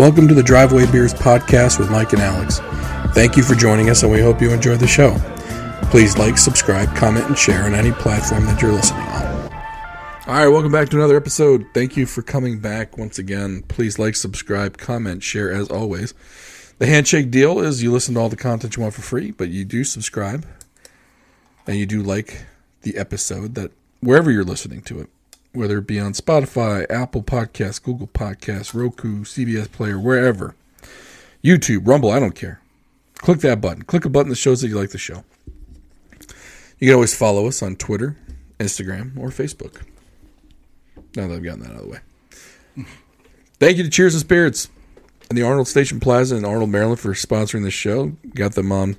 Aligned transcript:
Welcome 0.00 0.28
to 0.28 0.34
the 0.34 0.42
Driveway 0.42 0.90
Beers 0.90 1.12
podcast 1.12 1.78
with 1.78 1.90
Mike 1.90 2.14
and 2.14 2.22
Alex. 2.22 2.58
Thank 3.14 3.36
you 3.36 3.42
for 3.42 3.54
joining 3.54 3.90
us, 3.90 4.02
and 4.02 4.10
we 4.10 4.18
hope 4.18 4.40
you 4.40 4.50
enjoy 4.50 4.78
the 4.78 4.86
show. 4.86 5.14
Please 5.90 6.16
like, 6.16 6.38
subscribe, 6.38 6.96
comment, 6.96 7.26
and 7.26 7.36
share 7.36 7.64
on 7.64 7.74
any 7.74 7.92
platform 7.92 8.46
that 8.46 8.62
you're 8.62 8.72
listening 8.72 9.02
on. 9.02 9.52
All 10.26 10.34
right, 10.36 10.48
welcome 10.48 10.72
back 10.72 10.88
to 10.88 10.96
another 10.96 11.18
episode. 11.18 11.66
Thank 11.74 11.98
you 11.98 12.06
for 12.06 12.22
coming 12.22 12.60
back 12.60 12.96
once 12.96 13.18
again. 13.18 13.62
Please 13.68 13.98
like, 13.98 14.16
subscribe, 14.16 14.78
comment, 14.78 15.22
share 15.22 15.52
as 15.52 15.68
always. 15.68 16.14
The 16.78 16.86
handshake 16.86 17.30
deal 17.30 17.60
is 17.60 17.82
you 17.82 17.92
listen 17.92 18.14
to 18.14 18.20
all 18.20 18.30
the 18.30 18.36
content 18.36 18.76
you 18.76 18.82
want 18.82 18.94
for 18.94 19.02
free, 19.02 19.32
but 19.32 19.50
you 19.50 19.66
do 19.66 19.84
subscribe 19.84 20.46
and 21.66 21.76
you 21.76 21.84
do 21.84 22.02
like 22.02 22.46
the 22.84 22.96
episode 22.96 23.54
that 23.56 23.70
wherever 24.00 24.30
you're 24.30 24.44
listening 24.44 24.80
to 24.80 25.00
it, 25.00 25.10
whether 25.52 25.78
it 25.78 25.86
be 25.86 25.98
on 25.98 26.12
Spotify, 26.12 26.86
Apple 26.90 27.22
Podcasts, 27.22 27.82
Google 27.82 28.06
Podcasts, 28.06 28.74
Roku, 28.74 29.24
CBS 29.24 29.70
Player, 29.70 29.98
wherever, 29.98 30.54
YouTube, 31.42 31.86
Rumble, 31.86 32.10
I 32.10 32.20
don't 32.20 32.34
care. 32.34 32.60
Click 33.14 33.40
that 33.40 33.60
button. 33.60 33.82
Click 33.82 34.04
a 34.04 34.08
button 34.08 34.30
that 34.30 34.36
shows 34.36 34.60
that 34.60 34.68
you 34.68 34.78
like 34.78 34.90
the 34.90 34.98
show. 34.98 35.24
You 36.78 36.88
can 36.88 36.94
always 36.94 37.14
follow 37.14 37.46
us 37.46 37.62
on 37.62 37.76
Twitter, 37.76 38.16
Instagram, 38.58 39.16
or 39.18 39.28
Facebook. 39.28 39.82
Now 41.16 41.28
that 41.28 41.34
I've 41.34 41.42
gotten 41.42 41.60
that 41.60 41.72
out 41.72 41.76
of 41.76 41.82
the 41.82 41.88
way. 41.88 42.86
Thank 43.58 43.76
you 43.76 43.84
to 43.84 43.90
Cheers 43.90 44.14
and 44.14 44.20
Spirits 44.22 44.68
and 45.28 45.36
the 45.36 45.42
Arnold 45.42 45.68
Station 45.68 46.00
Plaza 46.00 46.36
in 46.36 46.44
Arnold, 46.44 46.70
Maryland 46.70 46.98
for 46.98 47.12
sponsoring 47.12 47.62
the 47.62 47.70
show. 47.70 48.12
Got 48.34 48.52
them 48.52 48.72
on 48.72 48.96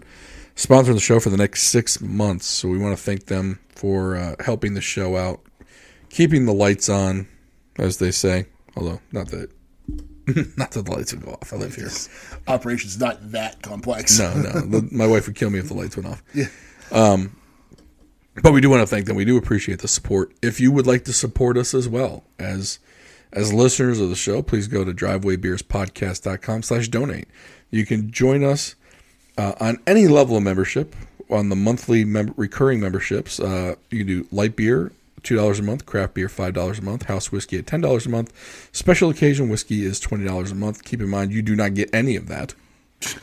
sponsoring 0.56 0.94
the 0.94 1.00
show 1.00 1.20
for 1.20 1.30
the 1.30 1.38
next 1.38 1.64
six 1.64 2.00
months. 2.00 2.46
So 2.46 2.70
we 2.70 2.78
want 2.78 2.96
to 2.96 3.04
thank 3.04 3.26
them 3.26 3.60
for 3.70 4.16
uh, 4.16 4.36
helping 4.44 4.76
the 4.76 4.82
show 4.82 5.18
out, 5.18 5.42
keeping 6.12 6.46
the 6.46 6.54
lights 6.54 6.90
on, 6.90 7.28
as 7.78 7.98
they 7.98 8.12
say. 8.12 8.46
Although 8.76 9.02
not 9.12 9.28
that 9.30 9.50
not 10.58 10.72
that 10.72 10.86
the 10.86 10.92
lights 10.92 11.14
would 11.14 11.24
go 11.26 11.32
off. 11.32 11.52
I 11.52 11.58
live 11.58 11.76
here. 11.76 11.90
Operation's 12.48 13.00
not 13.00 13.32
that 13.32 13.62
complex. 13.62 14.18
No, 14.20 14.34
no. 14.36 14.52
The- 14.62 14.88
my 14.92 15.08
wife 15.08 15.28
would 15.28 15.36
kill 15.36 15.50
me 15.50 15.60
if 15.60 15.68
the 15.68 15.74
lights 15.74 15.98
went 15.98 16.08
off. 16.08 16.24
Yeah. 16.34 16.46
Um, 16.92 17.36
But 18.42 18.54
we 18.54 18.62
do 18.62 18.70
want 18.70 18.82
to 18.82 18.88
thank 18.88 19.08
them. 19.08 19.18
We 19.18 19.26
do 19.26 19.36
appreciate 19.38 19.80
the 19.80 19.88
support. 19.90 20.32
If 20.42 20.62
you 20.62 20.72
would 20.72 20.88
like 20.88 21.04
to 21.06 21.14
support 21.14 21.58
us 21.58 21.74
as 21.74 21.88
well 21.90 22.24
as 22.40 22.80
as 23.34 23.52
listeners 23.54 24.00
of 24.00 24.10
the 24.10 24.16
show, 24.16 24.42
please 24.42 24.68
go 24.68 24.84
to 24.86 24.94
drivewaybeerspodcast.com 24.94 26.64
slash 26.64 26.88
donate. 26.90 27.28
You 27.70 27.86
can 27.86 28.12
join 28.12 28.44
us 28.44 28.76
uh, 29.38 29.54
on 29.60 29.80
any 29.88 30.08
level 30.08 30.36
of 30.38 30.44
membership 30.44 30.96
on 31.30 31.48
the 31.50 31.56
monthly 31.56 32.04
mem- 32.06 32.34
recurring 32.38 32.80
memberships. 32.82 33.40
Uh, 33.40 33.76
you 33.90 34.00
can 34.00 34.08
do 34.08 34.28
light 34.32 34.56
beer, 34.58 34.92
$2 35.24 35.60
a 35.60 35.62
month, 35.62 35.86
craft 35.86 36.14
beer, 36.14 36.28
$5 36.28 36.80
a 36.80 36.82
month, 36.82 37.04
house 37.04 37.32
whiskey 37.32 37.58
at 37.58 37.66
$10 37.66 38.06
a 38.06 38.10
month. 38.10 38.70
Special 38.72 39.10
occasion 39.10 39.50
whiskey 39.50 39.86
is 39.86 40.00
$20 40.00 40.52
a 40.52 40.56
month. 40.56 40.84
Keep 40.84 41.02
in 41.02 41.10
mind, 41.10 41.32
you 41.32 41.42
do 41.42 41.56
not 41.56 41.74
get 41.74 41.94
any 41.94 42.16
of 42.16 42.28
that. 42.28 42.54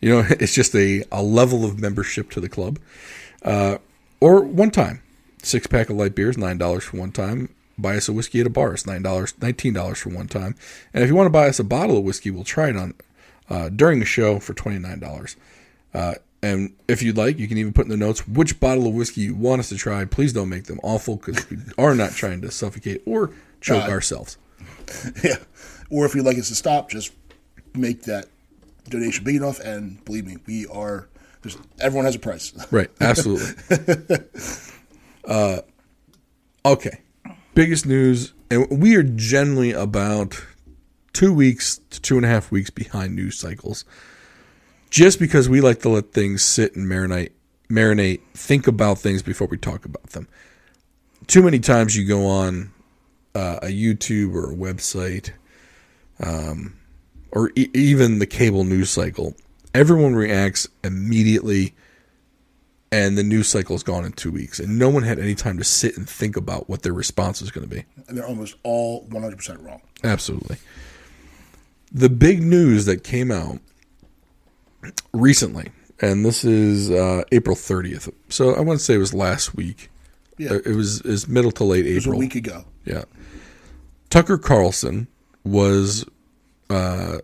You 0.00 0.10
know, 0.10 0.26
it's 0.38 0.52
just 0.52 0.74
a, 0.74 1.02
a 1.10 1.22
level 1.22 1.64
of 1.64 1.80
membership 1.80 2.30
to 2.32 2.40
the 2.40 2.48
club. 2.48 2.78
Uh, 3.42 3.78
or 4.20 4.42
one 4.42 4.70
time. 4.70 5.02
Six 5.42 5.66
pack 5.66 5.88
of 5.88 5.96
light 5.96 6.14
beers, 6.14 6.36
nine 6.36 6.58
dollars 6.58 6.84
for 6.84 6.98
one 6.98 7.12
time. 7.12 7.48
Buy 7.76 7.96
us 7.96 8.08
a 8.08 8.12
whiskey 8.12 8.40
at 8.40 8.46
a 8.46 8.50
bar, 8.50 8.72
it's 8.74 8.86
nine 8.86 9.02
dollars, 9.02 9.34
nineteen 9.42 9.72
dollars 9.74 9.98
for 9.98 10.10
one 10.10 10.28
time. 10.28 10.56
And 10.92 11.02
if 11.02 11.08
you 11.08 11.14
want 11.14 11.26
to 11.26 11.30
buy 11.30 11.48
us 11.48 11.58
a 11.58 11.64
bottle 11.64 11.98
of 11.98 12.04
whiskey, 12.04 12.30
we'll 12.30 12.44
try 12.44 12.68
it 12.68 12.76
on 12.76 12.94
uh, 13.50 13.68
during 13.68 13.98
the 13.98 14.06
show 14.06 14.38
for 14.38 14.54
twenty 14.54 14.78
nine 14.78 15.00
dollars. 15.00 15.36
Uh, 15.92 16.14
and 16.44 16.74
if 16.88 17.02
you'd 17.02 17.16
like, 17.16 17.38
you 17.38 17.48
can 17.48 17.58
even 17.58 17.72
put 17.72 17.86
in 17.86 17.90
the 17.90 17.96
notes 17.96 18.26
which 18.28 18.60
bottle 18.60 18.86
of 18.86 18.94
whiskey 18.94 19.22
you 19.22 19.34
want 19.34 19.60
us 19.60 19.68
to 19.70 19.76
try. 19.76 20.04
Please 20.04 20.32
don't 20.32 20.48
make 20.48 20.64
them 20.64 20.78
awful 20.82 21.16
because 21.16 21.48
we 21.50 21.56
are 21.78 21.94
not 21.94 22.12
trying 22.12 22.40
to 22.42 22.50
suffocate 22.50 23.02
or 23.06 23.30
choke 23.60 23.84
Uh, 23.84 23.90
ourselves. 23.90 24.36
Yeah. 25.24 25.36
Or 25.90 26.04
if 26.06 26.14
you'd 26.14 26.24
like 26.26 26.38
us 26.38 26.48
to 26.48 26.54
stop, 26.54 26.90
just 26.90 27.12
make 27.74 28.02
that 28.02 28.26
donation 28.88 29.24
big 29.24 29.36
enough. 29.36 29.60
And 29.60 30.04
believe 30.04 30.26
me, 30.26 30.36
we 30.46 30.66
are. 30.66 31.08
There's, 31.42 31.56
everyone 31.80 32.04
has 32.06 32.16
a 32.16 32.18
price. 32.18 32.52
Right, 32.70 32.90
absolutely. 33.00 34.16
uh, 35.26 35.58
okay, 36.64 37.00
biggest 37.54 37.86
news, 37.86 38.32
and 38.50 38.66
we 38.82 38.96
are 38.96 39.02
generally 39.02 39.72
about 39.72 40.42
two 41.12 41.32
weeks 41.32 41.80
to 41.90 42.00
two 42.00 42.16
and 42.16 42.24
a 42.24 42.28
half 42.28 42.50
weeks 42.50 42.70
behind 42.70 43.14
news 43.14 43.38
cycles, 43.38 43.84
just 44.94 45.18
because 45.18 45.48
we 45.48 45.60
like 45.60 45.80
to 45.80 45.88
let 45.88 46.12
things 46.12 46.40
sit 46.44 46.76
and 46.76 46.88
marinate, 46.88 47.32
marinate, 47.68 48.20
think 48.32 48.68
about 48.68 48.96
things 48.96 49.24
before 49.24 49.48
we 49.48 49.58
talk 49.58 49.84
about 49.84 50.10
them. 50.10 50.28
Too 51.26 51.42
many 51.42 51.58
times 51.58 51.96
you 51.96 52.06
go 52.06 52.28
on 52.28 52.70
uh, 53.34 53.58
a 53.60 53.66
YouTube 53.66 54.36
or 54.36 54.52
a 54.52 54.54
website, 54.54 55.32
um, 56.20 56.76
or 57.32 57.50
e- 57.56 57.70
even 57.74 58.20
the 58.20 58.26
cable 58.26 58.62
news 58.62 58.88
cycle. 58.88 59.34
Everyone 59.74 60.14
reacts 60.14 60.68
immediately 60.84 61.74
and 62.92 63.18
the 63.18 63.24
news 63.24 63.48
cycle 63.48 63.74
is 63.74 63.82
gone 63.82 64.04
in 64.04 64.12
two 64.12 64.30
weeks, 64.30 64.60
and 64.60 64.78
no 64.78 64.88
one 64.88 65.02
had 65.02 65.18
any 65.18 65.34
time 65.34 65.58
to 65.58 65.64
sit 65.64 65.96
and 65.96 66.08
think 66.08 66.36
about 66.36 66.68
what 66.68 66.82
their 66.82 66.92
response 66.92 67.40
was 67.40 67.50
going 67.50 67.68
to 67.68 67.74
be. 67.74 67.84
And 68.06 68.16
they're 68.16 68.28
almost 68.28 68.54
all 68.62 69.04
100% 69.08 69.66
wrong. 69.66 69.82
Absolutely. 70.04 70.58
The 71.90 72.08
big 72.08 72.40
news 72.40 72.84
that 72.84 73.02
came 73.02 73.32
out 73.32 73.58
recently, 75.12 75.70
and 76.00 76.24
this 76.24 76.44
is 76.44 76.90
uh, 76.90 77.22
April 77.32 77.56
30th, 77.56 78.12
so 78.28 78.54
I 78.54 78.60
want 78.60 78.78
to 78.78 78.84
say 78.84 78.94
it 78.94 78.98
was 78.98 79.14
last 79.14 79.54
week. 79.54 79.90
Yeah. 80.38 80.50
Uh, 80.52 80.60
It 80.66 80.74
was 80.74 81.00
is 81.02 81.28
middle 81.28 81.52
to 81.52 81.64
late 81.64 81.86
It 81.86 81.94
was 81.94 82.06
a 82.06 82.10
week 82.10 82.34
ago. 82.34 82.64
Yeah. 82.84 83.04
Tucker 84.10 84.38
Carlson 84.38 85.06
was 85.44 86.04
uh, 86.70 87.18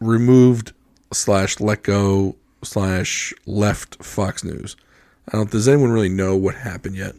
removed 0.00 0.72
slash 1.12 1.60
let 1.60 1.82
go 1.82 2.36
slash 2.62 3.32
left 3.46 4.02
Fox 4.02 4.42
News. 4.44 4.76
I 5.28 5.36
don't. 5.38 5.50
Does 5.50 5.68
anyone 5.68 5.90
really 5.90 6.08
know 6.08 6.36
what 6.36 6.54
happened 6.54 6.96
yet? 6.96 7.14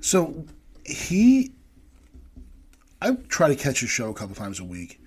So 0.00 0.44
he, 0.84 1.52
I 3.02 3.12
try 3.28 3.48
to 3.48 3.56
catch 3.56 3.80
his 3.80 3.90
show 3.90 4.10
a 4.10 4.14
couple 4.14 4.34
times 4.34 4.60
a 4.60 4.64
week. 4.64 5.00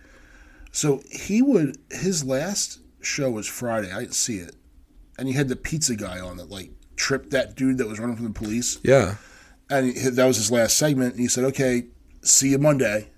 So 0.72 1.01
he 1.11 1.41
would 1.41 1.78
his 1.91 2.23
last 2.23 2.79
show 3.02 3.30
was 3.32 3.48
Friday. 3.48 3.92
I 3.92 4.00
didn't 4.02 4.16
see 4.16 4.38
it, 4.38 4.56
and 5.18 5.28
he 5.28 5.34
had 5.34 5.48
the 5.50 5.56
pizza 5.56 5.96
guy 5.96 6.20
on 6.20 6.38
that 6.38 6.50
like 6.50 6.72
tripped 6.96 7.30
that 7.32 7.56
dude 7.56 7.78
that 7.78 7.88
was 7.88 8.00
running 8.00 8.16
from 8.16 8.26
the 8.26 8.32
police, 8.34 8.78
Yeah. 8.84 9.16
and 9.70 9.94
he, 9.96 10.10
that 10.10 10.26
was 10.26 10.38
his 10.38 10.52
last 10.52 10.78
segment. 10.78 11.14
And 11.14 11.22
he 11.22 11.28
said, 11.28 11.44
"Okay, 11.46 11.88
see 12.22 12.50
you 12.50 12.58
Monday," 12.58 13.09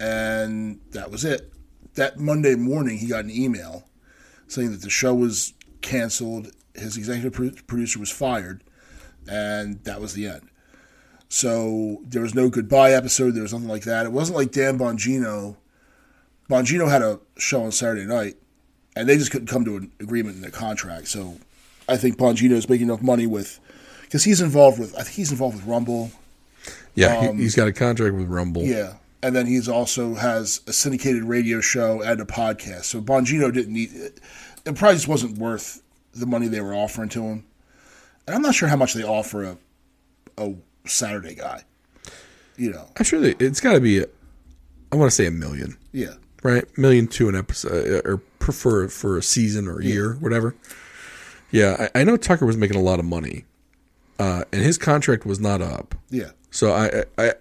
and 0.00 0.80
that 0.92 1.10
was 1.10 1.24
it. 1.24 1.52
That 1.94 2.18
Monday 2.18 2.54
morning, 2.54 2.98
he 2.98 3.06
got 3.06 3.24
an 3.24 3.30
email 3.30 3.84
saying 4.48 4.70
that 4.72 4.82
the 4.82 4.90
show 4.90 5.14
was 5.14 5.52
canceled. 5.82 6.50
His 6.74 6.96
executive 6.96 7.66
producer 7.66 7.98
was 7.98 8.10
fired, 8.10 8.64
and 9.28 9.82
that 9.84 10.00
was 10.00 10.14
the 10.14 10.26
end. 10.26 10.48
So 11.28 12.02
there 12.04 12.22
was 12.22 12.34
no 12.34 12.48
goodbye 12.50 12.92
episode. 12.92 13.32
There 13.32 13.42
was 13.42 13.52
nothing 13.52 13.68
like 13.68 13.84
that. 13.84 14.06
It 14.06 14.12
wasn't 14.12 14.36
like 14.38 14.52
Dan 14.52 14.78
Bongino. 14.78 15.56
Bongino 16.50 16.90
had 16.90 17.02
a 17.02 17.20
show 17.38 17.62
on 17.64 17.72
Saturday 17.72 18.04
night, 18.06 18.34
and 18.96 19.08
they 19.08 19.16
just 19.16 19.30
couldn't 19.30 19.48
come 19.48 19.64
to 19.64 19.76
an 19.76 19.92
agreement 20.00 20.36
in 20.36 20.42
their 20.42 20.50
contract. 20.50 21.08
So 21.08 21.36
I 21.88 21.96
think 21.96 22.16
Bongino 22.18 22.52
is 22.52 22.68
making 22.68 22.88
enough 22.88 23.02
money 23.02 23.26
with 23.26 23.58
because 24.02 24.24
he's 24.24 24.40
involved 24.40 24.78
with. 24.78 24.94
I 24.94 25.02
think 25.02 25.16
he's 25.16 25.30
involved 25.32 25.56
with 25.56 25.66
Rumble. 25.66 26.10
Yeah. 26.94 27.32
he, 27.32 27.42
he's 27.42 27.54
got 27.54 27.68
a 27.68 27.72
contract 27.72 28.14
with 28.14 28.28
Rumble. 28.28 28.62
Um, 28.62 28.68
Yeah, 28.68 28.94
and 29.22 29.34
then 29.34 29.46
he's 29.46 29.68
also 29.68 30.14
has 30.14 30.60
a 30.66 30.72
syndicated 30.72 31.24
radio 31.24 31.60
show 31.60 32.02
and 32.02 32.20
a 32.20 32.24
podcast. 32.24 32.84
So 32.84 33.00
Bongino 33.00 33.52
didn't 33.52 33.72
need 33.72 33.92
it. 33.94 34.20
It 34.64 34.76
probably 34.76 34.96
just 34.96 35.08
wasn't 35.08 35.38
worth 35.38 35.82
the 36.14 36.26
money 36.26 36.46
they 36.48 36.60
were 36.60 36.74
offering 36.74 37.08
to 37.10 37.22
him. 37.22 37.44
And 38.26 38.36
I'm 38.36 38.42
not 38.42 38.54
sure 38.54 38.68
how 38.68 38.76
much 38.76 38.94
they 38.94 39.02
offer 39.02 39.44
a 39.44 39.58
a 40.38 40.54
Saturday 40.86 41.34
guy. 41.34 41.62
You 42.56 42.72
know, 42.72 42.88
I'm 42.96 43.04
sure 43.04 43.20
they, 43.20 43.34
it's 43.38 43.60
got 43.60 43.72
to 43.72 43.80
be. 43.80 44.00
A, 44.00 44.06
I 44.92 44.96
want 44.96 45.10
to 45.10 45.14
say 45.14 45.26
a 45.26 45.30
million, 45.30 45.76
yeah. 45.92 46.14
Right? 46.42 46.66
Million 46.78 47.06
to 47.08 47.28
an 47.28 47.36
episode, 47.36 48.04
uh, 48.04 48.08
or 48.08 48.18
prefer 48.38 48.88
for 48.88 49.16
a 49.16 49.22
season 49.22 49.68
or 49.68 49.80
a 49.80 49.84
year, 49.84 50.14
whatever. 50.14 50.54
Yeah, 51.50 51.88
I, 51.94 52.00
I 52.00 52.04
know 52.04 52.16
Tucker 52.16 52.46
was 52.46 52.56
making 52.56 52.76
a 52.76 52.82
lot 52.82 52.98
of 52.98 53.04
money, 53.04 53.44
uh, 54.18 54.44
and 54.52 54.62
his 54.62 54.78
contract 54.78 55.26
was 55.26 55.38
not 55.38 55.60
up. 55.60 55.94
Yeah. 56.10 56.30
So 56.50 56.72
I 56.72 57.04
I 57.18 57.34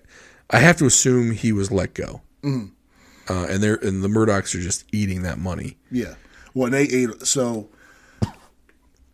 I 0.50 0.60
have 0.60 0.78
to 0.78 0.86
assume 0.86 1.32
he 1.32 1.52
was 1.52 1.72
let 1.72 1.94
go. 1.94 2.22
Uh, 2.44 3.46
and 3.50 3.64
they're 3.64 3.76
and 3.76 4.04
the 4.04 4.08
Murdochs 4.08 4.56
are 4.56 4.62
just 4.62 4.84
eating 4.92 5.22
that 5.22 5.38
money. 5.38 5.78
Yeah. 5.92 6.16
Well, 6.54 6.66
and 6.66 6.74
they 6.74 6.84
ate. 6.84 7.26
So 7.26 7.70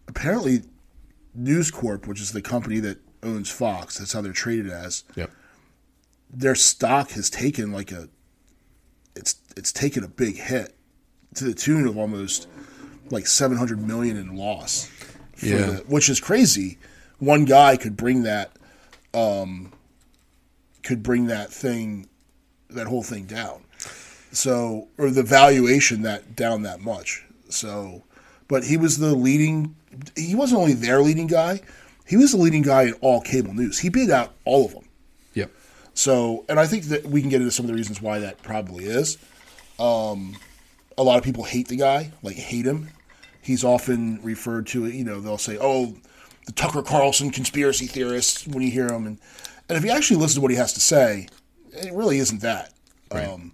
apparently, 0.07 0.63
News 1.36 1.69
Corp, 1.69 2.07
which 2.07 2.22
is 2.22 2.31
the 2.31 2.42
company 2.42 2.80
that 2.80 2.98
owns 3.22 3.50
Fox, 3.50 3.98
that's 3.98 4.13
how 4.13 4.22
they're 4.22 4.33
traded 4.33 4.72
as. 4.72 5.04
Yep. 5.16 5.31
Their 6.31 6.56
stock 6.56 7.12
has 7.12 7.30
taken 7.30 7.72
like 7.72 7.92
a, 7.92 8.10
it's 9.18 9.36
it's 9.56 9.72
taken 9.72 10.04
a 10.04 10.08
big 10.08 10.36
hit 10.38 10.74
to 11.36 11.44
the 11.44 11.54
tune 11.54 11.88
of 11.88 11.98
almost 11.98 12.48
like 13.10 13.28
seven 13.28 13.58
hundred 13.58 13.86
million 13.86 14.18
in 14.18 14.36
loss. 14.36 14.90
Yeah. 15.42 15.58
the- 15.58 15.84
which 15.88 16.10
is 16.10 16.19
crazy. 16.19 16.78
One 17.19 17.46
guy 17.46 17.78
could 17.78 17.98
bring 17.98 18.24
that, 18.24 18.52
um, 19.14 19.72
could 20.84 21.02
bring 21.04 21.28
that 21.28 21.52
thing, 21.52 22.08
that 22.69 22.88
whole 22.88 23.04
thing 23.04 23.25
down. 23.25 23.64
So, 24.31 24.88
or 24.98 25.10
the 25.10 25.24
valuation 25.24 26.04
that 26.04 26.36
down 26.36 26.62
that 26.64 26.81
much. 26.81 27.25
So, 27.50 28.04
but 28.48 28.64
he 28.66 28.78
was 28.78 28.98
the 29.00 29.16
leading. 29.16 29.75
He 30.16 30.36
wasn't 30.36 30.62
only 30.62 30.74
their 30.74 31.02
leading 31.02 31.28
guy. 31.28 31.62
He 32.06 32.18
was 32.18 32.31
the 32.31 32.38
leading 32.38 32.62
guy 32.62 32.84
in 32.84 32.94
all 33.02 33.22
cable 33.22 33.54
news. 33.54 33.80
He 33.80 33.90
beat 33.90 34.10
out 34.10 34.34
all 34.46 34.66
of 34.66 34.74
them. 34.74 34.87
So, 35.98 36.46
and 36.48 36.60
I 36.60 36.68
think 36.68 36.86
that 36.86 37.08
we 37.08 37.22
can 37.22 37.32
get 37.32 37.42
into 37.42 37.52
some 37.52 37.66
of 37.66 37.68
the 37.70 37.74
reasons 37.74 38.00
why 38.00 38.20
that 38.20 38.44
probably 38.44 38.86
is. 38.86 39.18
Um, 39.80 40.38
a 40.96 41.02
lot 41.02 41.18
of 41.18 41.24
people 41.24 41.44
hate 41.44 41.70
the 41.70 41.76
guy, 41.76 42.12
like 42.22 42.36
hate 42.36 42.68
him. 42.68 42.90
He's 43.42 43.64
often 43.64 44.20
referred 44.22 44.68
to, 44.68 44.86
you 44.86 45.04
know, 45.04 45.20
they'll 45.20 45.40
say, 45.40 45.58
"Oh, 45.60 45.96
the 46.46 46.52
Tucker 46.52 46.84
Carlson 46.84 47.32
conspiracy 47.32 47.88
theorists." 47.88 48.46
When 48.46 48.62
you 48.62 48.70
hear 48.70 48.88
him, 48.88 49.08
and 49.08 49.18
and 49.68 49.76
if 49.76 49.84
you 49.84 49.90
actually 49.90 50.18
listen 50.18 50.36
to 50.36 50.42
what 50.42 50.52
he 50.52 50.58
has 50.58 50.72
to 50.74 50.80
say, 50.80 51.30
it 51.72 51.92
really 51.92 52.20
isn't 52.20 52.42
that. 52.42 52.74
Right. 53.12 53.28
Um, 53.28 53.54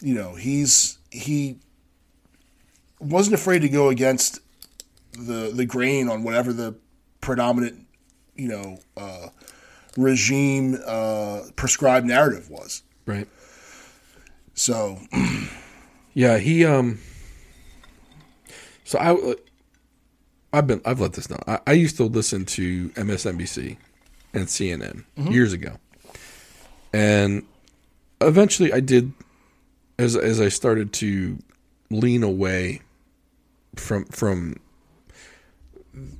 you 0.00 0.14
know, 0.14 0.36
he's 0.36 0.98
he 1.10 1.58
wasn't 3.00 3.34
afraid 3.34 3.62
to 3.62 3.68
go 3.68 3.88
against 3.88 4.38
the 5.12 5.50
the 5.52 5.66
grain 5.66 6.08
on 6.08 6.22
whatever 6.22 6.52
the 6.52 6.76
predominant, 7.20 7.84
you 8.36 8.46
know, 8.46 8.78
uh, 8.96 9.28
regime 9.96 10.78
uh, 10.86 11.42
prescribed 11.56 12.06
narrative 12.06 12.50
was. 12.50 12.82
Right. 13.06 13.28
So, 14.54 14.98
Yeah, 16.14 16.38
he 16.38 16.64
um. 16.64 17.00
So 18.84 18.98
I, 18.98 19.34
I've 20.56 20.66
been 20.66 20.80
I've 20.84 21.00
let 21.00 21.14
this 21.14 21.28
know. 21.28 21.38
I, 21.46 21.58
I 21.66 21.72
used 21.72 21.96
to 21.96 22.04
listen 22.04 22.44
to 22.46 22.90
MSNBC 22.90 23.76
and 24.32 24.46
CNN 24.46 25.04
years 25.16 25.52
ago, 25.52 25.76
and 26.92 27.44
eventually 28.20 28.72
I 28.72 28.78
did, 28.78 29.12
as 29.98 30.16
as 30.16 30.40
I 30.40 30.48
started 30.48 30.92
to 30.94 31.38
lean 31.90 32.22
away 32.22 32.82
from 33.74 34.04
from 34.06 34.56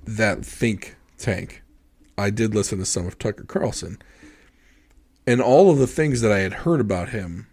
that 0.05 0.44
think 0.44 0.97
tank, 1.19 1.62
I 2.16 2.31
did 2.31 2.55
listen 2.55 2.78
to 2.78 2.84
some 2.84 3.06
of 3.06 3.19
Tucker 3.19 3.44
Carlson, 3.44 3.99
and 5.26 5.40
all 5.40 5.70
of 5.70 5.78
the 5.78 5.87
things 5.87 6.20
that 6.20 6.31
I 6.32 6.38
had 6.40 6.52
heard 6.52 6.81
about 6.81 7.11
him 7.11 7.46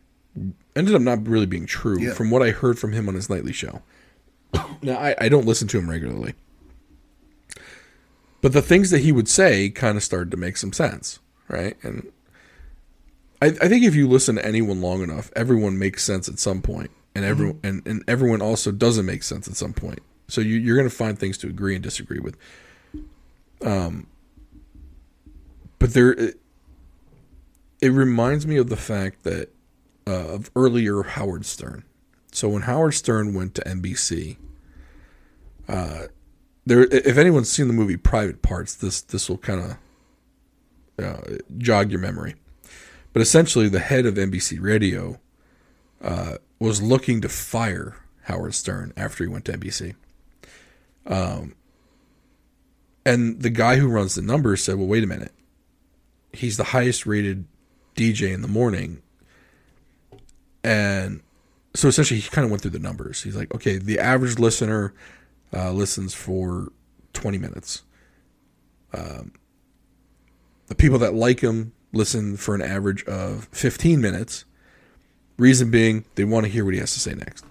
ended 0.76 0.96
up 0.96 1.02
not 1.02 1.28
really 1.28 1.46
being 1.46 1.66
true 1.66 2.00
Yeah. 2.00 2.14
from 2.14 2.30
what 2.32 2.42
I 2.42 2.52
heard 2.52 2.80
from 2.80 2.94
him 2.94 3.08
on 3.10 3.16
his 3.16 3.30
nightly 3.30 3.54
show. 3.54 3.82
now 4.82 4.98
I, 4.98 5.16
I 5.20 5.30
don't 5.30 5.46
listen 5.46 5.68
to 5.70 5.78
him 5.80 5.90
regularly. 5.90 6.34
But 8.42 8.54
the 8.54 8.62
things 8.62 8.90
that 8.90 9.00
he 9.00 9.12
would 9.12 9.28
say 9.30 9.70
kind 9.70 9.98
of 9.98 10.04
started 10.04 10.32
to 10.32 10.38
make 10.38 10.58
some 10.58 10.74
sense, 10.74 11.20
right? 11.48 11.78
And 11.84 12.12
I, 13.42 13.48
I 13.48 13.68
think 13.68 13.84
if 13.84 13.94
you 13.96 14.08
listen 14.08 14.36
to 14.36 14.46
anyone 14.46 14.82
long 14.82 15.04
enough, 15.04 15.32
everyone 15.36 15.78
makes 15.78 16.04
sense 16.04 16.28
at 16.28 16.40
some 16.40 16.62
point, 16.62 16.90
and 17.14 17.24
everyone 17.26 17.60
and, 17.64 17.86
and 17.86 18.04
everyone 18.08 18.42
also 18.42 18.72
doesn't 18.72 19.06
make 19.06 19.24
sense 19.24 19.48
at 19.48 19.56
some 19.56 19.74
point. 19.74 20.00
So 20.28 20.42
you, 20.42 20.56
you're 20.58 20.78
going 20.78 20.90
to 20.90 20.96
find 20.96 21.20
things 21.20 21.38
to 21.40 21.48
agree 21.48 21.76
and 21.76 21.84
disagree 21.84 22.20
with. 22.20 22.36
Um, 23.64 24.08
but 25.82 25.96
there, 25.96 26.12
it, 26.12 26.40
it 27.82 27.90
reminds 27.90 28.46
me 28.46 28.58
of 28.58 28.70
the 28.70 28.78
fact 28.78 29.24
that 29.24 29.50
uh, 30.06 30.28
of 30.28 30.52
earlier 30.56 31.02
Howard 31.02 31.44
Stern. 31.44 31.84
So 32.32 32.50
when 32.50 32.62
Howard 32.62 32.94
Stern 32.94 33.34
went 33.34 33.56
to 33.56 33.64
NBC, 33.64 34.38
uh, 35.68 36.04
there 36.68 36.84
if 36.84 37.18
anyone's 37.18 37.52
seen 37.52 37.68
the 37.68 37.74
movie 37.74 37.98
Private 37.98 38.44
Parts, 38.44 38.76
this 38.76 39.02
this 39.02 39.28
will 39.28 39.40
kind 39.40 39.78
of 41.00 41.04
uh, 41.04 41.38
jog 41.58 41.90
your 41.90 42.00
memory. 42.00 42.36
But 43.12 43.24
essentially, 43.24 43.68
the 43.68 43.80
head 43.80 44.06
of 44.06 44.14
NBC 44.14 44.62
Radio 44.62 45.20
uh, 46.00 46.36
was 46.60 46.84
looking 46.84 47.22
to 47.22 47.30
fire 47.30 47.96
Howard 48.26 48.54
Stern 48.54 48.94
after 48.96 49.24
he 49.24 49.30
went 49.32 49.46
to 49.46 49.54
NBC. 49.54 49.96
Um, 51.08 51.56
and 53.04 53.42
the 53.42 53.50
guy 53.50 53.78
who 53.78 53.88
runs 53.88 54.14
the 54.14 54.22
numbers 54.22 54.64
said, 54.64 54.76
"Well, 54.76 54.86
wait 54.86 55.04
a 55.04 55.08
minute. 55.08 55.32
He's 56.34 56.58
the 56.58 56.66
highest 56.66 57.06
rated 57.06 57.46
DJ 57.96 58.34
in 58.34 58.42
the 58.42 58.48
morning." 58.48 59.02
And 60.64 61.22
so 61.74 61.88
essentially, 61.88 62.20
he 62.20 62.30
kind 62.30 62.46
of 62.46 62.52
went 62.52 62.62
through 62.62 62.72
the 62.72 62.80
numbers. 62.80 63.24
He's 63.24 63.36
like, 63.36 63.54
"Okay, 63.54 63.78
the 63.78 64.00
average 64.00 64.40
listener 64.40 64.94
uh, 65.54 65.72
listens 65.72 66.14
for 66.14 66.72
20 67.14 67.38
minutes. 67.38 67.84
Um, 68.94 69.34
the 70.68 70.76
people 70.76 71.00
that 71.00 71.14
like 71.14 71.42
him 71.42 71.74
listen 71.94 72.38
for 72.38 72.56
an 72.56 72.62
average 72.62 73.04
of 73.06 73.50
15 73.52 74.00
minutes. 74.02 74.46
Reason 75.38 75.72
being, 75.72 76.06
they 76.16 76.24
want 76.24 76.46
to 76.46 76.52
hear 76.52 76.64
what 76.64 76.74
he 76.74 76.80
has 76.80 76.94
to 76.94 77.00
say 77.00 77.14
next. 77.14 77.46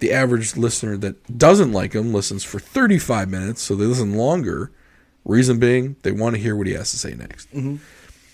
The 0.00 0.12
average 0.12 0.56
listener 0.56 0.96
that 0.98 1.38
doesn't 1.38 1.72
like 1.72 1.92
him 1.92 2.12
listens 2.12 2.42
for 2.42 2.58
35 2.58 3.30
minutes, 3.30 3.62
so 3.62 3.76
they 3.76 3.84
listen 3.84 4.14
longer. 4.14 4.72
Reason 5.24 5.58
being, 5.58 5.96
they 6.02 6.12
want 6.12 6.34
to 6.36 6.40
hear 6.42 6.54
what 6.54 6.66
he 6.66 6.74
has 6.74 6.90
to 6.90 6.98
say 6.98 7.14
next. 7.14 7.48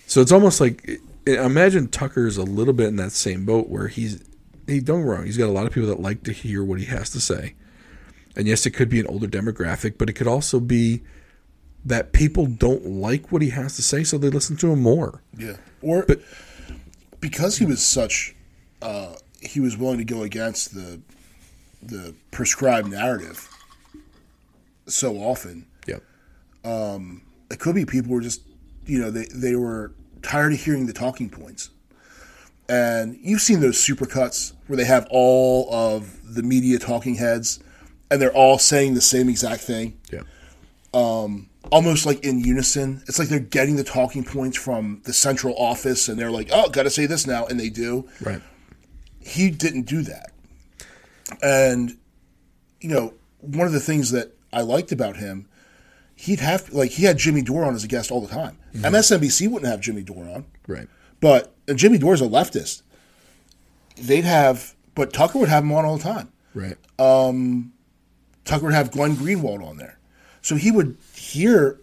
So 0.07 0.21
it's 0.21 0.31
almost 0.31 0.59
like 0.59 0.99
imagine 1.25 1.87
Tucker's 1.87 2.35
a 2.37 2.43
little 2.43 2.73
bit 2.73 2.87
in 2.87 2.97
that 2.97 3.11
same 3.11 3.45
boat 3.45 3.69
where 3.69 3.87
he's 3.87 4.23
he 4.67 4.79
don't 4.79 5.03
wrong, 5.03 5.25
he's 5.25 5.37
got 5.37 5.47
a 5.47 5.51
lot 5.51 5.65
of 5.65 5.73
people 5.73 5.89
that 5.89 5.99
like 6.01 6.23
to 6.23 6.31
hear 6.33 6.63
what 6.63 6.79
he 6.79 6.85
has 6.85 7.09
to 7.11 7.19
say. 7.21 7.55
And 8.35 8.47
yes, 8.47 8.65
it 8.65 8.71
could 8.71 8.89
be 8.89 8.99
an 8.99 9.07
older 9.07 9.27
demographic, 9.27 9.97
but 9.97 10.09
it 10.09 10.13
could 10.13 10.27
also 10.27 10.59
be 10.59 11.01
that 11.85 12.13
people 12.13 12.45
don't 12.45 12.85
like 12.85 13.31
what 13.31 13.41
he 13.41 13.49
has 13.49 13.75
to 13.77 13.81
say, 13.81 14.03
so 14.03 14.17
they 14.17 14.29
listen 14.29 14.55
to 14.57 14.71
him 14.71 14.81
more. 14.81 15.21
yeah. 15.37 15.57
Or 15.81 16.05
But- 16.07 16.21
because 17.19 17.57
he 17.57 17.65
was 17.65 17.83
such, 17.85 18.35
uh, 18.81 19.15
he 19.41 19.59
was 19.59 19.77
willing 19.77 19.97
to 19.99 20.03
go 20.05 20.23
against 20.23 20.73
the 20.75 20.99
the 21.83 22.13
prescribed 22.31 22.89
narrative 22.91 23.49
so 24.87 25.17
often. 25.17 25.65
Yep. 26.63 27.21
It 27.49 27.59
could 27.59 27.75
be 27.75 27.85
people 27.85 28.11
were 28.13 28.21
just, 28.21 28.41
you 28.85 28.99
know, 28.99 29.11
they, 29.11 29.25
they 29.33 29.55
were 29.55 29.91
tired 30.21 30.53
of 30.53 30.59
hearing 30.59 30.85
the 30.85 30.93
talking 30.93 31.29
points. 31.29 31.69
And 32.69 33.17
you've 33.21 33.41
seen 33.41 33.59
those 33.59 33.77
supercuts 33.77 34.53
where 34.67 34.77
they 34.77 34.85
have 34.85 35.05
all 35.09 35.67
of 35.73 36.33
the 36.33 36.43
media 36.43 36.79
talking 36.79 37.15
heads 37.15 37.59
and 38.09 38.21
they're 38.21 38.31
all 38.33 38.57
saying 38.57 38.93
the 38.93 39.01
same 39.01 39.27
exact 39.27 39.61
thing, 39.61 39.97
Yeah. 40.11 40.21
Um, 40.93 41.49
almost 41.71 42.05
like 42.05 42.23
in 42.25 42.39
unison. 42.39 43.03
It's 43.07 43.19
like 43.19 43.27
they're 43.27 43.39
getting 43.39 43.75
the 43.75 43.83
talking 43.83 44.23
points 44.23 44.57
from 44.57 45.01
the 45.05 45.13
central 45.13 45.53
office 45.57 46.07
and 46.09 46.17
they're 46.17 46.31
like, 46.31 46.49
oh, 46.53 46.69
got 46.69 46.83
to 46.83 46.89
say 46.89 47.05
this 47.05 47.27
now. 47.27 47.45
And 47.45 47.59
they 47.59 47.69
do. 47.69 48.07
Right. 48.21 48.41
he 49.19 49.49
didn't 49.51 49.83
do 49.83 50.01
that. 50.03 50.31
And 51.43 51.97
you 52.79 52.89
know, 52.89 53.13
one 53.39 53.67
of 53.67 53.73
the 53.73 53.79
things 53.79 54.11
that 54.11 54.31
I 54.53 54.61
liked 54.61 54.91
about 54.91 55.17
him, 55.17 55.47
he'd 56.21 56.39
have 56.39 56.71
like 56.71 56.91
he 56.91 57.03
had 57.05 57.17
Jimmy 57.17 57.41
Dore 57.41 57.65
on 57.65 57.73
as 57.75 57.83
a 57.83 57.87
guest 57.87 58.11
all 58.11 58.21
the 58.21 58.27
time. 58.27 58.57
MSNBC 58.75 59.49
wouldn't 59.49 59.69
have 59.71 59.81
Jimmy 59.81 60.03
Dore 60.03 60.23
on, 60.29 60.45
Right. 60.67 60.87
but 61.19 61.53
and 61.67 61.77
Jimmy 61.77 61.97
Dore's 61.97 62.21
a 62.21 62.27
leftist. 62.27 62.81
They'd 63.97 64.23
have, 64.23 64.75
but 64.95 65.13
Tucker 65.13 65.39
would 65.39 65.49
have 65.49 65.63
him 65.63 65.71
on 65.71 65.85
all 65.85 65.97
the 65.97 66.03
time. 66.03 66.31
Right. 66.53 66.77
Um, 66.99 67.73
Tucker 68.45 68.65
would 68.65 68.73
have 68.73 68.91
Glenn 68.91 69.15
Greenwald 69.15 69.65
on 69.65 69.77
there, 69.77 69.97
so 70.41 70.55
he 70.55 70.71
would 70.71 70.97
hear 71.13 71.79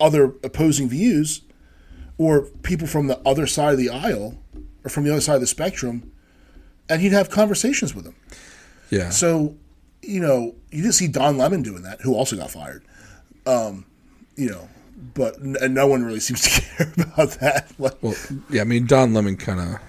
other 0.00 0.24
opposing 0.42 0.88
views 0.88 1.42
or 2.18 2.42
people 2.62 2.86
from 2.86 3.06
the 3.06 3.18
other 3.26 3.46
side 3.46 3.72
of 3.72 3.78
the 3.78 3.88
aisle 3.90 4.38
or 4.84 4.90
from 4.90 5.04
the 5.04 5.10
other 5.10 5.20
side 5.20 5.36
of 5.36 5.40
the 5.40 5.46
spectrum, 5.46 6.10
and 6.88 7.00
he'd 7.02 7.12
have 7.12 7.30
conversations 7.30 7.94
with 7.94 8.04
them. 8.04 8.14
yeah. 8.90 9.10
So, 9.10 9.56
you 10.02 10.20
know, 10.20 10.54
you 10.70 10.82
didn't 10.82 10.94
see 10.94 11.06
Don 11.08 11.38
Lemon 11.38 11.62
doing 11.62 11.82
that, 11.82 12.00
who 12.00 12.14
also 12.14 12.36
got 12.36 12.50
fired. 12.50 12.84
Um, 13.46 13.86
you 14.36 14.50
know, 14.50 14.68
but 15.14 15.38
and 15.38 15.74
no 15.74 15.86
one 15.86 16.04
really 16.04 16.20
seems 16.28 16.42
to 16.42 16.60
care 16.60 16.92
about 17.14 17.30
that. 17.40 17.72
Like, 17.78 18.02
Well, 18.02 18.14
yeah, 18.50 18.62
I 18.62 18.64
mean, 18.64 18.86
Don 18.86 19.14
Lemon 19.14 19.36
kind 19.36 19.60
of 19.60 19.80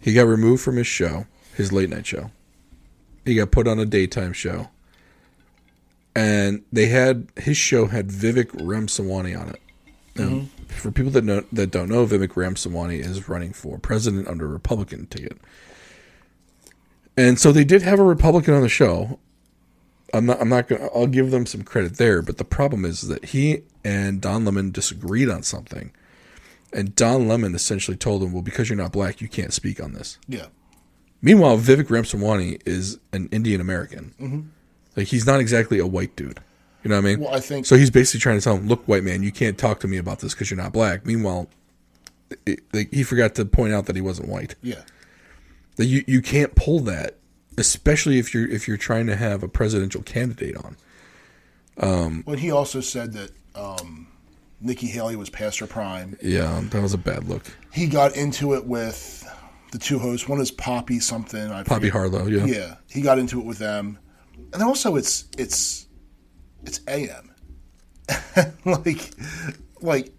he 0.00 0.12
got 0.12 0.26
removed 0.26 0.62
from 0.62 0.76
his 0.76 0.86
show, 0.86 1.26
his 1.56 1.72
late 1.72 1.90
night 1.90 2.06
show. 2.06 2.30
He 3.24 3.34
got 3.34 3.50
put 3.50 3.66
on 3.66 3.80
a 3.80 3.84
daytime 3.84 4.32
show, 4.32 4.68
and 6.14 6.62
they 6.72 6.86
had 6.86 7.26
his 7.36 7.56
show 7.56 7.86
had 7.86 8.08
Vivek 8.08 8.50
Ramaswamy 8.52 9.34
on 9.34 9.48
it. 9.48 9.60
Now, 10.14 10.46
for 10.68 10.90
people 10.92 11.10
that 11.12 11.24
know 11.24 11.44
that 11.52 11.70
don't 11.72 11.88
know, 11.88 12.06
Vivek 12.06 12.36
Ramaswamy 12.36 13.00
is 13.00 13.28
running 13.28 13.52
for 13.52 13.78
president 13.78 14.28
under 14.28 14.46
a 14.46 14.48
Republican 14.48 15.06
ticket, 15.06 15.38
and 17.16 17.38
so 17.38 17.50
they 17.50 17.64
did 17.64 17.82
have 17.82 17.98
a 17.98 18.04
Republican 18.04 18.54
on 18.54 18.62
the 18.62 18.68
show. 18.68 19.18
I'm 20.14 20.26
not. 20.26 20.40
I'm 20.40 20.48
not 20.48 20.68
gonna. 20.68 20.88
I'll 20.94 21.06
give 21.06 21.30
them 21.30 21.46
some 21.46 21.62
credit 21.62 21.96
there, 21.96 22.22
but 22.22 22.38
the 22.38 22.44
problem 22.44 22.84
is 22.84 23.08
that 23.08 23.26
he 23.26 23.62
and 23.84 24.20
Don 24.20 24.44
Lemon 24.44 24.70
disagreed 24.70 25.28
on 25.28 25.42
something. 25.42 25.92
And 26.72 26.94
Don 26.94 27.26
Lemon 27.28 27.54
essentially 27.54 27.96
told 27.96 28.22
him, 28.22 28.32
"Well, 28.32 28.42
because 28.42 28.68
you're 28.68 28.76
not 28.78 28.92
black, 28.92 29.20
you 29.20 29.28
can't 29.28 29.52
speak 29.52 29.82
on 29.82 29.92
this." 29.94 30.18
yeah, 30.28 30.46
Meanwhile, 31.22 31.58
Vivek 31.58 31.90
Ramaswamy 31.90 32.58
is 32.66 32.98
an 33.12 33.28
Indian 33.32 33.60
American. 33.60 34.14
Mm-hmm. 34.20 34.40
Like 34.96 35.08
he's 35.08 35.26
not 35.26 35.40
exactly 35.40 35.78
a 35.78 35.86
white 35.86 36.14
dude. 36.16 36.40
You 36.84 36.90
know 36.90 36.96
what 36.96 37.04
I 37.04 37.08
mean? 37.08 37.20
Well, 37.20 37.34
I 37.34 37.40
think- 37.40 37.66
so. 37.66 37.76
He's 37.76 37.90
basically 37.90 38.20
trying 38.20 38.38
to 38.38 38.44
tell 38.44 38.56
him, 38.56 38.68
"Look, 38.68 38.86
white 38.86 39.02
man, 39.02 39.22
you 39.22 39.32
can't 39.32 39.58
talk 39.58 39.80
to 39.80 39.88
me 39.88 39.96
about 39.96 40.20
this 40.20 40.34
because 40.34 40.50
you're 40.50 40.58
not 40.60 40.72
black." 40.72 41.04
Meanwhile, 41.04 41.48
it, 42.44 42.60
like, 42.72 42.92
he 42.92 43.02
forgot 43.02 43.34
to 43.36 43.44
point 43.44 43.72
out 43.72 43.86
that 43.86 43.96
he 43.96 44.02
wasn't 44.02 44.28
white. 44.28 44.54
yeah, 44.62 44.82
That 45.76 45.86
you 45.86 46.04
you 46.06 46.22
can't 46.22 46.54
pull 46.54 46.80
that, 46.80 47.16
especially 47.58 48.18
if 48.18 48.32
you're 48.34 48.48
if 48.48 48.66
you're 48.68 48.76
trying 48.76 49.06
to 49.06 49.16
have 49.16 49.42
a 49.42 49.48
presidential 49.48 50.02
candidate 50.02 50.56
on. 50.56 50.76
Um, 51.78 52.24
Well, 52.26 52.36
he 52.36 52.50
also 52.50 52.80
said 52.80 53.12
that 53.14 53.30
um, 53.54 54.08
Nikki 54.60 54.86
Haley 54.86 55.16
was 55.16 55.28
past 55.30 55.58
her 55.58 55.66
prime. 55.66 56.16
Yeah, 56.22 56.62
that 56.70 56.82
was 56.82 56.94
a 56.94 56.98
bad 56.98 57.24
look. 57.28 57.44
He 57.72 57.86
got 57.86 58.16
into 58.16 58.54
it 58.54 58.66
with 58.66 59.28
the 59.72 59.78
two 59.78 59.98
hosts. 59.98 60.28
One 60.28 60.40
is 60.40 60.50
Poppy 60.50 61.00
something. 61.00 61.50
I 61.50 61.62
Poppy 61.62 61.90
forget. 61.90 61.92
Harlow, 61.92 62.26
yeah. 62.26 62.46
Yeah, 62.46 62.74
he 62.88 63.02
got 63.02 63.18
into 63.18 63.40
it 63.40 63.44
with 63.44 63.58
them, 63.58 63.98
and 64.36 64.54
then 64.54 64.62
also 64.62 64.96
it's 64.96 65.26
it's 65.36 65.86
it's 66.64 66.80
AM, 66.88 67.30
like 68.64 69.10
like 69.80 70.12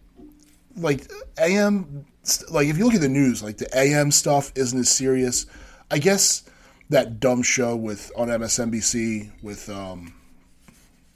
like 0.76 1.12
AM. 1.40 2.06
Like 2.52 2.68
if 2.68 2.78
you 2.78 2.84
look 2.86 2.94
at 2.94 3.02
the 3.02 3.10
news, 3.10 3.42
like 3.42 3.58
the 3.58 3.70
AM 3.78 4.12
stuff 4.12 4.52
isn't 4.56 4.78
as 4.78 4.90
serious. 4.90 5.46
I 5.90 5.98
guess 6.00 6.44
that 6.90 7.20
dumb 7.20 7.42
show 7.44 7.76
with 7.76 8.12
on 8.16 8.28
MSNBC 8.30 9.32
with 9.44 9.70
um, 9.70 10.14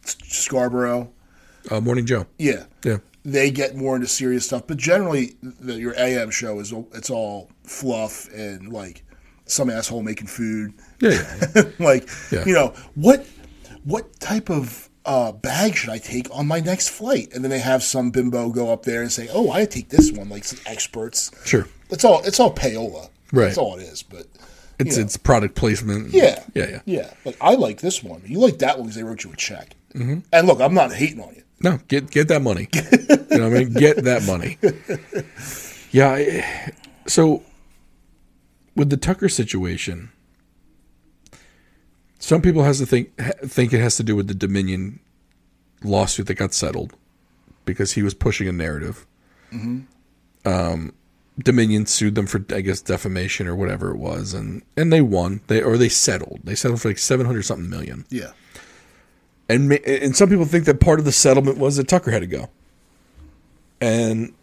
Scarborough. 0.06 1.12
Uh, 1.70 1.80
Morning 1.82 2.06
Joe. 2.06 2.26
Yeah, 2.38 2.64
Yeah. 2.84 2.98
they 3.24 3.52
get 3.52 3.76
more 3.76 3.96
into 3.96 4.08
serious 4.08 4.46
stuff. 4.46 4.64
But 4.68 4.78
generally, 4.78 5.36
the, 5.42 5.74
your 5.76 5.94
AM 5.98 6.32
show 6.32 6.60
is 6.60 6.74
it's 6.94 7.10
all 7.10 7.50
fluff 7.64 8.28
and 8.34 8.72
like 8.74 9.04
some 9.46 9.70
asshole 9.70 10.02
making 10.04 10.28
food. 10.28 10.74
Yeah, 11.00 11.22
yeah. 11.56 11.64
like 11.80 12.10
Yeah. 12.32 12.46
you 12.46 12.54
know 12.54 12.74
what 12.96 13.26
what 13.84 14.20
type 14.20 14.50
of 14.50 14.90
uh, 15.06 15.32
bag 15.32 15.76
should 15.76 15.90
I 15.90 15.98
take 15.98 16.28
on 16.32 16.48
my 16.48 16.60
next 16.60 16.90
flight? 16.90 17.30
And 17.34 17.44
then 17.44 17.50
they 17.52 17.60
have 17.60 17.82
some 17.84 18.12
bimbo 18.12 18.50
go 18.52 18.72
up 18.72 18.84
there 18.84 19.02
and 19.02 19.12
say, 19.12 19.28
"Oh, 19.32 19.52
I 19.52 19.66
take 19.66 19.90
this 19.90 20.12
one." 20.12 20.30
Like 20.30 20.44
some 20.44 20.60
experts. 20.66 21.32
Sure. 21.46 21.68
It's 21.90 22.04
all 22.06 22.22
it's 22.24 22.40
all 22.40 22.54
payola. 22.54 23.10
Right. 23.32 23.46
That's 23.46 23.58
all 23.58 23.78
it 23.78 23.84
is. 23.84 24.04
But 24.04 24.26
It's 24.82 24.98
you 24.98 25.02
know. 25.02 25.06
it's 25.06 25.18
product 25.18 25.56
placement. 25.56 26.14
yeah, 26.14 26.44
Yeah, 26.54 26.70
yeah. 26.70 26.80
yeah. 26.86 27.14
Like 27.26 27.38
I 27.42 27.56
like 27.56 27.82
this 27.82 28.04
one. 28.04 28.22
You 28.26 28.40
like 28.40 28.60
that 28.60 28.78
one 28.78 28.88
because 28.88 28.96
they 28.96 29.04
wrote 29.04 29.24
you 29.24 29.32
a 29.32 29.36
check. 29.36 29.76
Mm-hmm. 29.94 30.20
And 30.32 30.48
look, 30.48 30.62
I'm 30.62 30.74
not 30.74 30.94
hating 30.94 31.22
on 31.22 31.34
you. 31.36 31.44
No, 31.64 31.80
get 31.88 32.10
get 32.10 32.28
that 32.30 32.42
money. 32.42 32.68
you 32.74 33.38
know 33.38 33.50
what 33.50 33.58
I 33.58 33.64
mean? 33.64 33.74
Get 33.74 34.04
that 34.04 34.24
money. 34.24 34.58
Yeah. 35.92 36.12
I, 36.12 36.72
so 37.06 37.44
with 38.76 38.90
the 38.90 38.98
Tucker 38.98 39.30
situation, 39.30 40.12
some 42.20 42.42
people 42.42 42.64
has 42.64 42.80
to 42.80 42.86
think 42.86 43.16
think 43.18 43.74
it 43.74 43.80
has 43.80 43.98
to 43.98 44.04
do 44.04 44.16
with 44.16 44.28
the 44.28 44.34
Dominion 44.34 45.00
lawsuit 45.84 46.28
that 46.28 46.36
got 46.36 46.54
settled 46.54 46.94
because 47.66 47.94
he 47.94 48.04
was 48.04 48.14
pushing 48.14 48.48
a 48.48 48.52
narrative. 48.52 49.06
Um, 50.46 50.94
Dominion 51.40 51.86
sued 51.86 52.16
them 52.16 52.28
for 52.28 52.44
I 52.50 52.62
guess 52.62 52.82
defamation 52.82 53.48
or 53.48 53.56
whatever 53.56 53.92
it 53.92 53.98
was, 53.98 54.34
and 54.34 54.64
and 54.76 54.92
they 54.92 55.02
won. 55.02 55.42
They 55.48 55.62
or 55.62 55.78
they 55.78 55.90
settled. 55.90 56.42
They 56.44 56.56
settled 56.56 56.82
for 56.82 56.90
like 56.90 56.98
seven 56.98 57.26
hundred 57.26 57.44
something 57.44 57.70
million. 57.70 58.06
Yeah. 58.10 58.32
And 59.50 59.72
and 59.74 60.16
some 60.16 60.30
people 60.30 60.46
think 60.46 60.66
that 60.66 60.80
part 60.80 61.00
of 61.00 61.06
the 61.06 61.12
settlement 61.12 61.58
was 61.58 61.78
that 61.78 61.88
Tucker 61.88 62.12
had 62.12 62.22
to 62.22 62.28
go. 62.28 62.50
And 63.80 64.34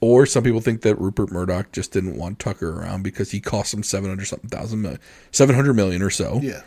or 0.00 0.26
some 0.26 0.44
people 0.44 0.60
think 0.60 0.82
that 0.82 0.96
Rupert 0.96 1.32
Murdoch 1.32 1.72
just 1.72 1.92
didn't 1.92 2.16
want 2.16 2.38
Tucker 2.38 2.78
around 2.78 3.02
because 3.02 3.30
he 3.30 3.40
cost 3.40 3.72
him 3.72 3.82
700 3.82 4.26
something 4.26 4.50
thousand 4.50 4.82
million, 4.82 5.00
700 5.32 5.72
million 5.72 6.02
or 6.02 6.10
so. 6.10 6.40
Yeah. 6.42 6.62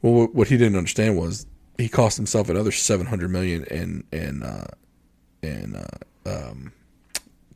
Well, 0.00 0.14
what, 0.14 0.34
what 0.34 0.48
he 0.48 0.56
didn't 0.56 0.76
understand 0.76 1.18
was 1.18 1.46
he 1.76 1.88
cost 1.88 2.16
himself 2.16 2.48
another 2.48 2.72
700 2.72 3.30
million 3.30 3.64
in 3.64 4.04
in 4.12 4.42
uh, 4.42 4.68
in 5.42 5.76
uh, 5.76 5.98
um, 6.26 6.72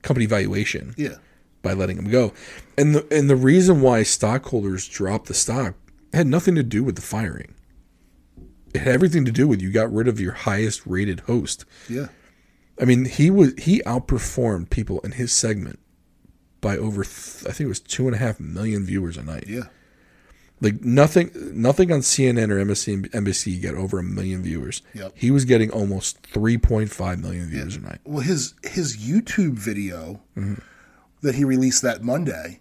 company 0.02 0.26
valuation 0.26 0.94
Yeah. 0.96 1.16
by 1.62 1.72
letting 1.72 1.96
him 1.98 2.10
go. 2.10 2.32
And 2.76 2.94
the 2.94 3.06
and 3.16 3.28
the 3.30 3.36
reason 3.36 3.80
why 3.80 4.02
stockholders 4.02 4.86
dropped 4.88 5.28
the 5.28 5.34
stock 5.34 5.74
had 6.12 6.26
nothing 6.26 6.54
to 6.56 6.62
do 6.62 6.84
with 6.84 6.96
the 6.96 7.02
firing. 7.02 7.54
It 8.74 8.80
had 8.80 8.94
everything 8.94 9.24
to 9.26 9.32
do 9.32 9.46
with 9.48 9.60
you 9.62 9.70
got 9.70 9.92
rid 9.92 10.08
of 10.08 10.18
your 10.20 10.32
highest 10.32 10.82
rated 10.86 11.20
host. 11.20 11.64
Yeah. 11.88 12.08
I 12.80 12.84
mean, 12.86 13.04
he 13.04 13.30
was 13.30 13.52
he 13.58 13.80
outperformed 13.86 14.70
people 14.70 15.00
in 15.00 15.12
his 15.12 15.32
segment 15.32 15.78
by 16.60 16.76
over 16.76 17.04
th- 17.04 17.44
I 17.46 17.52
think 17.52 17.66
it 17.66 17.68
was 17.68 17.80
two 17.80 18.06
and 18.06 18.14
a 18.14 18.18
half 18.18 18.40
million 18.40 18.84
viewers 18.84 19.16
a 19.16 19.22
night. 19.22 19.44
Yeah. 19.46 19.64
Like 20.62 20.80
nothing 20.82 21.30
nothing 21.60 21.90
on 21.92 22.00
CNN 22.00 22.48
or 22.50 22.64
MSC 22.64 23.10
NBC 23.10 23.60
get 23.60 23.74
over 23.74 23.98
a 23.98 24.02
million 24.02 24.42
viewers. 24.42 24.80
Yep. 24.94 25.12
He 25.16 25.30
was 25.32 25.44
getting 25.44 25.70
almost 25.70 26.18
three 26.24 26.56
point 26.56 26.90
five 26.90 27.18
million 27.20 27.48
viewers 27.48 27.74
a 27.76 27.80
night. 27.80 27.98
Well, 28.04 28.22
his 28.22 28.54
his 28.62 28.96
YouTube 28.96 29.54
video 29.54 30.20
Mm-hmm. 30.36 30.54
that 31.22 31.34
he 31.34 31.44
released 31.44 31.82
that 31.82 32.02
Monday 32.02 32.60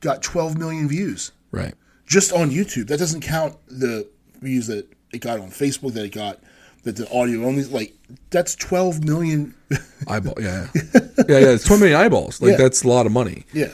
got 0.00 0.22
12 0.22 0.56
million 0.58 0.88
views 0.88 1.30
Right. 1.52 1.74
just 2.06 2.32
on 2.32 2.50
YouTube. 2.50 2.88
That 2.88 2.98
doesn't 2.98 3.20
count 3.20 3.56
the 3.68 4.08
views 4.40 4.66
that 4.66 4.90
it 5.12 5.18
got 5.20 5.38
on 5.38 5.50
Facebook 5.50 5.92
that 5.92 6.04
it 6.06 6.12
got 6.12 6.40
that 6.84 6.96
the 6.96 7.08
audio 7.12 7.44
only 7.44 7.64
like 7.64 7.92
that's 8.30 8.54
12 8.56 9.04
million. 9.04 9.54
Eyeball. 10.08 10.34
Yeah. 10.40 10.68
Yeah. 10.74 10.82
yeah. 10.94 11.24
yeah 11.28 11.48
it's 11.50 11.64
twenty 11.64 11.82
million 11.82 12.00
eyeballs. 12.00 12.40
Like 12.40 12.52
Yeah. 12.52 12.56
that's 12.56 12.82
a 12.82 12.88
lot 12.88 13.04
of 13.04 13.12
money. 13.12 13.44
yeah. 13.52 13.72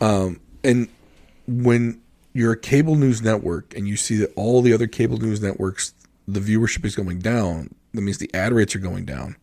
um 0.00 0.40
and 0.64 0.88
when 1.46 2.00
you're 2.38 2.52
a 2.52 2.56
cable 2.58 2.94
news 2.94 3.20
network 3.20 3.74
and 3.76 3.88
you 3.88 3.96
see 3.96 4.16
that 4.16 4.32
all 4.36 4.62
the 4.62 4.72
other 4.72 4.86
cable 4.86 5.18
news 5.18 5.42
networks 5.42 5.92
the 6.26 6.40
viewership 6.40 6.84
is 6.84 6.94
going 6.94 7.18
down 7.18 7.74
that 7.94 8.00
means 8.02 8.18
the 8.18 8.30
ad 8.32 8.52
rates 8.52 8.76
are 8.76 8.78
going 8.80 9.04
down 9.04 9.34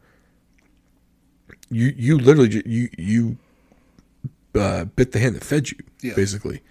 you 1.70 1.94
you 1.98 2.18
literally 2.18 2.62
you 2.66 2.90
you 2.98 3.38
uh, 4.56 4.86
bit 4.86 5.12
the 5.12 5.20
hand 5.20 5.36
that 5.36 5.44
fed 5.44 5.70
you 5.70 5.78
Yeah. 6.02 6.14
basically 6.16 6.62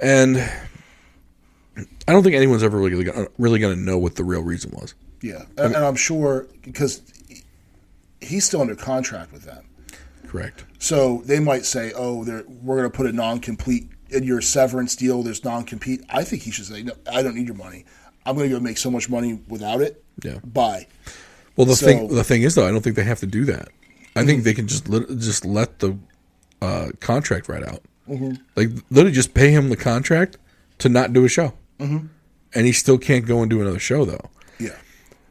and 0.00 0.36
i 2.08 2.12
don't 2.12 2.22
think 2.22 2.34
anyone's 2.34 2.62
ever 2.64 2.78
really 2.78 3.04
gonna, 3.04 3.28
really 3.38 3.58
going 3.60 3.74
to 3.76 3.80
know 3.80 3.98
what 3.98 4.16
the 4.16 4.24
real 4.24 4.42
reason 4.42 4.72
was 4.72 4.94
Yeah. 5.22 5.44
And, 5.56 5.74
and 5.76 5.84
I'm 5.84 5.94
sure 5.96 6.48
because 6.62 7.00
he's 8.20 8.44
still 8.44 8.60
under 8.60 8.74
contract 8.74 9.32
with 9.32 9.44
them. 9.44 9.64
correct 10.26 10.64
So 10.78 11.22
they 11.26 11.38
might 11.38 11.64
say, 11.64 11.92
"Oh, 11.94 12.24
they're, 12.24 12.42
we're 12.48 12.78
going 12.78 12.90
to 12.90 12.96
put 12.96 13.06
a 13.06 13.12
non-complete 13.12 13.88
in 14.12 14.24
your 14.24 14.40
severance 14.40 14.96
deal. 14.96 15.22
There's 15.22 15.44
non-compete." 15.44 16.02
I 16.08 16.24
think 16.24 16.42
he 16.42 16.50
should 16.50 16.66
say, 16.66 16.82
"No, 16.82 16.92
I 17.10 17.22
don't 17.22 17.34
need 17.34 17.46
your 17.46 17.56
money. 17.56 17.84
I'm 18.24 18.36
going 18.36 18.48
to 18.48 18.54
go 18.56 18.60
make 18.60 18.78
so 18.78 18.90
much 18.90 19.08
money 19.10 19.40
without 19.48 19.80
it. 19.80 20.02
Yeah. 20.22 20.38
Bye." 20.44 20.86
Well, 21.56 21.66
the 21.66 21.76
So- 21.76 21.86
thing 21.86 22.08
the 22.08 22.24
thing 22.24 22.42
is 22.42 22.54
though, 22.54 22.66
I 22.66 22.70
don't 22.70 22.82
think 22.82 22.96
they 22.96 23.04
have 23.04 23.20
to 23.20 23.26
do 23.26 23.44
that. 23.46 23.68
I 24.14 24.24
think 24.24 24.44
they 24.44 24.54
can 24.54 24.66
just 24.68 24.88
lit- 24.88 25.08
just 25.18 25.44
let 25.44 25.78
the 25.78 25.96
uh, 26.60 26.90
contract 27.00 27.48
right 27.48 27.62
out. 27.66 27.80
Like 28.56 28.70
literally, 28.90 29.12
just 29.12 29.32
pay 29.32 29.50
him 29.52 29.68
the 29.70 29.76
contract 29.76 30.36
to 30.78 30.88
not 30.88 31.12
do 31.12 31.24
a 31.24 31.28
show, 31.28 31.54
mm-hmm. 31.78 32.06
and 32.54 32.66
he 32.66 32.72
still 32.72 32.98
can't 32.98 33.24
go 33.26 33.40
and 33.40 33.48
do 33.50 33.60
another 33.62 33.78
show 33.78 34.04
though. 34.04 34.30
Yeah. 34.58 34.76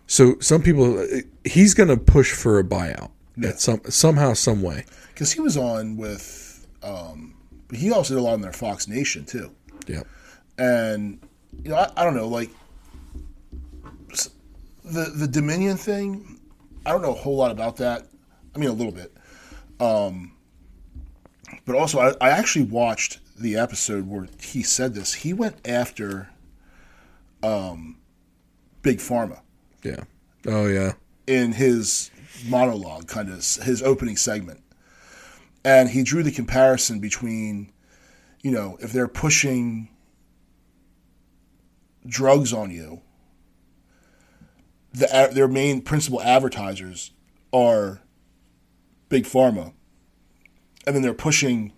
So 0.07 0.37
some 0.39 0.61
people, 0.63 1.05
he's 1.45 1.73
going 1.73 1.89
to 1.89 1.97
push 1.97 2.33
for 2.33 2.57
a 2.59 2.63
buyout 2.63 3.11
Yeah. 3.37 3.49
at 3.49 3.61
some 3.61 3.81
somehow, 3.87 4.33
some 4.33 4.61
way. 4.63 4.85
Because 5.13 5.31
he 5.31 5.39
was 5.41 5.57
on 5.57 5.95
with, 5.95 6.65
um, 6.81 7.35
he 7.73 7.91
also 7.91 8.15
did 8.15 8.21
a 8.21 8.23
lot 8.23 8.35
in 8.35 8.41
their 8.41 8.53
Fox 8.53 8.87
Nation 8.87 9.25
too. 9.25 9.51
Yeah, 9.87 10.03
and 10.57 11.19
you 11.63 11.69
know, 11.69 11.77
I, 11.77 11.91
I 11.97 12.03
don't 12.03 12.15
know, 12.15 12.27
like 12.27 12.49
the 14.83 15.11
the 15.15 15.27
Dominion 15.27 15.77
thing. 15.77 16.39
I 16.85 16.91
don't 16.91 17.01
know 17.01 17.11
a 17.11 17.15
whole 17.15 17.35
lot 17.35 17.51
about 17.51 17.77
that. 17.77 18.07
I 18.55 18.59
mean, 18.59 18.69
a 18.69 18.73
little 18.73 18.91
bit, 18.91 19.13
um, 19.79 20.33
but 21.65 21.75
also 21.75 21.99
I, 21.99 22.13
I 22.19 22.29
actually 22.31 22.65
watched 22.65 23.19
the 23.37 23.57
episode 23.57 24.07
where 24.07 24.27
he 24.41 24.63
said 24.63 24.93
this. 24.93 25.13
He 25.13 25.33
went 25.33 25.67
after 25.67 26.29
um, 27.43 27.97
Big 28.81 28.97
Pharma 28.97 29.39
yeah. 29.83 30.03
Oh 30.47 30.67
yeah, 30.67 30.93
in 31.27 31.53
his 31.53 32.11
monologue, 32.47 33.07
kind 33.07 33.29
of 33.29 33.35
his 33.35 33.81
opening 33.83 34.17
segment. 34.17 34.61
And 35.63 35.89
he 35.89 36.03
drew 36.03 36.23
the 36.23 36.31
comparison 36.31 36.99
between, 36.99 37.71
you 38.41 38.51
know, 38.51 38.77
if 38.81 38.91
they're 38.91 39.07
pushing 39.07 39.89
drugs 42.05 42.51
on 42.51 42.71
you, 42.71 43.01
the, 44.93 45.29
their 45.31 45.47
main 45.47 45.81
principal 45.81 46.21
advertisers 46.21 47.11
are 47.53 48.01
big 49.09 49.25
pharma, 49.25 49.73
and 50.85 50.95
then 50.95 51.03
they're 51.03 51.13
pushing 51.13 51.73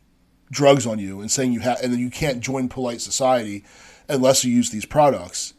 drugs 0.49 0.85
on 0.85 0.99
you 0.99 1.19
and 1.19 1.29
saying 1.29 1.51
you 1.51 1.59
have, 1.59 1.81
and 1.81 1.91
then 1.91 1.99
you 1.99 2.09
can't 2.09 2.39
join 2.39 2.69
polite 2.69 3.01
society 3.01 3.63
unless 4.07 4.45
you 4.45 4.53
use 4.53 4.69
these 4.69 4.85
products. 4.85 5.53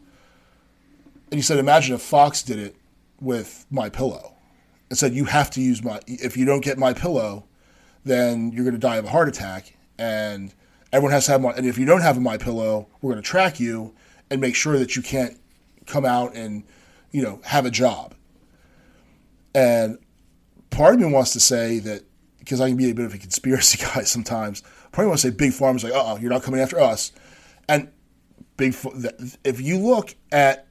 And 1.31 1.38
he 1.38 1.43
said, 1.43 1.59
imagine 1.59 1.95
if 1.95 2.00
Fox 2.00 2.43
did 2.43 2.59
it 2.59 2.76
with 3.21 3.66
My 3.71 3.88
Pillow 3.88 4.35
and 4.88 4.99
said 4.99 5.14
you 5.14 5.25
have 5.25 5.50
to 5.50 5.61
use 5.61 5.83
my 5.83 6.00
if 6.07 6.37
you 6.37 6.45
don't 6.45 6.62
get 6.62 6.78
My 6.78 6.93
Pillow, 6.93 7.47
then 8.04 8.52
you're 8.52 8.64
going 8.64 8.75
to 8.75 8.80
die 8.80 8.96
of 8.96 9.04
a 9.04 9.11
heart 9.11 9.28
attack, 9.28 9.76
and 9.99 10.52
everyone 10.92 11.12
has 11.12 11.26
to 11.26 11.32
have 11.32 11.40
my. 11.40 11.50
And 11.50 11.66
if 11.66 11.78
you 11.78 11.87
don't 11.87 12.02
have 12.02 12.16
a 12.16 12.20
My 12.20 12.37
Pillow, 12.37 12.88
we're 13.00 13.12
going 13.12 13.23
to 13.23 13.28
track 13.28 13.58
you 13.61 13.94
and 14.30 14.40
make 14.40 14.54
sure 14.54 14.78
that 14.78 14.96
you 14.96 15.02
can't 15.02 15.38
come 15.87 16.04
out 16.04 16.34
and 16.34 16.64
you 17.11 17.23
know 17.23 17.40
have 17.44 17.66
a 17.66 17.70
job. 17.70 18.14
And 19.54 19.99
part 20.70 20.94
of 20.94 21.00
me 21.00 21.06
wants 21.06 21.32
to 21.34 21.40
say 21.40 21.78
that 21.80 22.02
because 22.38 22.61
I 22.61 22.68
can 22.68 22.76
be 22.76 22.90
a 22.90 22.94
bit 22.94 23.06
of 23.06 23.14
a 23.14 23.18
conspiracy 23.18 23.78
guy 23.94 24.02
sometimes. 24.02 24.62
Part 24.92 24.99
of 24.99 25.06
me 25.06 25.08
wants 25.08 25.23
to 25.23 25.30
say 25.30 25.34
big 25.34 25.52
pharma's 25.52 25.84
like, 25.84 25.92
oh 25.94 26.18
you're 26.18 26.30
not 26.30 26.42
coming 26.42 26.61
after 26.61 26.80
us, 26.80 27.12
and 27.68 27.90
big. 28.56 28.75
If 29.44 29.61
you 29.61 29.78
look 29.78 30.14
at 30.30 30.66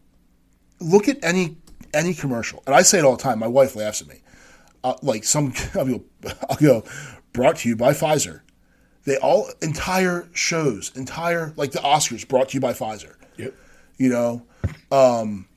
look 0.79 1.07
at 1.07 1.23
any 1.23 1.57
any 1.93 2.13
commercial, 2.13 2.63
and 2.65 2.75
I 2.75 2.81
say 2.81 2.99
it 2.99 3.05
all 3.05 3.15
the 3.15 3.23
time. 3.23 3.39
My 3.39 3.47
wife 3.47 3.75
laughs 3.75 4.01
at 4.01 4.07
me. 4.07 4.21
Uh, 4.83 4.95
like 5.01 5.23
some, 5.23 5.53
I'll 5.75 6.57
go, 6.57 6.83
brought 7.33 7.57
to 7.57 7.69
you 7.69 7.75
by 7.75 7.93
Pfizer. 7.93 8.41
They 9.05 9.17
all 9.17 9.49
entire 9.61 10.29
shows, 10.33 10.91
entire 10.95 11.53
like 11.57 11.71
the 11.71 11.79
Oscars, 11.79 12.27
brought 12.27 12.49
to 12.49 12.53
you 12.55 12.61
by 12.61 12.73
Pfizer. 12.73 13.15
Yep. 13.37 13.53
You 13.97 14.09
know, 14.09 14.45
um, 14.91 15.47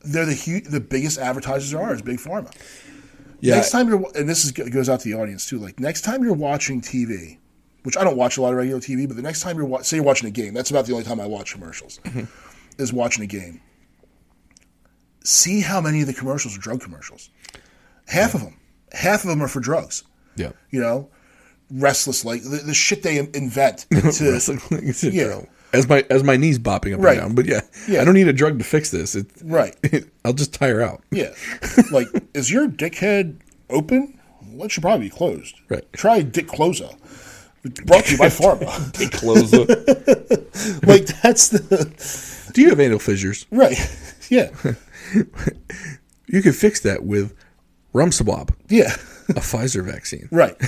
they're 0.00 0.26
the 0.26 0.62
the 0.68 0.80
biggest 0.80 1.18
advertisers 1.18 1.70
there 1.70 1.80
are 1.80 1.94
is 1.94 2.02
big 2.02 2.18
pharma. 2.18 2.52
Yeah. 3.40 3.56
Next 3.56 3.70
time 3.70 3.88
you're, 3.88 4.04
and 4.14 4.28
this 4.28 4.44
is, 4.44 4.52
goes 4.52 4.88
out 4.88 5.00
to 5.00 5.08
the 5.08 5.14
audience 5.20 5.48
too. 5.48 5.58
Like 5.58 5.78
next 5.78 6.02
time 6.02 6.24
you're 6.24 6.32
watching 6.32 6.80
TV, 6.80 7.38
which 7.82 7.96
I 7.96 8.02
don't 8.02 8.16
watch 8.16 8.38
a 8.38 8.42
lot 8.42 8.50
of 8.50 8.56
regular 8.56 8.80
TV, 8.80 9.06
but 9.06 9.16
the 9.16 9.22
next 9.22 9.42
time 9.42 9.56
you're 9.56 9.66
wa- 9.66 9.82
say 9.82 9.98
you're 9.98 10.04
watching 10.04 10.26
a 10.28 10.32
game, 10.32 10.54
that's 10.54 10.70
about 10.70 10.86
the 10.86 10.92
only 10.92 11.04
time 11.04 11.20
I 11.20 11.26
watch 11.26 11.52
commercials, 11.52 12.00
is 12.78 12.92
watching 12.92 13.22
a 13.22 13.26
game. 13.26 13.60
See 15.22 15.60
how 15.60 15.80
many 15.80 16.00
of 16.00 16.06
the 16.06 16.14
commercials 16.14 16.56
are 16.56 16.60
drug 16.60 16.80
commercials. 16.80 17.30
Half 18.08 18.34
of 18.34 18.40
them, 18.42 18.58
half 18.92 19.22
of 19.24 19.28
them 19.30 19.42
are 19.42 19.48
for 19.48 19.60
drugs. 19.60 20.04
Yeah. 20.36 20.52
You 20.70 20.80
know, 20.80 21.08
restless 21.70 22.24
like 22.24 22.42
the, 22.42 22.62
the 22.64 22.74
shit 22.74 23.02
they 23.02 23.18
invent 23.18 23.86
to 23.90 24.00
Wrestling 24.32 24.58
syndrome. 24.92 25.12
Yeah. 25.40 25.46
As 25.72 25.88
my 25.88 26.04
as 26.10 26.22
my 26.22 26.36
knees 26.36 26.58
bopping 26.58 26.94
up 26.94 27.00
Right. 27.00 27.18
and 27.18 27.28
down, 27.28 27.34
but 27.34 27.46
yeah, 27.46 27.60
Yeah. 27.88 28.00
I 28.00 28.04
don't 28.04 28.14
need 28.14 28.28
a 28.28 28.32
drug 28.32 28.58
to 28.58 28.64
fix 28.64 28.90
this. 28.90 29.14
It, 29.16 29.26
right. 29.42 29.74
I'll 30.24 30.32
just 30.32 30.54
tire 30.54 30.80
out. 30.80 31.02
Yeah. 31.10 31.34
like, 31.92 32.06
is 32.34 32.50
your 32.50 32.68
dickhead 32.68 33.36
open? 33.68 34.18
Well, 34.52 34.66
it 34.66 34.70
should 34.70 34.82
probably 34.82 35.06
be 35.08 35.10
closed. 35.14 35.56
Right. 35.68 35.84
Try 35.92 36.22
Dick 36.22 36.46
Closa. 36.46 36.96
Brought 37.84 38.04
to 38.04 38.12
you 38.12 38.16
by 38.18 38.28
Pharma. 38.28 38.92
Dick 38.92 39.12
up. 39.16 40.86
like, 40.88 41.06
that's 41.20 41.48
the. 41.48 42.50
Do 42.54 42.62
you 42.62 42.70
have 42.70 42.78
anal 42.80 43.00
fissures? 43.00 43.44
Right. 43.50 43.76
Yeah. 44.30 44.50
You 46.28 46.42
can 46.42 46.52
fix 46.52 46.80
that 46.80 47.04
with 47.04 47.34
Rumswab, 47.92 48.50
Yeah. 48.68 48.94
A 49.30 49.40
Pfizer 49.40 49.84
vaccine. 49.84 50.28
Right. 50.30 50.56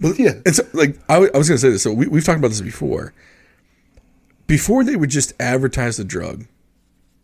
Well, 0.00 0.14
yeah. 0.16 0.34
And 0.46 0.54
so, 0.54 0.62
like, 0.74 0.96
I, 1.08 1.14
w- 1.14 1.30
I 1.34 1.38
was 1.38 1.48
going 1.48 1.56
to 1.56 1.60
say 1.60 1.70
this. 1.70 1.82
So, 1.82 1.92
we, 1.92 2.06
we've 2.06 2.24
talked 2.24 2.38
about 2.38 2.48
this 2.50 2.60
before. 2.60 3.12
Before 4.46 4.84
they 4.84 4.94
would 4.94 5.10
just 5.10 5.32
advertise 5.40 5.96
the 5.96 6.04
drug, 6.04 6.46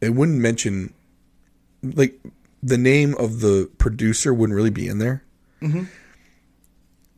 they 0.00 0.10
wouldn't 0.10 0.38
mention, 0.38 0.92
like, 1.82 2.18
the 2.64 2.76
name 2.76 3.14
of 3.16 3.40
the 3.40 3.70
producer 3.78 4.34
wouldn't 4.34 4.56
really 4.56 4.70
be 4.70 4.88
in 4.88 4.98
there. 4.98 5.22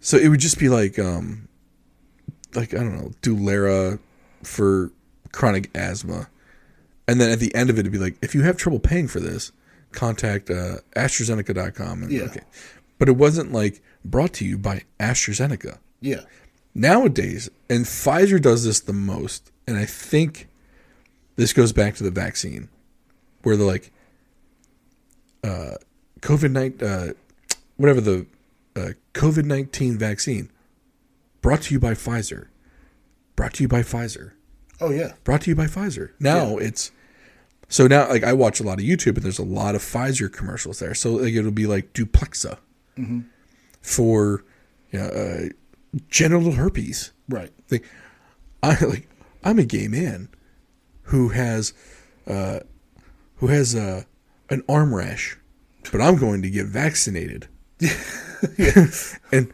So 0.01 0.17
it 0.19 0.29
would 0.29 0.41
just 0.41 0.59
be 0.59 0.69
like, 0.69 0.99
um, 0.99 1.49
like 2.55 2.75
I 2.75 2.79
don't 2.79 2.95
know, 2.97 3.13
Dulera 3.23 3.99
for 4.43 4.93
chronic 5.33 5.71
asthma, 5.75 6.29
and 7.09 7.21
then 7.21 7.31
at 7.31 7.41
the 7.41 7.55
end 7.55 7.71
of 7.71 7.77
it, 7.77 7.81
it'd 7.81 7.93
be 7.93 7.99
like, 7.99 8.17
if 8.23 8.35
you 8.35 8.43
have 8.43 8.57
trouble 8.57 8.79
paying 8.79 9.09
for 9.09 9.21
this, 9.21 9.53
contact 9.93 10.51
uh, 10.51 10.77
AstraZeneca.com. 10.97 12.03
And, 12.05 12.13
Yeah. 12.13 12.23
Okay, 12.25 12.41
but 12.99 13.09
it 13.09 13.17
wasn't 13.17 13.53
like 13.53 13.81
brought 14.05 14.33
to 14.35 14.45
you 14.45 14.57
by 14.59 14.83
AstraZeneca 15.01 15.79
Yeah. 16.01 16.21
nowadays, 16.75 17.49
and 17.69 17.85
Pfizer 17.85 18.41
does 18.41 18.65
this 18.65 18.81
the 18.81 18.93
most, 18.93 19.51
and 19.67 19.77
I 19.77 19.85
think 19.85 20.49
this 21.37 21.53
goes 21.53 21.73
back 21.73 21.95
to 21.97 22.05
the 22.05 22.11
vaccine, 22.11 22.69
where 23.43 23.57
they're 23.57 23.67
like, 23.67 23.93
uh, 25.45 25.75
COVID 26.21 26.51
nineteen, 26.53 26.89
uh, 26.89 27.13
whatever 27.77 28.01
the 28.01 28.27
uh, 28.75 28.91
COVID 29.15 29.45
nineteen 29.45 29.99
vaccine, 29.99 30.51
brought 31.43 31.63
to 31.63 31.75
you 31.75 31.81
by 31.81 31.93
Pfizer, 31.95 32.47
brought 33.37 33.55
to 33.55 33.63
you 33.63 33.69
by 33.69 33.83
Pfizer, 33.83 34.33
Oh, 34.81 34.91
yeah. 34.91 35.13
brought 35.25 35.43
to 35.43 35.51
you 35.51 35.55
by 35.57 35.67
Pfizer. 35.67 36.11
Now 36.19 36.57
it's 36.59 36.91
so 37.69 37.87
now 37.87 38.09
like 38.09 38.25
I 38.25 38.33
watch 38.33 38.61
a 38.61 38.63
lot 38.63 38.79
of 38.79 38.85
YouTube, 38.85 39.15
and 39.17 39.23
there's 39.23 39.39
a 39.39 39.45
lot 39.45 39.75
of 39.75 39.83
Pfizer 39.83 40.33
commercials 40.33 40.79
there. 40.79 40.95
So 40.95 41.13
like 41.15 41.35
it'll 41.35 41.51
be 41.51 41.67
like 41.67 41.93
Duplexa 41.93 42.59
for 43.83 44.45
you 44.91 44.99
know, 44.99 45.07
uh, 45.07 45.49
genital 46.09 46.53
herpes. 46.53 47.13
Right. 47.29 47.53
Like, 47.71 47.85
I 48.63 48.83
like 48.85 49.09
I'm 49.45 49.59
a 49.59 49.65
gay 49.65 49.89
man 49.89 50.29
who 51.03 51.29
has 51.31 51.73
uh, 52.27 52.61
who 53.37 53.49
has 53.49 53.75
uh, 53.75 54.03
an 54.51 54.63
arm 54.69 54.95
rash, 54.95 55.37
but 55.93 56.01
I'm 56.01 56.17
going 56.17 56.43
to 56.43 56.51
get 56.51 56.67
vaccinated. 56.67 57.49
and 59.33 59.53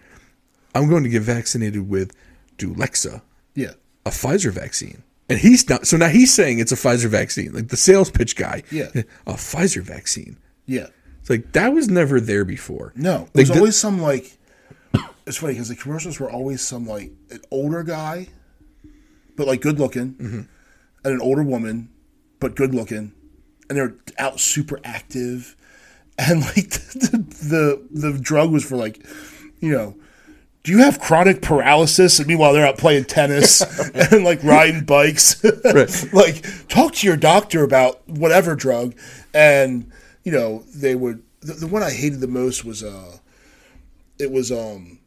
I'm 0.75 0.89
going 0.89 1.03
to 1.05 1.09
get 1.09 1.23
vaccinated 1.23 1.89
with 1.89 2.15
Dulexa, 2.59 3.23
Yeah. 3.55 3.73
a 4.07 4.11
Pfizer 4.11 4.51
vaccine. 4.53 5.03
And 5.29 5.39
he's 5.39 5.69
not 5.69 5.87
so 5.87 5.97
now 5.97 6.09
he's 6.09 6.33
saying 6.33 6.59
it's 6.59 6.73
a 6.73 6.77
Pfizer 6.77 7.09
vaccine. 7.09 7.53
Like 7.53 7.69
the 7.69 7.77
sales 7.77 8.11
pitch 8.11 8.37
guy. 8.37 8.63
Yeah. 8.71 8.91
A 9.27 9.35
Pfizer 9.35 9.83
vaccine. 9.83 10.37
Yeah. 10.67 10.89
It's 11.23 11.31
like 11.31 11.53
that 11.53 11.73
was 11.73 11.89
never 11.89 12.21
there 12.21 12.45
before. 12.45 12.93
No. 12.97 13.21
Like, 13.21 13.33
There's 13.33 13.49
the- 13.49 13.59
always 13.59 13.77
some, 13.77 14.03
like. 14.03 14.37
It's 15.25 15.37
funny 15.37 15.53
because 15.53 15.69
the 15.69 15.77
commercials 15.77 16.19
were 16.19 16.29
always 16.29 16.67
some, 16.67 16.85
like, 16.85 17.13
an 17.31 17.41
older 17.53 17.85
guy, 17.85 18.27
but, 19.37 19.47
like, 19.47 19.61
good 19.61 19.79
looking, 19.79 20.15
mm-hmm. 20.15 20.41
and 21.05 21.15
an 21.15 21.21
older 21.21 21.45
woman, 21.45 21.91
but 22.41 22.57
good 22.57 22.75
looking. 22.75 23.13
And 23.71 23.79
they're 23.79 23.95
out 24.19 24.41
super 24.41 24.81
active. 24.85 25.57
And, 26.19 26.43
like, 26.43 26.55
the, 26.71 27.25
the, 27.91 28.11
the 28.11 28.19
drug 28.19 28.53
was 28.53 28.65
for, 28.65 28.77
like, 28.77 29.05
you 29.61 29.73
know, 29.73 29.97
do 30.63 30.73
you 30.73 30.79
have 30.79 31.01
chronic 31.01 31.41
paralysis? 31.43 32.19
And 32.19 32.29
meanwhile, 32.29 32.53
they're 32.53 32.67
out 32.67 32.79
playing 32.79 33.05
tennis 33.05 33.63
and 34.13 34.25
like 34.25 34.45
riding 34.45 34.85
bikes. 34.85 35.43
Right. 35.43 36.13
like, 36.13 36.69
talk 36.69 36.93
to 36.97 37.07
your 37.07 37.17
doctor 37.17 37.65
about 37.65 38.07
whatever 38.09 38.55
drug. 38.55 38.95
And, 39.35 39.92
you 40.25 40.33
know, 40.33 40.65
they 40.75 40.95
would. 40.95 41.23
The, 41.41 41.55
the 41.55 41.67
one 41.67 41.83
I 41.83 41.91
hated 41.91 42.21
the 42.21 42.29
most 42.29 42.65
was, 42.65 42.83
uh, 42.83 43.19
it 44.19 44.31
was, 44.31 44.53
um, 44.53 45.01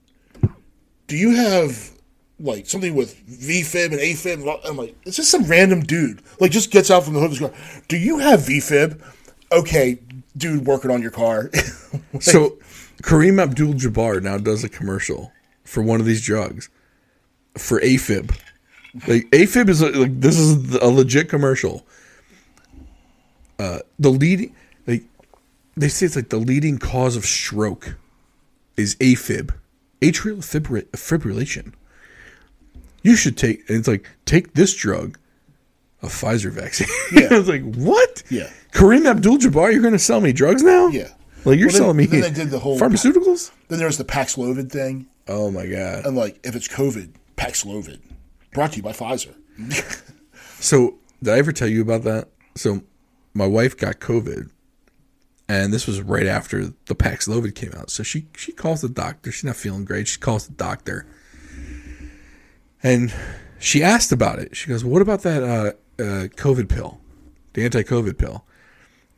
do 1.08 1.16
you 1.16 1.36
have 1.36 1.92
like 2.40 2.68
something 2.68 2.94
with 2.94 3.16
VFib 3.28 3.92
and 3.92 4.00
AFib? 4.00 4.60
I'm 4.68 4.78
like, 4.78 4.96
it's 5.06 5.16
just 5.16 5.32
some 5.32 5.46
random 5.46 5.82
dude. 5.82 6.22
Like, 6.40 6.52
just 6.52 6.72
gets 6.72 6.92
out 6.92 7.04
from 7.04 7.14
the 7.14 7.22
hood 7.22 7.30
his 7.30 7.40
car. 7.40 7.54
Do 7.88 7.98
you 7.98 8.18
have 8.20 8.42
VFib? 8.42 9.02
Okay, 9.52 10.00
dude, 10.36 10.66
working 10.66 10.92
on 10.92 11.02
your 11.02 11.12
car. 11.12 11.52
So 12.20 12.58
Kareem 13.04 13.42
Abdul 13.42 13.74
Jabbar 13.74 14.22
now 14.22 14.38
does 14.38 14.64
a 14.64 14.70
commercial 14.70 15.32
for 15.64 15.84
one 15.84 16.00
of 16.00 16.06
these 16.06 16.22
drugs 16.22 16.70
for 17.58 17.80
AFib. 17.82 18.34
Like 19.08 19.30
AFib 19.32 19.70
is 19.70 19.82
a, 19.82 19.90
like 19.90 20.20
this 20.20 20.38
is 20.38 20.76
a 20.76 20.88
legit 20.88 21.30
commercial. 21.30 21.86
Uh, 23.60 23.80
the 24.00 24.10
leading 24.10 24.48
like 24.50 24.56
they 25.76 25.88
say 25.90 26.06
it's 26.06 26.16
like 26.16 26.30
the 26.30 26.38
leading 26.38 26.78
cause 26.78 27.16
of 27.16 27.26
stroke 27.26 27.96
is 28.78 28.96
AFib, 28.96 29.54
atrial 30.02 30.38
fibri- 30.38 30.90
fibrillation. 30.92 31.74
You 33.04 33.16
should 33.16 33.38
take 33.38 33.70
and 33.70 33.78
it's 33.80 33.88
like 33.88 34.10
take 34.26 34.54
this 34.54 34.74
drug, 34.76 35.18
a 36.02 36.08
Pfizer 36.08 36.52
vaccine. 36.52 36.88
Yeah. 37.12 37.28
I 37.32 37.38
was 37.38 37.48
like, 37.48 37.64
what? 37.76 38.24
Yeah. 38.30 38.50
Kareem 38.72 39.06
Abdul 39.06 39.38
Jabbar, 39.38 39.72
you're 39.72 39.82
going 39.82 39.94
to 39.94 40.00
sell 40.00 40.22
me 40.22 40.34
drugs 40.34 40.64
now? 40.64 40.88
Yeah. 40.88 41.10
Like 41.46 41.60
you're 41.60 41.68
Well, 41.68 41.74
then- 41.74 41.82
selling 41.82 41.98
me 41.98 42.06
then 42.08 42.22
they 42.22 42.32
did 42.32 42.50
the 42.50 42.60
whole- 42.60 42.80
pharmaceuticals? 42.80 43.52
then 43.68 43.78
there 43.78 43.88
was 43.88 43.98
the 43.98 44.04
Paxlovid 44.06 44.72
thing. 44.72 45.08
Oh 45.28 45.52
my 45.52 45.66
god. 45.68 46.06
And 46.06 46.16
like, 46.16 46.40
if 46.44 46.56
it's 46.56 46.68
COVID, 46.68 47.12
Paxlovid. 47.38 48.00
Brought 48.54 48.72
to 48.72 48.78
you 48.78 48.84
by 48.84 48.92
Pfizer. 48.94 49.34
So, 50.60 50.96
did 51.22 51.34
I 51.34 51.38
ever 51.38 51.52
tell 51.52 51.68
you 51.68 51.82
about 51.82 52.04
that? 52.04 52.30
So, 52.56 52.82
my 53.36 53.46
wife 53.46 53.78
got 53.78 54.00
COVID, 54.00 54.50
and 55.48 55.72
this 55.74 55.88
was 55.88 56.02
right 56.02 56.26
after 56.26 56.66
the 56.66 56.96
Paxlovid 56.96 57.56
came 57.56 57.72
out. 57.78 57.90
So 57.90 58.04
she 58.04 58.28
she 58.36 58.52
calls 58.52 58.82
the 58.82 58.90
doctor. 58.90 59.32
She's 59.32 59.44
not 59.44 59.56
feeling 59.56 59.86
great. 59.86 60.08
She 60.08 60.20
calls 60.20 60.48
the 60.48 60.54
doctor, 60.54 61.06
and 62.82 63.14
she 63.60 63.84
asked 63.84 64.12
about 64.12 64.40
it. 64.40 64.56
She 64.56 64.70
goes, 64.70 64.84
"What 64.84 65.02
about 65.02 65.22
that 65.22 65.44
uh, 65.44 66.02
uh, 66.02 66.28
COVID 66.28 66.70
pill, 66.70 67.00
the 67.54 67.64
anti-COVID 67.64 68.18
pill?" 68.18 68.46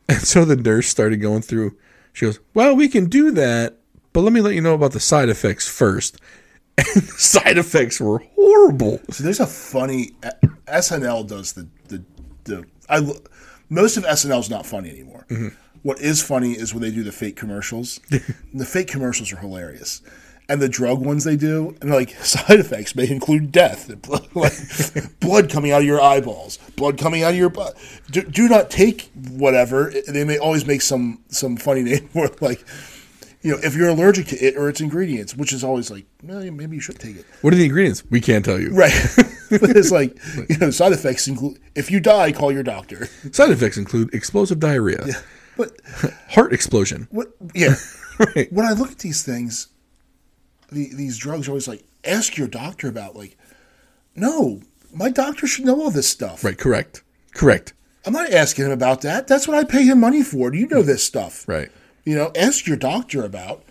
And 0.09 0.21
so 0.21 0.45
the 0.45 0.55
nurse 0.55 0.87
started 0.87 1.17
going 1.17 1.41
through. 1.41 1.75
She 2.13 2.25
goes, 2.25 2.39
"Well, 2.53 2.77
we 2.77 2.87
can 2.87 3.09
do 3.09 3.29
that, 3.31 3.77
but 4.13 4.21
let 4.21 4.31
me 4.31 4.39
let 4.39 4.55
you 4.55 4.61
know 4.61 4.73
about 4.73 4.93
the 4.93 5.01
side 5.01 5.29
effects 5.29 5.67
first. 5.67 6.19
And 6.77 7.01
the 7.01 7.01
side 7.01 7.57
effects 7.57 7.99
were 7.99 8.19
horrible. 8.19 8.99
So 9.09 9.23
there's 9.23 9.39
a 9.39 9.47
funny 9.47 10.11
SNL 10.67 11.27
does 11.27 11.53
the 11.53 11.67
the 11.87 12.03
the 12.43 12.65
I 12.87 13.01
most 13.69 13.97
of 13.97 14.03
SNL 14.03 14.39
is 14.41 14.49
not 14.49 14.65
funny 14.65 14.91
anymore. 14.91 15.25
What 15.87 16.01
is 16.01 16.21
funny 16.21 16.51
is 16.51 16.73
when 16.73 16.83
they 16.83 16.91
do 16.91 17.01
the 17.01 17.13
fake 17.13 17.37
commercials. 17.37 18.01
the 18.53 18.65
fake 18.65 18.89
commercials 18.89 19.31
are 19.31 19.37
hilarious, 19.37 20.01
and 20.49 20.61
the 20.61 20.67
drug 20.67 20.99
ones 20.99 21.23
they 21.23 21.37
do, 21.37 21.77
and 21.79 21.89
like 21.89 22.09
side 22.25 22.59
effects 22.59 22.93
may 22.93 23.09
include 23.09 23.53
death, 23.53 23.87
like 24.35 25.19
blood 25.21 25.49
coming 25.49 25.71
out 25.71 25.79
of 25.79 25.87
your 25.87 26.01
eyeballs, 26.01 26.57
blood 26.75 26.97
coming 26.97 27.23
out 27.23 27.29
of 27.29 27.37
your 27.37 27.47
butt. 27.47 27.77
Do, 28.11 28.21
do 28.21 28.49
not 28.49 28.69
take 28.69 29.09
whatever. 29.29 29.93
They 30.09 30.25
may 30.25 30.37
always 30.37 30.65
make 30.65 30.81
some 30.81 31.23
some 31.29 31.55
funny 31.55 31.83
name 31.83 32.09
for 32.09 32.25
it, 32.25 32.41
like. 32.41 32.65
you 33.41 33.53
know, 33.53 33.59
if 33.63 33.73
you're 33.73 33.87
allergic 33.87 34.27
to 34.27 34.35
it 34.45 34.57
or 34.57 34.67
its 34.67 34.81
ingredients, 34.81 35.37
which 35.37 35.53
is 35.53 35.63
always 35.63 35.89
like, 35.89 36.05
well, 36.21 36.51
maybe 36.51 36.75
you 36.75 36.81
should 36.81 36.99
take 36.99 37.15
it. 37.15 37.25
What 37.41 37.53
are 37.53 37.55
the 37.55 37.63
ingredients? 37.63 38.03
We 38.09 38.19
can't 38.19 38.43
tell 38.43 38.59
you. 38.59 38.71
Right. 38.73 38.91
but 39.49 39.77
it's 39.77 39.91
like, 39.91 40.17
you 40.49 40.57
know, 40.57 40.69
side 40.69 40.91
effects 40.91 41.29
include 41.29 41.59
if 41.75 41.89
you 41.89 42.01
die, 42.01 42.33
call 42.33 42.51
your 42.51 42.63
doctor. 42.63 43.05
Side 43.31 43.51
effects 43.51 43.77
include 43.77 44.13
explosive 44.13 44.59
diarrhea, 44.59 45.05
But 45.57 45.73
heart 46.29 46.53
explosion. 46.53 47.07
what? 47.11 47.29
Yeah. 47.53 47.75
Right. 48.35 48.51
when 48.51 48.65
I 48.65 48.71
look 48.71 48.91
at 48.91 48.97
these 48.97 49.21
things, 49.21 49.67
the, 50.71 50.89
these 50.91 51.19
drugs 51.19 51.47
are 51.47 51.51
always 51.51 51.67
like, 51.67 51.83
ask 52.03 52.35
your 52.35 52.47
doctor 52.47 52.87
about. 52.87 53.15
Like, 53.15 53.37
no, 54.15 54.61
my 54.91 55.11
doctor 55.11 55.45
should 55.45 55.65
know 55.65 55.79
all 55.79 55.91
this 55.91 56.09
stuff. 56.09 56.43
Right. 56.43 56.57
Correct. 56.57 57.03
Correct. 57.35 57.73
I'm 58.07 58.13
not 58.13 58.33
asking 58.33 58.65
him 58.65 58.71
about 58.71 59.01
that. 59.01 59.27
That's 59.27 59.47
what 59.47 59.55
I 59.55 59.65
pay 59.65 59.83
him 59.83 59.99
money 59.99 60.23
for. 60.23 60.49
Do 60.49 60.57
you 60.57 60.67
know 60.67 60.81
mm. 60.81 60.87
this 60.87 61.03
stuff? 61.03 61.47
Right. 61.47 61.69
You 62.05 62.15
know, 62.15 62.31
ask 62.35 62.65
your 62.65 62.77
doctor 62.77 63.23
about. 63.23 63.63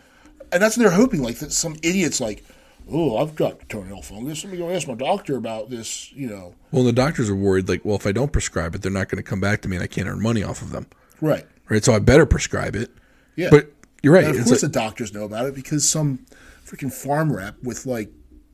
And 0.53 0.63
that's 0.63 0.77
what 0.77 0.85
they're 0.85 0.93
hoping. 0.93 1.23
Like 1.25 1.39
that 1.39 1.51
some 1.51 1.75
idiots 1.83 2.21
like, 2.21 2.45
oh, 2.89 3.17
I've 3.17 3.35
got 3.35 3.69
toenail 3.69 4.03
fungus. 4.03 4.45
Let 4.45 4.53
me 4.53 4.59
go 4.59 4.71
ask 4.71 4.87
my 4.87 4.95
doctor 4.95 5.37
about 5.37 5.71
this. 5.71 6.13
You 6.13 6.29
know, 6.29 6.55
Well, 6.71 6.85
the 6.85 6.93
doctors 6.93 7.29
are 7.29 7.35
worried, 7.35 7.69
like, 7.69 7.85
well, 7.85 7.97
if 7.97 8.07
I 8.07 8.13
don't 8.13 8.31
prescribe 8.31 8.77
it, 8.77 8.83
they're 8.83 8.93
not 8.93 9.09
going 9.09 9.23
to 9.23 9.29
come 9.29 9.41
back 9.41 9.61
to 9.63 9.69
me 9.69 9.75
and 9.75 9.83
I 9.83 9.89
can't 9.89 10.07
earn 10.07 10.23
money 10.23 10.45
off 10.45 10.63
of 10.63 10.71
them. 10.71 10.87
right? 11.21 11.47
Right. 11.69 11.85
So 11.85 11.93
I 11.93 11.99
better 11.99 12.27
prescribe 12.27 12.77
it. 12.77 12.91
Yeah. 13.35 13.49
But 13.51 13.73
you're 14.03 14.13
right. 14.13 14.25
And 14.25 14.37
of 14.39 14.45
course, 14.45 14.63
like- 14.63 14.73
the 14.73 14.79
doctors 14.79 15.13
know 15.13 15.25
about 15.25 15.47
it 15.47 15.55
because 15.55 15.89
some 15.89 16.25
freaking 16.65 16.93
farm 16.93 17.33
rep 17.33 17.63
with 17.63 17.87
like, 17.87 18.11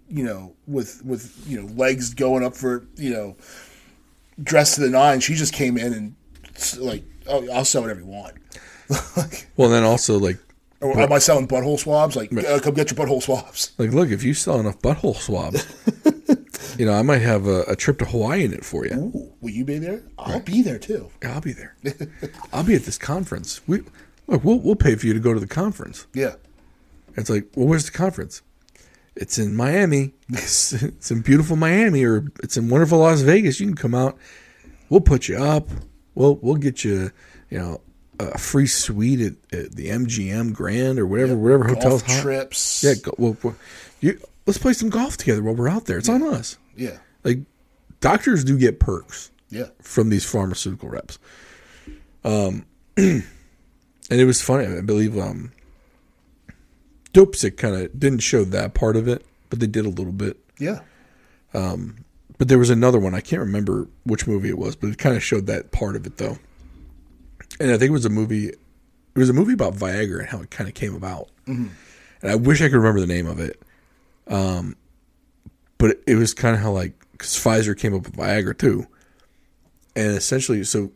you 0.08 0.24
know, 0.24 0.54
with 0.66 1.04
with 1.04 1.42
you 1.46 1.60
know 1.60 1.66
legs 1.74 2.14
going 2.14 2.44
up 2.44 2.54
for 2.54 2.86
you 2.96 3.10
know, 3.10 3.36
dressed 4.42 4.76
to 4.76 4.80
the 4.80 4.90
nine. 4.90 5.20
She 5.20 5.34
just 5.34 5.52
came 5.52 5.76
in 5.78 5.92
and 5.92 6.14
like, 6.78 7.04
oh, 7.26 7.48
I'll 7.50 7.64
sell 7.64 7.82
whatever 7.82 8.00
you 8.00 8.06
want. 8.06 8.34
like, 9.16 9.48
well, 9.56 9.70
then 9.70 9.84
also, 9.84 10.18
like, 10.18 10.38
or 10.80 10.98
am 10.98 11.12
I 11.12 11.18
selling 11.18 11.48
butthole 11.48 11.78
swabs? 11.78 12.16
Like, 12.16 12.32
uh, 12.32 12.58
come 12.60 12.74
get 12.74 12.90
your 12.90 13.06
butthole 13.06 13.22
swabs. 13.22 13.72
like, 13.78 13.92
look, 13.92 14.10
if 14.10 14.22
you 14.22 14.34
sell 14.34 14.60
enough 14.60 14.80
butthole 14.80 15.16
swabs, 15.16 15.64
you 16.78 16.86
know, 16.86 16.92
I 16.92 17.02
might 17.02 17.22
have 17.22 17.46
a, 17.46 17.62
a 17.62 17.76
trip 17.76 17.98
to 17.98 18.04
Hawaii 18.04 18.44
in 18.44 18.52
it 18.52 18.64
for 18.64 18.86
you. 18.86 18.94
Ooh, 18.94 19.32
will 19.40 19.50
you 19.50 19.64
be 19.64 19.78
there? 19.78 20.02
I'll 20.18 20.40
be 20.40 20.62
there 20.62 20.78
too. 20.78 21.10
Yeah, 21.22 21.34
I'll 21.34 21.40
be 21.40 21.52
there. 21.52 21.76
I'll 22.52 22.64
be 22.64 22.74
at 22.74 22.82
this 22.82 22.98
conference. 22.98 23.60
We 23.66 23.82
look, 24.26 24.44
we'll 24.44 24.58
we'll 24.58 24.76
pay 24.76 24.94
for 24.94 25.06
you 25.06 25.14
to 25.14 25.20
go 25.20 25.34
to 25.34 25.40
the 25.40 25.46
conference. 25.46 26.06
Yeah. 26.14 26.34
It's 27.16 27.28
like, 27.28 27.48
well, 27.54 27.66
where's 27.66 27.84
the 27.84 27.92
conference? 27.92 28.42
It's 29.14 29.38
in 29.38 29.54
Miami. 29.54 30.14
It's, 30.30 30.72
it's 30.82 31.10
in 31.10 31.20
beautiful 31.20 31.56
Miami, 31.56 32.04
or 32.04 32.24
it's 32.42 32.56
in 32.56 32.68
wonderful 32.68 32.98
Las 32.98 33.20
Vegas. 33.20 33.60
You 33.60 33.66
can 33.66 33.76
come 33.76 33.94
out. 33.94 34.16
We'll 34.88 35.00
put 35.00 35.28
you 35.28 35.36
up. 35.36 35.68
We'll 36.14 36.36
we'll 36.36 36.56
get 36.56 36.84
you, 36.84 37.10
you 37.50 37.58
know, 37.58 37.80
a 38.18 38.38
free 38.38 38.66
suite 38.66 39.20
at, 39.20 39.58
at 39.58 39.72
the 39.72 39.88
MGM 39.88 40.52
Grand 40.52 40.98
or 40.98 41.06
whatever 41.06 41.36
whatever 41.36 41.68
hotels. 41.68 42.02
Golf 42.02 42.20
trips. 42.20 42.84
Yeah, 42.84 42.94
go, 43.02 43.14
well, 43.18 43.36
well, 43.42 43.56
you, 44.00 44.20
let's 44.46 44.58
play 44.58 44.72
some 44.72 44.90
golf 44.90 45.16
together 45.16 45.42
while 45.42 45.54
we're 45.54 45.68
out 45.68 45.86
there. 45.86 45.98
It's 45.98 46.08
on 46.08 46.22
us. 46.22 46.58
Yeah. 46.76 46.98
Like 47.24 47.38
doctors 48.00 48.44
do 48.44 48.58
get 48.58 48.80
perks 48.80 49.30
Yeah. 49.50 49.66
from 49.80 50.08
these 50.08 50.24
pharmaceutical 50.24 50.88
reps. 50.88 51.18
Um, 52.24 52.66
and 52.96 53.22
it 54.10 54.24
was 54.24 54.40
funny. 54.42 54.66
I 54.66 54.80
believe 54.80 55.16
um, 55.18 55.52
Dopesick 57.12 57.56
kind 57.56 57.74
of 57.76 57.98
didn't 57.98 58.20
show 58.20 58.44
that 58.44 58.74
part 58.74 58.96
of 58.96 59.06
it, 59.08 59.24
but 59.50 59.60
they 59.60 59.66
did 59.66 59.84
a 59.84 59.90
little 59.90 60.12
bit. 60.12 60.38
Yeah. 60.58 60.80
Um, 61.54 61.96
but 62.38 62.48
there 62.48 62.58
was 62.58 62.70
another 62.70 62.98
one. 62.98 63.14
I 63.14 63.20
can't 63.20 63.40
remember 63.40 63.86
which 64.04 64.26
movie 64.26 64.48
it 64.48 64.58
was, 64.58 64.74
but 64.76 64.88
it 64.90 64.98
kind 64.98 65.16
of 65.16 65.22
showed 65.22 65.46
that 65.46 65.70
part 65.72 65.96
of 65.96 66.06
it 66.06 66.16
though. 66.16 66.38
And 67.60 67.70
I 67.70 67.76
think 67.78 67.90
it 67.90 67.92
was 67.92 68.06
a 68.06 68.10
movie. 68.10 68.48
It 68.48 68.58
was 69.18 69.28
a 69.28 69.34
movie 69.34 69.52
about 69.52 69.74
Viagra 69.74 70.20
and 70.20 70.28
how 70.28 70.40
it 70.40 70.50
kind 70.50 70.68
of 70.68 70.74
came 70.74 70.94
about. 70.94 71.28
And 71.46 71.70
I 72.22 72.34
wish 72.36 72.62
I 72.62 72.68
could 72.68 72.76
remember 72.76 73.00
the 73.00 73.06
name 73.06 73.26
of 73.26 73.38
it. 73.40 73.60
Um, 74.26 74.76
but 75.82 76.00
it, 76.06 76.14
was 76.14 76.32
kind 76.32 76.54
of 76.54 76.62
how 76.62 76.70
like 76.70 76.92
because 77.10 77.32
Pfizer 77.32 77.76
came 77.76 77.92
up 77.92 78.04
with 78.04 78.16
Viagra 78.16 78.56
too, 78.56 78.86
and 79.96 80.16
essentially, 80.16 80.62
so 80.62 80.92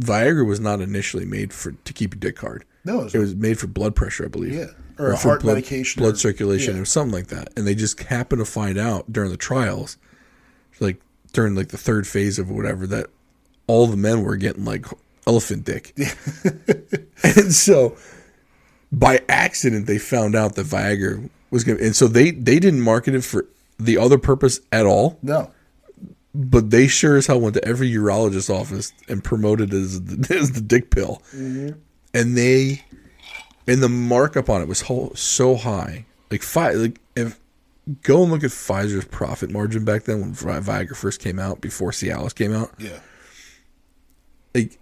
Viagra 0.00 0.46
was 0.46 0.58
not 0.60 0.80
initially 0.80 1.26
made 1.26 1.52
for 1.52 1.72
to 1.72 1.92
keep 1.92 2.14
your 2.14 2.20
dick 2.20 2.38
hard. 2.38 2.64
No, 2.86 3.00
it 3.00 3.04
was- 3.04 3.14
it 3.14 3.18
was 3.18 3.34
made 3.34 3.58
for 3.58 3.66
blood 3.66 3.94
pressure, 3.94 4.24
I 4.24 4.28
believe. 4.28 4.54
Yeah. 4.54 4.68
Or 4.98 5.12
a 5.12 5.16
for 5.18 5.28
heart 5.28 5.42
blood, 5.42 5.56
medication 5.56 6.00
blood 6.00 6.14
or- 6.14 6.18
circulation, 6.18 6.76
yeah. 6.76 6.80
or 6.82 6.84
something 6.86 7.12
like 7.12 7.26
that. 7.26 7.50
And 7.54 7.66
they 7.66 7.74
just 7.74 8.00
happened 8.04 8.40
to 8.40 8.46
find 8.46 8.78
out 8.78 9.12
during 9.12 9.30
the 9.30 9.36
trials, 9.36 9.98
like 10.80 11.02
during 11.34 11.54
like 11.54 11.68
the 11.68 11.78
third 11.78 12.06
phase 12.06 12.38
of 12.38 12.50
whatever, 12.50 12.86
that 12.86 13.08
all 13.66 13.86
the 13.86 13.96
men 13.98 14.22
were 14.22 14.36
getting 14.36 14.64
like 14.64 14.86
elephant 15.26 15.66
dick. 15.66 15.94
and 17.22 17.52
so 17.52 17.94
by 18.90 19.20
accident 19.28 19.86
they 19.86 19.98
found 19.98 20.34
out 20.34 20.54
that 20.54 20.66
Viagra 20.66 21.28
was 21.50 21.62
going 21.64 21.76
to 21.78 21.84
and 21.84 21.94
so 21.94 22.08
they 22.08 22.30
they 22.30 22.58
didn't 22.58 22.80
market 22.80 23.14
it 23.14 23.22
for 23.22 23.46
the 23.84 23.98
other 23.98 24.18
purpose 24.18 24.60
at 24.72 24.86
all, 24.86 25.18
No. 25.22 25.50
but 26.34 26.70
they 26.70 26.86
sure 26.86 27.16
as 27.16 27.26
hell 27.26 27.40
went 27.40 27.54
to 27.54 27.64
every 27.64 27.90
urologist 27.90 28.48
office 28.54 28.92
and 29.08 29.22
promoted 29.24 29.72
it 29.74 29.76
as 29.76 30.02
the, 30.02 30.34
as 30.38 30.52
the 30.52 30.60
dick 30.60 30.90
pill. 30.90 31.22
Mm-hmm. 31.34 31.78
And 32.14 32.36
they 32.36 32.84
and 33.66 33.82
the 33.82 33.88
markup 33.88 34.48
on 34.50 34.60
it 34.62 34.68
was 34.68 34.82
ho- 34.82 35.12
so 35.14 35.54
high. 35.56 36.06
Like 36.30 36.42
five 36.42 36.76
like 36.76 37.00
if 37.16 37.38
go 38.02 38.22
and 38.22 38.30
look 38.32 38.44
at 38.44 38.50
Pfizer's 38.50 39.04
profit 39.06 39.50
margin 39.50 39.84
back 39.84 40.04
then 40.04 40.20
when 40.20 40.32
Vi- 40.32 40.60
Viagra 40.60 40.96
first 40.96 41.20
came 41.20 41.38
out 41.38 41.60
before 41.60 41.90
Cialis 41.90 42.34
came 42.34 42.52
out. 42.52 42.70
Yeah. 42.78 42.98
like 44.54 44.78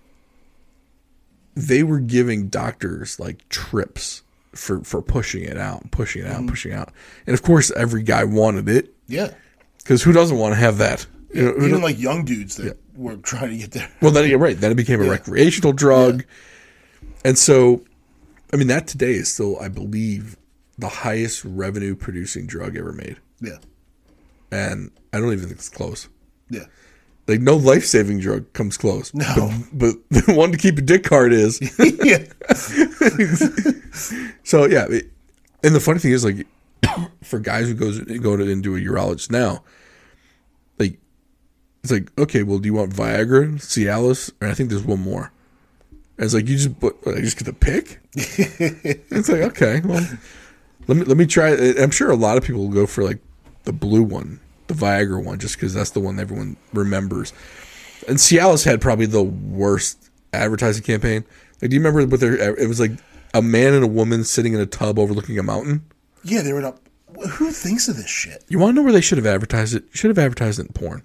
they 1.54 1.82
were 1.82 1.98
giving 2.00 2.48
doctors 2.48 3.18
like 3.18 3.48
trips 3.48 4.22
for 4.54 4.82
for 4.82 5.02
pushing 5.02 5.44
it 5.44 5.56
out, 5.58 5.90
pushing 5.90 6.22
it 6.22 6.28
out, 6.28 6.38
mm-hmm. 6.38 6.48
pushing 6.48 6.72
it 6.72 6.76
out, 6.76 6.92
and 7.26 7.34
of 7.34 7.42
course 7.42 7.70
every 7.76 8.02
guy 8.02 8.24
wanted 8.24 8.68
it 8.68 8.94
Yeah. 9.06 9.32
because 9.78 10.02
who 10.02 10.12
doesn't 10.12 10.36
want 10.38 10.52
to 10.52 10.60
have 10.60 10.78
that? 10.78 11.06
You 11.34 11.42
know, 11.44 11.66
Even 11.66 11.82
like 11.82 11.98
young 11.98 12.24
dudes 12.24 12.56
that 12.56 12.78
were 12.96 13.16
trying 13.16 13.50
to 13.50 13.56
get 13.58 13.72
there. 13.72 13.90
well, 14.00 14.10
then 14.10 14.28
you're 14.30 14.38
right. 14.38 14.58
Then 14.58 14.72
it 14.72 14.76
became 14.76 15.00
a 15.02 15.08
recreational 15.08 15.72
drug, 15.72 16.24
and 17.24 17.36
so 17.38 17.84
I 18.52 18.56
mean 18.56 18.68
that 18.68 18.86
today 18.86 19.12
is 19.12 19.32
still, 19.32 19.58
I 19.60 19.68
believe, 19.68 20.36
the 20.78 20.88
highest 20.88 21.44
revenue 21.44 21.94
producing 21.94 22.46
drug 22.46 22.76
ever 22.76 22.92
made, 22.92 23.16
Yeah. 23.40 23.58
and 24.50 24.90
I 25.12 25.20
don't 25.20 25.32
even 25.32 25.46
think 25.48 25.58
it's 25.58 25.68
close. 25.68 26.08
Yeah. 26.50 26.64
Like 27.28 27.40
no 27.40 27.56
life 27.56 27.84
saving 27.84 28.20
drug 28.20 28.50
comes 28.54 28.78
close. 28.78 29.12
No. 29.12 29.52
but, 29.72 29.96
but 30.10 30.26
the 30.26 30.32
one 30.34 30.50
to 30.50 30.56
keep 30.56 30.78
a 30.78 30.80
dick 30.80 31.06
hard 31.06 31.32
is. 31.32 31.60
yeah. 32.04 32.24
So 34.44 34.64
yeah, 34.64 34.86
it, 34.88 35.10
and 35.62 35.74
the 35.74 35.80
funny 35.80 35.98
thing 35.98 36.12
is, 36.12 36.24
like, 36.24 36.46
for 37.22 37.38
guys 37.38 37.68
who 37.68 37.74
goes 37.74 38.00
go 38.00 38.34
to 38.34 38.48
into 38.48 38.76
a 38.76 38.78
urologist 38.78 39.30
now, 39.30 39.62
like, 40.78 40.98
it's 41.82 41.92
like, 41.92 42.10
okay, 42.18 42.44
well, 42.44 42.58
do 42.58 42.66
you 42.66 42.72
want 42.72 42.94
Viagra, 42.94 43.56
Cialis, 43.56 44.30
and 44.40 44.50
I 44.50 44.54
think 44.54 44.70
there's 44.70 44.84
one 44.84 45.00
more. 45.00 45.32
And 46.16 46.24
it's 46.24 46.32
like 46.32 46.48
you 46.48 46.56
just 46.56 46.80
but 46.80 46.96
I 47.06 47.20
just 47.20 47.36
get 47.36 47.44
to 47.44 47.52
pick. 47.52 48.00
it's 48.14 49.28
like 49.28 49.42
okay, 49.42 49.82
well, 49.84 50.06
let 50.86 50.96
me 50.96 51.04
let 51.04 51.18
me 51.18 51.26
try. 51.26 51.50
I'm 51.50 51.90
sure 51.90 52.10
a 52.10 52.16
lot 52.16 52.38
of 52.38 52.44
people 52.44 52.62
will 52.62 52.74
go 52.74 52.86
for 52.86 53.04
like 53.04 53.18
the 53.64 53.72
blue 53.72 54.02
one, 54.02 54.40
the 54.68 54.74
Viagra 54.74 55.22
one, 55.22 55.38
just 55.38 55.56
because 55.56 55.74
that's 55.74 55.90
the 55.90 56.00
one 56.00 56.20
everyone 56.20 56.56
remembers. 56.72 57.32
And 58.06 58.16
Cialis 58.18 58.64
had 58.64 58.80
probably 58.80 59.06
the 59.06 59.22
worst 59.22 60.10
advertising 60.32 60.82
campaign. 60.84 61.24
Like, 61.60 61.70
do 61.70 61.76
you 61.76 61.80
remember 61.80 62.06
what 62.06 62.20
their? 62.20 62.34
It 62.58 62.68
was 62.68 62.80
like 62.80 62.92
a 63.34 63.42
man 63.42 63.74
and 63.74 63.84
a 63.84 63.88
woman 63.88 64.24
sitting 64.24 64.54
in 64.54 64.60
a 64.60 64.66
tub 64.66 64.98
overlooking 64.98 65.38
a 65.38 65.42
mountain. 65.42 65.84
Yeah, 66.22 66.42
they 66.42 66.52
were 66.52 66.60
not. 66.60 66.78
Who 67.32 67.50
thinks 67.50 67.88
of 67.88 67.96
this 67.96 68.08
shit? 68.08 68.44
You 68.48 68.58
want 68.58 68.70
to 68.72 68.74
know 68.76 68.82
where 68.84 68.92
they 68.92 69.00
should 69.00 69.18
have 69.18 69.26
advertised 69.26 69.74
it? 69.74 69.84
Should 69.92 70.10
have 70.10 70.18
advertised 70.18 70.58
it 70.60 70.66
in 70.66 70.72
porn. 70.72 71.02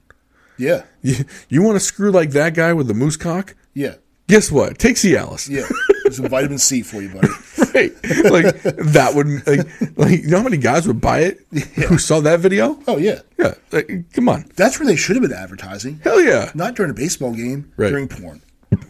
Yeah. 0.58 0.84
You, 1.02 1.26
you 1.50 1.62
want 1.62 1.76
to 1.76 1.82
screw 1.82 2.12
like 2.12 2.32
that 2.32 2.54
guy 2.54 2.72
with 2.72 2.88
the 2.88 2.94
moose 2.94 3.18
cock? 3.18 3.56
Yeah. 3.74 3.96
Guess 4.30 4.52
what? 4.52 4.80
Take 4.80 4.96
Cialis. 4.96 5.50
Yeah. 5.50 5.68
There's 6.14 6.22
some 6.22 6.30
vitamin 6.30 6.60
C 6.60 6.84
for 6.84 7.02
you, 7.02 7.10
buddy. 7.10 7.28
right. 7.74 7.92
Like 8.32 8.62
that 8.62 9.14
would 9.16 9.28
like 9.48 9.98
like 9.98 10.22
you 10.22 10.30
know 10.30 10.38
how 10.38 10.44
many 10.44 10.58
guys 10.58 10.88
would 10.88 11.02
buy 11.02 11.22
it 11.22 11.40
who 11.88 11.98
saw 11.98 12.20
that 12.20 12.40
video? 12.40 12.80
Oh, 12.88 12.98
yeah. 12.98 13.22
Yeah. 13.40 13.56
Like, 13.72 14.12
come 14.14 14.30
on. 14.30 14.46
That's 14.56 14.80
where 14.80 14.86
they 14.88 14.96
should 14.96 15.16
have 15.16 15.24
been 15.24 15.34
advertising. 15.38 16.00
Hell 16.04 16.22
yeah. 16.22 16.52
Not 16.54 16.76
during 16.76 16.92
a 16.92 16.94
baseball 16.94 17.34
game, 17.34 17.72
Right. 17.76 17.90
during 17.90 18.08
porn. 18.08 18.42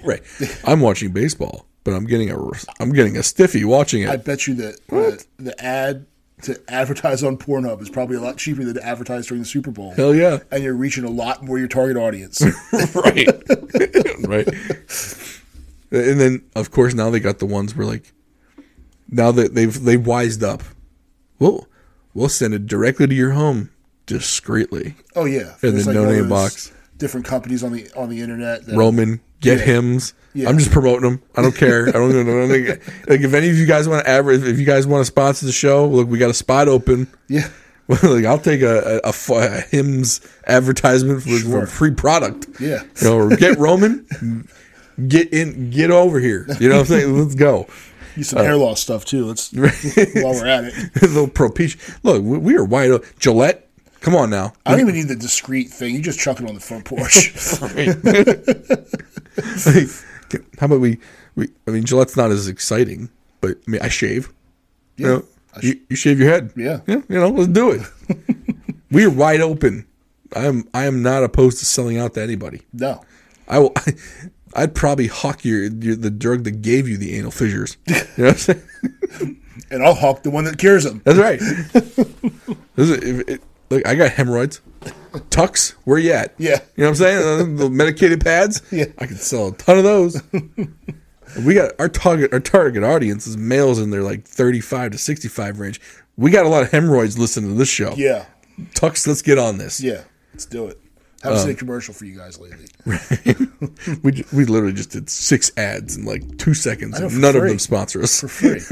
Right. 0.03 0.21
I'm 0.65 0.81
watching 0.81 1.11
baseball, 1.13 1.65
but 1.85 1.93
I'm 1.93 2.05
getting 2.05 2.29
a 2.29 2.37
I'm 2.81 2.91
getting 2.91 3.15
a 3.15 3.23
stiffy 3.23 3.63
watching 3.63 4.03
it. 4.03 4.09
I 4.09 4.17
bet 4.17 4.47
you 4.47 4.55
that 4.55 4.75
uh, 4.91 4.95
the, 4.95 5.25
the 5.37 5.63
ad 5.63 6.05
to 6.41 6.59
advertise 6.67 7.23
on 7.23 7.37
Pornhub 7.37 7.81
is 7.81 7.89
probably 7.89 8.17
a 8.17 8.21
lot 8.21 8.37
cheaper 8.37 8.65
than 8.65 8.73
to 8.73 8.85
advertise 8.85 9.27
during 9.27 9.43
the 9.43 9.47
Super 9.47 9.71
Bowl. 9.71 9.93
Hell 9.93 10.13
yeah. 10.13 10.39
And 10.51 10.61
you're 10.61 10.75
reaching 10.75 11.05
a 11.05 11.09
lot 11.09 11.41
more 11.41 11.57
your 11.57 11.69
target 11.69 11.95
audience. 11.95 12.41
right. 12.93 13.27
right. 14.27 14.47
And 15.93 16.19
then 16.19 16.43
of 16.55 16.71
course 16.71 16.93
now 16.93 17.09
they 17.09 17.19
got 17.19 17.39
the 17.39 17.45
ones 17.45 17.75
where 17.75 17.85
like 17.87 18.11
now 19.09 19.31
that 19.31 19.53
they've 19.55 19.81
they've 19.83 20.05
wised 20.05 20.43
up. 20.43 20.63
We'll 21.39 21.67
we'll 22.13 22.29
send 22.29 22.53
it 22.53 22.65
directly 22.67 23.07
to 23.07 23.13
your 23.15 23.31
home 23.31 23.69
discreetly. 24.05 24.95
Oh 25.15 25.25
yeah, 25.25 25.39
In 25.39 25.55
the 25.61 25.71
There's 25.71 25.87
no 25.87 26.05
name 26.09 26.29
box. 26.29 26.71
different 26.97 27.25
companies 27.25 27.63
on 27.63 27.71
the 27.71 27.89
on 27.95 28.09
the 28.09 28.21
internet. 28.21 28.65
That, 28.65 28.75
Roman, 28.75 29.21
get 29.39 29.59
Yeah. 29.59 29.65
Hims. 29.65 30.13
Yeah. 30.35 30.49
I'm 30.49 30.57
just 30.57 30.71
promoting 30.71 31.07
them. 31.07 31.21
I 31.35 31.43
don't 31.43 31.55
care. 31.55 31.87
I 31.89 31.91
don't 31.91 32.11
know. 32.25 32.45
Like, 32.45 32.67
like 33.07 33.21
if 33.21 33.33
any 33.35 33.49
of 33.51 33.55
you 33.55 33.67
guys 33.67 33.87
want 33.87 34.03
to 34.03 34.09
average, 34.09 34.41
if 34.41 34.57
you 34.57 34.65
guys 34.65 34.87
want 34.87 35.01
to 35.01 35.05
sponsor 35.05 35.45
the 35.45 35.51
show, 35.51 35.85
look, 35.87 36.07
we 36.09 36.17
got 36.17 36.31
a 36.31 36.33
spot 36.33 36.67
open. 36.67 37.07
Yeah, 37.29 37.49
like 37.87 38.25
I'll 38.25 38.39
take 38.39 38.61
a 38.61 38.99
a 39.03 39.61
Hims 39.69 40.21
advertisement 40.47 41.21
for, 41.21 41.29
for 41.29 41.37
Sure. 41.39 41.63
a 41.63 41.67
free 41.67 41.91
product. 41.91 42.47
Yeah. 42.59 42.81
you 43.01 43.07
know, 43.07 43.29
get 43.35 43.59
Roman, 43.59 44.07
get 45.07 45.33
in, 45.33 45.69
get 45.69 45.91
over 45.91 46.19
here. 46.19 46.45
You 46.59 46.69
know 46.69 46.75
what 46.75 46.81
I'm 46.81 46.87
saying? 46.87 47.17
Let's 47.17 47.35
go. 47.35 47.67
use 48.15 48.29
some 48.29 48.39
hair 48.39 48.55
loss 48.55 48.81
stuff 48.81 49.05
too. 49.05 49.25
Let's 49.25 49.51
while 49.53 50.33
we're 50.33 50.47
at 50.47 50.65
it. 50.65 50.73
a 51.01 51.07
little 51.07 51.27
Propecia. 51.27 51.97
Look, 52.03 52.23
we, 52.23 52.37
we 52.37 52.55
are 52.55 52.65
wide 52.65 52.91
open. 52.91 53.07
Gillette, 53.19 53.67
come 54.01 54.15
on 54.15 54.29
now. 54.29 54.53
I 54.65 54.71
don't 54.71 54.81
even 54.81 54.95
need 54.95 55.07
the 55.07 55.15
discreet 55.15 55.69
thing. 55.69 55.95
You 55.95 56.01
just 56.01 56.19
chuck 56.19 56.39
it 56.39 56.47
on 56.47 56.55
the 56.55 56.61
front 56.61 56.85
porch. 56.85 57.33
Like, 57.61 57.87
how 60.59 60.65
about 60.65 60.79
we, 60.79 60.99
we? 61.35 61.49
I 61.67 61.71
mean, 61.71 61.83
Gillette's 61.83 62.17
not 62.17 62.31
as 62.31 62.47
exciting, 62.47 63.09
but 63.41 63.57
I 63.67 63.71
mean, 63.71 63.81
I 63.81 63.89
shave. 63.89 64.31
You 64.97 65.07
know, 65.07 65.25
I 65.55 65.59
you, 65.61 65.79
you 65.89 65.95
shave 65.95 66.19
your 66.19 66.29
head. 66.29 66.51
Yeah. 66.55 66.81
yeah. 66.87 67.01
You 67.09 67.19
know, 67.19 67.29
let's 67.29 67.49
do 67.49 67.71
it. 67.71 67.81
we 68.91 69.05
are 69.05 69.09
wide 69.09 69.41
open. 69.41 69.85
I 70.35 70.45
am. 70.45 70.67
I 70.73 70.85
am 70.85 71.01
not 71.01 71.23
opposed 71.23 71.59
to 71.59 71.65
selling 71.65 71.97
out 71.97 72.13
to 72.15 72.21
anybody. 72.21 72.61
no, 72.73 73.03
I 73.47 73.59
will. 73.59 73.73
I'd 74.55 74.75
probably 74.75 75.07
hawk 75.07 75.43
your, 75.45 75.63
your 75.63 75.95
the 75.95 76.09
drug 76.11 76.43
that 76.43 76.61
gave 76.61 76.87
you 76.87 76.97
the 76.97 77.15
anal 77.17 77.31
fissures. 77.31 77.77
You 77.87 78.23
know 78.23 78.29
what 78.29 78.31
I'm 78.31 78.37
saying? 78.37 79.39
and 79.71 79.83
I'll 79.83 79.93
hawk 79.95 80.23
the 80.23 80.29
one 80.31 80.43
that 80.45 80.57
cures 80.57 80.83
them. 80.83 81.01
That's 81.05 81.17
right. 81.19 81.39
This 82.75 82.89
is- 82.89 83.03
if 83.03 83.29
it- 83.29 83.41
look, 83.69 83.87
I 83.87 83.95
got 83.95 84.11
hemorrhoids. 84.11 84.61
Tucks, 85.29 85.71
where 85.85 85.97
you 85.99 86.11
at? 86.11 86.33
Yeah. 86.37 86.59
You 86.75 86.83
know 86.83 86.89
what 86.89 86.89
I'm 86.89 86.95
saying? 86.95 87.17
Uh, 87.19 87.63
The 87.63 87.69
medicated 87.69 88.21
pads. 88.21 88.61
Yeah. 88.71 88.85
I 88.99 89.05
can 89.05 89.15
sell 89.17 89.47
a 89.49 89.51
ton 89.53 89.77
of 89.77 89.83
those. 89.83 90.21
we 91.45 91.53
got 91.53 91.71
our 91.79 91.89
target. 91.89 92.33
Our 92.33 92.39
target 92.39 92.83
audience 92.83 93.25
is 93.27 93.37
males 93.37 93.79
in 93.79 93.89
their 93.91 94.01
like 94.03 94.25
35 94.27 94.91
to 94.91 94.97
65 94.97 95.59
range. 95.59 95.79
We 96.17 96.29
got 96.31 96.45
a 96.45 96.49
lot 96.49 96.63
of 96.63 96.71
hemorrhoids 96.71 97.17
listening 97.17 97.51
to 97.51 97.55
this 97.57 97.69
show. 97.69 97.93
Yeah, 97.95 98.25
Tucks, 98.75 99.07
let's 99.07 99.21
get 99.23 99.37
on 99.39 99.57
this. 99.57 99.81
yeah. 99.81 100.03
Let's 100.33 100.45
do 100.45 100.67
it. 100.67 100.79
Um, 101.23 101.31
Haven't 101.31 101.39
seen 101.39 101.51
a 101.51 101.55
commercial 101.55 101.93
for 101.93 102.05
you 102.05 102.17
guys 102.17 102.39
lately. 102.39 102.67
We 104.03 104.23
we 104.33 104.45
literally 104.45 104.73
just 104.73 104.91
did 104.91 105.09
six 105.09 105.51
ads 105.57 105.95
in 105.95 106.05
like 106.05 106.37
two 106.37 106.53
seconds. 106.53 106.99
know, 106.99 107.07
and 107.07 107.21
none 107.21 107.35
of 107.35 107.43
them 107.43 107.59
sponsor 107.59 108.01
us. 108.01 108.19
For 108.21 108.27
free. 108.27 108.59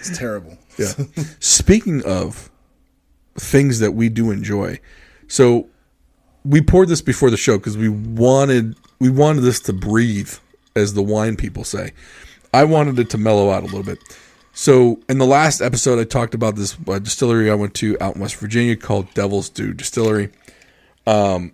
it's 0.00 0.18
terrible. 0.18 0.56
Yeah. 0.78 0.92
Speaking 1.40 2.02
of 2.04 2.50
things 3.34 3.80
that 3.80 3.92
we 3.92 4.08
do 4.08 4.30
enjoy, 4.30 4.80
so 5.28 5.68
we 6.44 6.62
poured 6.62 6.88
this 6.88 7.02
before 7.02 7.30
the 7.30 7.36
show 7.36 7.58
because 7.58 7.76
we 7.76 7.88
wanted 7.88 8.76
we 8.98 9.10
wanted 9.10 9.42
this 9.42 9.60
to 9.60 9.72
breathe, 9.72 10.32
as 10.74 10.94
the 10.94 11.02
wine 11.02 11.36
people 11.36 11.64
say. 11.64 11.92
I 12.54 12.64
wanted 12.64 12.98
it 12.98 13.10
to 13.10 13.18
mellow 13.18 13.50
out 13.50 13.62
a 13.62 13.66
little 13.66 13.82
bit. 13.82 13.98
So 14.54 15.00
in 15.10 15.18
the 15.18 15.26
last 15.26 15.60
episode, 15.60 15.98
I 15.98 16.04
talked 16.04 16.32
about 16.32 16.56
this 16.56 16.78
uh, 16.88 16.98
distillery 16.98 17.50
I 17.50 17.54
went 17.54 17.74
to 17.74 17.98
out 18.00 18.14
in 18.14 18.22
West 18.22 18.36
Virginia 18.36 18.74
called 18.74 19.12
Devil's 19.12 19.50
Dew 19.50 19.74
Distillery. 19.74 20.30
Um, 21.06 21.52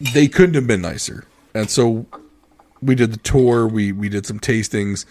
they 0.00 0.28
couldn't 0.28 0.54
have 0.54 0.66
been 0.66 0.82
nicer, 0.82 1.24
and 1.54 1.70
so 1.70 2.06
we 2.80 2.94
did 2.94 3.12
the 3.12 3.18
tour. 3.18 3.66
We 3.66 3.92
we 3.92 4.08
did 4.08 4.26
some 4.26 4.40
tastings. 4.40 5.04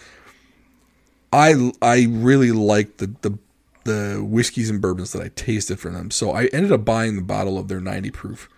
I 1.33 1.71
I 1.81 2.07
really 2.09 2.51
liked 2.51 2.97
the 2.97 3.07
the 3.21 3.37
the 3.83 4.23
whiskeys 4.23 4.69
and 4.69 4.81
bourbons 4.81 5.11
that 5.13 5.23
I 5.23 5.29
tasted 5.29 5.79
from 5.79 5.93
them. 5.93 6.11
So 6.11 6.31
I 6.31 6.45
ended 6.47 6.71
up 6.71 6.85
buying 6.85 7.15
the 7.15 7.21
bottle 7.21 7.57
of 7.57 7.67
their 7.67 7.81
90 7.81 8.11
proof. 8.11 8.49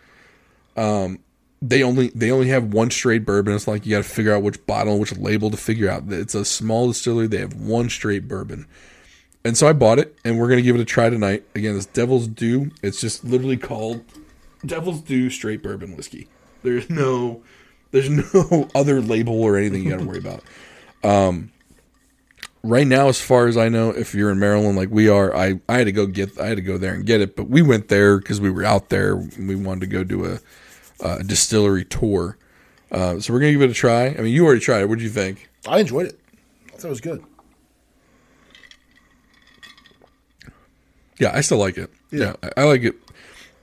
Um 0.76 1.20
they 1.62 1.82
only 1.82 2.10
they 2.10 2.30
only 2.30 2.50
have 2.50 2.74
one 2.74 2.92
straight 2.92 3.26
bourbon. 3.26 3.54
It's 3.54 3.68
like 3.68 3.86
you 3.86 3.96
got 3.96 4.04
to 4.04 4.10
figure 4.10 4.34
out 4.34 4.44
which 4.44 4.66
bottle, 4.66 5.00
which 5.00 5.16
label 5.16 5.50
to 5.50 5.58
figure 5.58 5.90
out. 5.90 6.04
It's 6.10 6.36
a 6.36 6.44
small 6.44 6.90
distillery. 6.90 7.28
They 7.28 7.38
have 7.38 7.54
one 7.54 7.90
straight 7.90 8.28
bourbon. 8.28 8.68
And 9.46 9.58
so 9.58 9.68
I 9.68 9.74
bought 9.74 10.00
it 10.00 10.18
and 10.24 10.40
we're 10.40 10.48
to 10.50 10.62
give 10.62 10.76
it 10.76 10.82
a 10.82 10.86
try 10.86 11.10
tonight. 11.10 11.44
Again, 11.54 11.76
it's 11.76 11.86
Devil's 11.86 12.28
Dew. 12.28 12.72
It's 12.82 13.02
just 13.02 13.24
literally 13.26 13.58
called 13.58 14.04
Devil's 14.66 15.02
Dew 15.02 15.30
straight 15.30 15.62
bourbon 15.62 15.96
whiskey. 15.98 16.28
There's 16.64 16.90
no 16.90 17.44
there's 17.92 18.10
no 18.10 18.70
other 18.76 19.02
label 19.02 19.42
or 19.42 19.58
anything 19.58 19.84
you 19.84 19.90
got 19.90 20.00
to 20.00 20.06
worry 20.06 20.20
about 20.20 20.44
Um, 21.04 21.52
right 22.64 22.88
now, 22.88 23.10
as 23.10 23.20
far 23.20 23.48
as 23.48 23.58
I 23.58 23.70
know, 23.70 23.90
if 23.90 24.16
you're 24.16 24.32
in 24.32 24.40
Maryland 24.40 24.78
like 24.78 24.90
we 24.90 25.10
are, 25.10 25.36
I, 25.36 25.60
I 25.68 25.78
had 25.80 25.86
to 25.86 25.92
go 25.92 26.06
get 26.08 26.40
I 26.40 26.48
had 26.48 26.56
to 26.56 26.62
go 26.64 26.78
there 26.78 26.94
and 26.94 27.06
get 27.06 27.22
it. 27.22 27.36
But 27.36 27.50
we 27.50 27.62
went 27.62 27.90
there 27.90 28.18
because 28.18 28.40
we 28.40 28.50
were 28.50 28.64
out 28.64 28.90
there. 28.90 29.16
and 29.16 29.48
We 29.48 29.56
wanted 29.56 29.82
to 29.82 29.88
go 29.88 30.04
do 30.04 30.26
a, 30.26 30.40
a 31.02 31.24
distillery 31.24 31.86
tour. 31.86 32.38
Uh, 32.92 33.20
so 33.20 33.34
we're 33.34 33.40
gonna 33.40 33.52
give 33.52 33.62
it 33.62 33.70
a 33.70 33.74
try. 33.74 34.08
I 34.08 34.22
mean, 34.22 34.34
you 34.34 34.46
already 34.46 34.62
tried 34.62 34.82
it. 34.82 34.90
What 34.90 35.00
did 35.00 35.04
you 35.04 35.10
think? 35.10 35.50
I 35.68 35.80
enjoyed 35.80 36.06
it. 36.06 36.20
I 36.68 36.78
thought 36.78 36.86
it 36.86 36.90
was 36.90 37.02
good. 37.02 37.24
Yeah, 41.24 41.32
I 41.34 41.40
still 41.40 41.58
like 41.58 41.78
it. 41.78 41.90
Yeah. 42.12 42.36
Yeah, 42.42 42.50
I, 42.58 42.62
I 42.62 42.64
like 42.66 42.84
it. 42.84 42.96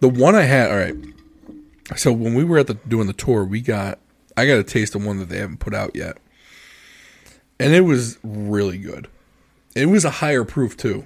The 0.00 0.08
one 0.08 0.34
I 0.34 0.44
had, 0.44 0.70
all 0.70 0.78
right. 0.78 0.96
So 1.94 2.10
when 2.10 2.34
we 2.34 2.42
were 2.42 2.56
at 2.56 2.68
the 2.68 2.74
doing 2.74 3.06
the 3.06 3.12
tour, 3.12 3.44
we 3.44 3.60
got 3.60 3.98
I 4.34 4.46
got 4.46 4.58
a 4.58 4.64
taste 4.64 4.94
of 4.94 5.04
one 5.04 5.18
that 5.18 5.28
they 5.28 5.36
haven't 5.36 5.58
put 5.58 5.74
out 5.74 5.94
yet, 5.94 6.16
and 7.58 7.74
it 7.74 7.82
was 7.82 8.18
really 8.22 8.78
good. 8.78 9.08
It 9.74 9.86
was 9.86 10.06
a 10.06 10.10
higher 10.10 10.42
proof 10.42 10.74
too. 10.74 11.04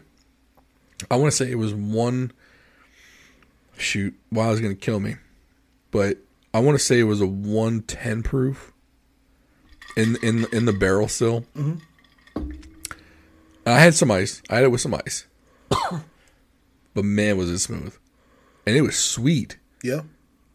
I 1.11 1.17
want 1.17 1.33
to 1.33 1.37
say 1.37 1.51
it 1.51 1.57
was 1.57 1.75
one. 1.75 2.31
Shoot, 3.77 4.15
wow, 4.31 4.53
it's 4.53 4.61
gonna 4.61 4.77
kill 4.77 5.01
me, 5.01 5.17
but 5.91 6.19
I 6.53 6.61
want 6.61 6.79
to 6.79 6.85
say 6.85 7.01
it 7.01 7.05
was 7.05 7.21
a 7.21 7.27
one 7.27 7.83
ten 7.83 8.23
proof. 8.23 8.73
In 9.97 10.19
in 10.23 10.47
in 10.53 10.67
the 10.67 10.73
barrel 10.73 11.09
still. 11.09 11.47
Mm-hmm. 11.57 12.51
I 13.67 13.81
had 13.81 13.95
some 13.95 14.13
ice. 14.13 14.41
I 14.49 14.57
had 14.57 14.65
it 14.65 14.69
with 14.69 14.83
some 14.83 14.95
ice 14.95 15.27
but 16.95 17.05
man, 17.05 17.37
was 17.37 17.51
it 17.51 17.59
smooth, 17.59 17.97
and 18.67 18.77
it 18.77 18.83
was 18.83 18.97
sweet. 18.97 19.59
Yeah. 19.83 20.03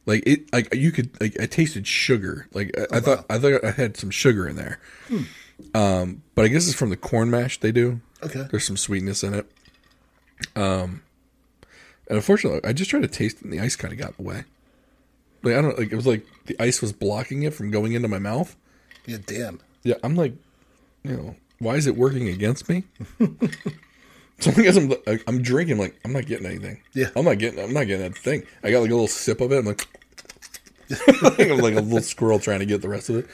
Like 0.06 0.24
it, 0.26 0.52
like 0.52 0.74
you 0.74 0.92
could, 0.92 1.22
like 1.22 1.40
I 1.40 1.46
tasted 1.46 1.86
sugar. 1.86 2.48
Like 2.54 2.72
I, 2.78 2.98
I 2.98 3.00
thought, 3.00 3.26
I 3.30 3.38
thought 3.38 3.64
I 3.64 3.72
had 3.72 3.96
some 3.96 4.10
sugar 4.10 4.48
in 4.48 4.56
there. 4.56 4.80
Um, 5.76 6.24
but 6.36 6.46
I 6.46 6.48
guess 6.48 6.68
it's 6.68 6.78
from 6.78 6.90
the 6.90 6.98
corn 6.98 7.30
mash 7.30 7.60
they 7.60 7.72
do. 7.72 8.02
Okay. 8.24 8.48
There's 8.50 8.66
some 8.66 8.78
sweetness 8.78 9.24
in 9.24 9.34
it. 9.36 9.52
Um, 10.56 11.04
and 12.08 12.16
unfortunately, 12.16 12.62
I 12.68 12.74
just 12.74 12.90
tried 12.90 13.04
to 13.04 13.08
taste 13.08 13.38
it, 13.38 13.44
and 13.44 13.54
the 13.54 13.60
ice 13.60 13.76
kind 13.76 13.94
of 13.94 14.00
got 14.00 14.10
in 14.12 14.16
the 14.18 14.24
way. 14.24 14.44
Like 15.44 15.56
I 15.56 15.62
don't 15.62 15.78
like 15.78 15.92
it 15.92 15.96
was 15.96 16.08
like 16.08 16.26
the 16.46 16.56
ice 16.60 16.82
was 16.82 16.92
blocking 16.92 17.44
it 17.44 17.54
from 17.54 17.72
going 17.72 17.94
into 17.94 18.08
my 18.08 18.20
mouth. 18.20 18.56
Yeah. 19.06 19.18
Damn. 19.26 19.60
Yeah, 19.84 19.96
I'm 20.04 20.16
like, 20.16 20.34
you 21.04 21.16
know, 21.16 21.36
why 21.60 21.76
is 21.76 21.88
it 21.88 21.96
working 21.96 22.28
against 22.28 22.68
me? 22.68 22.84
so 24.44 24.52
I 24.52 24.64
guess 24.64 24.78
I'm 24.78 24.94
I'm 25.28 25.42
drinking 25.42 25.78
like 25.78 26.00
I'm 26.06 26.14
not 26.14 26.26
getting 26.26 26.46
anything. 26.46 26.82
Yeah. 26.94 27.10
I'm 27.16 27.26
not 27.26 27.38
getting 27.40 27.64
I'm 27.64 27.74
not 27.74 27.88
getting 27.88 28.10
that 28.10 28.18
thing. 28.18 28.44
I 28.64 28.72
got 28.72 28.82
like 28.82 28.90
a 28.92 28.94
little 28.94 29.08
sip 29.08 29.42
of 29.42 29.52
it. 29.52 29.58
I'm 29.58 29.66
like, 29.66 29.88
I'm 31.50 31.58
like 31.60 31.76
a 31.76 31.82
little 31.82 32.02
squirrel 32.02 32.40
trying 32.40 32.60
to 32.60 32.66
get 32.66 32.82
the 32.82 32.90
rest 32.90 33.10
of 33.10 33.18
it. 33.18 33.28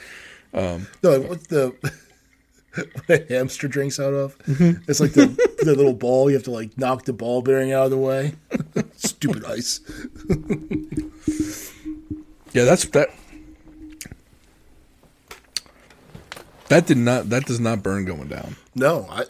Um, 0.54 0.86
No, 1.02 1.20
what 1.20 1.48
the 1.48 1.74
what 2.74 3.10
a 3.10 3.26
hamster 3.32 3.68
drinks 3.68 3.98
out 4.00 4.14
of? 4.14 4.38
Mm-hmm. 4.40 4.82
It's 4.90 5.00
like 5.00 5.12
the 5.12 5.26
the 5.62 5.74
little 5.74 5.94
ball. 5.94 6.28
You 6.30 6.36
have 6.36 6.44
to 6.44 6.50
like 6.50 6.76
knock 6.76 7.04
the 7.04 7.12
ball 7.12 7.42
bearing 7.42 7.72
out 7.72 7.84
of 7.86 7.90
the 7.90 7.98
way. 7.98 8.34
Stupid 8.96 9.44
ice. 9.44 9.80
Yeah, 12.52 12.64
that's 12.64 12.86
that. 12.86 13.10
That 16.68 16.86
did 16.86 16.96
not. 16.96 17.28
That 17.30 17.44
does 17.44 17.60
not 17.60 17.82
burn 17.82 18.04
going 18.06 18.28
down. 18.28 18.56
No, 18.74 19.06
I, 19.10 19.22
I 19.22 19.24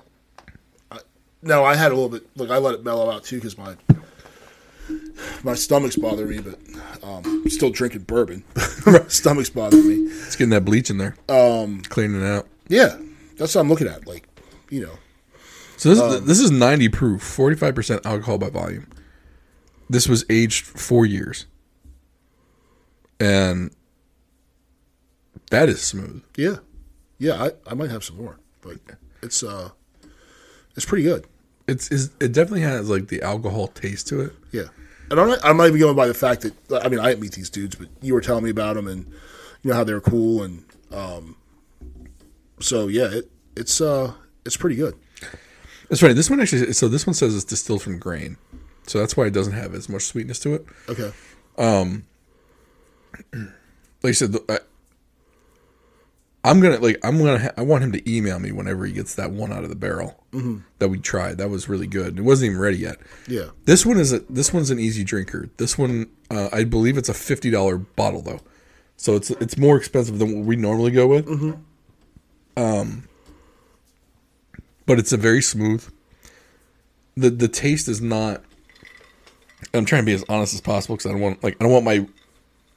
no, 1.42 1.64
I 1.64 1.74
had 1.74 1.92
a 1.92 1.94
little 1.94 2.08
bit. 2.10 2.26
Look, 2.36 2.50
I 2.50 2.58
let 2.58 2.74
it 2.74 2.84
mellow 2.84 3.10
out 3.10 3.24
too 3.24 3.36
because 3.36 3.56
my 3.58 3.76
my 5.42 5.54
stomach's 5.54 5.96
bothering 5.96 6.30
me, 6.30 6.38
but 6.40 7.04
um, 7.04 7.44
still 7.48 7.70
drinking 7.70 8.02
bourbon. 8.02 8.44
stomach's 9.08 9.50
bothering 9.50 9.86
me. 9.88 9.94
It's 10.12 10.36
getting 10.36 10.50
that 10.50 10.64
bleach 10.64 10.90
in 10.90 10.98
there. 10.98 11.16
Um, 11.28 11.82
cleaning 11.82 12.22
it 12.22 12.26
out. 12.26 12.46
Yeah, 12.68 12.96
that's 13.36 13.54
what 13.54 13.60
I'm 13.60 13.68
looking 13.68 13.88
at. 13.88 14.06
Like, 14.06 14.26
you 14.70 14.82
know, 14.82 14.92
So 15.76 15.88
this 15.94 16.00
is 16.00 16.24
this 16.26 16.40
is 16.40 16.50
90 16.50 16.88
proof, 16.90 17.22
45 17.22 17.74
percent 17.74 18.06
alcohol 18.06 18.38
by 18.38 18.50
volume. 18.50 18.88
This 19.88 20.08
was 20.08 20.24
aged 20.28 20.64
four 20.64 21.06
years, 21.06 21.46
and 23.20 23.70
that 25.50 25.68
is 25.68 25.80
smooth. 25.82 26.24
yeah, 26.36 26.56
yeah. 27.18 27.40
I, 27.44 27.50
I 27.70 27.74
might 27.74 27.90
have 27.90 28.02
some 28.02 28.16
more, 28.16 28.38
but 28.62 28.78
it's 29.22 29.44
uh, 29.44 29.70
it's 30.76 30.86
pretty 30.86 31.04
good. 31.04 31.26
It's, 31.66 31.90
is 31.90 32.10
it 32.20 32.32
definitely 32.32 32.60
has 32.62 32.88
like 32.88 33.08
the 33.08 33.22
alcohol 33.22 33.68
taste 33.68 34.06
to 34.08 34.20
it. 34.20 34.32
Yeah, 34.52 34.68
and 35.10 35.18
I'm 35.18 35.28
not, 35.28 35.38
I'm 35.44 35.56
not 35.56 35.68
even 35.68 35.80
going 35.80 35.96
by 35.96 36.06
the 36.06 36.14
fact 36.14 36.42
that 36.42 36.84
I 36.84 36.88
mean 36.88 37.00
I 37.00 37.08
didn't 37.08 37.22
meet 37.22 37.32
these 37.32 37.50
dudes, 37.50 37.74
but 37.74 37.88
you 38.00 38.14
were 38.14 38.20
telling 38.20 38.44
me 38.44 38.50
about 38.50 38.76
them 38.76 38.86
and 38.86 39.06
you 39.62 39.70
know 39.70 39.74
how 39.74 39.84
they 39.84 39.94
were 39.94 40.00
cool 40.00 40.42
and 40.42 40.64
um, 40.92 41.36
so 42.60 42.88
yeah, 42.88 43.08
it, 43.10 43.30
it's 43.56 43.80
uh 43.80 44.12
it's 44.44 44.56
pretty 44.56 44.76
good. 44.76 44.94
That's 45.88 46.02
right. 46.02 46.14
This 46.14 46.30
one 46.30 46.40
actually. 46.40 46.72
So 46.72 46.88
this 46.88 47.06
one 47.06 47.14
says 47.14 47.34
it's 47.34 47.44
distilled 47.44 47.82
from 47.82 47.98
grain, 47.98 48.36
so 48.86 48.98
that's 48.98 49.16
why 49.16 49.26
it 49.26 49.32
doesn't 49.32 49.54
have 49.54 49.74
as 49.74 49.88
much 49.88 50.02
sweetness 50.02 50.38
to 50.40 50.54
it. 50.54 50.66
Okay, 50.88 51.12
like 54.02 54.10
I 54.10 54.12
said, 54.12 54.36
I, 54.48 54.58
I'm 56.44 56.60
gonna 56.60 56.78
like 56.78 56.98
I'm 57.04 57.18
gonna 57.18 57.38
ha- 57.38 57.52
I 57.56 57.62
want 57.62 57.84
him 57.84 57.92
to 57.92 58.10
email 58.10 58.38
me 58.38 58.52
whenever 58.52 58.86
he 58.86 58.92
gets 58.92 59.14
that 59.16 59.30
one 59.30 59.52
out 59.52 59.64
of 59.64 59.70
the 59.70 59.76
barrel 59.76 60.24
that 60.78 60.88
we 60.88 60.98
tried. 60.98 61.38
That 61.38 61.50
was 61.50 61.68
really 61.68 61.86
good. 61.86 62.18
It 62.18 62.22
wasn't 62.22 62.50
even 62.50 62.60
ready 62.60 62.78
yet. 62.78 62.96
Yeah. 63.26 63.46
This 63.64 63.84
one 63.86 63.98
is 63.98 64.12
a 64.12 64.20
this 64.30 64.52
one's 64.52 64.70
an 64.70 64.78
easy 64.78 65.04
drinker. 65.04 65.48
This 65.56 65.76
one, 65.78 66.08
uh, 66.30 66.48
I 66.52 66.64
believe 66.64 66.96
it's 66.98 67.08
a 67.08 67.14
fifty 67.14 67.50
dollar 67.50 67.78
bottle 67.78 68.22
though, 68.22 68.40
so 68.96 69.14
it's 69.16 69.30
it's 69.32 69.56
more 69.56 69.76
expensive 69.76 70.18
than 70.18 70.36
what 70.36 70.44
we 70.44 70.56
normally 70.56 70.90
go 70.90 71.06
with. 71.06 71.26
Um, 72.56 73.08
but 74.86 74.98
it's 74.98 75.12
a 75.12 75.16
very 75.16 75.42
smooth. 75.42 75.84
the 77.16 77.30
The 77.30 77.48
taste 77.48 77.88
is 77.88 78.00
not. 78.00 78.42
I'm 79.72 79.84
trying 79.84 80.02
to 80.02 80.06
be 80.06 80.12
as 80.12 80.24
honest 80.28 80.54
as 80.54 80.60
possible 80.60 80.96
because 80.96 81.06
I 81.06 81.12
don't 81.12 81.20
want 81.20 81.42
like 81.42 81.56
I 81.60 81.64
don't 81.64 81.72
want 81.72 81.84
my 81.84 82.06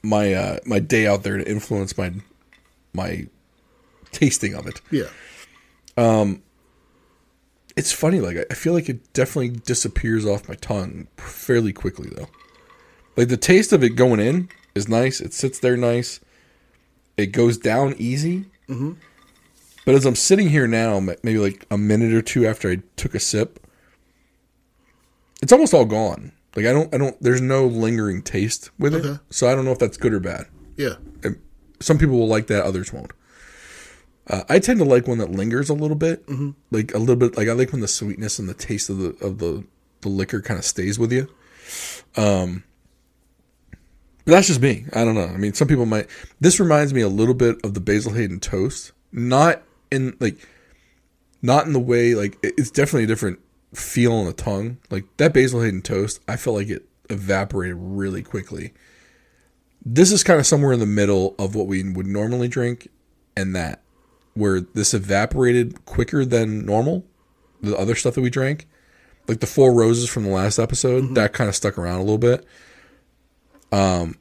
my 0.01 0.33
uh, 0.33 0.57
my 0.65 0.79
day 0.79 1.07
out 1.07 1.23
there 1.23 1.37
to 1.37 1.49
influence 1.49 1.97
my 1.97 2.13
my 2.93 3.27
tasting 4.11 4.53
of 4.53 4.65
it. 4.67 4.81
Yeah. 4.91 5.09
It's 7.79 7.91
funny, 7.93 8.19
like 8.19 8.45
I- 8.51 8.53
feel 8.53 8.73
like 8.73 8.89
it 8.89 9.13
definitely 9.13 9.49
disappears 9.65 10.25
off 10.25 10.49
my 10.49 10.55
tongue 10.55 11.07
fairly 11.17 11.71
quickly 11.73 12.09
though. 12.13 12.27
Like 13.15 13.29
the 13.29 13.37
taste 13.37 13.71
of 13.73 13.83
it 13.83 13.91
going 13.95 14.19
in 14.19 14.49
is 14.75 14.87
nice. 14.89 15.21
It 15.21 15.33
sits 15.33 15.59
there 15.59 15.77
nice. 15.77 16.19
It 17.17 17.27
goes 17.27 17.57
down 17.57 17.95
easy. 17.97 18.45
Mm-hmm. 18.67 18.91
But 19.85 19.95
as 19.95 20.05
I'm 20.05 20.15
sitting 20.15 20.49
here 20.49 20.67
now, 20.67 20.99
maybe 20.99 21.37
like 21.37 21.65
a 21.71 21.77
minute 21.77 22.13
or 22.13 22.21
two 22.21 22.45
after 22.45 22.69
I 22.69 22.81
took 22.97 23.15
a 23.15 23.19
sip, 23.19 23.59
it's 25.41 25.51
almost 25.53 25.73
all 25.73 25.85
gone. 25.85 26.33
Like 26.55 26.65
I 26.65 26.73
don't, 26.73 26.93
I 26.93 26.97
don't. 26.97 27.15
There's 27.21 27.41
no 27.41 27.65
lingering 27.65 28.21
taste 28.21 28.71
with 28.77 28.93
it. 28.93 29.19
So 29.29 29.47
I 29.49 29.55
don't 29.55 29.65
know 29.65 29.71
if 29.71 29.79
that's 29.79 29.97
good 29.97 30.13
or 30.13 30.19
bad. 30.19 30.47
Yeah. 30.77 30.95
And 31.23 31.41
some 31.79 31.97
people 31.97 32.17
will 32.19 32.27
like 32.27 32.47
that, 32.47 32.63
others 32.63 32.91
won't. 32.91 33.11
Uh, 34.29 34.43
I 34.47 34.59
tend 34.59 34.79
to 34.79 34.85
like 34.85 35.07
one 35.07 35.17
that 35.17 35.31
lingers 35.31 35.69
a 35.69 35.73
little 35.73 35.95
bit, 35.95 36.25
mm-hmm. 36.27 36.51
like 36.71 36.93
a 36.93 36.99
little 36.99 37.15
bit. 37.15 37.35
Like 37.35 37.47
I 37.47 37.53
like 37.53 37.71
when 37.71 37.81
the 37.81 37.87
sweetness 37.87 38.39
and 38.39 38.47
the 38.47 38.53
taste 38.53 38.89
of 38.89 38.97
the 38.97 39.25
of 39.25 39.39
the 39.39 39.65
the 40.01 40.09
liquor 40.09 40.41
kind 40.41 40.59
of 40.59 40.65
stays 40.65 40.99
with 40.99 41.11
you. 41.11 41.27
Um, 42.15 42.63
but 44.25 44.33
that's 44.33 44.47
just 44.47 44.61
me. 44.61 44.85
I 44.93 45.03
don't 45.03 45.15
know. 45.15 45.25
I 45.25 45.37
mean, 45.37 45.53
some 45.53 45.67
people 45.67 45.85
might. 45.85 46.07
This 46.39 46.59
reminds 46.59 46.93
me 46.93 47.01
a 47.01 47.09
little 47.09 47.33
bit 47.33 47.57
of 47.63 47.73
the 47.73 47.81
Basil 47.81 48.13
Hayden 48.13 48.39
toast, 48.39 48.91
not 49.11 49.63
in 49.91 50.15
like, 50.19 50.37
not 51.41 51.65
in 51.65 51.73
the 51.73 51.79
way 51.79 52.13
like 52.13 52.37
it's 52.43 52.71
definitely 52.71 53.05
a 53.05 53.07
different 53.07 53.39
feel 53.73 54.13
on 54.13 54.25
the 54.25 54.33
tongue. 54.33 54.77
Like 54.89 55.05
that 55.17 55.33
Basil 55.33 55.61
Hayden 55.61 55.81
toast, 55.81 56.21
I 56.27 56.35
felt 56.35 56.55
like 56.55 56.69
it 56.69 56.85
evaporated 57.09 57.77
really 57.79 58.21
quickly 58.21 58.73
this 59.85 60.11
is 60.11 60.23
kind 60.23 60.39
of 60.39 60.45
somewhere 60.45 60.73
in 60.73 60.79
the 60.79 60.85
middle 60.85 61.35
of 61.39 61.55
what 61.55 61.67
we 61.67 61.83
would 61.83 62.07
normally 62.07 62.47
drink 62.47 62.89
and 63.35 63.55
that 63.55 63.81
where 64.33 64.61
this 64.61 64.93
evaporated 64.93 65.85
quicker 65.85 66.23
than 66.25 66.65
normal 66.65 67.05
the 67.61 67.75
other 67.77 67.95
stuff 67.95 68.15
that 68.15 68.21
we 68.21 68.29
drank 68.29 68.67
like 69.27 69.39
the 69.41 69.47
four 69.47 69.73
roses 69.73 70.09
from 70.09 70.23
the 70.23 70.29
last 70.29 70.57
episode 70.59 71.13
that 71.15 71.33
kind 71.33 71.49
of 71.49 71.55
stuck 71.55 71.77
around 71.77 71.97
a 71.99 72.03
little 72.03 72.17
bit 72.17 72.45
um 73.71 74.15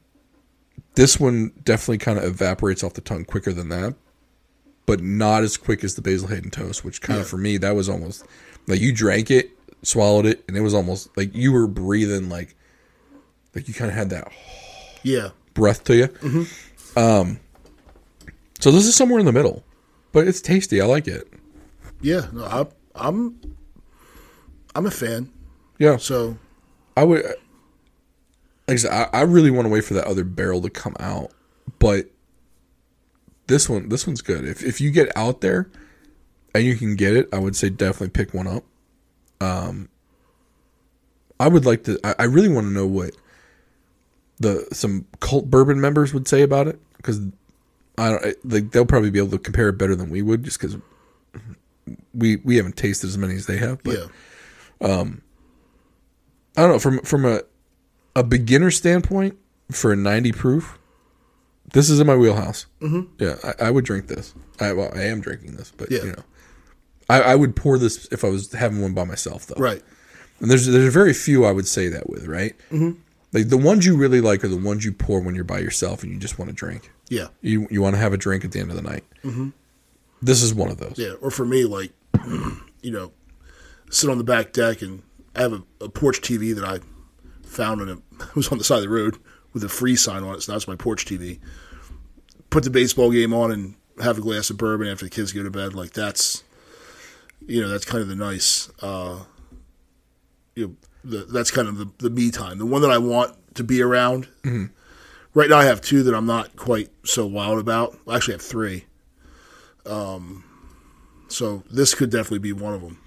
this 0.95 1.19
one 1.19 1.51
definitely 1.63 1.97
kind 1.97 2.17
of 2.17 2.23
evaporates 2.25 2.83
off 2.83 2.93
the 2.93 3.01
tongue 3.01 3.25
quicker 3.25 3.53
than 3.53 3.69
that 3.69 3.95
but 4.85 5.01
not 5.01 5.43
as 5.43 5.55
quick 5.57 5.83
as 5.83 5.95
the 5.95 6.01
basil 6.01 6.27
hayden 6.27 6.51
toast 6.51 6.83
which 6.83 7.01
kind 7.01 7.19
of 7.19 7.25
Yeah. 7.25 7.29
for 7.29 7.37
me 7.37 7.57
that 7.57 7.75
was 7.75 7.87
almost 7.89 8.25
like 8.67 8.79
you 8.81 8.93
drank 8.93 9.31
it 9.31 9.51
swallowed 9.83 10.25
it 10.25 10.43
and 10.47 10.57
it 10.57 10.61
was 10.61 10.73
almost 10.73 11.15
like 11.15 11.33
you 11.35 11.51
were 11.53 11.67
breathing 11.67 12.27
like 12.29 12.55
like 13.55 13.67
you 13.67 13.73
kind 13.73 13.89
of 13.89 13.95
had 13.95 14.09
that 14.09 14.31
Yeah. 15.03 15.29
breath 15.53 15.83
to 15.85 15.95
you. 15.95 16.45
Um, 16.95 17.39
so 18.59 18.71
this 18.71 18.85
is 18.85 18.93
somewhere 18.95 19.19
in 19.19 19.25
the 19.25 19.31
middle, 19.31 19.63
but 20.11 20.27
it's 20.27 20.41
tasty. 20.41 20.81
I 20.81 20.85
like 20.85 21.07
it. 21.07 21.27
Yeah. 22.01 22.27
No, 22.31 22.45
I, 22.45 22.65
I'm. 22.95 23.39
I'm 24.75 24.85
a 24.85 24.91
fan. 24.91 25.31
Yeah, 25.77 25.97
So 25.97 26.37
I 26.95 27.03
would. 27.03 27.23
Like 27.25 27.35
I 28.67 28.75
said, 28.75 28.91
I, 28.91 29.19
I 29.19 29.21
really 29.21 29.49
want 29.49 29.65
to 29.65 29.69
wait 29.69 29.83
for 29.83 29.93
that 29.95 30.05
other 30.05 30.23
barrel 30.23 30.61
to 30.61 30.69
come 30.69 30.95
out, 30.99 31.31
but 31.79 32.11
this 33.47 33.67
one, 33.67 33.89
this 33.89 34.05
one's 34.05 34.21
good. 34.21 34.45
If 34.45 34.63
if 34.63 34.79
you 34.79 34.91
get 34.91 35.11
out 35.17 35.41
there 35.41 35.71
and 36.53 36.63
you 36.63 36.75
can 36.75 36.95
get 36.95 37.15
it, 37.15 37.27
I 37.33 37.39
would 37.39 37.55
say 37.55 37.69
definitely 37.69 38.09
pick 38.09 38.33
one 38.33 38.45
up. 38.45 38.63
Um, 39.41 39.89
I 41.39 41.47
would 41.47 41.65
like 41.65 41.83
to. 41.85 41.99
I, 42.03 42.15
I 42.19 42.23
really 42.25 42.49
want 42.49 42.67
to 42.67 42.71
know 42.71 42.85
what 42.85 43.11
the 44.39 44.67
some 44.71 45.05
cult 45.19 45.49
bourbon 45.49 45.81
members 45.81 46.13
would 46.13 46.27
say 46.27 46.41
about 46.41 46.67
it 46.67 46.79
because 46.97 47.21
I 47.99 48.09
don't 48.09 48.35
like 48.45 48.71
they'll 48.71 48.85
probably 48.85 49.09
be 49.11 49.19
able 49.19 49.31
to 49.31 49.39
compare 49.39 49.69
it 49.69 49.77
better 49.77 49.95
than 49.95 50.09
we 50.09 50.21
would 50.21 50.43
just 50.43 50.59
because 50.59 50.77
we 52.13 52.37
we 52.37 52.55
haven't 52.57 52.77
tasted 52.77 53.07
as 53.07 53.17
many 53.17 53.35
as 53.35 53.45
they 53.45 53.57
have. 53.57 53.81
But 53.83 53.97
yeah. 53.97 54.05
I 54.81 56.61
don't 56.61 56.71
know 56.71 56.79
from 56.79 56.99
from 57.01 57.25
a 57.25 57.41
a 58.15 58.23
beginner 58.23 58.71
standpoint 58.71 59.37
for 59.71 59.91
a 59.91 59.95
ninety 59.95 60.31
proof. 60.31 60.77
This 61.73 61.89
is 61.89 61.99
in 61.99 62.07
my 62.07 62.15
wheelhouse. 62.15 62.65
Mm-hmm. 62.81 63.01
Yeah, 63.23 63.35
I, 63.43 63.67
I 63.67 63.71
would 63.71 63.85
drink 63.85 64.07
this. 64.07 64.33
I 64.59 64.73
well, 64.73 64.91
I 64.95 65.03
am 65.03 65.21
drinking 65.21 65.55
this, 65.55 65.71
but 65.75 65.91
Yeah. 65.91 66.03
you 66.03 66.11
know, 66.13 66.23
I, 67.09 67.21
I 67.21 67.35
would 67.35 67.55
pour 67.55 67.77
this 67.77 68.07
if 68.11 68.23
I 68.23 68.29
was 68.29 68.51
having 68.53 68.81
one 68.81 68.93
by 68.93 69.03
myself, 69.03 69.45
though. 69.45 69.61
Right. 69.61 69.83
And 70.39 70.49
there's 70.49 70.65
there's 70.65 70.93
very 70.93 71.13
few 71.13 71.45
I 71.45 71.51
would 71.51 71.67
say 71.67 71.87
that 71.89 72.09
with, 72.09 72.25
right? 72.25 72.55
Mm-hmm. 72.71 72.99
Like 73.31 73.49
the 73.49 73.57
ones 73.57 73.85
you 73.85 73.95
really 73.95 74.21
like 74.21 74.43
are 74.43 74.47
the 74.47 74.57
ones 74.57 74.83
you 74.83 74.91
pour 74.91 75.19
when 75.19 75.35
you're 75.35 75.43
by 75.43 75.59
yourself 75.59 76.03
and 76.03 76.11
you 76.11 76.17
just 76.17 76.39
want 76.39 76.49
to 76.49 76.55
drink. 76.55 76.91
Yeah. 77.09 77.27
You 77.41 77.67
you 77.69 77.81
want 77.81 77.95
to 77.95 78.01
have 78.01 78.13
a 78.13 78.17
drink 78.17 78.43
at 78.43 78.51
the 78.51 78.59
end 78.59 78.71
of 78.71 78.75
the 78.75 78.81
night. 78.81 79.03
Mm-hmm. 79.23 79.49
This 80.21 80.41
is 80.41 80.53
one 80.53 80.69
of 80.69 80.77
those. 80.77 80.95
Yeah. 80.97 81.13
Or 81.21 81.29
for 81.31 81.45
me, 81.45 81.65
like, 81.65 81.91
you 82.81 82.91
know, 82.91 83.11
sit 83.89 84.09
on 84.09 84.17
the 84.17 84.23
back 84.23 84.51
deck 84.51 84.81
and 84.81 85.03
I 85.35 85.41
have 85.41 85.53
a, 85.53 85.63
a 85.81 85.89
porch 85.89 86.21
TV 86.21 86.55
that 86.55 86.63
I 86.63 86.79
found 87.45 87.81
and 87.81 88.01
it 88.19 88.35
was 88.35 88.49
on 88.49 88.57
the 88.57 88.63
side 88.63 88.77
of 88.77 88.83
the 88.83 88.89
road 88.89 89.17
with 89.53 89.63
a 89.63 89.69
free 89.69 89.95
sign 89.95 90.23
on 90.23 90.35
it. 90.35 90.41
So 90.41 90.51
that's 90.51 90.67
my 90.67 90.75
porch 90.75 91.05
TV. 91.05 91.39
Put 92.49 92.63
the 92.63 92.69
baseball 92.69 93.11
game 93.11 93.33
on 93.33 93.51
and 93.51 93.75
have 94.01 94.17
a 94.17 94.21
glass 94.21 94.49
of 94.49 94.57
bourbon 94.57 94.87
after 94.87 95.05
the 95.05 95.11
kids 95.11 95.33
go 95.33 95.43
to 95.43 95.51
bed. 95.51 95.75
Like 95.75 95.91
that's, 95.91 96.43
you 97.45 97.61
know, 97.61 97.67
that's 97.67 97.85
kind 97.85 98.01
of 98.01 98.07
the 98.07 98.15
nice, 98.15 98.69
uh, 98.81 99.23
you 100.55 100.67
know, 100.67 100.75
the, 101.03 101.19
that's 101.25 101.51
kind 101.51 101.67
of 101.67 101.77
the, 101.77 101.89
the 101.97 102.09
me 102.09 102.31
time. 102.31 102.57
The 102.57 102.65
one 102.65 102.81
that 102.81 102.91
I 102.91 102.97
want 102.97 103.35
to 103.55 103.63
be 103.63 103.81
around. 103.81 104.27
Mm-hmm. 104.43 104.65
Right 105.33 105.49
now 105.49 105.57
I 105.57 105.65
have 105.65 105.81
two 105.81 106.03
that 106.03 106.15
I'm 106.15 106.25
not 106.25 106.55
quite 106.55 106.89
so 107.05 107.25
wild 107.25 107.59
about. 107.59 107.97
I 108.07 108.15
actually 108.15 108.33
have 108.35 108.41
three. 108.41 108.85
Um, 109.85 110.43
so 111.27 111.63
this 111.69 111.93
could 111.93 112.09
definitely 112.09 112.39
be 112.39 112.53
one 112.53 112.73
of 112.73 112.81
them. 112.81 112.99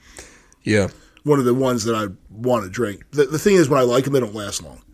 Yeah. 0.63 0.89
One 1.25 1.39
of 1.39 1.45
the 1.45 1.55
ones 1.55 1.85
that 1.85 1.95
I 1.95 2.09
want 2.31 2.65
to 2.65 2.71
drink. 2.71 3.11
The, 3.11 3.27
the 3.27 3.39
thing 3.39 3.57
is, 3.57 3.69
when 3.69 3.81
I 3.81 3.85
like 3.85 4.05
them, 4.05 4.13
they 4.13 4.21
don't 4.21 4.35
last 4.35 4.63
long. 4.63 4.81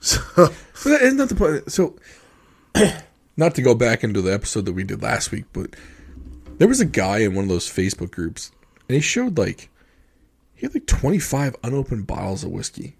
So 0.00 0.20
But 0.36 1.02
isn't 1.02 1.16
that 1.16 1.28
the 1.28 1.34
point? 1.34 1.72
So, 1.72 1.96
not 3.36 3.56
to 3.56 3.62
go 3.62 3.74
back 3.74 4.04
into 4.04 4.22
the 4.22 4.32
episode 4.32 4.64
that 4.66 4.72
we 4.72 4.84
did 4.84 5.02
last 5.02 5.32
week, 5.32 5.46
but 5.52 5.74
there 6.58 6.68
was 6.68 6.80
a 6.80 6.84
guy 6.84 7.18
in 7.18 7.34
one 7.34 7.44
of 7.44 7.48
those 7.48 7.66
Facebook 7.66 8.12
groups, 8.12 8.52
and 8.88 8.94
he 8.94 9.00
showed 9.00 9.36
like 9.38 9.70
he 10.58 10.66
had 10.66 10.74
like 10.74 10.86
twenty 10.86 11.20
five 11.20 11.54
unopened 11.62 12.08
bottles 12.08 12.42
of 12.42 12.50
whiskey. 12.50 12.96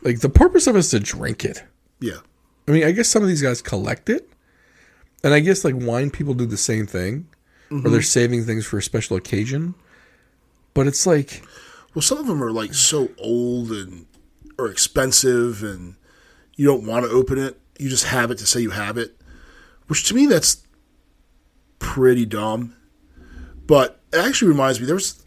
Like 0.00 0.20
the 0.20 0.30
purpose 0.30 0.66
of 0.66 0.74
it 0.74 0.78
is 0.78 0.88
to 0.90 0.98
drink 0.98 1.44
it. 1.44 1.62
yeah, 2.00 2.20
I 2.66 2.70
mean, 2.70 2.84
I 2.84 2.92
guess 2.92 3.08
some 3.08 3.22
of 3.22 3.28
these 3.28 3.42
guys 3.42 3.60
collect 3.60 4.08
it, 4.08 4.26
and 5.22 5.34
I 5.34 5.40
guess 5.40 5.66
like 5.66 5.74
wine 5.76 6.10
people 6.10 6.32
do 6.32 6.46
the 6.46 6.56
same 6.56 6.86
thing, 6.86 7.28
or 7.70 7.80
they're 7.82 7.90
mm-hmm. 7.90 8.00
saving 8.00 8.44
things 8.46 8.64
for 8.64 8.78
a 8.78 8.82
special 8.82 9.18
occasion. 9.18 9.74
But 10.72 10.86
it's 10.86 11.06
like, 11.06 11.42
well, 11.94 12.00
some 12.00 12.16
of 12.16 12.26
them 12.26 12.42
are 12.42 12.52
like 12.52 12.72
so 12.72 13.10
old 13.18 13.70
and 13.70 14.06
or 14.58 14.70
expensive, 14.70 15.62
and 15.62 15.96
you 16.56 16.66
don't 16.66 16.86
want 16.86 17.04
to 17.04 17.10
open 17.10 17.36
it. 17.36 17.60
You 17.78 17.90
just 17.90 18.04
have 18.04 18.30
it 18.30 18.38
to 18.38 18.46
say 18.46 18.60
you 18.60 18.70
have 18.70 18.96
it, 18.96 19.20
which 19.88 20.08
to 20.08 20.14
me 20.14 20.24
that's 20.24 20.62
pretty 21.78 22.24
dumb. 22.24 22.76
But 23.66 24.00
it 24.10 24.18
actually 24.18 24.48
reminds 24.48 24.80
me 24.80 24.86
there 24.86 24.94
was 24.94 25.19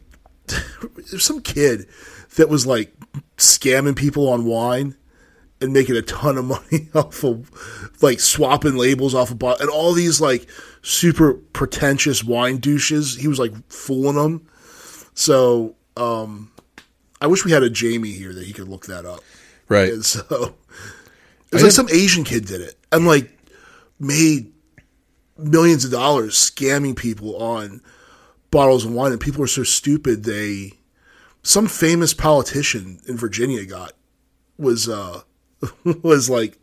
there's 1.09 1.25
some 1.25 1.41
kid 1.41 1.87
that 2.35 2.49
was 2.49 2.65
like 2.65 2.93
scamming 3.37 3.95
people 3.95 4.29
on 4.29 4.45
wine 4.45 4.95
and 5.61 5.73
making 5.73 5.95
a 5.95 6.01
ton 6.01 6.37
of 6.37 6.45
money 6.71 6.89
off 6.93 7.23
of 7.23 7.49
like 8.01 8.19
swapping 8.19 8.75
labels 8.75 9.15
off 9.15 9.31
of 9.31 9.39
bottle 9.39 9.61
and 9.61 9.69
all 9.69 9.93
these 9.93 10.19
like 10.19 10.47
super 10.81 11.33
pretentious 11.33 12.23
wine 12.23 12.57
douches. 12.57 13.15
He 13.15 13.27
was 13.27 13.39
like 13.39 13.53
fooling 13.71 14.15
them. 14.15 14.47
So 15.13 15.75
um, 15.95 16.51
I 17.21 17.27
wish 17.27 17.45
we 17.45 17.51
had 17.51 17.63
a 17.63 17.69
Jamie 17.69 18.11
here 18.11 18.33
that 18.33 18.45
he 18.45 18.53
could 18.53 18.67
look 18.67 18.87
that 18.87 19.05
up. 19.05 19.21
right? 19.69 19.93
And 19.93 20.05
so 20.05 20.21
it 21.51 21.53
was 21.53 21.63
like 21.63 21.71
some 21.71 21.89
Asian 21.89 22.23
kid 22.23 22.45
did 22.45 22.61
it 22.61 22.75
and 22.91 23.07
like 23.07 23.31
made 23.99 24.51
millions 25.37 25.85
of 25.85 25.91
dollars 25.91 26.35
scamming 26.35 26.95
people 26.95 27.41
on 27.41 27.81
bottles 28.53 28.85
of 28.85 28.93
wine, 28.93 29.11
and 29.11 29.19
people 29.19 29.43
are 29.43 29.47
so 29.47 29.63
stupid 29.63 30.23
they 30.23 30.73
some 31.41 31.67
famous 31.67 32.13
politician 32.13 32.99
in 33.07 33.17
Virginia 33.17 33.65
got 33.65 33.91
was 34.57 34.87
uh 34.87 35.21
was 36.01 36.29
like 36.29 36.57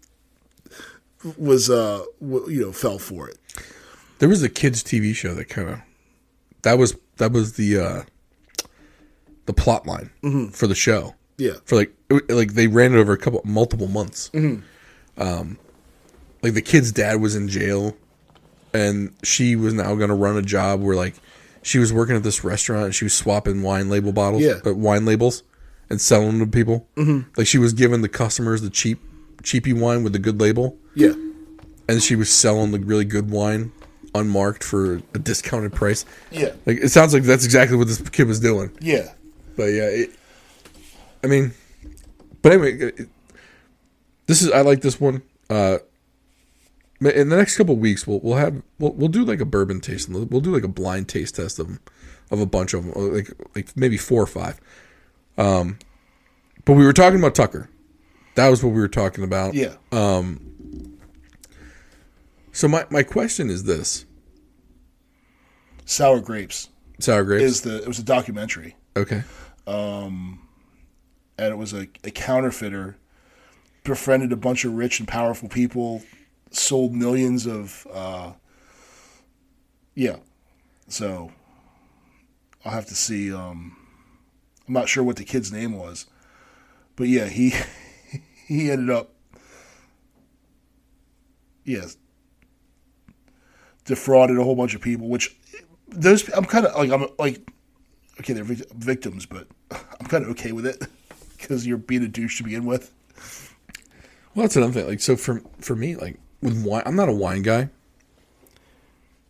was 1.36 1.68
uh 1.68 2.04
w- 2.20 2.48
you 2.48 2.62
know 2.62 2.72
fell 2.72 2.98
for 2.98 3.28
it. 3.28 3.36
There 4.20 4.28
was 4.28 4.42
a 4.42 4.48
kids 4.48 4.82
TV 4.82 5.14
show 5.14 5.34
that 5.34 5.50
kind 5.50 5.68
of 5.68 5.80
that 6.62 6.78
was 6.78 6.96
that 7.16 7.32
was 7.32 7.54
the 7.54 7.78
uh 7.78 8.02
the 9.46 9.52
plot 9.52 9.86
line 9.86 10.10
for 10.52 10.66
the 10.66 10.74
show. 10.74 11.14
Yeah. 11.36 11.54
For 11.64 11.76
like 11.76 11.92
like 12.28 12.54
they 12.54 12.68
ran 12.68 12.94
it 12.94 12.98
over 12.98 13.12
a 13.12 13.18
couple 13.18 13.42
multiple 13.44 13.88
months. 13.88 14.30
Um 15.18 15.58
like 16.42 16.54
the 16.54 16.62
kid's 16.62 16.92
dad 16.92 17.20
was 17.20 17.34
in 17.36 17.48
jail 17.48 17.96
and 18.72 19.14
she 19.22 19.56
was 19.56 19.74
now 19.74 19.94
going 19.94 20.08
to 20.08 20.14
run 20.14 20.36
a 20.36 20.42
job 20.42 20.80
where 20.80 20.96
like 20.96 21.16
she 21.62 21.78
was 21.78 21.92
working 21.92 22.16
at 22.16 22.22
this 22.22 22.42
restaurant 22.44 22.86
and 22.86 22.94
she 22.94 23.04
was 23.04 23.14
swapping 23.14 23.62
wine 23.62 23.88
label 23.90 24.12
bottles, 24.12 24.42
Yeah. 24.42 24.60
uh, 24.66 24.74
wine 24.74 25.04
labels 25.04 25.42
and 25.90 26.00
selling 26.00 26.38
them 26.38 26.50
to 26.50 26.56
people. 26.56 26.86
Mm-hmm. 26.96 27.30
Like 27.36 27.46
she 27.46 27.58
was 27.58 27.72
giving 27.72 28.02
the 28.02 28.08
customers 28.08 28.62
the 28.62 28.70
cheap 28.70 29.00
cheapy 29.42 29.72
wine 29.72 30.02
with 30.04 30.12
the 30.12 30.18
good 30.18 30.38
label 30.40 30.76
Yeah. 30.94 31.14
and 31.88 32.02
she 32.02 32.14
was 32.16 32.30
selling 32.30 32.72
the 32.72 32.78
really 32.78 33.04
good 33.06 33.30
wine 33.30 33.72
unmarked 34.14 34.62
for 34.64 34.96
a 35.14 35.18
discounted 35.18 35.72
price. 35.72 36.04
Yeah. 36.30 36.52
Like 36.66 36.78
it 36.78 36.90
sounds 36.90 37.14
like 37.14 37.22
that's 37.22 37.44
exactly 37.44 37.76
what 37.76 37.86
this 37.86 38.00
kid 38.10 38.26
was 38.26 38.40
doing. 38.40 38.70
Yeah. 38.80 39.12
But 39.56 39.66
yeah, 39.66 39.84
it, 39.84 40.10
I 41.22 41.26
mean, 41.26 41.52
but 42.42 42.52
anyway, 42.52 42.78
it, 42.78 43.08
this 44.26 44.42
is 44.42 44.50
I 44.50 44.60
like 44.62 44.80
this 44.80 45.00
one. 45.00 45.22
Uh, 45.48 45.78
in 47.00 47.28
the 47.30 47.36
next 47.36 47.56
couple 47.56 47.74
of 47.74 47.80
weeks, 47.80 48.06
we'll 48.06 48.20
we'll 48.20 48.36
have 48.36 48.62
we'll 48.78 48.92
we'll 48.92 49.08
do 49.08 49.24
like 49.24 49.40
a 49.40 49.44
bourbon 49.44 49.80
tasting. 49.80 50.28
We'll 50.28 50.40
do 50.40 50.52
like 50.52 50.64
a 50.64 50.68
blind 50.68 51.08
taste 51.08 51.36
test 51.36 51.58
of 51.58 51.78
of 52.30 52.40
a 52.40 52.46
bunch 52.46 52.74
of 52.74 52.84
them, 52.84 53.12
like 53.12 53.30
like 53.54 53.76
maybe 53.76 53.96
four 53.96 54.22
or 54.22 54.26
five. 54.26 54.60
Um, 55.38 55.78
but 56.64 56.74
we 56.74 56.84
were 56.84 56.92
talking 56.92 57.18
about 57.18 57.34
Tucker. 57.34 57.70
That 58.34 58.48
was 58.48 58.62
what 58.62 58.70
we 58.70 58.80
were 58.80 58.88
talking 58.88 59.24
about. 59.24 59.54
Yeah. 59.54 59.76
um 59.92 60.98
So 62.52 62.68
my 62.68 62.86
my 62.90 63.02
question 63.02 63.48
is 63.48 63.64
this: 63.64 64.04
Sour 65.84 66.20
grapes 66.20 66.68
sour 66.98 67.24
grapes. 67.24 67.44
is 67.44 67.60
the 67.62 67.82
it 67.82 67.88
was 67.88 67.98
a 67.98 68.02
documentary 68.02 68.76
okay. 68.94 69.22
um 69.66 70.46
and 71.38 71.50
it 71.50 71.56
was 71.56 71.72
a, 71.72 71.88
a 72.04 72.10
counterfeiter 72.10 72.96
befriended 73.84 74.32
a 74.32 74.36
bunch 74.36 74.64
of 74.64 74.74
rich 74.74 74.98
and 74.98 75.08
powerful 75.08 75.48
people, 75.48 76.02
sold 76.50 76.94
millions 76.94 77.46
of 77.46 77.86
uh 77.92 78.32
yeah. 79.94 80.16
So 80.88 81.32
I'll 82.64 82.72
have 82.72 82.86
to 82.86 82.94
see 82.94 83.32
um 83.32 83.76
I'm 84.66 84.74
not 84.74 84.88
sure 84.88 85.02
what 85.02 85.16
the 85.16 85.24
kid's 85.24 85.52
name 85.52 85.76
was. 85.76 86.06
But 86.96 87.08
yeah, 87.08 87.26
he 87.26 87.54
he 88.46 88.70
ended 88.70 88.90
up 88.90 89.10
yes 91.64 91.96
defrauded 93.84 94.38
a 94.38 94.44
whole 94.44 94.56
bunch 94.56 94.74
of 94.74 94.80
people 94.80 95.08
which 95.08 95.36
those 95.88 96.28
I'm 96.30 96.44
kind 96.44 96.66
of 96.66 96.74
like 96.76 96.90
I'm 96.90 97.06
like 97.18 97.50
okay 98.20 98.32
they're 98.32 98.44
victims 98.44 99.26
but 99.26 99.46
I'm 99.70 100.06
kind 100.06 100.24
of 100.24 100.30
okay 100.30 100.52
with 100.52 100.66
it 100.66 100.82
because 101.36 101.66
you're 101.66 101.78
being 101.78 102.02
a 102.02 102.08
douche 102.08 102.38
to 102.38 102.44
begin 102.44 102.64
with 102.66 102.92
Well, 104.34 104.44
that's 104.44 104.56
another 104.56 104.72
thing. 104.72 104.86
Like, 104.86 105.00
so 105.00 105.16
for 105.16 105.42
for 105.60 105.74
me, 105.74 105.96
like 105.96 106.18
with 106.42 106.64
wine, 106.64 106.82
I'm 106.86 106.96
not 106.96 107.08
a 107.08 107.12
wine 107.12 107.42
guy, 107.42 107.68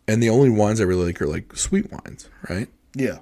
and 0.07 0.21
the 0.21 0.29
only 0.29 0.49
wines 0.49 0.81
I 0.81 0.85
really 0.85 1.05
like 1.05 1.21
are 1.21 1.27
like 1.27 1.55
sweet 1.55 1.91
wines, 1.91 2.29
right? 2.49 2.67
yeah 2.95 3.19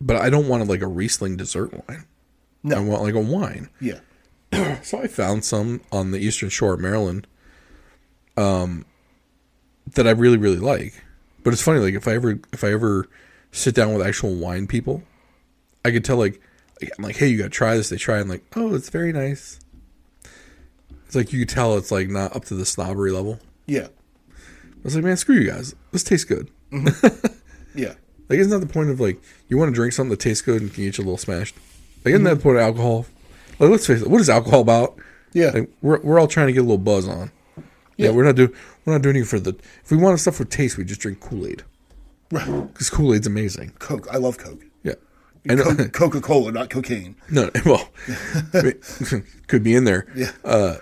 But 0.00 0.16
I 0.16 0.30
don't 0.30 0.48
want 0.48 0.66
like 0.68 0.80
a 0.82 0.86
Riesling 0.86 1.36
dessert 1.36 1.72
wine. 1.88 2.04
No. 2.62 2.76
I 2.76 2.80
want 2.80 3.02
like 3.02 3.14
a 3.14 3.20
wine. 3.20 3.68
yeah 3.80 4.00
So 4.82 5.00
I 5.00 5.06
found 5.08 5.44
some 5.44 5.80
on 5.90 6.10
the 6.10 6.18
eastern 6.18 6.48
shore 6.48 6.74
of 6.74 6.80
Maryland, 6.80 7.26
um, 8.36 8.84
that 9.94 10.06
I 10.06 10.10
really 10.12 10.38
really 10.38 10.58
like. 10.58 11.02
But 11.44 11.52
it's 11.52 11.62
funny, 11.62 11.80
like 11.80 11.94
if 11.94 12.06
I 12.06 12.12
ever 12.14 12.38
if 12.52 12.62
I 12.64 12.72
ever 12.72 13.08
sit 13.50 13.74
down 13.74 13.92
with 13.94 14.06
actual 14.06 14.34
wine 14.34 14.66
people, 14.66 15.02
I 15.84 15.90
could 15.90 16.04
tell 16.04 16.16
like, 16.16 16.40
like 16.80 16.90
I'm 16.96 17.04
like, 17.04 17.16
hey, 17.16 17.28
you 17.28 17.36
got 17.38 17.44
to 17.44 17.50
try 17.50 17.76
this. 17.76 17.88
They 17.90 17.96
try 17.96 18.18
and 18.18 18.30
like, 18.30 18.44
oh, 18.56 18.74
it's 18.74 18.88
very 18.88 19.12
nice. 19.12 19.58
It's 21.12 21.16
like 21.18 21.30
you 21.30 21.40
could 21.40 21.50
tell 21.50 21.76
it's 21.76 21.90
like 21.92 22.08
not 22.08 22.34
up 22.34 22.46
to 22.46 22.54
the 22.54 22.64
snobbery 22.64 23.10
level. 23.12 23.38
yeah 23.66 23.88
I 24.30 24.80
was 24.82 24.94
like, 24.94 25.04
man, 25.04 25.18
screw 25.18 25.36
you 25.36 25.50
guys. 25.50 25.74
This 25.90 26.02
tastes 26.02 26.24
good. 26.24 26.50
Mm-hmm. 26.72 27.26
yeah 27.78 27.92
Like, 28.30 28.38
isn't 28.38 28.50
that 28.58 28.66
the 28.66 28.72
point 28.72 28.88
of 28.88 28.98
like 28.98 29.20
you 29.46 29.58
want 29.58 29.68
to 29.68 29.74
drink 29.74 29.92
something 29.92 30.08
that 30.12 30.20
tastes 30.20 30.40
good 30.40 30.62
and 30.62 30.72
can 30.72 30.84
get 30.84 30.96
you 30.96 31.02
a 31.02 31.04
little 31.04 31.18
smashed? 31.18 31.54
Like, 32.02 32.14
isn't 32.14 32.24
that 32.24 32.30
mm-hmm. 32.30 32.38
the 32.38 32.42
point 32.42 32.56
of 32.56 32.62
alcohol? 32.62 33.04
Like, 33.58 33.68
let's 33.68 33.86
face 33.86 34.00
it. 34.00 34.08
What 34.08 34.22
is 34.22 34.30
alcohol 34.30 34.62
about? 34.62 34.96
yeah 35.34 35.50
Like, 35.50 35.70
we're 35.82 36.00
we're 36.00 36.18
all 36.18 36.28
trying 36.28 36.46
to 36.46 36.54
get 36.54 36.60
a 36.60 36.62
little 36.62 36.78
buzz 36.78 37.06
on. 37.06 37.30
Yeah, 37.98 38.06
Yeah. 38.06 38.10
we're 38.12 38.24
not 38.24 38.36
doing 38.36 38.54
we're 38.86 38.94
not 38.94 39.02
doing 39.02 39.16
it 39.16 39.26
for 39.26 39.38
the. 39.38 39.54
If 39.84 39.90
we 39.90 39.98
want 39.98 40.18
stuff 40.18 40.36
for 40.36 40.46
taste, 40.46 40.78
we 40.78 40.84
just 40.86 41.02
drink 41.02 41.20
Kool 41.20 41.46
Aid 41.46 41.62
Right. 42.30 42.46
because 42.72 42.88
Kool 42.88 43.12
Aid's 43.12 43.26
amazing. 43.26 43.72
coke 43.78 44.08
I 44.10 44.16
love 44.16 44.38
coke 44.38 44.64
Yeah, 44.82 44.94
I 45.46 45.56
know. 45.56 45.64
Uh, 45.64 45.88
Coca-Cola 45.88 46.52
not 46.52 46.70
cocaine 46.70 47.16
no, 47.30 47.50
well, 47.66 47.90
could 49.46 49.62
be 49.62 49.74
in 49.74 49.84
there. 49.84 50.06
yeah 50.16 50.32
uh, 50.44 50.76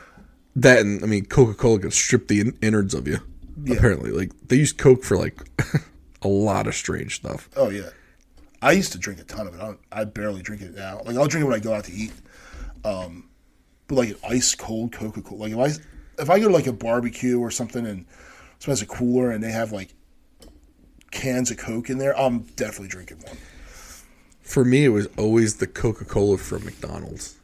That 0.57 0.81
and 0.81 1.03
I 1.03 1.07
mean, 1.07 1.25
Coca 1.27 1.55
Cola 1.55 1.79
could 1.79 1.93
strip 1.93 2.29
the 2.29 2.41
in- 2.41 2.59
innards 2.61 2.95
of 2.95 3.07
you. 3.07 3.19
Yeah. 3.63 3.77
Apparently, 3.77 4.11
like 4.11 4.33
they 4.49 4.57
use 4.57 4.73
Coke 4.73 5.05
for 5.05 5.17
like 5.17 5.39
a 6.23 6.29
lot 6.29 6.67
of 6.67 6.75
strange 6.75 7.17
stuff. 7.17 7.49
oh 7.57 7.69
yeah 7.71 7.91
I 8.63 8.73
used 8.73 8.93
to 8.93 8.99
drink 8.99 9.21
a 9.21 9.25
ton 9.25 9.47
of 9.47 9.55
it 9.55 9.61
I, 9.61 10.01
I 10.01 10.05
barely 10.05 10.43
drink 10.43 10.61
it 10.63 10.75
now 10.75 11.01
like 11.05 11.17
I'll 11.17 11.27
drink 11.27 11.45
it 11.45 11.47
when 11.49 11.55
I 11.57 11.61
go 11.61 11.73
out 11.75 11.85
to 11.85 11.93
eat 11.93 12.13
um 12.85 13.29
but 13.87 13.95
like 13.97 14.09
an 14.11 14.17
ice 14.29 14.55
cold 14.55 14.93
Coca-Cola 14.93 15.39
like 15.49 15.53
if 15.53 15.59
I 15.59 16.23
if 16.23 16.31
I 16.31 16.39
go 16.41 16.49
to 16.49 16.55
like 16.55 16.67
a 16.67 16.73
barbecue 16.73 17.39
or 17.39 17.51
something 17.51 17.87
and 17.87 18.05
someone 18.59 18.73
has 18.79 18.83
a 18.83 18.87
cooler 18.87 19.31
and 19.31 19.43
they 19.43 19.51
have 19.53 19.73
like 19.73 19.95
cans 21.11 21.51
of 21.51 21.57
Coke 21.59 21.89
in 21.91 21.99
there 21.99 22.19
I'm 22.19 22.41
definitely 22.57 22.89
drinking 22.89 23.19
one 23.27 23.37
For 24.43 24.65
me, 24.65 24.85
it 24.85 24.89
was 24.91 25.07
always 25.17 25.57
the 25.57 25.67
Coca 25.67 26.05
Cola 26.05 26.37
from 26.39 26.65
McDonald's. 26.65 27.37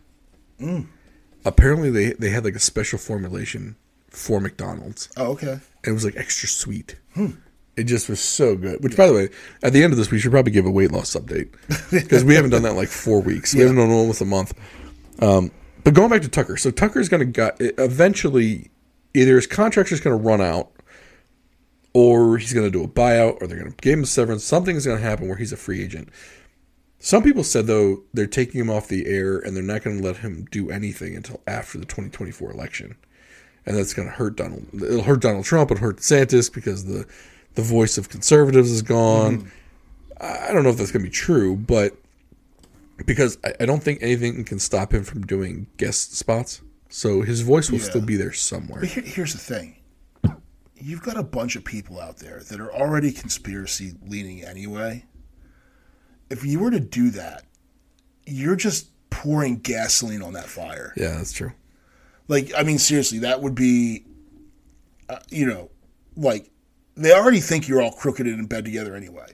Apparently, 1.47 1.89
they 1.91 2.13
they 2.13 2.29
had 2.29 2.45
like 2.45 2.57
a 2.57 2.61
special 2.61 2.99
formulation 2.99 3.77
for 4.11 4.41
McDonald's, 4.41 5.09
oh 5.17 5.33
okay 5.33 5.61
and 5.87 5.93
it 5.93 5.95
was 5.95 6.05
like 6.05 6.17
extra 6.17 6.49
sweet. 6.49 6.97
It 7.77 7.85
just 7.85 8.09
was 8.09 8.21
so 8.21 8.57
good. 8.57 8.83
Which, 8.83 8.97
by 8.97 9.07
the 9.07 9.13
way, 9.13 9.29
at 9.63 9.73
the 9.73 9.85
end 9.85 9.93
of 9.93 9.99
this, 9.99 10.11
we 10.11 10.19
should 10.19 10.33
probably 10.33 10.51
give 10.53 10.67
a 10.67 10.71
weight 10.71 10.91
loss 10.91 11.15
update 11.15 11.53
because 11.91 12.25
we 12.25 12.35
haven't 12.35 12.51
done 12.51 12.63
that 12.63 12.71
in 12.71 12.77
like 12.77 12.89
four 12.89 13.21
weeks. 13.21 13.55
We 13.55 13.61
haven't 13.61 13.77
done 13.77 13.91
one 13.91 14.09
with 14.09 14.21
a 14.21 14.25
month. 14.25 14.55
Um, 15.21 15.51
but 15.85 15.95
going 15.95 16.11
back 16.11 16.23
to 16.23 16.29
Tucker, 16.29 16.57
so 16.57 16.71
Tucker's 16.71 17.09
going 17.09 17.21
to 17.21 17.27
got 17.27 17.57
eventually 17.61 18.71
either 19.15 19.37
his 19.37 19.47
contract's 19.47 19.91
just 19.91 20.03
going 20.03 20.19
to 20.19 20.23
run 20.23 20.41
out, 20.41 20.73
or 21.93 22.39
he's 22.39 22.53
going 22.53 22.67
to 22.67 22.71
do 22.71 22.83
a 22.83 22.89
buyout, 22.89 23.41
or 23.41 23.47
they're 23.47 23.59
going 23.59 23.71
to 23.71 23.77
give 23.81 23.93
him 23.93 24.03
a 24.03 24.07
severance. 24.07 24.43
Something's 24.43 24.87
going 24.87 24.99
to 24.99 25.05
happen 25.05 25.29
where 25.29 25.37
he's 25.37 25.53
a 25.53 25.57
free 25.57 25.85
agent. 25.85 26.09
Some 26.99 27.23
people 27.23 27.45
said 27.45 27.67
though 27.67 28.03
they're 28.15 28.27
taking 28.27 28.61
him 28.61 28.71
off 28.71 28.89
the 28.89 29.07
air 29.07 29.39
and 29.39 29.55
they're 29.57 29.63
not 29.63 29.83
going 29.83 29.99
to 29.99 30.05
let 30.05 30.19
him 30.19 30.47
do 30.51 30.71
anything 30.71 31.15
until 31.15 31.41
after 31.47 31.79
the 31.79 31.85
2024 31.85 32.51
election, 32.51 32.97
and 33.65 33.77
that's 33.77 33.95
going 33.95 34.09
to 34.09 34.15
hurt 34.15 34.37
Donald. 34.37 34.67
It'll 34.75 35.03
hurt 35.03 35.21
Donald 35.21 35.45
Trump. 35.45 35.71
It'll 35.71 35.83
hurt 35.83 35.99
DeSantis 35.99 36.53
because 36.53 36.85
the 36.87 37.07
the 37.55 37.63
voice 37.63 37.97
of 37.99 38.09
conservatives 38.09 38.71
is 38.71 38.83
gone. 38.83 39.39
Mm-hmm. 39.39 39.49
I 40.21 40.49
I 40.49 40.53
don't 40.53 40.63
know 40.65 40.71
if 40.71 40.79
that's 40.79 40.91
going 40.93 41.05
to 41.05 41.09
be 41.11 41.15
true, 41.15 41.57
but 41.57 41.97
because 43.05 43.37
I, 43.45 43.53
I 43.61 43.67
don't 43.67 43.83
think 43.83 43.99
anything 44.03 44.43
can 44.45 44.59
stop 44.59 44.93
him 44.95 45.05
from 45.05 45.27
doing 45.27 45.67
guest 45.77 46.15
spots, 46.17 46.63
so 46.89 47.21
his 47.23 47.43
voice 47.43 47.71
will 47.71 47.79
Yeah. 47.79 47.85
still 47.85 48.01
be 48.01 48.17
there 48.17 48.33
somewhere. 48.33 48.81
But 48.81 48.89
here, 48.89 49.05
here's 49.05 49.33
the 49.35 49.39
thing. 49.39 49.77
You've 50.79 51.03
got 51.03 51.17
a 51.17 51.23
bunch 51.23 51.57
of 51.57 51.65
people 51.65 52.01
out 52.01 52.19
there 52.19 52.41
that 52.49 52.61
are 52.61 52.73
already 52.73 53.11
conspiracy 53.13 53.95
leaning 54.07 54.43
anyway. 54.45 55.05
If 56.31 56.45
you 56.45 56.59
were 56.59 56.71
to 56.71 56.81
do 56.81 57.11
that, 57.11 57.45
you're 58.27 58.57
just 58.57 58.91
pouring 59.11 59.59
gasoline 59.59 60.23
on 60.23 60.33
that 60.33 60.47
fire. 60.47 60.93
Yeah, 60.97 61.17
that's 61.17 61.33
true. 61.33 61.53
Like, 62.29 62.53
I 62.57 62.63
mean, 62.65 62.79
seriously, 62.79 63.21
that 63.21 63.41
would 63.41 63.55
be, 63.55 64.05
uh, 65.09 65.21
you 65.31 65.47
know, 65.47 65.71
like, 66.17 66.51
they 66.97 67.13
already 67.13 67.41
think 67.41 67.69
you're 67.69 67.81
all 67.81 67.93
crooked 67.93 68.27
and 68.27 68.41
in 68.41 68.47
bed 68.47 68.65
together 68.65 68.97
anyway. 68.97 69.33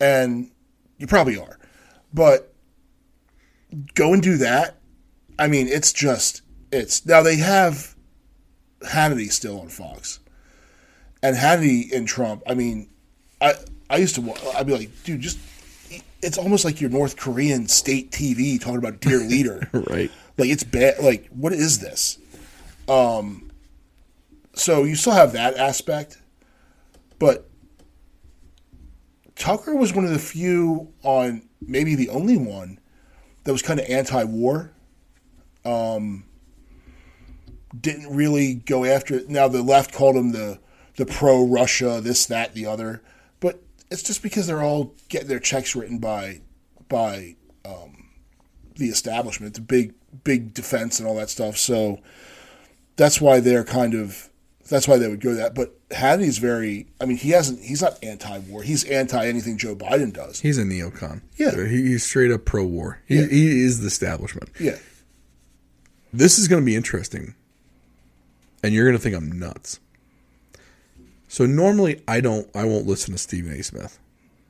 And 0.00 0.50
you 0.96 1.06
probably 1.06 1.38
are. 1.38 1.58
But 2.14 2.54
go 3.94 4.14
and 4.14 4.22
do 4.22 4.38
that. 4.38 4.78
I 5.38 5.48
mean, 5.48 5.68
it's 5.68 5.92
just, 5.92 6.40
it's, 6.72 7.04
now 7.04 7.22
they 7.22 7.36
have 7.36 7.94
Hannity 8.80 9.30
still 9.30 9.60
on 9.60 9.68
Fox. 9.68 10.20
And 11.22 11.36
Hannity 11.36 11.92
and 11.92 12.08
Trump, 12.08 12.42
I 12.46 12.54
mean, 12.54 12.88
I, 13.40 13.54
I 13.90 13.98
used 13.98 14.14
to, 14.14 14.34
I'd 14.54 14.66
be 14.66 14.72
like, 14.72 14.90
dude, 15.04 15.20
just, 15.20 15.38
it's 16.22 16.38
almost 16.38 16.64
like 16.64 16.80
your 16.80 16.90
North 16.90 17.16
Korean 17.16 17.68
state 17.68 18.10
TV 18.10 18.60
talking 18.60 18.78
about 18.78 19.00
dear 19.00 19.18
leader. 19.18 19.68
Right. 19.72 20.10
Like 20.38 20.50
it's 20.50 20.64
bad. 20.64 21.02
Like 21.02 21.28
what 21.28 21.52
is 21.52 21.78
this? 21.78 22.18
Um. 22.88 23.50
So 24.54 24.84
you 24.84 24.94
still 24.94 25.12
have 25.12 25.32
that 25.32 25.56
aspect, 25.56 26.18
but 27.18 27.48
Tucker 29.34 29.74
was 29.74 29.92
one 29.92 30.04
of 30.04 30.10
the 30.10 30.18
few 30.18 30.92
on 31.02 31.42
maybe 31.60 31.94
the 31.94 32.08
only 32.08 32.36
one 32.36 32.78
that 33.44 33.52
was 33.52 33.62
kind 33.62 33.78
of 33.78 33.86
anti-war. 33.88 34.72
Um, 35.64 36.24
didn't 37.78 38.14
really 38.14 38.54
go 38.54 38.84
after 38.84 39.16
it. 39.16 39.28
Now 39.28 39.48
the 39.48 39.62
left 39.62 39.92
called 39.92 40.16
him 40.16 40.32
the 40.32 40.58
the 40.96 41.06
pro 41.06 41.46
Russia, 41.46 42.00
this, 42.02 42.24
that, 42.26 42.54
the 42.54 42.64
other, 42.64 43.02
it's 43.90 44.02
just 44.02 44.22
because 44.22 44.46
they're 44.46 44.62
all 44.62 44.94
getting 45.08 45.28
their 45.28 45.38
checks 45.40 45.74
written 45.76 45.98
by 45.98 46.40
by 46.88 47.36
um, 47.64 48.08
the 48.76 48.86
establishment, 48.86 49.54
the 49.54 49.60
big 49.60 49.94
big 50.24 50.54
defense 50.54 50.98
and 50.98 51.08
all 51.08 51.14
that 51.16 51.30
stuff. 51.30 51.56
So 51.56 52.00
that's 52.96 53.20
why 53.20 53.40
they're 53.40 53.64
kind 53.64 53.94
of 53.94 54.28
that's 54.68 54.88
why 54.88 54.98
they 54.98 55.06
would 55.08 55.20
go 55.20 55.34
that. 55.34 55.54
But 55.54 55.74
Hannity's 55.92 56.38
very. 56.38 56.86
I 57.00 57.04
mean, 57.04 57.16
he 57.16 57.30
hasn't. 57.30 57.60
He's 57.60 57.82
not 57.82 58.02
anti-war. 58.02 58.62
He's 58.64 58.82
anti 58.84 59.26
anything 59.26 59.58
Joe 59.58 59.76
Biden 59.76 60.12
does. 60.12 60.40
He's 60.40 60.58
a 60.58 60.62
neocon. 60.64 61.22
Yeah. 61.36 61.52
He, 61.66 61.82
he's 61.82 62.04
straight 62.04 62.32
up 62.32 62.44
pro 62.44 62.64
war. 62.64 63.00
He, 63.06 63.20
Yeah. 63.20 63.26
he 63.26 63.62
is 63.62 63.80
the 63.80 63.86
establishment. 63.86 64.50
Yeah, 64.58 64.76
This 66.12 66.38
is 66.38 66.48
going 66.48 66.62
to 66.62 66.66
be 66.66 66.74
interesting. 66.74 67.34
And 68.64 68.74
you're 68.74 68.84
going 68.86 68.96
to 68.96 69.02
think 69.02 69.14
I'm 69.14 69.38
nuts. 69.38 69.78
So 71.28 71.46
normally 71.46 72.02
I 72.06 72.20
don't 72.20 72.48
I 72.54 72.64
won't 72.64 72.86
listen 72.86 73.12
to 73.12 73.18
Stephen 73.18 73.52
A. 73.52 73.62
Smith. 73.62 73.98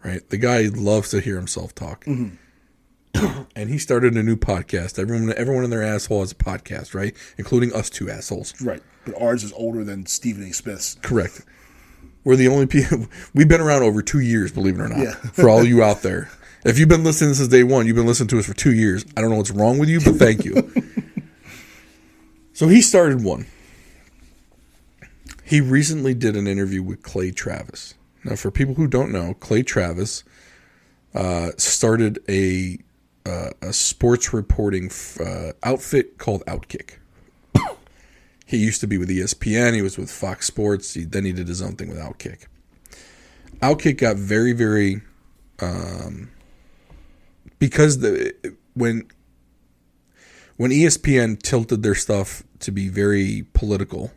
Right? 0.04 0.28
The 0.28 0.36
guy 0.36 0.62
loves 0.72 1.10
to 1.10 1.20
hear 1.20 1.36
himself 1.36 1.74
talk. 1.74 2.04
Mm-hmm. 2.04 3.42
and 3.56 3.70
he 3.70 3.78
started 3.78 4.14
a 4.16 4.22
new 4.22 4.36
podcast. 4.36 4.98
Everyone 4.98 5.32
everyone 5.36 5.64
in 5.64 5.70
their 5.70 5.82
asshole 5.82 6.20
has 6.20 6.32
a 6.32 6.36
podcast, 6.36 6.94
right? 6.94 7.14
Including 7.38 7.72
us 7.74 7.90
two 7.90 8.10
assholes. 8.10 8.60
right. 8.62 8.82
But 9.04 9.20
ours 9.20 9.44
is 9.44 9.52
older 9.52 9.84
than 9.84 10.06
Stephen 10.06 10.42
A. 10.44 10.52
Smith's. 10.52 10.96
Correct. 10.96 11.44
We're 12.24 12.34
the 12.34 12.48
only 12.48 12.66
people. 12.66 13.06
We've 13.34 13.46
been 13.48 13.60
around 13.60 13.84
over 13.84 14.02
two 14.02 14.18
years, 14.18 14.50
believe 14.50 14.78
it 14.78 14.82
or 14.82 14.88
not. 14.88 14.98
Yeah. 14.98 15.12
for 15.32 15.48
all 15.48 15.64
you 15.64 15.82
out 15.82 16.02
there, 16.02 16.28
if 16.64 16.76
you've 16.78 16.88
been 16.88 17.04
listening 17.04 17.34
since 17.34 17.48
day 17.48 17.62
one, 17.62 17.86
you've 17.86 17.94
been 17.94 18.06
listening 18.06 18.28
to 18.30 18.38
us 18.40 18.46
for 18.46 18.54
two 18.54 18.74
years. 18.74 19.06
I 19.16 19.20
don't 19.20 19.30
know 19.30 19.36
what's 19.36 19.52
wrong 19.52 19.78
with 19.78 19.88
you, 19.88 20.00
but 20.00 20.16
thank 20.16 20.44
you. 20.44 20.72
so 22.52 22.66
he 22.66 22.82
started 22.82 23.22
one. 23.22 23.46
He 25.46 25.60
recently 25.60 26.12
did 26.12 26.34
an 26.34 26.48
interview 26.48 26.82
with 26.82 27.04
Clay 27.04 27.30
Travis. 27.30 27.94
Now, 28.24 28.34
for 28.34 28.50
people 28.50 28.74
who 28.74 28.88
don't 28.88 29.12
know, 29.12 29.34
Clay 29.34 29.62
Travis 29.62 30.24
uh, 31.14 31.52
started 31.56 32.18
a 32.28 32.78
uh, 33.24 33.50
a 33.62 33.72
sports 33.72 34.32
reporting 34.32 34.86
f- 34.86 35.20
uh, 35.20 35.52
outfit 35.62 36.18
called 36.18 36.44
Outkick. 36.46 36.96
He 38.48 38.58
used 38.58 38.80
to 38.80 38.86
be 38.86 38.96
with 38.96 39.08
ESPN. 39.08 39.74
He 39.74 39.82
was 39.82 39.98
with 39.98 40.08
Fox 40.08 40.46
Sports. 40.46 40.94
He, 40.94 41.02
then 41.04 41.24
he 41.24 41.32
did 41.32 41.48
his 41.48 41.60
own 41.60 41.74
thing 41.74 41.88
with 41.88 41.98
Outkick. 41.98 42.46
Outkick 43.60 43.98
got 43.98 44.14
very, 44.16 44.52
very, 44.52 45.00
um, 45.60 46.30
because 47.58 47.98
the 47.98 48.32
when 48.74 49.08
when 50.56 50.70
ESPN 50.70 51.40
tilted 51.40 51.82
their 51.82 51.96
stuff 51.96 52.44
to 52.60 52.70
be 52.70 52.88
very 52.88 53.46
political, 53.52 54.12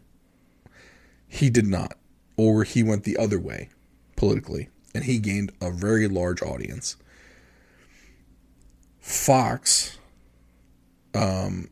he 1.30 1.50
did 1.50 1.68
not, 1.68 1.94
or 2.36 2.64
he 2.64 2.84
went 2.84 3.04
the 3.04 3.18
other 3.18 3.40
way 3.40 3.70
politically, 4.16 4.70
and 4.94 5.06
he 5.06 5.20
gained 5.20 5.52
a 5.62 5.72
very 5.72 6.08
large 6.08 6.42
audience. 6.42 6.98
Fox 9.00 9.98
um, 11.14 11.70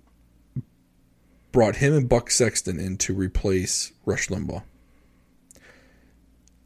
brought 1.52 1.78
him 1.78 1.94
and 1.94 2.08
Buck 2.08 2.30
Sexton 2.30 2.80
in 2.80 2.98
to 2.98 3.14
replace 3.14 3.92
Rush 4.06 4.30
Limbaugh. 4.30 4.64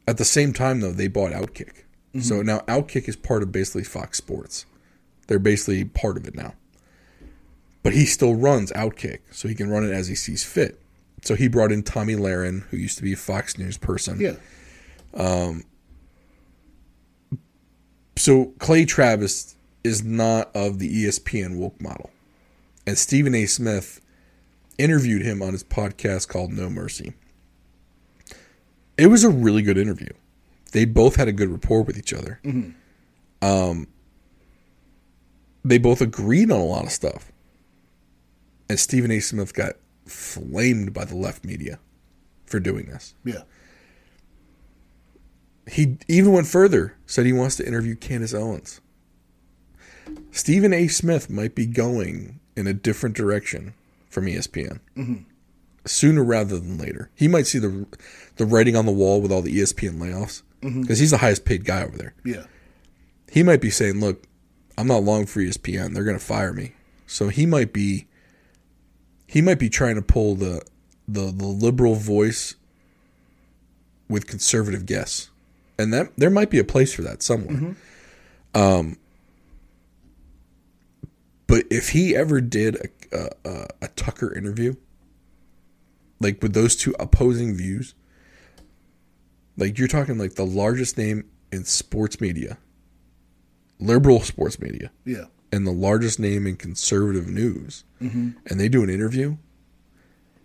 At 0.06 0.18
the 0.18 0.24
same 0.24 0.52
time, 0.52 0.80
though, 0.80 0.92
they 0.92 1.08
bought 1.08 1.32
Outkick. 1.32 1.84
Mm-hmm. 2.14 2.20
So 2.20 2.42
now 2.42 2.60
Outkick 2.60 3.08
is 3.08 3.16
part 3.16 3.42
of 3.42 3.52
basically 3.52 3.84
Fox 3.84 4.18
Sports. 4.18 4.66
They're 5.28 5.38
basically 5.38 5.84
part 5.84 6.16
of 6.16 6.28
it 6.28 6.34
now. 6.34 6.54
But 7.82 7.94
he 7.94 8.04
still 8.04 8.34
runs 8.34 8.70
Outkick, 8.72 9.20
so 9.30 9.48
he 9.48 9.54
can 9.54 9.70
run 9.70 9.84
it 9.84 9.92
as 9.92 10.08
he 10.08 10.14
sees 10.14 10.44
fit. 10.44 10.81
So 11.22 11.34
he 11.34 11.48
brought 11.48 11.70
in 11.72 11.82
Tomi 11.82 12.14
Lahren, 12.14 12.62
who 12.64 12.76
used 12.76 12.96
to 12.98 13.02
be 13.02 13.12
a 13.12 13.16
Fox 13.16 13.56
News 13.56 13.78
person. 13.78 14.20
Yeah, 14.20 14.34
So 18.16 18.46
Clay 18.58 18.84
Travis 18.84 19.56
is 19.84 20.04
not 20.04 20.54
of 20.54 20.78
the 20.78 21.04
ESPN 21.04 21.56
woke 21.56 21.80
model. 21.80 22.10
And 22.86 22.98
Stephen 22.98 23.34
A. 23.34 23.46
Smith 23.46 24.00
interviewed 24.78 25.22
him 25.22 25.42
on 25.42 25.52
his 25.52 25.64
podcast 25.64 26.28
called 26.28 26.52
No 26.52 26.68
Mercy. 26.68 27.14
It 28.98 29.06
was 29.06 29.24
a 29.24 29.30
really 29.30 29.62
good 29.62 29.78
interview. 29.78 30.10
They 30.72 30.84
both 30.84 31.16
had 31.16 31.28
a 31.28 31.32
good 31.32 31.48
rapport 31.50 31.82
with 31.82 31.98
each 31.98 32.12
other. 32.12 32.40
Um, 33.40 33.86
they 35.64 35.78
both 35.78 36.00
agreed 36.00 36.50
on 36.50 36.60
a 36.60 36.64
lot 36.64 36.84
of 36.84 36.90
stuff. 36.92 37.30
And 38.68 38.78
Stephen 38.78 39.10
A. 39.10 39.20
Smith 39.20 39.54
got 39.54 39.74
flamed 40.12 40.92
by 40.92 41.04
the 41.04 41.16
left 41.16 41.44
media 41.44 41.78
for 42.46 42.60
doing 42.60 42.86
this. 42.86 43.14
yeah. 43.24 43.42
He 45.70 45.96
even 46.08 46.32
went 46.32 46.48
further, 46.48 46.96
said 47.06 47.24
he 47.24 47.32
wants 47.32 47.54
to 47.56 47.66
interview 47.66 47.94
Candace 47.94 48.34
Owens. 48.34 48.80
Stephen 50.32 50.72
A. 50.72 50.88
Smith 50.88 51.30
might 51.30 51.54
be 51.54 51.66
going 51.66 52.40
in 52.56 52.66
a 52.66 52.74
different 52.74 53.14
direction 53.14 53.74
from 54.10 54.26
ESPN 54.26 54.80
mm-hmm. 54.96 55.22
sooner 55.84 56.24
rather 56.24 56.58
than 56.58 56.78
later. 56.78 57.10
He 57.14 57.28
might 57.28 57.46
see 57.46 57.58
the 57.58 57.86
the 58.36 58.44
writing 58.44 58.74
on 58.76 58.86
the 58.86 58.92
wall 58.92 59.20
with 59.20 59.30
all 59.30 59.42
the 59.42 59.56
ESPN 59.56 59.98
layoffs 59.98 60.42
mm-hmm. 60.60 60.82
because 60.82 60.98
he's 60.98 61.12
the 61.12 61.18
highest 61.18 61.44
paid 61.44 61.64
guy 61.64 61.82
over 61.84 61.96
there. 61.96 62.14
Yeah, 62.24 62.44
He 63.30 63.42
might 63.42 63.60
be 63.60 63.70
saying, 63.70 64.00
"Look, 64.00 64.24
I'm 64.76 64.88
not 64.88 65.04
long 65.04 65.26
for 65.26 65.40
ESPN. 65.40 65.94
They're 65.94 66.04
going 66.04 66.18
to 66.18 66.24
fire 66.24 66.52
me." 66.52 66.72
So 67.06 67.28
he 67.28 67.46
might 67.46 67.72
be 67.72 68.06
he 69.32 69.40
might 69.40 69.58
be 69.58 69.70
trying 69.70 69.94
to 69.94 70.02
pull 70.02 70.34
the 70.34 70.60
the 71.08 71.32
the 71.32 71.46
liberal 71.46 71.94
voice 71.94 72.54
with 74.06 74.26
conservative 74.26 74.84
guests, 74.84 75.30
and 75.78 75.90
that 75.94 76.12
there 76.18 76.28
might 76.28 76.50
be 76.50 76.58
a 76.58 76.64
place 76.64 76.92
for 76.92 77.00
that 77.00 77.22
somewhere. 77.22 77.74
Um, 78.54 78.98
but 81.46 81.64
if 81.70 81.88
he 81.90 82.14
ever 82.14 82.42
did 82.42 82.76
a, 83.10 83.30
a, 83.48 83.66
a 83.80 83.88
Tucker 83.88 84.34
interview, 84.34 84.74
like 86.20 86.42
with 86.42 86.52
those 86.52 86.76
two 86.76 86.94
opposing 87.00 87.54
views, 87.54 87.94
like 89.56 89.78
you're 89.78 89.88
talking 89.88 90.18
like 90.18 90.34
the 90.34 90.44
largest 90.44 90.98
name 90.98 91.24
in 91.50 91.64
sports 91.64 92.20
media, 92.20 92.58
liberal 93.80 94.20
sports 94.20 94.60
media, 94.60 94.90
yeah. 95.06 95.24
And 95.52 95.66
the 95.66 95.72
largest 95.72 96.18
name 96.18 96.46
in 96.46 96.56
conservative 96.56 97.28
news, 97.28 97.84
and 98.00 98.34
they 98.46 98.68
do 98.68 98.82
an 98.82 98.90
interview. 98.90 99.36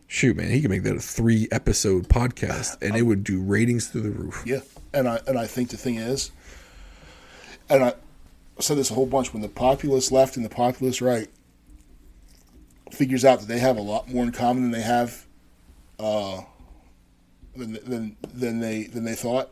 Shoot, 0.06 0.38
man, 0.38 0.50
he 0.50 0.62
could 0.62 0.70
make 0.70 0.84
that 0.84 0.96
a 0.96 1.00
three 1.00 1.48
episode 1.52 2.08
podcast, 2.08 2.82
and 2.82 2.96
it 2.96 3.02
would 3.02 3.24
do 3.24 3.42
ratings 3.42 3.88
through 3.88 4.02
the 4.02 4.12
roof. 4.12 4.44
Yeah, 4.46 4.60
and 4.94 5.08
I 5.08 5.20
and 5.28 5.38
I 5.38 5.48
think 5.48 5.70
the 5.70 5.78
thing 5.78 5.96
is, 5.96 6.32
and 7.70 7.84
I 7.84 7.94
said 8.60 8.78
this 8.78 8.92
a 8.92 8.94
whole 8.94 9.06
bunch 9.06 9.34
when 9.34 9.42
the 9.42 9.50
populist 9.50 10.12
left 10.12 10.36
and 10.36 10.46
the 10.46 10.50
populist 10.50 11.02
right 11.02 11.30
figures 12.92 13.26
out 13.26 13.40
that 13.40 13.48
they 13.48 13.60
have 13.60 13.78
a 13.78 13.82
lot 13.82 14.08
more 14.08 14.24
in 14.24 14.32
common 14.32 14.64
than 14.64 14.72
they 14.72 14.82
have, 14.82 15.26
uh, 16.00 16.42
than 17.56 17.74
than 17.84 18.16
than 18.34 18.60
they 18.60 18.84
than 18.84 19.04
they 19.04 19.16
thought. 19.16 19.50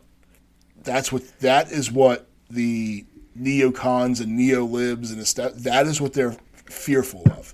That's 0.82 1.12
what 1.12 1.38
that 1.40 1.70
is 1.70 1.90
what 1.90 2.28
the 2.50 3.04
neocons 3.38 4.20
and 4.20 4.38
neolibs 4.38 5.12
and 5.12 5.64
that 5.64 5.86
is 5.86 6.00
what 6.00 6.12
they're 6.12 6.36
fearful 6.66 7.22
of. 7.30 7.52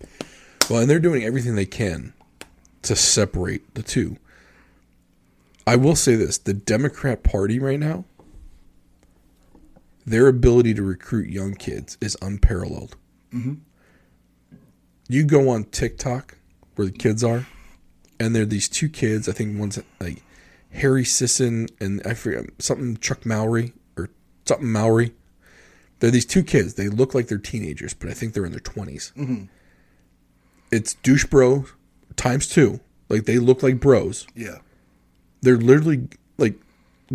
Well, 0.70 0.80
and 0.80 0.91
they're 0.91 0.99
doing 0.99 1.24
everything 1.24 1.55
they 1.55 1.66
can 1.66 2.14
to 2.83 2.97
separate 2.97 3.74
the 3.74 3.83
two. 3.83 4.16
I 5.66 5.76
will 5.76 5.97
say 5.97 6.14
this 6.14 6.39
the 6.39 6.55
Democrat 6.55 7.22
Party 7.22 7.59
right 7.59 7.78
now, 7.78 8.05
their 10.05 10.28
ability 10.28 10.74
to 10.74 10.83
recruit 10.83 11.28
young 11.28 11.55
kids 11.55 11.97
is 12.01 12.16
unparalleled. 12.20 12.97
Mm-hmm. 13.33 13.55
You 15.09 15.24
go 15.24 15.49
on 15.49 15.64
TikTok 15.64 16.39
where 16.74 16.87
the 16.87 16.93
kids 16.93 17.22
are, 17.22 17.47
and 18.18 18.35
there 18.35 18.43
are 18.43 18.47
these 18.47 18.68
two 18.68 18.89
kids. 18.89 19.28
I 19.28 19.33
think 19.33 19.59
one's 19.59 19.78
like 20.01 20.22
Harry 20.72 21.05
Sisson 21.05 21.68
and 21.80 22.05
I 22.07 22.14
forget 22.14 22.47
something 22.59 22.97
Chuck 22.97 23.26
Mowry 23.26 23.72
or 23.97 24.11
something 24.47 24.70
Mowry. 24.70 25.12
They're 26.03 26.11
these 26.11 26.26
two 26.26 26.42
kids. 26.42 26.74
They 26.74 26.88
look 26.88 27.14
like 27.14 27.28
they're 27.28 27.38
teenagers, 27.38 27.94
but 27.94 28.09
I 28.09 28.12
think 28.12 28.34
they're 28.34 28.44
in 28.44 28.50
their 28.50 28.59
20s 28.59 29.12
mm-hmm. 29.12 29.44
it's 30.72 30.94
douche 30.94 31.26
bro 31.26 31.66
times 32.16 32.48
two. 32.48 32.80
Like 33.09 33.24
they 33.24 33.38
look 33.38 33.62
like 33.62 33.78
bros. 33.78 34.26
Yeah, 34.34 34.59
They're 35.42 35.57
literally 35.57 36.09
like 36.38 36.57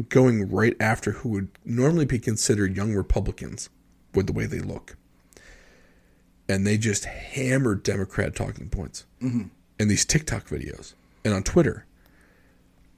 going 0.07 0.49
right 0.49 0.73
after 0.79 1.11
who 1.11 1.29
would 1.29 1.49
normally 1.65 2.05
be 2.05 2.17
considered 2.17 2.77
young 2.77 2.93
Republicans 2.93 3.69
with 4.15 4.25
the 4.25 4.31
way 4.31 4.45
they 4.45 4.59
look. 4.59 4.95
And 6.47 6.65
they 6.65 6.77
just 6.77 7.03
hammered 7.03 7.83
Democrat 7.83 8.37
talking 8.37 8.69
points 8.69 9.05
mm-hmm. 9.21 9.49
in 9.77 9.89
these 9.89 10.05
TikTok 10.05 10.47
videos 10.47 10.93
and 11.25 11.33
on 11.33 11.43
Twitter. 11.43 11.85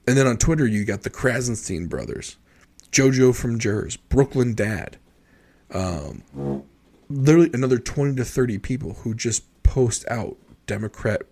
And 0.06 0.16
then 0.16 0.28
on 0.28 0.36
Twitter, 0.36 0.68
you 0.68 0.84
got 0.84 1.02
the 1.02 1.10
Krassenstein 1.10 1.88
brothers, 1.88 2.36
JoJo 2.92 3.34
from 3.34 3.58
Jerz, 3.58 3.98
Brooklyn 4.08 4.54
Dad, 4.54 4.98
um, 5.72 6.62
literally 7.08 7.50
another 7.52 7.78
20 7.78 8.16
to 8.16 8.24
30 8.24 8.58
people 8.58 8.94
who 8.94 9.14
just 9.14 9.44
post 9.62 10.04
out 10.08 10.36
Democrat 10.66 11.22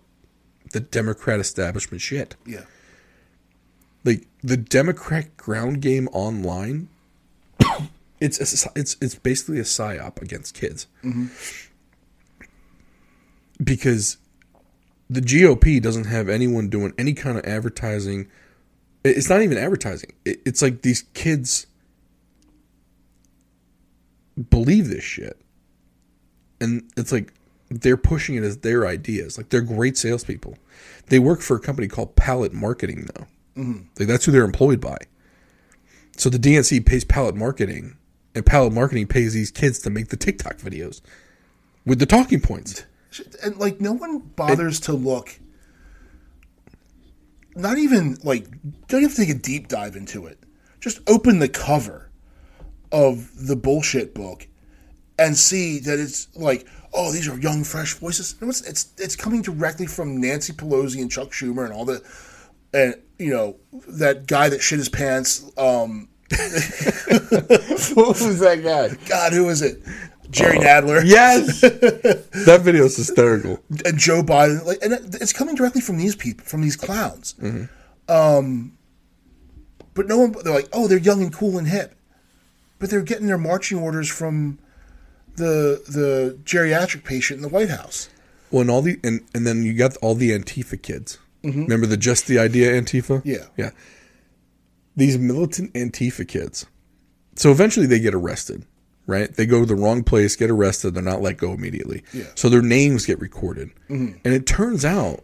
the 0.71 0.79
Democrat 0.79 1.39
establishment 1.39 2.01
shit. 2.01 2.35
Yeah. 2.45 2.61
Like 4.05 4.27
the 4.43 4.55
Democrat 4.57 5.35
ground 5.35 5.81
game 5.81 6.07
online, 6.13 6.89
it's 8.21 8.39
a, 8.65 8.69
it's 8.75 8.95
it's 9.01 9.15
basically 9.15 9.59
a 9.59 9.63
psyop 9.63 10.21
against 10.21 10.53
kids. 10.53 10.85
Because 13.61 14.17
the 15.09 15.21
GOP 15.21 15.81
doesn't 15.81 16.05
have 16.05 16.29
anyone 16.29 16.69
doing 16.69 16.93
any 16.97 17.13
kind 17.13 17.37
of 17.37 17.45
advertising. 17.45 18.27
It's 19.03 19.29
not 19.29 19.41
even 19.41 19.57
advertising. 19.57 20.13
It- 20.23 20.41
It's 20.45 20.61
like 20.61 20.81
these 20.81 21.03
kids 21.13 21.65
believe 24.49 24.87
this 24.87 25.03
shit, 25.03 25.39
and 26.59 26.89
it's 26.97 27.11
like 27.11 27.33
they're 27.69 27.97
pushing 27.97 28.35
it 28.35 28.43
as 28.43 28.57
their 28.59 28.87
ideas. 28.87 29.37
Like 29.37 29.49
they're 29.49 29.61
great 29.61 29.97
salespeople. 29.97 30.57
They 31.07 31.19
work 31.19 31.41
for 31.41 31.57
a 31.57 31.59
company 31.59 31.87
called 31.87 32.15
Palette 32.15 32.53
Marketing 32.53 33.07
now. 33.15 33.27
Mm-hmm. 33.57 33.81
Like 33.99 34.07
that's 34.07 34.25
who 34.25 34.31
they're 34.31 34.43
employed 34.43 34.79
by. 34.79 34.97
So 36.17 36.29
the 36.29 36.39
DNC 36.39 36.85
pays 36.85 37.03
Palette 37.05 37.35
Marketing, 37.35 37.97
and 38.35 38.45
Palette 38.45 38.73
Marketing 38.73 39.07
pays 39.07 39.33
these 39.33 39.51
kids 39.51 39.79
to 39.79 39.89
make 39.89 40.09
the 40.09 40.17
TikTok 40.17 40.57
videos 40.57 41.01
with 41.85 41.99
the 41.99 42.05
talking 42.05 42.41
points. 42.41 42.85
and 43.43 43.57
like 43.57 43.81
no 43.81 43.93
one 43.93 44.19
bothers 44.19 44.79
to 44.81 44.93
look 44.93 45.39
not 47.55 47.77
even 47.77 48.17
like 48.23 48.45
don't 48.87 49.01
have 49.01 49.15
to 49.15 49.25
take 49.25 49.35
a 49.35 49.39
deep 49.39 49.67
dive 49.67 49.95
into 49.95 50.25
it 50.25 50.37
just 50.79 50.99
open 51.07 51.39
the 51.39 51.49
cover 51.49 52.08
of 52.91 53.29
the 53.47 53.55
bullshit 53.55 54.13
book 54.13 54.47
and 55.17 55.37
see 55.37 55.79
that 55.79 55.99
it's 55.99 56.27
like 56.35 56.65
oh 56.93 57.11
these 57.11 57.27
are 57.27 57.37
young 57.39 57.63
fresh 57.63 57.93
voices 57.95 58.35
no, 58.41 58.49
it's, 58.49 58.61
it's 58.61 58.93
it's 58.97 59.15
coming 59.15 59.41
directly 59.41 59.85
from 59.85 60.19
Nancy 60.19 60.53
Pelosi 60.53 61.01
and 61.01 61.11
Chuck 61.11 61.29
Schumer 61.29 61.65
and 61.65 61.73
all 61.73 61.85
the 61.85 62.01
and 62.73 62.95
you 63.17 63.31
know 63.31 63.57
that 63.87 64.27
guy 64.27 64.49
that 64.49 64.61
shit 64.61 64.79
his 64.79 64.89
pants 64.89 65.43
um 65.57 66.07
what 67.95 68.19
was 68.21 68.39
that 68.39 68.61
guy? 68.63 68.95
god 69.07 69.33
who 69.33 69.49
is 69.49 69.61
it 69.61 69.81
Jerry 70.31 70.59
Nadler 70.59 71.01
Yes, 71.03 71.61
that 71.61 72.61
video 72.61 72.85
is 72.85 72.95
hysterical. 72.97 73.59
and 73.83 73.97
Joe 73.97 74.21
Biden, 74.21 74.63
like, 74.63 74.77
and 74.83 74.93
it's 75.15 75.33
coming 75.33 75.55
directly 75.55 75.81
from 75.81 75.97
these 75.97 76.15
people, 76.15 76.45
from 76.45 76.61
these 76.61 76.75
clowns. 76.75 77.33
Um, 78.07 78.77
but 79.95 80.07
no 80.07 80.19
one, 80.19 80.35
they're 80.43 80.53
like, 80.53 80.69
oh, 80.71 80.87
they're 80.87 80.99
young 80.99 81.21
and 81.23 81.33
cool 81.33 81.57
and 81.57 81.67
hip, 81.67 81.95
but 82.79 82.89
they're 82.89 83.01
getting 83.01 83.27
their 83.27 83.37
marching 83.37 83.77
orders 83.77 84.09
from 84.09 84.57
the 85.35 85.81
the 85.87 86.37
geriatric 86.43 87.03
patient 87.03 87.37
in 87.37 87.41
the 87.41 87.49
White 87.49 87.69
House. 87.69 88.09
Well, 88.51 88.61
and 88.61 88.71
all 88.71 88.81
the 88.81 88.99
and, 89.03 89.21
and 89.33 89.45
then 89.45 89.63
you 89.63 89.73
got 89.73 89.95
all 89.97 90.15
the 90.15 90.31
Antifa 90.31 90.81
kids. 90.81 91.19
Mm-hmm. 91.43 91.63
Remember 91.63 91.85
the 91.85 91.97
just 91.97 92.27
the 92.27 92.39
idea 92.39 92.71
Antifa? 92.71 93.21
Yeah. 93.23 93.45
yeah. 93.55 93.71
These 94.95 95.17
militant 95.17 95.73
Antifa 95.73 96.27
kids. 96.27 96.65
So 97.35 97.51
eventually 97.51 97.85
they 97.85 97.99
get 97.99 98.13
arrested, 98.13 98.65
right? 99.05 99.33
They 99.33 99.45
go 99.45 99.61
to 99.61 99.65
the 99.65 99.75
wrong 99.75 100.03
place, 100.03 100.35
get 100.35 100.49
arrested. 100.49 100.93
They're 100.93 101.03
not 101.03 101.21
let 101.21 101.37
go 101.37 101.53
immediately. 101.53 102.03
Yeah. 102.13 102.25
So 102.35 102.49
their 102.49 102.61
names 102.61 103.05
get 103.05 103.19
recorded, 103.19 103.69
mm-hmm. 103.89 104.17
and 104.25 104.33
it 104.33 104.45
turns 104.45 104.83
out 104.83 105.23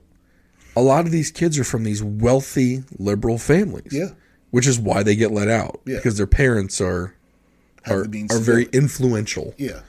a 0.75 0.81
lot 0.81 1.05
of 1.05 1.11
these 1.11 1.31
kids 1.31 1.57
are 1.57 1.63
from 1.63 1.83
these 1.83 2.03
wealthy 2.03 2.83
liberal 2.97 3.37
families. 3.37 3.91
Yeah. 3.91 4.09
Which 4.51 4.67
is 4.67 4.79
why 4.79 5.03
they 5.03 5.15
get 5.17 5.31
let 5.31 5.49
out 5.49 5.81
Yeah. 5.85 5.97
because 5.97 6.17
their 6.17 6.27
parents 6.27 6.79
are 6.79 7.15
are, 7.87 8.05
are 8.31 8.39
very 8.39 8.65
influential 8.73 9.53
Yeah, 9.57 9.81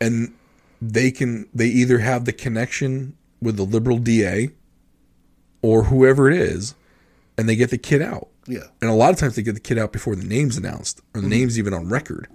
and 0.00 0.34
they 0.80 1.10
can 1.10 1.48
they 1.54 1.66
either 1.66 1.98
have 1.98 2.24
the 2.24 2.32
connection 2.32 3.16
with 3.40 3.56
the 3.56 3.64
liberal 3.64 3.98
DA 3.98 4.50
or 5.62 5.84
whoever 5.84 6.30
it 6.30 6.38
is, 6.38 6.74
and 7.36 7.48
they 7.48 7.56
get 7.56 7.70
the 7.70 7.78
kid 7.78 8.00
out. 8.02 8.28
yeah, 8.46 8.60
And 8.80 8.90
a 8.90 8.94
lot 8.94 9.10
of 9.10 9.18
times 9.18 9.36
they 9.36 9.42
get 9.42 9.54
the 9.54 9.60
kid 9.60 9.78
out 9.78 9.92
before 9.92 10.14
the 10.16 10.24
name's 10.24 10.56
announced 10.56 11.00
or 11.14 11.20
the 11.20 11.28
name's 11.28 11.58
even 11.58 11.74
on 11.74 11.88
record. 11.88 12.28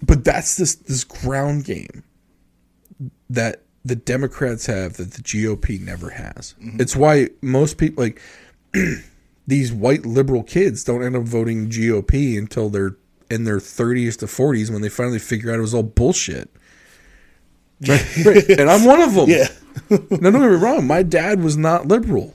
But 0.00 0.24
that's 0.24 0.56
this 0.56 0.74
this 0.74 1.04
ground 1.04 1.64
game 1.64 2.02
that 3.30 3.62
the 3.84 3.96
Democrats 3.96 4.66
have 4.66 4.96
that 4.96 5.12
the 5.12 5.22
GOP 5.22 5.80
never 5.80 6.10
has. 6.10 6.54
It's 6.60 6.96
why 6.96 7.28
most 7.40 7.78
people 7.78 8.04
like 8.04 8.20
these 9.46 9.72
white 9.72 10.06
liberal 10.06 10.42
kids 10.42 10.84
don't 10.84 11.02
end 11.02 11.16
up 11.16 11.22
voting 11.24 11.68
GOP 11.68 12.38
until 12.38 12.68
they're 12.68 12.96
in 13.30 13.44
their 13.44 13.58
30s 13.58 14.16
to 14.18 14.26
40s 14.26 14.70
when 14.70 14.82
they 14.82 14.88
finally 14.88 15.18
figure 15.18 15.50
out 15.50 15.58
it 15.58 15.62
was 15.62 15.74
all 15.74 15.82
bullshit. 15.82 16.50
Right, 17.86 18.16
right. 18.26 18.48
And 18.50 18.70
I'm 18.70 18.84
one 18.84 19.00
of 19.02 19.14
them. 19.14 19.28
yeah, 19.28 19.48
Now, 19.90 19.98
don't 20.30 20.32
get 20.40 20.40
me 20.50 20.56
wrong. 20.56 20.86
My 20.86 21.02
dad 21.02 21.42
was 21.42 21.56
not 21.56 21.88
liberal. 21.88 22.34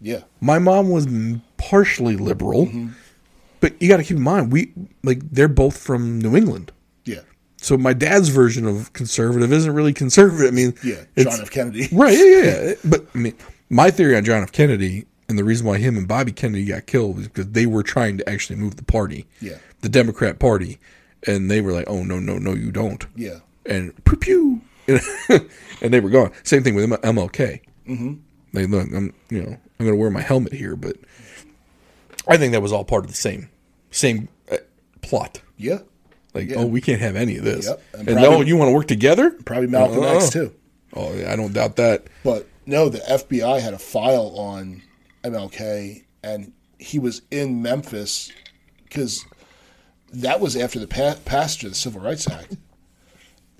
yeah, 0.00 0.22
My 0.40 0.58
mom 0.58 0.90
was 0.90 1.06
partially 1.58 2.16
liberal, 2.16 2.66
Mm-hmm. 2.66 2.88
but 3.60 3.80
you 3.80 3.88
got 3.88 3.98
to 3.98 4.02
keep 4.04 4.16
in 4.16 4.22
mind 4.22 4.50
we 4.52 4.72
like 5.04 5.20
they're 5.30 5.46
both 5.48 5.76
from 5.76 6.18
New 6.20 6.34
England. 6.36 6.72
yeah, 7.04 7.20
So 7.58 7.76
my 7.76 7.92
dad's 7.92 8.28
version 8.30 8.66
of 8.66 8.92
conservative 8.94 9.52
isn't 9.52 9.72
really 9.72 9.92
conservative. 9.92 10.48
I 10.48 10.50
mean, 10.50 10.74
yeah. 10.82 11.04
John 11.16 11.40
F. 11.42 11.50
Kennedy. 11.50 11.88
right? 11.92 12.16
Yeah, 12.18 12.24
yeah, 12.24 12.62
yeah. 12.68 12.74
But 12.84 13.06
I 13.14 13.18
mean, 13.18 13.34
my 13.70 13.90
theory 13.92 14.16
on 14.16 14.24
John 14.24 14.42
F. 14.42 14.50
Kennedy 14.50 15.06
and 15.28 15.38
the 15.38 15.44
reason 15.44 15.66
why 15.66 15.78
him 15.78 15.96
and 15.96 16.06
Bobby 16.08 16.32
Kennedy 16.32 16.66
got 16.66 16.86
killed 16.86 17.16
was 17.16 17.28
because 17.28 17.48
they 17.50 17.66
were 17.66 17.82
trying 17.82 18.18
to 18.18 18.28
actually 18.28 18.56
move 18.56 18.76
the 18.76 18.84
party, 18.84 19.26
Yeah. 19.40 19.56
the 19.80 19.88
Democrat 19.88 20.38
Party, 20.38 20.78
and 21.26 21.50
they 21.50 21.60
were 21.60 21.72
like, 21.72 21.84
"Oh 21.88 22.02
no, 22.02 22.18
no, 22.18 22.38
no, 22.38 22.52
you 22.54 22.70
don't." 22.72 23.04
Yeah, 23.16 23.38
and 23.66 23.92
pew 24.04 24.16
pew, 24.16 24.60
and 25.28 25.92
they 25.94 26.00
were 26.00 26.10
gone. 26.10 26.32
Same 26.42 26.62
thing 26.62 26.74
with 26.74 26.88
MLK. 26.90 27.60
Mm-hmm. 27.88 28.14
They 28.52 28.66
look, 28.66 28.88
I'm 28.92 29.14
you 29.30 29.42
know 29.42 29.50
I'm 29.78 29.86
going 29.86 29.92
to 29.92 29.96
wear 29.96 30.10
my 30.10 30.20
helmet 30.20 30.52
here, 30.52 30.76
but 30.76 30.96
I 32.28 32.36
think 32.36 32.52
that 32.52 32.62
was 32.62 32.72
all 32.72 32.84
part 32.84 33.04
of 33.04 33.10
the 33.10 33.16
same 33.16 33.48
same 33.90 34.28
uh, 34.50 34.56
plot. 35.02 35.40
yeah. 35.56 35.78
Like, 36.34 36.48
Yeah. 36.48 36.56
oh, 36.60 36.66
we 36.66 36.80
can't 36.80 37.00
have 37.02 37.14
any 37.14 37.36
of 37.36 37.44
this, 37.44 37.66
Yep. 37.66 37.82
And 37.92 38.08
and, 38.08 38.16
probably- 38.18 38.36
no, 38.38 38.42
you 38.42 38.56
want 38.56 38.70
to 38.70 38.72
work 38.74 38.86
together? 38.88 39.32
Probably 39.44 39.66
Malcolm 39.66 39.98
Uh-uh. 40.02 40.14
X 40.16 40.30
too. 40.30 40.54
Oh, 40.94 41.12
yeah, 41.14 41.30
I 41.30 41.36
don't 41.36 41.52
doubt 41.52 41.76
that. 41.76 42.06
But 42.24 42.46
no, 42.64 42.88
the 42.88 43.00
FBI 43.00 43.60
had 43.60 43.74
a 43.74 43.78
file 43.78 44.32
on 44.38 44.80
MLK, 45.22 46.04
and 46.22 46.52
he 46.78 46.98
was 46.98 47.22
in 47.30 47.62
Memphis 47.62 48.32
because 48.84 49.24
that 50.12 50.40
was 50.40 50.56
after 50.56 50.78
the 50.78 50.86
pa- 50.86 51.16
passage 51.24 51.64
of 51.64 51.70
the 51.70 51.76
Civil 51.76 52.00
Rights 52.00 52.28
Act. 52.28 52.56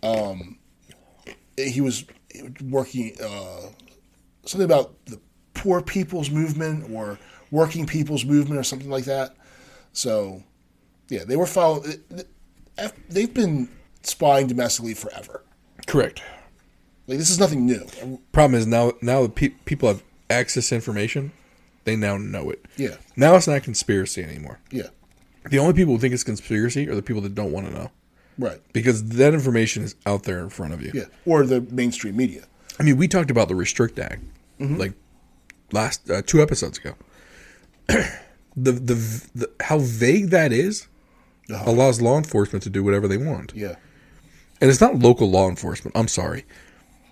Um, 0.03 0.59
he 1.57 1.81
was 1.81 2.05
working 2.63 3.15
uh, 3.23 3.69
something 4.45 4.65
about 4.65 4.95
the 5.07 5.21
poor 5.55 5.81
people's 5.81 6.31
movement 6.31 6.91
or 6.91 7.19
working 7.51 7.87
people's 7.87 8.25
movement 8.25 8.59
or 8.59 8.65
something 8.65 8.91
like 8.91 9.05
that. 9.05 9.37
So, 9.93 10.43
yeah, 11.09 11.25
they 11.25 11.37
were 11.37 11.47
following. 11.47 12.03
They've 13.09 13.33
been 13.33 13.69
spying 14.03 14.47
domestically 14.49 14.95
forever. 14.95 15.45
Correct. 15.87 16.23
Like 17.07 17.19
this 17.19 17.31
is 17.31 17.39
nothing 17.39 17.67
new. 17.67 17.87
Problem 18.33 18.59
is 18.59 18.67
now 18.67 18.93
now 19.03 19.27
pe- 19.27 19.51
people 19.51 19.89
have 19.89 20.03
access 20.31 20.69
to 20.71 20.75
information, 20.75 21.33
they 21.85 21.97
now 21.97 22.17
know 22.17 22.51
it. 22.51 22.65
Yeah, 22.77 22.97
Now 23.17 23.35
it's 23.37 23.49
not 23.49 23.63
conspiracy 23.63 24.23
anymore. 24.23 24.61
yeah, 24.71 24.89
The 25.51 25.59
only 25.59 25.73
people 25.75 25.95
who 25.95 26.01
think 26.01 26.15
it's 26.15 26.25
conspiracy 26.25 26.89
are 26.89 26.95
the 26.95 27.03
people 27.03 27.23
that 27.23 27.35
don't 27.35 27.53
want 27.53 27.67
to 27.67 27.73
know 27.73 27.91
right. 28.39 28.61
because 28.73 29.05
that 29.17 29.35
information 29.35 29.83
is 29.83 29.95
out 30.07 30.23
there 30.25 30.41
in 30.41 30.49
front 30.51 30.73
of 30.75 30.83
you. 30.83 30.93
Yeah, 30.95 31.05
or 31.27 31.45
the 31.45 31.61
mainstream 31.61 32.17
media. 32.17 32.45
I 32.79 32.83
mean, 32.85 32.97
we 32.97 33.09
talked 33.09 33.31
about 33.31 33.49
the 33.49 33.55
Restrict 33.55 33.99
Act 33.99 34.23
like 34.59 34.93
last 35.73 36.09
uh, 36.11 36.23
two 36.25 36.41
episodes 36.41 36.79
ago. 36.79 36.95
the, 37.89 38.73
the 38.73 39.27
the 39.35 39.51
how 39.61 39.79
vague 39.79 40.31
that 40.31 40.53
is 40.53 40.87
Uh-huh. 41.51 41.71
allows 41.71 42.01
law 42.01 42.17
enforcement 42.17 42.63
to 42.63 42.71
do 42.71 42.83
whatever 42.85 43.09
they 43.09 43.17
want, 43.19 43.53
Yeah, 43.55 43.75
and 44.61 44.71
it's 44.71 44.81
not 44.81 44.99
local 45.01 45.29
law 45.29 45.49
enforcement. 45.49 45.97
I'm 45.97 46.09
sorry, 46.09 46.45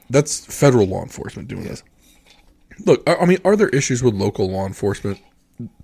that's 0.09 0.47
federal 0.47 0.87
law 0.87 1.03
enforcement 1.03 1.49
doing 1.49 1.65
this. 1.65 1.83
Look, 2.85 3.09
I, 3.09 3.17
I 3.17 3.27
mean, 3.27 3.39
are 3.45 3.57
there 3.57 3.69
issues 3.69 4.03
with 4.03 4.15
local 4.15 4.51
law 4.51 4.67
enforcement? 4.67 5.21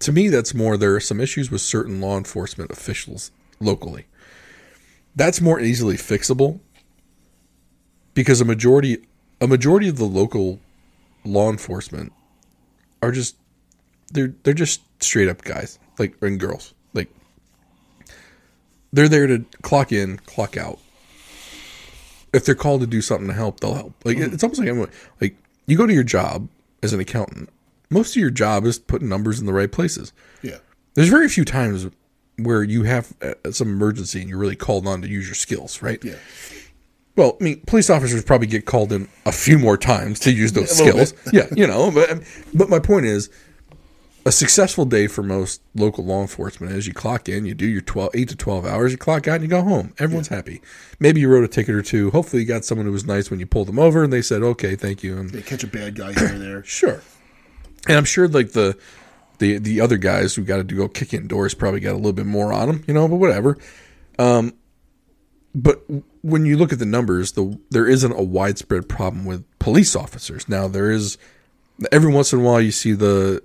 To 0.01 0.13
me, 0.13 0.29
that's 0.29 0.55
more 0.55 0.77
there 0.77 0.95
are 0.95 1.01
some 1.01 1.21
issues 1.21 1.51
with 1.51 1.61
certain 1.61 2.01
law 2.01 2.17
enforcement 2.17 2.71
officials 2.71 3.31
locally. 3.61 4.07
That's 5.15 5.41
more 5.41 5.61
easily 5.61 5.97
fixable 5.97 6.61
because 8.17 8.41
a 8.41 8.45
majority 8.45 9.07
a 9.41 9.47
majority 9.47 9.89
of 9.89 9.99
the 9.99 10.05
local 10.05 10.59
law 11.25 11.51
enforcement 11.51 12.13
are 13.03 13.13
just 13.13 13.37
they're 14.13 14.35
they're 14.43 14.55
just 14.55 14.81
straight 15.03 15.29
up 15.29 15.43
guys 15.43 15.79
like 15.99 16.17
and 16.23 16.41
girls 16.41 16.75
like 16.95 17.11
they're 18.93 19.09
there 19.09 19.27
to 19.27 19.45
clock 19.63 19.93
in 19.93 20.17
clock 20.27 20.57
out 20.57 20.79
if 22.33 22.45
they're 22.45 22.55
called 22.55 22.81
to 22.81 22.87
do 22.87 23.03
something 23.03 23.29
to 23.29 23.35
help 23.35 23.61
they'll 23.61 23.75
help 23.75 23.95
like 24.05 24.17
mm-hmm. 24.17 24.33
it's 24.33 24.43
almost 24.43 24.61
like 24.61 24.91
like 25.21 25.37
you 25.67 25.77
go 25.77 25.87
to 25.87 25.95
your 25.95 26.03
job 26.03 26.49
as 26.87 26.93
an 26.95 27.01
accountant 27.01 27.51
most 27.91 28.17
of 28.17 28.21
your 28.21 28.31
job 28.31 28.65
is 28.65 28.79
putting 28.81 29.09
numbers 29.09 29.39
in 29.39 29.47
the 29.47 29.53
right 29.53 29.71
places. 29.71 30.13
Yeah, 30.43 30.57
there's 30.95 31.09
very 31.09 31.29
few 31.29 31.45
times 31.45 31.87
where 32.37 32.63
you 32.65 32.83
have 32.83 33.15
uh, 33.23 33.35
some 33.53 33.69
emergency 33.69 34.21
and 34.21 34.29
you're 34.29 34.39
really 34.39 34.57
called 34.57 34.87
on 34.89 35.03
to 35.03 35.09
use 35.09 35.27
your 35.27 35.35
skills 35.37 35.81
right? 35.83 36.03
Yeah, 36.05 36.17
Well, 37.17 37.37
I 37.41 37.45
mean, 37.45 37.61
police 37.67 37.89
officers 37.89 38.25
probably 38.25 38.49
get 38.49 38.67
called 38.67 38.93
in 38.93 39.09
a 39.25 39.31
few 39.33 39.59
more 39.59 39.77
times 39.79 40.19
to 40.21 40.33
use 40.33 40.53
those 40.53 40.71
skills. 40.77 41.15
yeah, 41.33 41.47
you 41.57 41.67
know, 41.67 41.91
but 41.93 42.23
but 42.53 42.69
my 42.69 42.79
point 42.81 43.07
is, 43.07 43.31
a 44.27 44.33
successful 44.33 44.85
day 44.85 45.07
for 45.07 45.23
most 45.23 45.63
local 45.77 46.05
law 46.05 46.21
enforcement 46.21 46.73
is 46.73 46.89
you 46.89 46.93
clock 46.93 47.29
in, 47.29 47.47
you 47.47 47.55
do 47.55 47.65
your 47.65 47.81
12, 47.81 48.11
8 48.13 48.29
to 48.31 48.37
12 48.37 48.67
hours, 48.67 48.91
you 48.91 48.99
clock 48.99 49.29
out, 49.29 49.37
and 49.37 49.45
you 49.45 49.49
go 49.49 49.63
home. 49.63 49.95
Everyone's 50.01 50.27
happy. 50.27 50.61
Maybe 50.99 51.21
you 51.21 51.29
wrote 51.29 51.45
a 51.45 51.49
ticket 51.49 51.77
or 51.77 51.83
two. 51.83 52.11
Hopefully, 52.11 52.43
you 52.43 52.49
got 52.49 52.65
someone 52.65 52.87
who 52.87 52.93
was 52.93 53.07
nice 53.07 53.31
when 53.31 53.39
you 53.39 53.47
pulled 53.47 53.69
them 53.69 53.79
over 53.79 54.03
and 54.03 54.13
they 54.13 54.23
said, 54.23 54.43
okay, 54.43 54.75
thank 54.75 55.05
you. 55.05 55.17
And 55.17 55.31
They 55.31 55.43
catch 55.43 55.63
a 55.63 55.69
bad 55.69 55.95
guy 55.95 56.13
here 56.13 56.35
or 56.35 56.39
there. 56.39 56.63
Sure. 56.65 57.01
And 57.87 57.97
I'm 57.97 58.05
sure 58.05 58.27
like 58.27 58.51
the 58.51 58.77
the 59.39 59.59
the 59.59 59.81
other 59.81 59.97
guys 59.97 60.35
who 60.35 60.43
got 60.43 60.57
to 60.57 60.75
go 60.75 60.89
kick 60.89 61.15
in 61.15 61.29
doors 61.29 61.55
probably 61.55 61.79
got 61.79 61.93
a 61.93 61.97
little 61.97 62.13
bit 62.13 62.27
more 62.27 62.53
on 62.53 62.67
them, 62.67 62.85
you 62.89 62.95
know, 62.95 63.07
but 63.07 63.17
whatever. 63.17 63.57
Um, 64.19 64.55
but 65.55 65.85
when 66.23 66.47
you 66.47 66.57
look 66.57 66.73
at 66.73 66.81
the 66.81 66.87
numbers, 66.87 67.33
the 67.33 67.61
there 67.71 67.87
isn't 67.87 68.11
a 68.11 68.25
widespread 68.25 68.89
problem 68.89 69.25
with 69.25 69.45
police 69.61 69.95
officers. 69.95 70.49
Now 70.49 70.67
there 70.67 70.91
is 70.91 71.17
every 71.93 72.13
once 72.13 72.33
in 72.33 72.41
a 72.41 72.43
while 72.43 72.61
you 72.61 72.73
see 72.73 72.93
the 72.93 73.41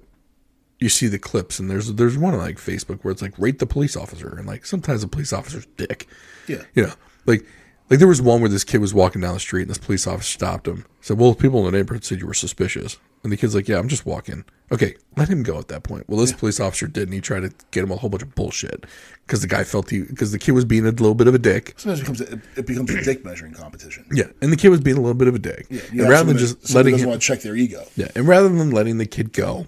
you 0.81 0.89
see 0.89 1.07
the 1.07 1.19
clips 1.19 1.59
and 1.59 1.69
there's 1.69 1.93
there's 1.93 2.17
one 2.17 2.33
on 2.33 2.39
like 2.39 2.57
Facebook 2.57 3.01
where 3.03 3.11
it's 3.11 3.21
like 3.21 3.37
rate 3.37 3.59
the 3.59 3.67
police 3.67 3.95
officer 3.95 4.35
and 4.35 4.47
like 4.47 4.65
sometimes 4.65 5.01
the 5.01 5.07
police 5.07 5.31
officer's 5.31 5.67
dick. 5.77 6.07
Yeah. 6.47 6.63
You 6.73 6.87
know, 6.87 6.93
like 7.25 7.45
like 7.89 7.99
there 7.99 8.07
was 8.07 8.21
one 8.21 8.39
where 8.41 8.49
this 8.49 8.63
kid 8.63 8.79
was 8.79 8.93
walking 8.93 9.21
down 9.21 9.33
the 9.33 9.39
street 9.39 9.63
and 9.63 9.69
this 9.69 9.77
police 9.77 10.07
officer 10.07 10.31
stopped 10.31 10.67
him. 10.67 10.85
Said, 11.01 11.19
"Well, 11.19 11.35
people 11.35 11.59
in 11.59 11.65
the 11.71 11.77
neighborhood 11.77 12.03
said 12.03 12.19
you 12.19 12.27
were 12.27 12.33
suspicious." 12.33 12.97
And 13.21 13.31
the 13.31 13.37
kid's 13.37 13.53
like, 13.53 13.67
"Yeah, 13.67 13.79
I'm 13.79 13.89
just 13.89 14.05
walking." 14.05 14.45
Okay, 14.71 14.95
let 15.17 15.27
him 15.27 15.43
go 15.43 15.59
at 15.59 15.67
that 15.67 15.83
point. 15.83 16.07
Well, 16.07 16.17
this 16.17 16.31
police 16.31 16.61
officer 16.61 16.87
did, 16.87 17.03
and 17.03 17.13
he 17.13 17.19
tried 17.19 17.41
to 17.41 17.51
get 17.71 17.83
him 17.83 17.91
a 17.91 17.97
whole 17.97 18.09
bunch 18.09 18.23
of 18.23 18.33
bullshit 18.33 18.85
because 19.27 19.41
the 19.41 19.47
guy 19.47 19.65
felt 19.65 19.89
he 19.89 20.03
because 20.03 20.31
the 20.31 20.39
kid 20.39 20.53
was 20.53 20.63
being 20.63 20.85
a 20.85 20.91
little 20.91 21.13
bit 21.13 21.27
of 21.27 21.35
a 21.35 21.39
dick. 21.39 21.73
Sometimes 21.75 21.99
it 21.99 22.03
becomes 22.03 22.21
a, 22.21 22.59
it 22.59 22.65
becomes 22.65 22.89
a 22.91 23.03
dick 23.03 23.25
measuring 23.25 23.53
competition. 23.53 24.05
Yeah, 24.11 24.27
and 24.41 24.53
the 24.53 24.57
kid 24.57 24.69
was 24.69 24.79
being 24.79 24.97
a 24.97 25.01
little 25.01 25.13
bit 25.13 25.27
of 25.27 25.35
a 25.35 25.39
dick. 25.39 25.67
Yeah, 25.69 25.81
and 25.91 26.09
rather 26.09 26.29
than 26.29 26.37
just 26.37 26.73
letting 26.73 26.97
him, 26.97 27.09
want 27.09 27.21
to 27.21 27.27
check 27.27 27.41
their 27.41 27.57
ego. 27.57 27.83
yeah, 27.97 28.07
and 28.15 28.25
rather 28.25 28.47
than 28.47 28.71
letting 28.71 28.99
the 28.99 29.05
kid 29.05 29.33
go, 29.33 29.67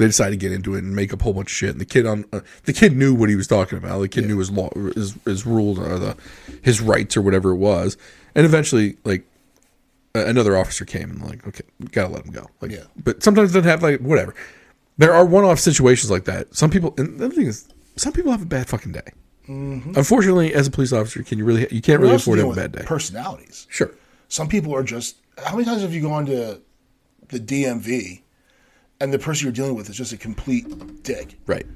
they 0.00 0.06
decided 0.06 0.32
to 0.32 0.36
get 0.36 0.50
into 0.52 0.74
it 0.74 0.82
and 0.82 0.96
make 0.96 1.12
up 1.12 1.20
a 1.20 1.22
whole 1.22 1.32
bunch 1.34 1.48
of 1.50 1.52
shit. 1.56 1.70
And 1.70 1.80
the 1.80 1.84
kid 1.84 2.06
on 2.06 2.24
uh, 2.32 2.40
the 2.64 2.72
kid 2.72 2.96
knew 2.96 3.14
what 3.14 3.28
he 3.28 3.36
was 3.36 3.46
talking 3.46 3.78
about. 3.78 4.00
The 4.00 4.08
kid 4.08 4.26
knew 4.26 4.38
his 4.38 4.50
law, 4.50 4.70
his 4.94 5.14
his 5.24 5.46
rules, 5.46 5.78
or 5.78 5.98
the 5.98 6.16
his 6.62 6.80
rights, 6.80 7.16
or 7.16 7.22
whatever 7.22 7.50
it 7.50 7.56
was. 7.56 7.96
And 8.34 8.44
eventually, 8.46 8.96
like 9.04 9.24
another 10.14 10.56
officer 10.56 10.84
came 10.84 11.10
and 11.10 11.22
like, 11.22 11.46
okay, 11.46 11.62
gotta 11.92 12.12
let 12.12 12.24
him 12.24 12.32
go. 12.32 12.46
Like, 12.60 12.72
Yeah. 12.72 12.84
but 13.02 13.22
sometimes 13.22 13.50
it 13.50 13.54
doesn't 13.54 13.68
have 13.70 13.82
like 13.82 14.00
whatever. 14.00 14.34
There 14.98 15.14
are 15.14 15.24
one 15.24 15.44
off 15.44 15.60
situations 15.60 16.10
like 16.10 16.24
that. 16.24 16.54
Some 16.54 16.70
people, 16.70 16.94
and 16.98 17.18
the 17.18 17.30
thing 17.30 17.46
is, 17.46 17.68
some 17.96 18.12
people 18.12 18.32
have 18.32 18.42
a 18.42 18.46
bad 18.46 18.68
fucking 18.68 18.92
day. 18.92 19.12
Unfortunately, 19.48 20.54
as 20.54 20.66
a 20.66 20.70
police 20.70 20.92
officer, 20.92 21.22
can 21.24 21.38
you 21.38 21.44
really 21.44 21.66
you 21.70 21.80
can't 21.82 22.00
really 22.00 22.14
afford 22.14 22.38
to 22.38 22.46
have 22.46 22.56
a 22.56 22.60
bad 22.60 22.72
day. 22.72 22.82
Personalities. 22.84 23.66
Sure. 23.70 23.90
Some 24.28 24.48
people 24.48 24.74
are 24.74 24.82
just. 24.84 25.16
How 25.44 25.52
many 25.52 25.64
times 25.64 25.82
have 25.82 25.92
you 25.94 26.02
gone 26.02 26.26
to 26.26 26.60
the 27.28 27.40
DMV, 27.40 28.20
and 29.00 29.12
the 29.12 29.18
person 29.18 29.46
you're 29.46 29.52
dealing 29.52 29.74
with 29.74 29.88
is 29.88 29.96
just 29.96 30.12
a 30.12 30.16
complete 30.16 31.02
dick? 31.02 31.38
Right. 31.46 31.66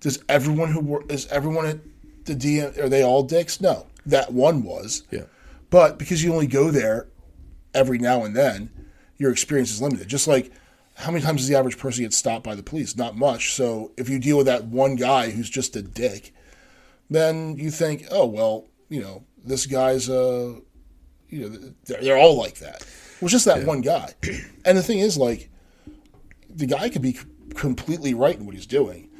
Does 0.00 0.22
everyone 0.28 0.70
who 0.70 0.80
wor- 0.80 1.04
is 1.08 1.26
everyone 1.28 1.66
at 1.66 1.78
the 2.24 2.34
DM 2.34 2.78
are 2.78 2.88
they 2.88 3.02
all 3.02 3.22
dicks? 3.22 3.60
No, 3.60 3.86
that 4.04 4.32
one 4.32 4.62
was. 4.62 5.04
Yeah. 5.10 5.24
But 5.70 5.98
because 5.98 6.22
you 6.22 6.32
only 6.32 6.46
go 6.46 6.70
there 6.70 7.08
every 7.74 7.98
now 7.98 8.24
and 8.24 8.36
then, 8.36 8.70
your 9.16 9.30
experience 9.30 9.70
is 9.70 9.80
limited. 9.82 10.08
Just 10.08 10.28
like 10.28 10.52
how 10.94 11.10
many 11.10 11.22
times 11.22 11.42
does 11.42 11.48
the 11.48 11.56
average 11.56 11.78
person 11.78 12.04
get 12.04 12.14
stopped 12.14 12.44
by 12.44 12.54
the 12.54 12.62
police? 12.62 12.96
Not 12.96 13.16
much. 13.16 13.54
So 13.54 13.92
if 13.96 14.08
you 14.08 14.18
deal 14.18 14.38
with 14.38 14.46
that 14.46 14.64
one 14.64 14.96
guy 14.96 15.30
who's 15.30 15.50
just 15.50 15.76
a 15.76 15.82
dick, 15.82 16.32
then 17.10 17.56
you 17.56 17.70
think, 17.70 18.06
oh 18.10 18.26
well, 18.26 18.66
you 18.88 19.00
know, 19.00 19.24
this 19.44 19.66
guy's 19.66 20.08
uh, 20.08 20.54
you 21.28 21.40
know, 21.40 21.72
they're, 21.84 22.02
they're 22.02 22.16
all 22.16 22.36
like 22.36 22.58
that. 22.58 22.86
Well, 23.20 23.28
just 23.28 23.44
that 23.46 23.64
one 23.64 23.80
guy. 23.80 24.14
And 24.64 24.76
the 24.76 24.82
thing 24.82 24.98
is, 24.98 25.16
like, 25.16 25.48
the 26.56 26.66
guy 26.66 26.88
could 26.88 27.02
be 27.02 27.18
completely 27.54 28.14
right 28.14 28.36
in 28.36 28.46
what 28.46 28.54
he's 28.54 28.66
doing, 28.66 29.10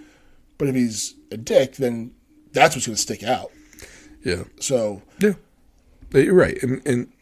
but 0.58 0.68
if 0.68 0.74
he's 0.74 1.14
a 1.30 1.36
dick, 1.36 1.76
then 1.76 2.12
that's 2.52 2.74
what's 2.74 2.86
going 2.86 2.96
to 2.96 3.02
stick 3.02 3.22
out. 3.22 3.50
Yeah. 4.24 4.44
So 4.58 5.02
Yeah, 5.20 5.34
you're 6.12 6.34
right, 6.34 6.60
and, 6.62 6.84
and 6.86 7.12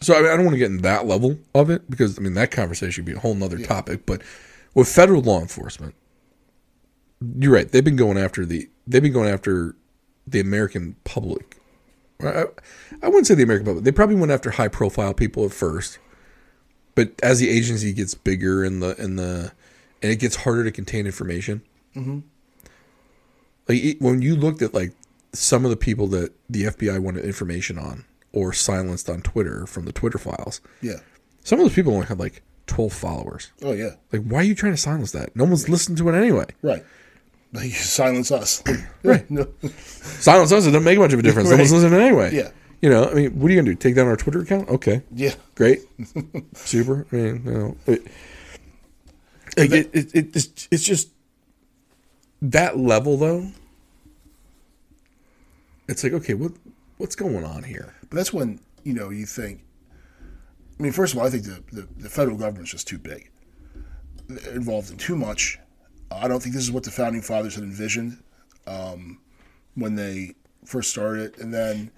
so 0.00 0.14
I, 0.14 0.20
mean, 0.20 0.30
I 0.30 0.36
don't 0.36 0.44
want 0.44 0.54
to 0.54 0.58
get 0.58 0.70
in 0.70 0.82
that 0.82 1.06
level 1.06 1.38
of 1.54 1.70
it 1.70 1.88
because 1.90 2.18
I 2.18 2.22
mean 2.22 2.34
that 2.34 2.50
conversation 2.50 3.04
would 3.04 3.10
be 3.10 3.16
a 3.16 3.20
whole 3.20 3.34
nother 3.34 3.58
topic. 3.58 4.04
But 4.04 4.22
with 4.74 4.88
federal 4.88 5.22
law 5.22 5.40
enforcement, 5.40 5.94
you're 7.38 7.52
right. 7.52 7.70
They've 7.70 7.84
been 7.84 7.96
going 7.96 8.18
after 8.18 8.44
the 8.44 8.68
they've 8.86 9.02
been 9.02 9.12
going 9.12 9.30
after 9.30 9.76
the 10.26 10.40
American 10.40 10.96
public. 11.04 11.56
I, 12.22 12.44
I 13.02 13.08
wouldn't 13.08 13.26
say 13.26 13.34
the 13.34 13.42
American 13.42 13.66
public. 13.66 13.84
They 13.84 13.92
probably 13.92 14.16
went 14.16 14.30
after 14.30 14.50
high 14.50 14.68
profile 14.68 15.14
people 15.14 15.44
at 15.44 15.52
first, 15.52 15.98
but 16.94 17.12
as 17.22 17.38
the 17.38 17.48
agency 17.50 17.92
gets 17.92 18.14
bigger 18.14 18.64
and 18.64 18.82
the 18.82 18.94
and 19.00 19.18
the 19.18 19.52
and 20.02 20.12
it 20.12 20.16
gets 20.18 20.36
harder 20.36 20.64
to 20.64 20.70
contain 20.70 21.06
information. 21.06 21.62
Mm-hmm. 21.96 22.20
Like 23.68 23.82
it, 23.84 24.00
when 24.02 24.20
you 24.22 24.36
looked 24.36 24.62
at 24.62 24.74
like 24.74 24.92
some 25.32 25.64
of 25.64 25.70
the 25.70 25.76
people 25.76 26.06
that 26.08 26.32
the 26.48 26.64
FBI 26.64 26.98
wanted 27.00 27.24
information 27.24 27.78
on 27.78 28.04
or 28.32 28.52
silenced 28.52 29.08
on 29.08 29.22
Twitter 29.22 29.66
from 29.66 29.84
the 29.84 29.92
Twitter 29.92 30.18
files, 30.18 30.60
yeah, 30.82 30.98
some 31.42 31.58
of 31.60 31.64
those 31.66 31.74
people 31.74 31.94
only 31.94 32.06
had 32.06 32.18
like 32.18 32.42
twelve 32.66 32.92
followers. 32.92 33.50
oh 33.62 33.72
yeah, 33.72 33.90
Like, 34.12 34.22
why 34.22 34.40
are 34.40 34.42
you 34.44 34.54
trying 34.54 34.72
to 34.72 34.78
silence 34.78 35.12
that? 35.12 35.34
No 35.36 35.44
one's 35.44 35.68
listening 35.68 35.96
to 35.96 36.08
it 36.08 36.14
anyway. 36.14 36.46
right. 36.62 36.84
Like 37.52 37.70
silence 37.72 38.32
us, 38.32 38.62
Right. 39.02 39.30
No. 39.30 39.46
Silence 39.78 40.50
us. 40.52 40.64
It 40.66 40.72
doesn't 40.72 40.84
make 40.84 40.98
much 40.98 41.12
of 41.12 41.18
a 41.20 41.22
difference. 41.22 41.50
No 41.50 41.56
one's 41.56 41.72
listening 41.72 42.00
anyway. 42.00 42.34
Yeah. 42.34 42.50
You 42.84 42.90
know, 42.90 43.08
I 43.08 43.14
mean, 43.14 43.40
what 43.40 43.50
are 43.50 43.54
you 43.54 43.62
gonna 43.62 43.70
do? 43.70 43.76
Take 43.76 43.94
down 43.94 44.08
our 44.08 44.16
Twitter 44.18 44.42
account? 44.42 44.68
Okay. 44.68 45.00
Yeah, 45.10 45.32
Great. 45.54 45.84
Super. 46.52 47.06
I 47.10 47.16
mean, 47.16 47.42
you 47.42 47.50
know, 47.50 47.76
it, 47.86 48.06
like, 49.56 49.70
it, 49.72 49.90
it, 49.94 50.14
it, 50.14 50.36
it's, 50.36 50.68
it's 50.70 50.84
just 50.84 51.08
that 52.42 52.76
level 52.76 53.16
though. 53.16 53.48
It's 55.88 56.04
like, 56.04 56.12
okay, 56.12 56.34
what 56.34 56.52
what's 56.98 57.16
going 57.16 57.42
on 57.42 57.62
here? 57.62 57.94
but 58.02 58.16
that's 58.16 58.34
when 58.34 58.60
you 58.82 58.92
know 58.92 59.08
you 59.08 59.24
think. 59.24 59.64
I 60.78 60.82
mean, 60.82 60.92
first 60.92 61.14
of 61.14 61.20
all, 61.20 61.26
I 61.26 61.30
think 61.30 61.44
the 61.44 61.64
the, 61.72 61.88
the 61.96 62.10
federal 62.10 62.36
government's 62.36 62.72
just 62.72 62.86
too 62.86 62.98
big, 62.98 63.30
They're 64.28 64.52
involved 64.52 64.90
in 64.90 64.98
too 64.98 65.16
much. 65.16 65.58
I 66.10 66.28
don't 66.28 66.42
think 66.42 66.54
this 66.54 66.64
is 66.64 66.70
what 66.70 66.82
the 66.82 66.90
founding 66.90 67.22
fathers 67.22 67.54
had 67.54 67.64
envisioned 67.64 68.22
um, 68.66 69.20
when 69.74 69.94
they 69.94 70.34
first 70.66 70.90
started 70.90 71.32
it, 71.32 71.38
and 71.38 71.54
then 71.54 71.90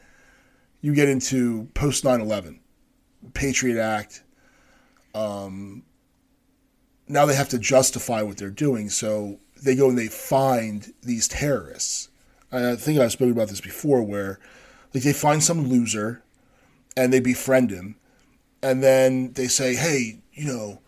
you 0.80 0.94
get 0.94 1.08
into 1.08 1.68
post 1.74 2.04
9-11, 2.04 2.58
Patriot 3.34 3.80
Act. 3.82 4.22
Um, 5.14 5.82
now 7.08 7.26
they 7.26 7.34
have 7.34 7.48
to 7.50 7.58
justify 7.58 8.22
what 8.22 8.36
they're 8.36 8.50
doing, 8.50 8.90
so 8.90 9.38
they 9.62 9.74
go 9.74 9.88
and 9.88 9.98
they 9.98 10.08
find 10.08 10.92
these 11.02 11.28
terrorists. 11.28 12.10
And 12.50 12.66
I 12.66 12.76
think 12.76 12.98
I've 12.98 13.12
spoken 13.12 13.32
about 13.32 13.48
this 13.48 13.60
before, 13.60 14.02
where 14.02 14.38
like 14.94 15.02
they 15.02 15.12
find 15.12 15.42
some 15.42 15.68
loser, 15.68 16.22
and 16.96 17.12
they 17.12 17.20
befriend 17.20 17.70
him, 17.70 17.96
and 18.62 18.82
then 18.82 19.32
they 19.32 19.48
say, 19.48 19.74
"Hey, 19.74 20.20
you 20.32 20.46
know, 20.46 20.80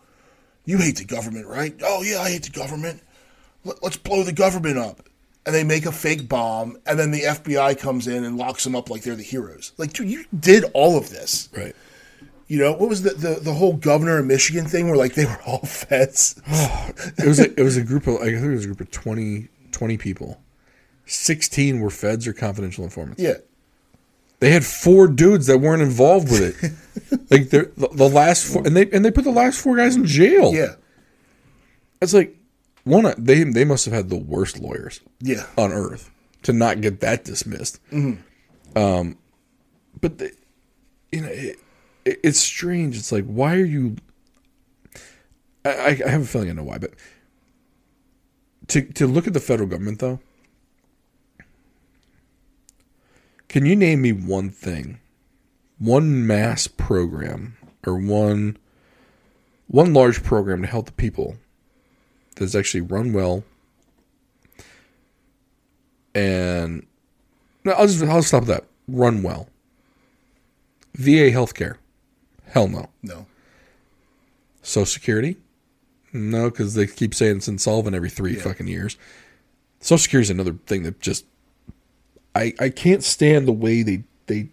you 0.65 0.77
hate 0.77 0.97
the 0.97 1.05
government, 1.05 1.47
right? 1.47 1.75
Oh 1.83 2.01
yeah, 2.03 2.21
I 2.21 2.29
hate 2.31 2.43
the 2.43 2.49
government. 2.51 3.01
Let- 3.63 3.83
Let's 3.83 3.97
blow 3.97 4.23
the 4.23 4.31
government 4.31 4.77
up." 4.77 5.08
And 5.45 5.55
they 5.55 5.63
make 5.63 5.85
a 5.85 5.91
fake 5.91 6.27
bomb, 6.29 6.77
and 6.85 6.99
then 6.99 7.11
the 7.11 7.21
FBI 7.21 7.79
comes 7.79 8.07
in 8.07 8.23
and 8.23 8.37
locks 8.37 8.63
them 8.63 8.75
up 8.75 8.89
like 8.89 9.01
they're 9.01 9.15
the 9.15 9.23
heroes. 9.23 9.71
Like, 9.77 9.93
dude, 9.93 10.09
you 10.09 10.25
did 10.37 10.65
all 10.73 10.97
of 10.97 11.09
this. 11.09 11.49
Right. 11.55 11.75
You 12.47 12.59
know, 12.59 12.73
what 12.73 12.89
was 12.89 13.03
the, 13.03 13.11
the, 13.11 13.39
the 13.39 13.53
whole 13.53 13.73
governor 13.73 14.17
of 14.19 14.25
Michigan 14.25 14.65
thing 14.65 14.87
where 14.87 14.97
like 14.97 15.13
they 15.13 15.25
were 15.25 15.39
all 15.45 15.59
feds? 15.65 16.39
It 17.17 17.27
was 17.27 17.39
a, 17.39 17.57
it 17.59 17.63
was 17.63 17.77
a 17.77 17.83
group 17.83 18.05
of 18.05 18.17
I 18.17 18.25
think 18.25 18.43
it 18.43 18.49
was 18.49 18.63
a 18.65 18.67
group 18.67 18.81
of 18.81 18.91
20, 18.91 19.47
20 19.71 19.97
people. 19.97 20.41
Sixteen 21.05 21.79
were 21.79 21.89
feds 21.89 22.27
or 22.27 22.33
confidential 22.33 22.83
informants. 22.83 23.21
yeah. 23.21 23.35
They 24.39 24.51
had 24.51 24.63
four 24.63 25.07
dudes 25.07 25.47
that 25.47 25.57
weren't 25.57 25.81
involved 25.81 26.29
with 26.31 26.63
it. 26.63 27.21
like 27.31 27.49
they're, 27.49 27.71
the, 27.75 27.89
the 27.89 28.07
last 28.07 28.45
four, 28.53 28.65
and 28.65 28.75
they 28.75 28.89
and 28.91 29.03
they 29.03 29.11
put 29.11 29.23
the 29.25 29.31
last 29.31 29.59
four 29.59 29.75
guys 29.75 29.95
in 29.95 30.05
jail. 30.05 30.53
Yeah. 30.53 30.75
It's 32.01 32.13
like 32.13 32.37
one. 32.89 33.13
They 33.17 33.43
they 33.43 33.65
must 33.65 33.85
have 33.85 33.93
had 33.93 34.09
the 34.09 34.17
worst 34.17 34.59
lawyers 34.59 34.99
Yeah. 35.21 35.45
on 35.57 35.71
earth 35.71 36.09
to 36.43 36.53
not 36.53 36.81
get 36.81 36.99
that 37.01 37.23
dismissed. 37.25 37.79
Um, 38.75 39.17
but 39.99 40.17
the, 40.19 40.31
you 41.11 41.21
know, 41.21 41.27
it, 41.29 41.59
it, 42.05 42.19
it's 42.23 42.39
strange. 42.39 42.97
It's 42.97 43.11
like, 43.11 43.25
why 43.25 43.55
are 43.55 43.65
you? 43.65 43.95
I, 45.65 45.69
I 45.69 46.01
I 46.05 46.09
have 46.09 46.21
a 46.21 46.25
feeling 46.25 46.49
I 46.49 46.53
know 46.53 46.63
why, 46.63 46.77
but 46.77 46.93
to 48.67 48.81
to 48.81 49.07
look 49.07 49.27
at 49.27 49.33
the 49.33 49.39
federal 49.39 49.67
government 49.67 49.99
though, 49.99 50.19
can 53.47 53.65
you 53.65 53.75
name 53.75 54.01
me 54.01 54.11
one 54.11 54.49
thing, 54.49 54.99
one 55.77 56.25
mass 56.25 56.67
program 56.67 57.57
or 57.85 57.97
one 57.97 58.57
one 59.67 59.93
large 59.93 60.23
program 60.23 60.61
to 60.61 60.67
help 60.67 60.85
the 60.87 60.91
people 60.93 61.37
that's 62.39 62.55
actually 62.55 62.81
run 62.81 63.13
well 63.13 63.43
and 66.15 66.85
no, 67.63 67.73
I'll 67.73 67.87
just 67.87 68.01
I'll 68.03 68.23
stop 68.23 68.45
that. 68.45 68.65
Run 68.87 69.21
well. 69.21 69.49
VA 70.95 71.31
healthcare, 71.31 71.75
hell 72.47 72.67
no. 72.67 72.89
No. 73.03 73.25
Social 74.61 74.85
Security, 74.85 75.37
no, 76.11 76.49
because 76.49 76.73
they 76.73 76.87
keep 76.87 77.13
saying 77.13 77.37
it's 77.37 77.47
insolvent 77.47 77.95
every 77.95 78.09
three 78.09 78.35
Yeah. 78.35 78.41
fucking 78.41 78.67
years. 78.67 78.97
Social 79.79 79.99
Security 79.99 80.25
is 80.25 80.29
another 80.31 80.53
thing 80.67 80.83
that 80.83 80.99
just 80.99 81.25
I 82.35 82.53
I 82.59 82.69
can't 82.69 83.03
stand 83.03 83.47
the 83.47 83.51
way 83.53 83.83
they 83.83 84.03
they 84.27 84.49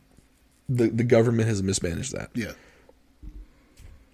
the 0.68 0.88
the 0.90 1.04
government 1.04 1.48
has 1.48 1.62
mismanaged 1.62 2.12
that. 2.12 2.30
Yeah. 2.34 2.52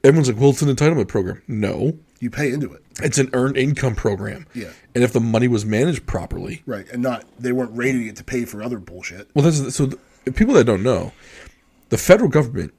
Everyone's 0.05 0.29
like, 0.29 0.41
well, 0.41 0.51
it's 0.51 0.63
an 0.63 0.75
entitlement 0.75 1.09
program. 1.09 1.43
No, 1.47 1.97
You 2.23 2.31
pay 2.31 2.53
into 2.53 2.73
it. 2.73 2.85
it's 3.03 3.19
an 3.19 3.31
earned 3.33 3.57
income 3.57 3.97
program. 3.97 4.47
Yeah. 4.55 4.71
and 4.95 5.03
if 5.03 5.13
the 5.13 5.19
money 5.19 5.49
was 5.49 5.67
managed 5.67 6.07
properly, 6.07 6.63
Right. 6.67 6.89
And 6.93 7.03
not, 7.03 7.25
they 7.37 7.51
weren't 7.51 7.77
raiding 7.77 8.07
it 8.07 8.15
to 8.17 8.23
pay 8.25 8.45
for 8.45 8.63
other 8.63 8.79
bullshit. 8.79 9.29
Well, 9.35 9.45
that's 9.45 9.75
so. 9.75 9.87
The, 9.87 10.31
people 10.33 10.55
that 10.55 10.63
don't 10.63 10.85
know, 10.85 11.11
the 11.89 11.99
federal 11.99 12.31
government 12.31 12.75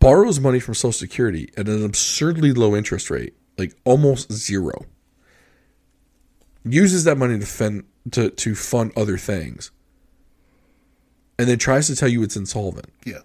borrows 0.00 0.40
money 0.40 0.58
from 0.58 0.74
Social 0.74 0.90
Security 0.90 1.50
at 1.56 1.68
an 1.68 1.84
absurdly 1.84 2.52
low 2.52 2.74
interest 2.74 3.10
rate, 3.10 3.34
like 3.58 3.76
almost 3.84 4.32
zero. 4.32 4.86
Uses 6.64 7.04
that 7.04 7.16
money 7.18 7.38
to 7.38 7.46
fund 7.46 7.84
to 8.10 8.30
to 8.30 8.54
fund 8.56 8.90
other 8.96 9.18
things, 9.18 9.70
and 11.38 11.48
then 11.48 11.58
tries 11.58 11.86
to 11.86 11.94
tell 11.94 12.08
you 12.08 12.24
it's 12.24 12.36
insolvent. 12.36 12.86
Yeah. 13.04 13.18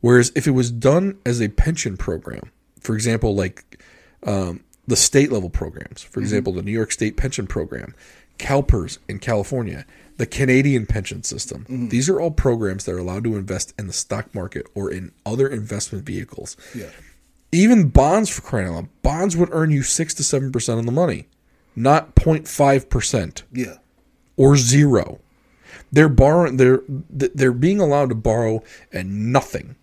Whereas 0.00 0.30
if 0.36 0.46
it 0.46 0.52
was 0.52 0.70
done 0.70 1.18
as 1.26 1.40
a 1.42 1.48
pension 1.48 1.96
program, 1.96 2.52
for 2.80 2.94
example, 2.94 3.34
like 3.34 3.82
um, 4.24 4.60
the 4.86 4.96
state 4.96 5.30
level 5.32 5.50
programs, 5.50 6.02
for 6.02 6.20
example, 6.20 6.52
the 6.52 6.62
New 6.62 6.72
York 6.72 6.92
State 6.92 7.16
Pension 7.16 7.46
Program, 7.46 7.94
CalPERS 8.38 8.98
in 9.08 9.18
California, 9.18 9.84
the 10.16 10.26
Canadian 10.26 10.86
pension 10.86 11.22
system, 11.22 11.88
these 11.90 12.08
are 12.08 12.20
all 12.20 12.30
programs 12.30 12.84
that 12.84 12.92
are 12.92 12.98
allowed 12.98 13.24
to 13.24 13.36
invest 13.36 13.72
in 13.78 13.86
the 13.86 13.92
stock 13.92 14.34
market 14.34 14.66
or 14.74 14.90
in 14.90 15.12
other 15.24 15.46
investment 15.48 16.04
vehicles. 16.04 16.56
Yeah. 16.74 16.90
Even 17.52 17.88
bonds 17.88 18.28
for 18.30 18.42
crying 18.42 18.68
out 18.68 18.72
loud, 18.74 18.88
bonds 19.02 19.36
would 19.36 19.48
earn 19.52 19.70
you 19.70 19.82
six 19.82 20.14
to 20.14 20.24
seven 20.24 20.50
percent 20.52 20.78
on 20.78 20.86
the 20.86 20.92
money, 20.92 21.26
not 21.76 22.14
0.5 22.14 22.88
percent 22.88 23.42
Yeah. 23.52 23.76
or 24.36 24.56
zero. 24.56 25.20
They're 25.90 26.08
borrowing. 26.08 26.56
They're 26.56 26.80
they're 26.88 27.52
being 27.52 27.78
allowed 27.80 28.08
to 28.08 28.14
borrow 28.14 28.62
and 28.92 29.32
nothing, 29.32 29.76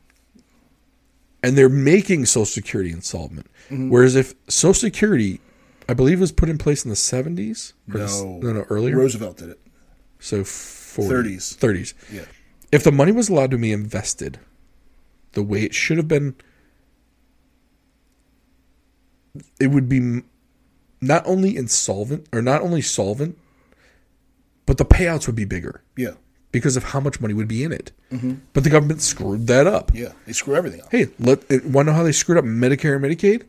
and 1.43 1.57
they're 1.57 1.69
making 1.69 2.25
Social 2.25 2.45
Security 2.45 2.91
insolvent. 2.91 3.47
Mm-hmm. 3.69 3.89
Whereas 3.89 4.15
if 4.15 4.33
Social 4.47 4.73
Security, 4.73 5.39
I 5.87 5.93
believe, 5.93 6.19
was 6.19 6.31
put 6.31 6.49
in 6.49 6.57
place 6.57 6.83
in 6.83 6.89
the 6.89 6.95
seventies, 6.95 7.73
No. 7.87 8.39
no, 8.41 8.53
no, 8.53 8.65
earlier, 8.69 8.97
Roosevelt 8.97 9.37
did 9.37 9.49
it. 9.49 9.59
so 10.19 10.43
40, 10.43 11.35
30s. 11.37 11.55
thirties. 11.55 11.93
Yeah. 12.11 12.25
If 12.71 12.83
the 12.83 12.91
money 12.91 13.11
was 13.11 13.29
allowed 13.29 13.51
to 13.51 13.57
be 13.57 13.71
invested, 13.71 14.39
the 15.31 15.41
way 15.43 15.63
it 15.63 15.73
should 15.73 15.97
have 15.97 16.07
been, 16.07 16.35
it 19.59 19.67
would 19.67 19.87
be 19.89 20.21
not 21.01 21.25
only 21.25 21.55
insolvent 21.55 22.27
or 22.33 22.41
not 22.41 22.61
only 22.61 22.81
solvent, 22.81 23.37
but 24.65 24.77
the 24.77 24.85
payouts 24.85 25.25
would 25.27 25.35
be 25.35 25.45
bigger 25.45 25.81
Yeah. 25.95 26.13
Because 26.51 26.75
of 26.75 26.83
how 26.83 26.99
much 26.99 27.21
money 27.21 27.33
would 27.33 27.47
be 27.47 27.63
in 27.63 27.71
it. 27.71 27.91
But 28.53 28.63
the 28.63 28.69
government 28.69 29.01
screwed 29.01 29.47
that 29.47 29.67
up. 29.67 29.91
Yeah. 29.93 30.13
They 30.25 30.33
screw 30.33 30.55
everything 30.55 30.81
up. 30.81 30.87
Hey, 30.91 31.07
let 31.19 31.49
want 31.65 31.85
to 31.87 31.91
know 31.91 31.93
how 31.93 32.03
they 32.03 32.11
screwed 32.11 32.37
up 32.37 32.45
Medicare 32.45 32.95
and 32.95 33.05
Medicaid? 33.05 33.45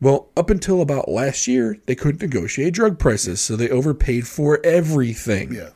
Well, 0.00 0.28
up 0.36 0.48
until 0.48 0.80
about 0.80 1.08
last 1.10 1.46
year, 1.46 1.76
they 1.86 1.94
couldn't 1.94 2.22
negotiate 2.22 2.72
drug 2.72 2.98
prices, 2.98 3.40
so 3.40 3.54
they 3.54 3.68
overpaid 3.68 4.26
for 4.26 4.58
everything. 4.64 5.52
Yeah. 5.52 5.70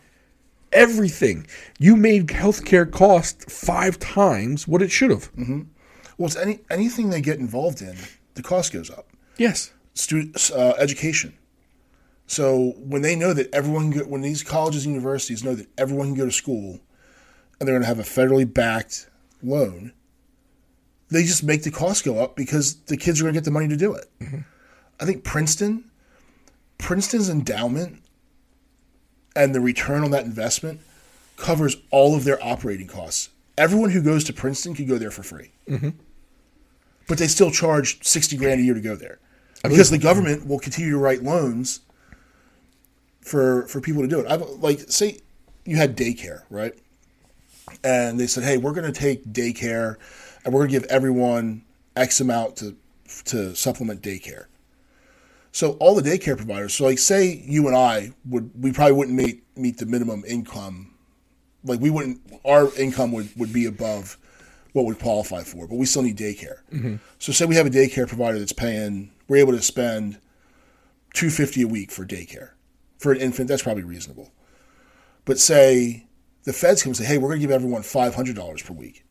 Everything. 0.72 1.46
You 1.78 1.94
made 1.94 2.28
healthcare 2.28 2.90
cost 2.90 3.50
five 3.50 3.98
times 3.98 4.66
what 4.66 4.82
it 4.82 4.90
should 4.90 5.10
have. 5.10 5.30
Well, 6.16 6.26
it's 6.26 6.36
any 6.36 6.60
anything 6.70 7.10
they 7.10 7.20
get 7.20 7.38
involved 7.38 7.82
in, 7.82 7.96
the 8.34 8.42
cost 8.42 8.72
goes 8.72 8.88
up. 8.88 9.08
Yes. 9.36 9.72
Students, 9.94 10.50
uh, 10.50 10.74
education. 10.78 11.34
So 12.26 12.74
when 12.78 13.02
they 13.02 13.16
know 13.16 13.32
that 13.34 13.52
everyone, 13.54 13.92
can 13.92 14.00
go, 14.00 14.06
when 14.06 14.22
these 14.22 14.42
colleges 14.42 14.86
and 14.86 14.94
universities 14.94 15.44
know 15.44 15.54
that 15.54 15.68
everyone 15.76 16.08
can 16.08 16.16
go 16.16 16.26
to 16.26 16.32
school, 16.32 16.80
and 17.58 17.68
they're 17.68 17.74
going 17.74 17.82
to 17.82 17.88
have 17.88 17.98
a 17.98 18.02
federally 18.02 18.52
backed 18.52 19.08
loan, 19.42 19.92
they 21.10 21.22
just 21.22 21.44
make 21.44 21.62
the 21.62 21.70
cost 21.70 22.04
go 22.04 22.18
up 22.18 22.34
because 22.34 22.76
the 22.84 22.96
kids 22.96 23.20
are 23.20 23.24
going 23.24 23.34
to 23.34 23.40
get 23.40 23.44
the 23.44 23.50
money 23.50 23.68
to 23.68 23.76
do 23.76 23.94
it. 23.94 24.06
I 24.98 25.04
think 25.04 25.22
Princeton, 25.22 25.90
Princeton's 26.78 27.28
endowment, 27.28 28.02
and 29.36 29.54
the 29.54 29.60
return 29.60 30.02
on 30.02 30.10
that 30.12 30.24
investment 30.24 30.80
covers 31.36 31.76
all 31.90 32.16
of 32.16 32.24
their 32.24 32.42
operating 32.44 32.86
costs. 32.86 33.28
Everyone 33.58 33.90
who 33.90 34.02
goes 34.02 34.24
to 34.24 34.32
Princeton 34.32 34.74
could 34.74 34.88
go 34.88 34.98
there 34.98 35.10
for 35.10 35.22
free, 35.22 35.52
but 37.06 37.18
they 37.18 37.28
still 37.28 37.50
charge 37.50 38.02
sixty 38.02 38.36
grand 38.36 38.60
a 38.60 38.64
year 38.64 38.74
to 38.74 38.80
go 38.80 38.96
there 38.96 39.18
because 39.62 39.90
the 39.90 39.98
government 39.98 40.46
will 40.46 40.58
continue 40.58 40.90
to 40.90 40.98
write 40.98 41.22
loans 41.22 41.80
for 43.24 43.66
for 43.66 43.80
people 43.80 44.02
to 44.02 44.08
do 44.08 44.20
it. 44.20 44.26
I've 44.30 44.42
like 44.42 44.80
say 44.88 45.18
you 45.64 45.76
had 45.76 45.96
daycare, 45.96 46.42
right? 46.50 46.74
And 47.82 48.20
they 48.20 48.26
said, 48.26 48.44
"Hey, 48.44 48.58
we're 48.58 48.74
going 48.74 48.90
to 48.90 48.98
take 48.98 49.24
daycare, 49.24 49.96
and 50.44 50.52
we're 50.52 50.60
going 50.60 50.72
to 50.72 50.80
give 50.80 50.90
everyone 50.90 51.64
X 51.96 52.20
amount 52.20 52.56
to 52.56 52.76
to 53.24 53.56
supplement 53.56 54.02
daycare." 54.02 54.44
So 55.50 55.72
all 55.74 55.94
the 55.94 56.02
daycare 56.02 56.36
providers, 56.36 56.74
so 56.74 56.84
like 56.84 56.98
say 56.98 57.42
you 57.46 57.66
and 57.66 57.76
I 57.76 58.12
would, 58.28 58.50
we 58.60 58.72
probably 58.72 58.92
wouldn't 58.92 59.16
meet 59.16 59.42
meet 59.56 59.78
the 59.78 59.86
minimum 59.86 60.24
income, 60.26 60.94
like 61.64 61.80
we 61.80 61.90
wouldn't, 61.90 62.20
our 62.44 62.74
income 62.76 63.12
would 63.12 63.30
would 63.36 63.52
be 63.52 63.64
above 63.64 64.18
what 64.72 64.84
would 64.84 64.98
qualify 64.98 65.44
for, 65.44 65.68
but 65.68 65.76
we 65.76 65.86
still 65.86 66.02
need 66.02 66.18
daycare. 66.18 66.58
Mm-hmm. 66.72 66.96
So 67.20 67.32
say 67.32 67.46
we 67.46 67.54
have 67.54 67.66
a 67.66 67.70
daycare 67.70 68.08
provider 68.08 68.40
that's 68.40 68.52
paying, 68.52 69.12
we're 69.28 69.36
able 69.36 69.52
to 69.52 69.62
spend 69.62 70.18
two 71.14 71.30
fifty 71.30 71.62
a 71.62 71.68
week 71.68 71.92
for 71.92 72.04
daycare 72.04 72.50
for 73.04 73.12
an 73.12 73.20
infant. 73.20 73.48
That's 73.48 73.62
probably 73.62 73.84
reasonable. 73.84 74.32
But 75.24 75.38
say 75.38 76.06
the 76.42 76.52
feds 76.52 76.82
come 76.82 76.90
and 76.90 76.96
say, 76.96 77.04
"Hey, 77.04 77.18
we're 77.18 77.28
going 77.28 77.40
to 77.40 77.46
give 77.46 77.54
everyone 77.54 77.82
five 77.82 78.16
hundred 78.16 78.34
dollars 78.34 78.62
per 78.62 78.74
week." 78.74 79.04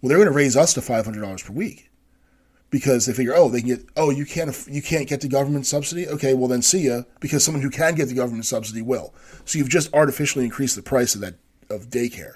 Well, 0.00 0.08
they're 0.08 0.18
going 0.18 0.28
to 0.28 0.34
raise 0.34 0.56
us 0.56 0.74
to 0.74 0.82
five 0.82 1.06
hundred 1.06 1.22
dollars 1.22 1.42
per 1.42 1.52
week 1.52 1.90
because 2.68 3.06
they 3.06 3.12
figure, 3.12 3.34
"Oh, 3.34 3.48
they 3.48 3.60
can 3.60 3.68
get. 3.68 3.86
Oh, 3.96 4.10
you 4.10 4.26
can't. 4.26 4.54
You 4.68 4.82
can't 4.82 5.08
get 5.08 5.22
the 5.22 5.28
government 5.28 5.66
subsidy. 5.66 6.06
Okay, 6.06 6.34
well 6.34 6.48
then 6.48 6.60
see 6.60 6.82
ya. 6.88 7.02
Because 7.20 7.42
someone 7.42 7.62
who 7.62 7.70
can 7.70 7.94
get 7.94 8.08
the 8.08 8.14
government 8.14 8.44
subsidy 8.44 8.82
will. 8.82 9.14
So 9.44 9.58
you've 9.58 9.70
just 9.70 9.92
artificially 9.94 10.44
increased 10.44 10.76
the 10.76 10.82
price 10.82 11.14
of 11.14 11.22
that 11.22 11.36
of 11.70 11.88
daycare. 11.88 12.34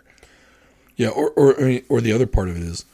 Yeah, 0.96 1.08
or 1.08 1.30
or 1.30 1.54
or 1.88 2.00
the 2.00 2.12
other 2.12 2.26
part 2.26 2.48
of 2.48 2.56
it 2.56 2.62
is 2.62 2.84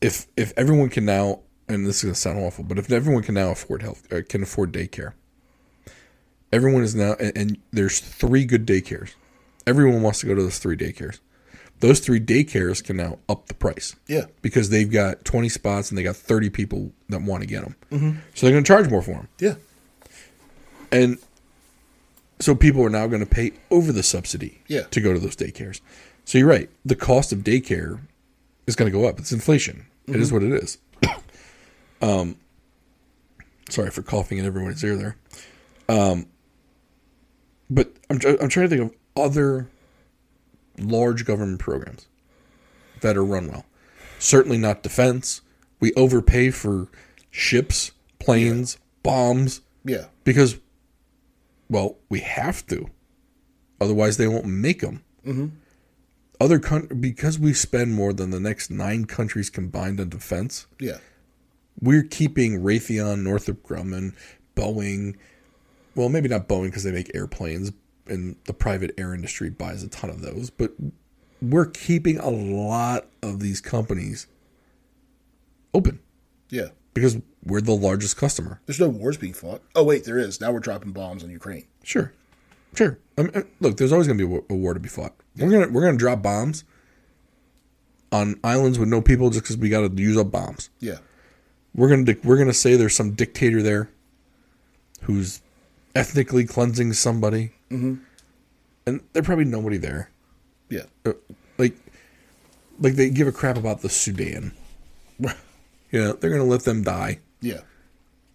if 0.00 0.26
if 0.36 0.52
everyone 0.56 0.88
can 0.88 1.04
now, 1.04 1.40
and 1.68 1.86
this 1.86 1.98
is 1.98 2.02
gonna 2.04 2.14
sound 2.14 2.38
awful, 2.38 2.64
but 2.64 2.78
if 2.78 2.90
everyone 2.90 3.22
can 3.22 3.34
now 3.34 3.50
afford 3.50 3.82
health, 3.82 4.10
uh, 4.12 4.20
can 4.28 4.42
afford 4.42 4.72
daycare, 4.72 5.12
everyone 6.52 6.82
is 6.82 6.94
now, 6.94 7.14
and, 7.20 7.36
and 7.36 7.58
there's 7.72 8.00
three 8.00 8.44
good 8.44 8.66
daycares. 8.66 9.10
Everyone 9.66 10.02
wants 10.02 10.20
to 10.20 10.26
go 10.26 10.34
to 10.34 10.42
those 10.42 10.58
three 10.58 10.76
daycares. 10.76 11.18
Those 11.80 12.00
three 12.00 12.20
daycares 12.20 12.84
can 12.84 12.96
now 12.98 13.18
up 13.28 13.46
the 13.46 13.54
price 13.54 13.96
Yeah, 14.06 14.26
because 14.42 14.68
they've 14.68 14.90
got 14.90 15.24
20 15.24 15.48
spots 15.48 15.88
and 15.90 15.96
they 15.96 16.02
got 16.02 16.16
30 16.16 16.50
people 16.50 16.92
that 17.08 17.22
want 17.22 17.42
to 17.42 17.46
get 17.46 17.62
them. 17.62 18.20
So 18.34 18.46
they're 18.46 18.52
going 18.52 18.64
to 18.64 18.68
charge 18.68 18.90
more 18.90 19.00
for 19.00 19.12
them. 19.12 19.28
yeah, 19.38 19.54
And 20.92 21.16
so 22.38 22.54
people 22.54 22.82
are 22.84 22.90
now 22.90 23.06
going 23.06 23.20
to 23.20 23.26
pay 23.26 23.52
over 23.70 23.92
the 23.92 24.02
subsidy 24.02 24.60
Yeah. 24.68 24.82
to 24.90 25.00
go 25.00 25.14
to 25.14 25.18
those 25.18 25.36
daycares. 25.36 25.80
So 26.26 26.36
you're 26.36 26.48
right. 26.48 26.68
The 26.84 26.96
cost 26.96 27.32
of 27.32 27.38
daycare 27.40 28.00
is 28.66 28.76
going 28.76 28.90
to 28.92 28.96
go 28.98 29.06
up. 29.08 29.18
It's 29.18 29.32
inflation. 29.32 29.86
It 30.06 30.16
is 30.16 30.30
what 30.32 30.42
it 30.42 30.52
is. 30.52 30.76
um, 32.02 32.36
sorry 33.68 33.90
for 33.90 34.02
coughing 34.02 34.38
in 34.38 34.44
everyone's 34.44 34.82
ear 34.84 34.96
there. 34.96 35.16
Um, 35.88 36.26
but 37.70 37.92
I'm, 38.10 38.18
I'm 38.40 38.48
trying 38.48 38.68
to 38.68 38.76
think 38.76 38.82
of 38.82 38.94
other 39.16 39.68
large 40.78 41.24
government 41.24 41.60
programs 41.60 42.06
that 43.00 43.16
are 43.16 43.24
run 43.24 43.48
well. 43.48 43.64
Certainly 44.18 44.58
not 44.58 44.82
defense. 44.82 45.40
We 45.78 45.94
overpay 45.94 46.50
for 46.50 46.88
ships, 47.30 47.92
planes, 48.18 48.76
bombs 49.02 49.62
yeah, 49.84 50.06
because 50.24 50.58
well 51.68 51.96
we 52.08 52.20
have 52.20 52.66
to 52.66 52.88
otherwise 53.80 54.16
they 54.16 54.28
won't 54.28 54.46
make 54.46 54.80
them 54.80 55.02
mm-hmm. 55.26 55.46
other 56.40 56.58
coun- 56.58 56.88
because 57.00 57.38
we 57.38 57.54
spend 57.54 57.94
more 57.94 58.12
than 58.12 58.30
the 58.30 58.40
next 58.40 58.70
nine 58.70 59.04
countries 59.04 59.50
combined 59.50 60.00
on 60.00 60.08
defense 60.08 60.66
yeah, 60.78 60.98
we're 61.80 62.02
keeping 62.02 62.60
raytheon 62.60 63.22
northrop 63.22 63.62
grumman 63.62 64.14
boeing 64.54 65.16
well 66.00 66.08
maybe 66.08 66.28
not 66.28 66.48
boeing 66.48 66.66
because 66.66 66.82
they 66.82 66.92
make 66.92 67.14
airplanes 67.14 67.72
and 68.06 68.36
the 68.44 68.52
private 68.52 68.92
air 68.98 69.14
industry 69.14 69.50
buys 69.50 69.82
a 69.82 69.88
ton 69.88 70.10
of 70.10 70.22
those 70.22 70.50
but 70.50 70.72
we're 71.42 71.66
keeping 71.66 72.18
a 72.18 72.30
lot 72.30 73.06
of 73.22 73.40
these 73.40 73.60
companies 73.60 74.26
open 75.72 76.00
yeah. 76.48 76.68
because 76.94 77.18
we're 77.44 77.60
the 77.60 77.72
largest 77.72 78.16
customer 78.16 78.60
There's 78.66 78.80
no 78.80 78.88
wars 78.88 79.16
being 79.16 79.32
fought. 79.32 79.62
Oh 79.74 79.84
wait, 79.84 80.04
there 80.04 80.18
is. 80.18 80.40
Now 80.40 80.52
we're 80.52 80.60
dropping 80.60 80.92
bombs 80.92 81.24
on 81.24 81.30
Ukraine. 81.30 81.66
Sure, 81.82 82.12
sure. 82.74 82.98
I 83.16 83.22
mean, 83.22 83.44
look, 83.60 83.76
there's 83.76 83.92
always 83.92 84.06
going 84.06 84.18
to 84.18 84.26
be 84.26 84.44
a 84.50 84.54
war 84.54 84.74
to 84.74 84.80
be 84.80 84.88
fought. 84.88 85.14
We're 85.36 85.50
gonna 85.50 85.68
we're 85.68 85.82
gonna 85.82 85.96
drop 85.96 86.22
bombs 86.22 86.64
on 88.12 88.38
islands 88.42 88.78
with 88.78 88.88
no 88.88 89.00
people 89.00 89.30
just 89.30 89.44
because 89.44 89.56
we 89.56 89.68
got 89.68 89.96
to 89.96 90.02
use 90.02 90.16
up 90.16 90.30
bombs. 90.30 90.70
Yeah. 90.80 90.98
We're 91.74 91.88
gonna 91.88 92.16
we're 92.24 92.38
gonna 92.38 92.52
say 92.52 92.76
there's 92.76 92.94
some 92.94 93.12
dictator 93.12 93.62
there 93.62 93.90
who's 95.02 95.40
ethnically 95.94 96.44
cleansing 96.44 96.92
somebody, 96.92 97.52
mm-hmm. 97.70 97.96
and 98.86 99.00
there's 99.12 99.26
probably 99.26 99.44
nobody 99.44 99.76
there. 99.76 100.10
Yeah. 100.68 100.84
Uh, 101.04 101.12
like 101.58 101.74
like 102.78 102.94
they 102.94 103.10
give 103.10 103.28
a 103.28 103.32
crap 103.32 103.56
about 103.56 103.82
the 103.82 103.88
Sudan. 103.88 104.52
You 105.18 106.00
know, 106.00 106.12
they're 106.12 106.30
gonna 106.30 106.44
let 106.44 106.62
them 106.62 106.82
die. 106.84 107.18
Yeah. 107.40 107.60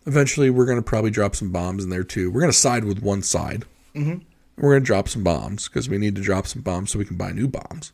Eventually, 0.06 0.49
we're 0.49 0.66
gonna 0.66 0.82
probably 0.82 1.10
drop 1.10 1.36
some 1.36 1.51
bombs 1.51 1.84
in 1.84 1.89
there 1.89 2.03
too. 2.03 2.30
We're 2.30 2.41
gonna 2.41 2.53
side 2.53 2.84
with 2.84 3.01
one 3.01 3.22
side. 3.24 3.64
Mm-hmm. 3.95 4.20
We're 4.58 4.74
gonna 4.74 4.86
drop 4.86 5.08
some 5.08 5.24
bombs 5.24 5.68
because 5.68 5.88
we 5.89 5.97
need 5.97 6.16
to 6.16 6.22
drop 6.22 6.47
some 6.47 6.62
bombs 6.62 6.91
so 6.91 6.99
we 6.99 7.06
can 7.06 7.16
buy 7.18 7.32
new 7.32 7.47
bombs 7.47 7.93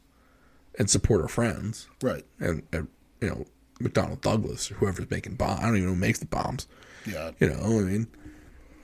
and 0.79 0.89
support 0.89 1.21
our 1.21 1.27
friends 1.27 1.87
Right. 2.01 2.25
and, 2.39 2.63
and 2.71 2.87
you 3.19 3.29
know 3.29 3.45
McDonald 3.79 4.21
Douglas 4.21 4.71
or 4.71 4.75
whoever's 4.75 5.09
making 5.11 5.35
bombs. 5.35 5.59
I 5.59 5.67
don't 5.67 5.75
even 5.77 5.89
know 5.89 5.93
who 5.93 5.99
makes 5.99 6.19
the 6.19 6.25
bombs. 6.25 6.67
Yeah. 7.05 7.31
You 7.39 7.49
know, 7.49 7.59
I 7.63 7.81
mean, 7.81 8.07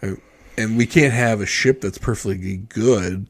I- 0.04 0.18
and 0.58 0.78
we 0.78 0.86
can't 0.86 1.14
have 1.14 1.42
a 1.42 1.46
ship 1.46 1.82
that's 1.82 1.98
perfectly 1.98 2.58
good. 2.58 3.28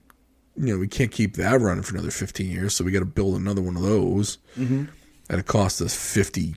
You 0.55 0.73
know, 0.73 0.79
we 0.79 0.87
can't 0.87 1.11
keep 1.11 1.35
that 1.35 1.61
running 1.61 1.83
for 1.83 1.93
another 1.95 2.11
15 2.11 2.49
years, 2.49 2.75
so 2.75 2.83
we 2.83 2.91
got 2.91 2.99
to 2.99 3.05
build 3.05 3.35
another 3.35 3.61
one 3.61 3.75
of 3.75 3.83
those. 3.83 4.37
Mm-hmm. 4.57 4.85
And 5.29 5.39
it 5.39 5.45
cost 5.45 5.81
us 5.81 5.95
50 5.95 6.55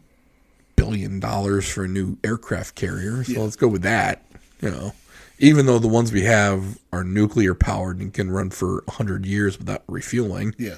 billion 0.76 1.20
dollars 1.20 1.68
for 1.68 1.84
a 1.84 1.88
new 1.88 2.16
aircraft 2.24 2.74
carrier. 2.74 3.22
So 3.24 3.42
let's 3.42 3.56
go 3.56 3.68
with 3.68 3.82
that. 3.82 4.24
You 4.62 4.70
know, 4.70 4.92
even 5.38 5.66
though 5.66 5.78
the 5.78 5.88
ones 5.88 6.12
we 6.12 6.22
have 6.22 6.78
are 6.92 7.04
nuclear 7.04 7.54
powered 7.54 7.98
and 7.98 8.12
can 8.12 8.30
run 8.30 8.50
for 8.50 8.82
100 8.86 9.26
years 9.26 9.58
without 9.58 9.82
refueling. 9.88 10.54
Yeah. 10.58 10.76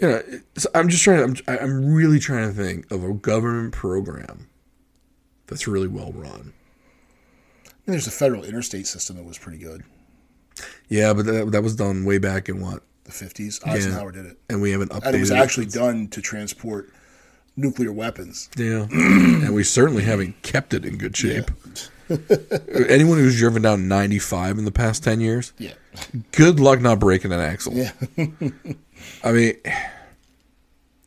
You 0.00 0.08
know, 0.08 0.22
I'm 0.74 0.88
just 0.88 1.02
trying. 1.02 1.22
I'm 1.22 1.36
I'm 1.46 1.94
really 1.94 2.18
trying 2.18 2.48
to 2.48 2.54
think 2.54 2.90
of 2.90 3.02
a 3.02 3.12
government 3.12 3.72
program 3.72 4.48
that's 5.46 5.66
really 5.66 5.88
well 5.88 6.12
run. 6.12 6.52
And 7.86 7.92
there's 7.94 8.06
a 8.06 8.10
federal 8.12 8.44
interstate 8.44 8.86
system 8.86 9.16
that 9.16 9.24
was 9.24 9.38
pretty 9.38 9.58
good. 9.58 9.84
Yeah, 10.88 11.12
but 11.12 11.26
that, 11.26 11.52
that 11.52 11.62
was 11.62 11.76
done 11.76 12.04
way 12.04 12.18
back 12.18 12.48
in 12.48 12.60
what, 12.60 12.82
The 13.04 13.12
50s. 13.12 13.66
Eisenhower 13.66 14.10
did 14.12 14.26
it. 14.26 14.38
and 14.48 14.60
we 14.60 14.70
haven't 14.72 14.90
updated. 14.90 15.06
And 15.06 15.16
it 15.16 15.20
was 15.20 15.30
it. 15.30 15.36
actually 15.38 15.66
done 15.66 16.08
to 16.08 16.20
transport 16.22 16.90
nuclear 17.56 17.92
weapons. 17.92 18.50
yeah, 18.56 18.86
and 18.92 19.54
we 19.54 19.62
certainly 19.62 20.02
haven't 20.02 20.42
kept 20.42 20.74
it 20.74 20.84
in 20.84 20.98
good 20.98 21.16
shape. 21.16 21.50
Anyone 22.88 23.18
who's 23.18 23.36
driven 23.38 23.62
down 23.62 23.88
95 23.88 24.58
in 24.58 24.64
the 24.64 24.70
past 24.72 25.02
10 25.04 25.20
years, 25.20 25.52
Yeah. 25.58 25.72
good 26.32 26.60
luck 26.60 26.80
not 26.80 26.98
breaking 27.00 27.32
an 27.32 27.40
axle. 27.40 27.72
Yeah. 27.74 27.92
I 29.24 29.32
mean, 29.32 29.54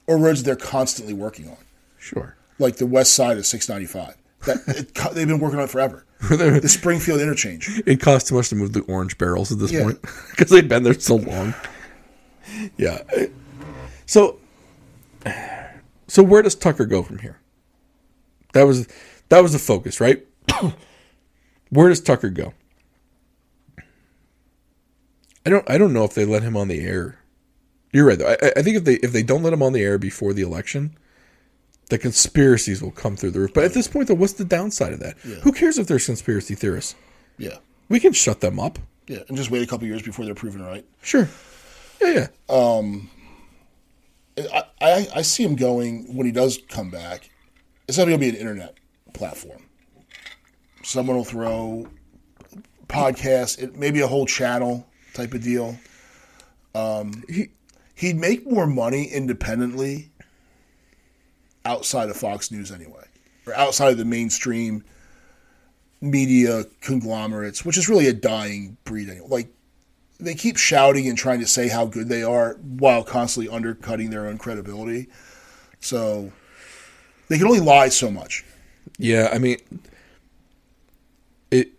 or 0.07 0.17
roads 0.17 0.43
they're 0.43 0.55
constantly 0.55 1.13
working 1.13 1.47
on, 1.49 1.57
sure. 1.97 2.36
like 2.57 2.77
the 2.77 2.86
west 2.86 3.13
side 3.13 3.38
of 3.38 3.45
695. 3.45 4.15
That 4.45 4.75
it, 4.77 4.93
they've 5.15 5.27
been 5.27 5.39
working 5.39 5.59
on 5.59 5.65
it 5.65 5.69
forever. 5.69 6.05
The 6.28 6.67
Springfield 6.67 7.22
interchange. 7.22 7.82
It 7.86 8.01
cost 8.01 8.28
too 8.28 8.36
much 8.36 8.49
to 8.49 8.55
move 8.55 8.74
the 8.74 8.82
orange 8.82 9.17
barrels 9.17 9.51
at 9.51 9.59
this 9.59 9.72
Yeah. 9.72 9.84
point 9.84 10.01
because 10.32 10.51
they'd 10.51 10.67
been 10.67 10.84
there 10.84 10.93
so 10.99 11.15
long. 11.15 11.53
Yeah. 12.78 13.01
So, 14.05 14.38
so 16.07 16.22
where 16.24 16.41
does 16.41 16.55
Tucker 16.55 16.86
go 16.86 17.03
from 17.03 17.20
here? 17.20 17.39
That 18.53 18.63
was 18.63 18.88
that 19.30 19.41
was 19.41 19.53
the 19.53 19.59
focus, 19.59 20.01
right? 20.01 20.26
where 21.70 21.88
does 21.89 22.01
Tucker 22.01 22.30
go? 22.30 22.53
I 25.45 25.49
don't 25.49 25.70
I 25.70 25.78
don't 25.78 25.93
know 25.93 26.03
if 26.03 26.13
they 26.13 26.26
let 26.26 26.43
him 26.43 26.57
on 26.57 26.67
the 26.67 26.82
air. 26.82 27.20
You're 27.93 28.05
right 28.07 28.20
though. 28.20 28.28
I, 28.41 28.51
I 28.57 28.61
think 28.61 28.76
if 28.78 28.84
they 28.84 28.95
if 28.95 29.11
they 29.13 29.24
don't 29.24 29.43
let 29.43 29.53
him 29.53 29.63
on 29.63 29.74
the 29.74 29.82
air 29.84 29.97
before 29.97 30.34
the 30.34 30.41
election, 30.41 30.97
the 31.90 31.98
conspiracies 31.98 32.82
will 32.82 32.92
come 32.92 33.16
through 33.16 33.32
the 33.32 33.40
roof. 33.40 33.54
But 33.54 33.64
at 33.66 33.74
this 33.74 33.88
point, 33.88 34.08
though, 34.08 34.14
what's 34.14 34.34
the 34.34 34.46
downside 34.46 34.94
of 34.94 35.00
that? 35.00 35.18
Who 35.20 35.52
cares 35.52 35.78
if 35.78 35.88
there's 35.88 36.06
conspiracy 36.06 36.56
theorists? 36.56 36.96
Yeah. 37.38 37.58
We 37.90 38.00
can 38.00 38.14
shut 38.14 38.42
them 38.42 38.60
up. 38.60 38.80
Yeah. 39.08 39.20
And 39.28 39.36
just 39.36 39.50
wait 39.50 39.64
a 39.64 39.68
couple 39.68 39.88
years 39.88 40.02
before 40.04 40.26
they're 40.26 40.36
proven 40.36 40.62
right. 40.64 40.86
Sure. 41.02 41.28
Yeah, 42.02 42.28
yeah. 42.50 42.56
Um, 42.56 43.10
I, 44.38 44.64
I, 44.82 45.08
I 45.16 45.22
see 45.24 45.44
him 45.44 45.56
going 45.56 46.16
when 46.16 46.26
he 46.26 46.32
does 46.32 46.60
come 46.70 46.90
back. 46.92 47.30
It's 47.88 47.98
not 47.98 48.06
going 48.06 48.20
to 48.20 48.24
be 48.24 48.30
an 48.30 48.36
internet 48.36 48.76
platform. 49.14 49.64
Someone 50.84 51.18
will 51.18 51.26
throw 51.26 51.88
podcast, 52.88 53.62
it, 53.62 53.76
maybe 53.76 54.02
a 54.02 54.08
whole 54.08 54.26
channel 54.26 54.88
type 55.14 55.34
of 55.34 55.44
deal. 55.44 55.78
Um, 56.76 57.24
He- 57.28 57.50
he'd 57.96 58.16
make 58.18 58.46
more 58.50 58.68
money 58.68 59.06
independently 59.06 60.09
outside 61.70 62.09
of 62.09 62.17
Fox 62.17 62.51
News 62.51 62.72
anyway, 62.72 63.05
or 63.45 63.53
outside 63.53 63.91
of 63.91 63.97
the 63.97 64.05
mainstream 64.05 64.84
media 66.01 66.63
conglomerates, 66.82 67.63
which 67.63 67.78
is 67.78 67.88
really 67.88 68.07
a 68.07 68.13
dying 68.13 68.78
breed. 68.86 69.09
Anyway. 69.09 69.28
Like 69.30 69.53
they 70.20 70.34
keep 70.34 70.57
shouting 70.57 71.07
and 71.07 71.17
trying 71.17 71.39
to 71.39 71.47
say 71.47 71.67
how 71.67 71.86
good 71.86 72.09
they 72.09 72.24
are 72.24 72.55
while 72.55 73.03
constantly 73.03 73.53
undercutting 73.53 74.09
their 74.09 74.28
own 74.28 74.38
credibility. 74.38 75.07
So 75.80 76.32
they 77.28 77.38
can 77.38 77.47
only 77.47 77.59
lie 77.59 77.89
so 77.89 78.09
much. 78.09 78.43
Yeah, 78.97 79.30
I 79.32 79.38
mean, 79.38 79.57
it. 81.51 81.72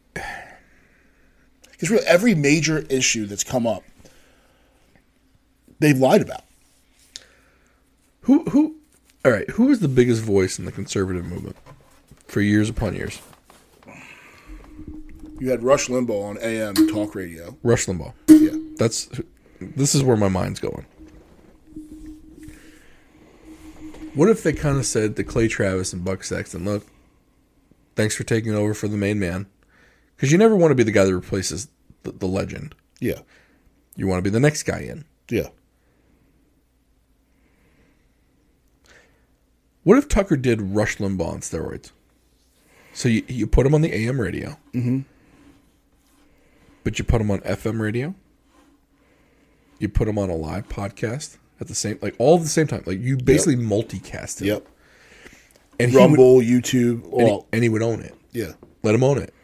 Because 1.72 1.90
really, 1.90 2.06
every 2.06 2.34
major 2.34 2.78
issue 2.88 3.26
that's 3.26 3.44
come 3.44 3.66
up, 3.66 3.82
they've 5.80 5.98
lied 5.98 6.22
about. 6.22 6.44
Who 8.22 8.44
who? 8.44 8.79
All 9.24 9.30
right, 9.30 9.48
who 9.50 9.68
is 9.70 9.80
the 9.80 9.88
biggest 9.88 10.22
voice 10.22 10.58
in 10.58 10.64
the 10.64 10.72
conservative 10.72 11.26
movement 11.26 11.56
for 12.26 12.40
years 12.40 12.70
upon 12.70 12.94
years? 12.94 13.20
You 15.38 15.50
had 15.50 15.62
Rush 15.62 15.88
Limbaugh 15.88 16.22
on 16.22 16.38
AM 16.38 16.74
talk 16.88 17.14
radio. 17.14 17.56
Rush 17.62 17.86
Limbaugh. 17.86 18.12
Yeah. 18.28 18.58
That's. 18.76 19.10
This 19.60 19.94
is 19.94 20.02
where 20.02 20.16
my 20.16 20.28
mind's 20.28 20.60
going. 20.60 20.86
What 24.14 24.28
if 24.28 24.42
they 24.42 24.52
kind 24.52 24.78
of 24.78 24.86
said 24.86 25.16
to 25.16 25.24
Clay 25.24 25.48
Travis 25.48 25.92
and 25.92 26.04
Buck 26.04 26.24
Sexton, 26.24 26.64
"Look, 26.64 26.86
thanks 27.96 28.14
for 28.16 28.24
taking 28.24 28.54
over 28.54 28.74
for 28.74 28.88
the 28.88 28.96
main 28.96 29.18
man, 29.18 29.46
because 30.16 30.32
you 30.32 30.38
never 30.38 30.56
want 30.56 30.72
to 30.72 30.74
be 30.74 30.82
the 30.82 30.92
guy 30.92 31.04
that 31.04 31.14
replaces 31.14 31.68
the, 32.02 32.12
the 32.12 32.26
legend. 32.26 32.74
Yeah. 33.00 33.20
You 33.96 34.06
want 34.06 34.18
to 34.18 34.22
be 34.22 34.32
the 34.32 34.40
next 34.40 34.62
guy 34.64 34.80
in." 34.80 35.04
Yeah. 35.30 35.48
What 39.90 39.98
if 39.98 40.06
Tucker 40.06 40.36
did 40.36 40.62
Rush 40.62 40.98
Limbaugh 40.98 41.32
on 41.32 41.40
steroids? 41.40 41.90
So 42.92 43.08
you 43.08 43.24
you 43.26 43.48
put 43.48 43.66
him 43.66 43.74
on 43.74 43.80
the 43.80 43.92
AM 43.92 44.20
radio, 44.20 44.56
mm-hmm. 44.72 45.00
but 46.84 46.96
you 47.00 47.04
put 47.04 47.20
him 47.20 47.28
on 47.28 47.40
FM 47.40 47.80
radio. 47.80 48.14
You 49.80 49.88
put 49.88 50.06
him 50.06 50.16
on 50.16 50.30
a 50.30 50.36
live 50.36 50.68
podcast 50.68 51.38
at 51.60 51.66
the 51.66 51.74
same, 51.74 51.98
like 52.02 52.14
all 52.20 52.36
at 52.36 52.42
the 52.42 52.48
same 52.48 52.68
time. 52.68 52.84
Like 52.86 53.00
you 53.00 53.16
basically 53.16 53.56
multicast 53.56 54.42
it. 54.42 54.46
Yep. 54.46 54.68
And 55.80 55.90
he 55.90 55.96
would- 55.96 56.02
Rumble, 56.04 56.36
YouTube. 56.36 57.12
and, 57.12 57.28
he, 57.28 57.40
and 57.54 57.62
he 57.64 57.68
would 57.68 57.82
own 57.82 58.00
it. 58.00 58.14
yeah. 58.30 58.52
Let 58.84 58.94
him 58.94 59.02
own 59.02 59.18
it. 59.18 59.34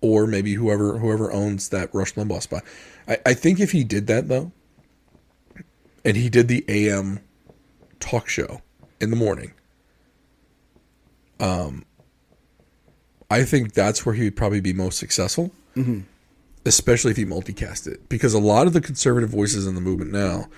Or 0.00 0.26
maybe 0.26 0.54
whoever 0.54 0.96
whoever 0.96 1.30
owns 1.30 1.68
that 1.68 1.94
Rush 1.94 2.14
Limbaugh 2.14 2.40
spot. 2.40 2.64
I, 3.06 3.18
I 3.26 3.34
think 3.34 3.60
if 3.60 3.72
he 3.72 3.84
did 3.84 4.06
that 4.06 4.28
though, 4.28 4.52
and 6.02 6.16
he 6.16 6.30
did 6.30 6.48
the 6.48 6.64
AM 6.66 7.20
talk 8.00 8.26
show 8.26 8.62
in 9.04 9.10
the 9.10 9.16
morning, 9.16 9.52
um, 11.40 11.84
I 13.30 13.44
think 13.44 13.72
that's 13.72 14.04
where 14.04 14.14
he 14.14 14.24
would 14.24 14.36
probably 14.36 14.60
be 14.60 14.72
most 14.72 14.98
successful. 14.98 15.52
Especially 16.66 17.10
if 17.10 17.16
he 17.16 17.26
multicast 17.26 17.86
it, 17.86 18.08
because 18.08 18.32
a 18.32 18.38
lot 18.38 18.66
of 18.66 18.72
the 18.72 18.80
conservative 18.80 19.28
voices 19.28 19.66
in 19.66 19.74
the 19.74 19.80
movement 19.80 20.12
now 20.12 20.48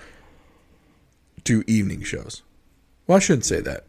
do 1.43 1.63
evening 1.67 2.01
shows. 2.01 2.43
Well, 3.07 3.17
I 3.17 3.19
shouldn't 3.19 3.45
say 3.45 3.59
that. 3.61 3.83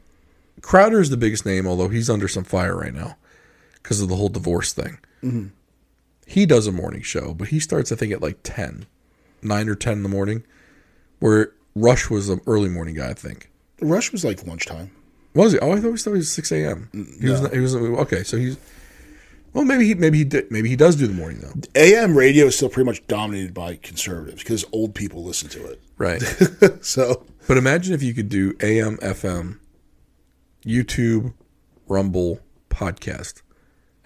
Crowder 0.62 1.00
is 1.00 1.10
the 1.10 1.16
biggest 1.16 1.46
name, 1.46 1.66
although 1.66 1.88
he's 1.88 2.10
under 2.10 2.26
some 2.26 2.42
fire 2.44 2.76
right 2.76 2.94
now 2.94 3.16
because 3.74 4.00
of 4.00 4.08
the 4.08 4.16
whole 4.16 4.28
divorce 4.30 4.72
thing. 4.72 4.98
He 6.26 6.44
does 6.46 6.66
a 6.66 6.72
morning 6.72 7.02
show, 7.02 7.34
but 7.34 7.48
he 7.48 7.60
starts, 7.60 7.92
I 7.92 7.96
think, 7.96 8.12
at 8.12 8.20
like 8.20 8.38
10, 8.42 8.86
9 9.42 9.68
or 9.68 9.74
10 9.76 9.92
in 9.94 10.02
the 10.02 10.08
morning, 10.08 10.42
where 11.20 11.52
Rush 11.76 12.10
was 12.10 12.28
an 12.28 12.40
early 12.46 12.68
morning 12.68 12.96
guy, 12.96 13.10
I 13.10 13.14
think. 13.14 13.50
Rush 13.80 14.12
was 14.12 14.24
like 14.24 14.46
lunchtime. 14.46 14.90
Was 15.34 15.52
he? 15.52 15.58
Oh, 15.60 15.72
I 15.72 15.80
thought 15.80 15.96
he 15.96 16.10
was 16.10 16.30
6 16.32 16.52
a.m. 16.52 16.90
He 17.20 17.28
was, 17.28 17.50
he 17.52 17.60
was, 17.60 17.74
okay, 17.74 18.22
so 18.24 18.36
he's, 18.36 18.56
well, 19.52 19.64
maybe 19.64 19.86
he, 19.86 19.94
maybe 19.94 20.18
he 20.18 20.24
did, 20.24 20.50
maybe 20.50 20.68
he 20.68 20.76
does 20.76 20.96
do 20.96 21.06
the 21.06 21.14
morning 21.14 21.40
though. 21.40 21.52
AM 21.74 22.16
radio 22.16 22.46
is 22.46 22.56
still 22.56 22.68
pretty 22.68 22.86
much 22.86 23.06
dominated 23.06 23.54
by 23.54 23.76
conservatives 23.76 24.42
because 24.42 24.64
old 24.72 24.94
people 24.94 25.24
listen 25.24 25.48
to 25.50 25.64
it. 25.66 25.80
Right. 25.96 26.22
So, 26.82 27.24
But 27.46 27.56
imagine 27.56 27.94
if 27.94 28.02
you 28.02 28.14
could 28.14 28.28
do 28.28 28.54
AM, 28.60 28.96
FM, 28.98 29.58
YouTube, 30.64 31.34
Rumble, 31.86 32.40
podcast, 32.68 33.42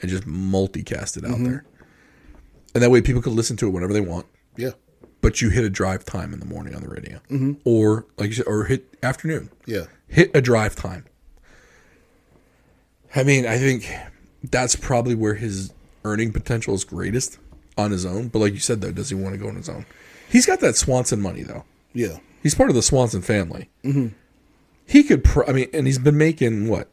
and 0.01 0.11
just 0.11 0.25
multicast 0.25 1.17
it 1.17 1.25
out 1.25 1.33
mm-hmm. 1.33 1.45
there. 1.45 1.65
And 2.75 2.83
that 2.83 2.91
way 2.91 3.01
people 3.01 3.23
could 3.23 3.33
listen 3.33 3.57
to 3.59 3.67
it 3.67 3.71
whenever 3.71 3.93
they 3.93 4.01
want. 4.01 4.27
yeah. 4.57 4.71
But 5.23 5.41
you 5.41 5.49
hit 5.49 5.65
a 5.65 5.71
drive 5.71 6.05
time 6.05 6.35
in 6.35 6.41
the 6.41 6.47
morning 6.47 6.75
on 6.75 6.83
the 6.83 6.89
radio, 6.89 7.19
mm-hmm. 7.31 7.53
or 7.65 8.05
like 8.19 8.29
you 8.29 8.35
said, 8.35 8.47
or 8.47 8.65
hit 8.65 8.85
afternoon. 9.03 9.49
Yeah. 9.65 9.85
hit 10.09 10.31
a 10.35 10.43
drive 10.43 10.77
time. 10.77 11.07
I 13.17 13.23
mean, 13.25 13.47
I 13.47 13.59
think 13.59 13.91
that's 14.43 14.77
probably 14.77 15.15
where 15.15 15.35
his 15.35 15.73
earning 16.05 16.33
potential 16.33 16.75
is 16.75 16.85
greatest 16.85 17.39
on 17.79 17.91
his 17.91 18.05
own. 18.07 18.29
But 18.29 18.41
like 18.41 18.53
you 18.55 18.59
said, 18.61 18.81
though, 18.81 18.93
does 18.93 19.09
he 19.11 19.15
want 19.15 19.35
to 19.35 19.39
go 19.39 19.49
on 19.49 19.57
his 19.57 19.69
own? 19.69 19.87
He's 20.29 20.47
got 20.47 20.61
that 20.61 20.77
Swanson 20.77 21.21
money 21.21 21.43
though. 21.43 21.65
Yeah. 21.93 22.19
He's 22.43 22.55
part 22.55 22.71
of 22.71 22.75
the 22.75 22.83
Swanson 22.83 23.23
family. 23.23 23.71
Mm-hmm. 23.85 24.09
He 24.87 25.05
could, 25.05 25.23
pro- 25.25 25.47
I 25.47 25.53
mean, 25.53 25.69
and 25.73 25.87
he's 25.87 25.99
been 25.99 26.19
making 26.19 26.69
what 26.69 26.89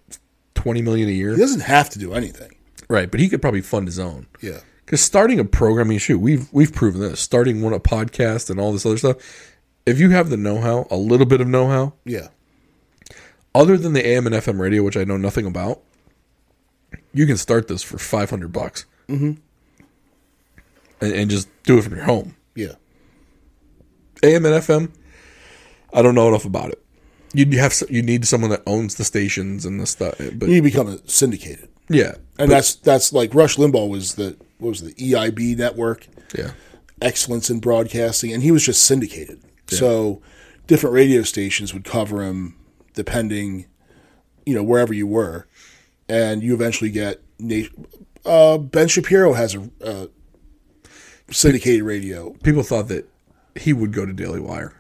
twenty 0.54 0.82
million 0.82 1.10
a 1.10 1.12
year, 1.14 1.32
He 1.36 1.38
doesn't 1.42 1.62
have 1.62 1.90
to 1.92 2.00
do 2.00 2.14
anything. 2.14 2.52
right? 2.90 3.10
But 3.10 3.20
he 3.20 3.30
could 3.30 3.42
probably 3.42 3.62
fund 3.62 3.88
his 3.88 3.98
own. 3.98 4.28
Yeah. 4.42 4.60
Because 4.90 5.04
starting 5.04 5.40
a 5.40 5.46
program, 5.46 5.86
I 5.86 5.90
mean, 5.92 6.00
shoot, 6.00 6.18
we've 6.18 6.52
we've 6.52 6.74
proven 6.74 7.00
this. 7.00 7.20
Starting 7.20 7.62
one 7.62 7.74
a 7.74 7.80
podcast 7.80 8.50
and 8.50 8.60
all 8.60 8.74
this 8.74 8.88
other 8.88 8.98
stuff. 8.98 9.18
If 9.86 10.00
you 10.00 10.10
have 10.10 10.32
the 10.32 10.38
know 10.38 10.62
how, 10.62 10.88
a 10.90 10.98
little 10.98 11.28
bit 11.28 11.42
of 11.42 11.48
know 11.48 11.68
how, 11.68 11.94
Yeah. 12.06 12.30
other 13.54 13.78
than 13.78 13.94
the 13.94 14.04
AM 14.04 14.26
and 14.26 14.34
FM 14.36 14.60
radio, 14.60 14.82
which 14.82 14.98
I 14.98 15.04
know 15.04 15.16
nothing 15.16 15.46
about, 15.46 15.82
you 17.14 17.28
can 17.28 17.38
start 17.38 17.68
this 17.68 17.84
for 17.84 18.00
five 18.00 18.32
hundred 18.32 18.52
bucks, 18.52 18.86
mm-hmm. 19.08 19.34
and, 21.02 21.14
and 21.14 21.30
just 21.30 21.48
do 21.66 21.78
it 21.78 21.84
from 21.84 21.94
your 21.96 22.06
home. 22.06 22.36
Yeah. 22.56 22.74
AM 24.24 24.44
and 24.46 24.56
FM, 24.56 24.92
I 25.94 26.02
don't 26.02 26.16
know 26.16 26.28
enough 26.30 26.46
about 26.46 26.72
it. 26.72 26.84
You 27.34 27.60
have 27.60 27.76
you 27.92 28.02
need 28.02 28.26
someone 28.26 28.50
that 28.50 28.64
owns 28.66 28.96
the 28.96 29.04
stations 29.04 29.68
and 29.68 29.80
the 29.80 29.86
stuff, 29.86 30.16
but 30.34 30.50
You 30.50 30.64
become 30.64 30.88
a 30.88 30.98
syndicated. 31.08 31.70
yeah, 31.90 32.16
And 32.40 32.50
that's 32.52 32.74
that's 32.74 33.14
like 33.14 33.36
Rush 33.36 33.56
Limbaugh 33.58 33.88
was 33.88 34.16
the 34.16 34.36
what 34.60 34.70
was 34.70 34.82
it, 34.82 34.96
the 34.96 35.12
EIB 35.14 35.58
network, 35.58 36.08
yeah, 36.36 36.52
excellence 37.02 37.50
in 37.50 37.60
broadcasting, 37.60 38.32
and 38.32 38.44
he 38.44 38.52
was 38.52 38.64
just 38.64 38.84
syndicated. 38.84 39.42
So 39.68 40.22
different 40.66 40.96
radio 40.96 41.22
stations 41.22 41.74
would 41.76 41.84
cover 41.84 42.24
him 42.24 42.56
depending, 42.94 43.68
you 44.46 44.56
know, 44.56 44.64
wherever 44.64 44.94
you 44.94 45.06
were, 45.06 45.48
and 46.08 46.42
you 46.44 46.54
eventually 46.54 46.92
get. 46.92 47.22
Uh, 48.26 48.58
ben 48.58 48.88
Shapiro 48.88 49.34
has 49.34 49.56
a 49.56 49.70
uh, 49.84 50.08
syndicated 51.32 51.84
radio. 51.84 52.32
people 52.44 52.64
thought 52.64 52.88
that 52.90 53.08
he 53.56 53.74
would 53.74 53.94
go 53.94 54.06
to 54.06 54.14
Daily 54.14 54.40
Wire 54.40 54.74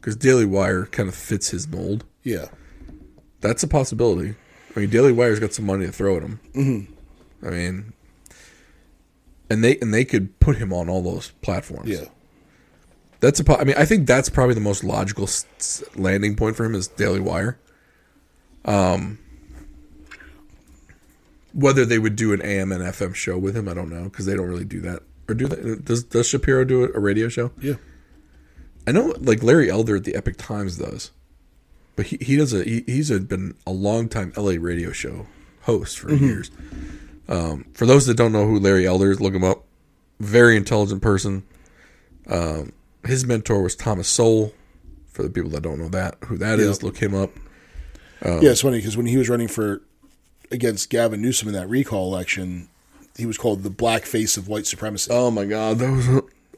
because 0.00 0.16
Daily 0.16 0.44
Wire 0.44 0.86
kind 0.86 1.08
of 1.08 1.14
fits 1.14 1.50
his 1.50 1.66
mold. 1.66 2.04
Yeah, 2.22 2.46
That's 3.40 3.62
a 3.62 3.68
possibility. 3.68 4.34
I 4.76 4.80
mean, 4.80 4.90
Daily 4.90 5.12
Wire's 5.12 5.40
got 5.40 5.52
some 5.52 5.66
money 5.66 5.86
to 5.86 5.92
throw 5.92 6.16
at 6.16 6.22
him. 6.22 6.40
Mm-hmm. 6.54 7.46
I 7.46 7.50
mean, 7.50 7.92
and 9.54 9.64
they 9.64 9.78
and 9.78 9.94
they 9.94 10.04
could 10.04 10.38
put 10.40 10.56
him 10.56 10.72
on 10.72 10.88
all 10.88 11.00
those 11.00 11.30
platforms. 11.40 11.88
yeah, 11.88 12.04
that's 13.20 13.40
a. 13.40 13.58
I 13.58 13.64
mean, 13.64 13.76
I 13.78 13.84
think 13.84 14.06
that's 14.06 14.28
probably 14.28 14.54
the 14.54 14.60
most 14.60 14.84
logical 14.84 15.28
landing 15.96 16.36
point 16.36 16.56
for 16.56 16.64
him 16.64 16.74
is 16.74 16.88
Daily 16.88 17.20
Wire. 17.20 17.58
Um, 18.64 19.18
whether 21.52 21.84
they 21.84 21.98
would 21.98 22.16
do 22.16 22.32
an 22.32 22.42
AM 22.42 22.72
and 22.72 22.82
FM 22.82 23.14
show 23.14 23.38
with 23.38 23.56
him, 23.56 23.68
I 23.68 23.74
don't 23.74 23.90
know 23.90 24.04
because 24.04 24.26
they 24.26 24.34
don't 24.34 24.48
really 24.48 24.64
do 24.64 24.80
that. 24.80 25.02
Or 25.28 25.34
do 25.34 25.46
they? 25.46 25.76
Does 25.82 26.04
Does 26.04 26.26
Shapiro 26.28 26.64
do 26.64 26.84
a, 26.92 26.98
radio 26.98 27.28
show? 27.28 27.52
yeah. 27.60 27.74
I 28.86 28.92
know, 28.92 29.14
like 29.18 29.42
Larry 29.42 29.70
Elder 29.70 29.96
at 29.96 30.04
the 30.04 30.14
Epoch 30.14 30.36
Times 30.36 30.76
does, 30.76 31.10
but 31.96 32.06
he, 32.06 32.18
he 32.20 32.36
does 32.36 32.52
a 32.52 32.62
he, 32.64 32.84
he's 32.86 33.10
a, 33.10 33.18
been 33.20 33.54
a 33.66 33.72
long 33.72 34.10
time 34.10 34.32
LA 34.36 34.56
radio 34.58 34.92
show 34.92 35.26
host 35.62 35.98
for 35.98 36.12
years. 36.12 36.50
Um, 37.28 37.64
for 37.74 37.86
those 37.86 38.06
that 38.06 38.16
don't 38.16 38.32
know 38.32 38.46
who 38.46 38.58
Larry 38.58 38.86
Elder 38.86 39.10
is, 39.10 39.20
look 39.20 39.34
him 39.34 39.44
up. 39.44 39.64
Very 40.20 40.56
intelligent 40.56 41.02
person. 41.02 41.44
Um, 42.28 42.72
his 43.06 43.24
mentor 43.26 43.62
was 43.62 43.74
Thomas 43.76 44.08
Sowell. 44.08 44.52
For 45.12 45.22
the 45.22 45.30
people 45.30 45.50
that 45.50 45.62
don't 45.62 45.78
know 45.78 45.88
that 45.90 46.16
who 46.24 46.36
that 46.38 46.58
is, 46.58 46.82
look 46.82 46.96
him 46.98 47.14
up. 47.14 47.30
yeah, 48.24 48.40
it's 48.50 48.62
funny 48.62 48.78
because 48.78 48.96
when 48.96 49.06
he 49.06 49.16
was 49.16 49.28
running 49.28 49.46
for 49.46 49.80
against 50.50 50.90
Gavin 50.90 51.22
Newsom 51.22 51.46
in 51.46 51.54
that 51.54 51.68
recall 51.68 52.12
election, 52.12 52.68
he 53.16 53.24
was 53.24 53.38
called 53.38 53.62
the 53.62 53.70
black 53.70 54.06
face 54.06 54.36
of 54.36 54.48
white 54.48 54.66
supremacy. 54.66 55.12
Oh 55.14 55.30
my 55.30 55.44
God, 55.44 55.78
that 55.78 55.90
was 55.92 56.08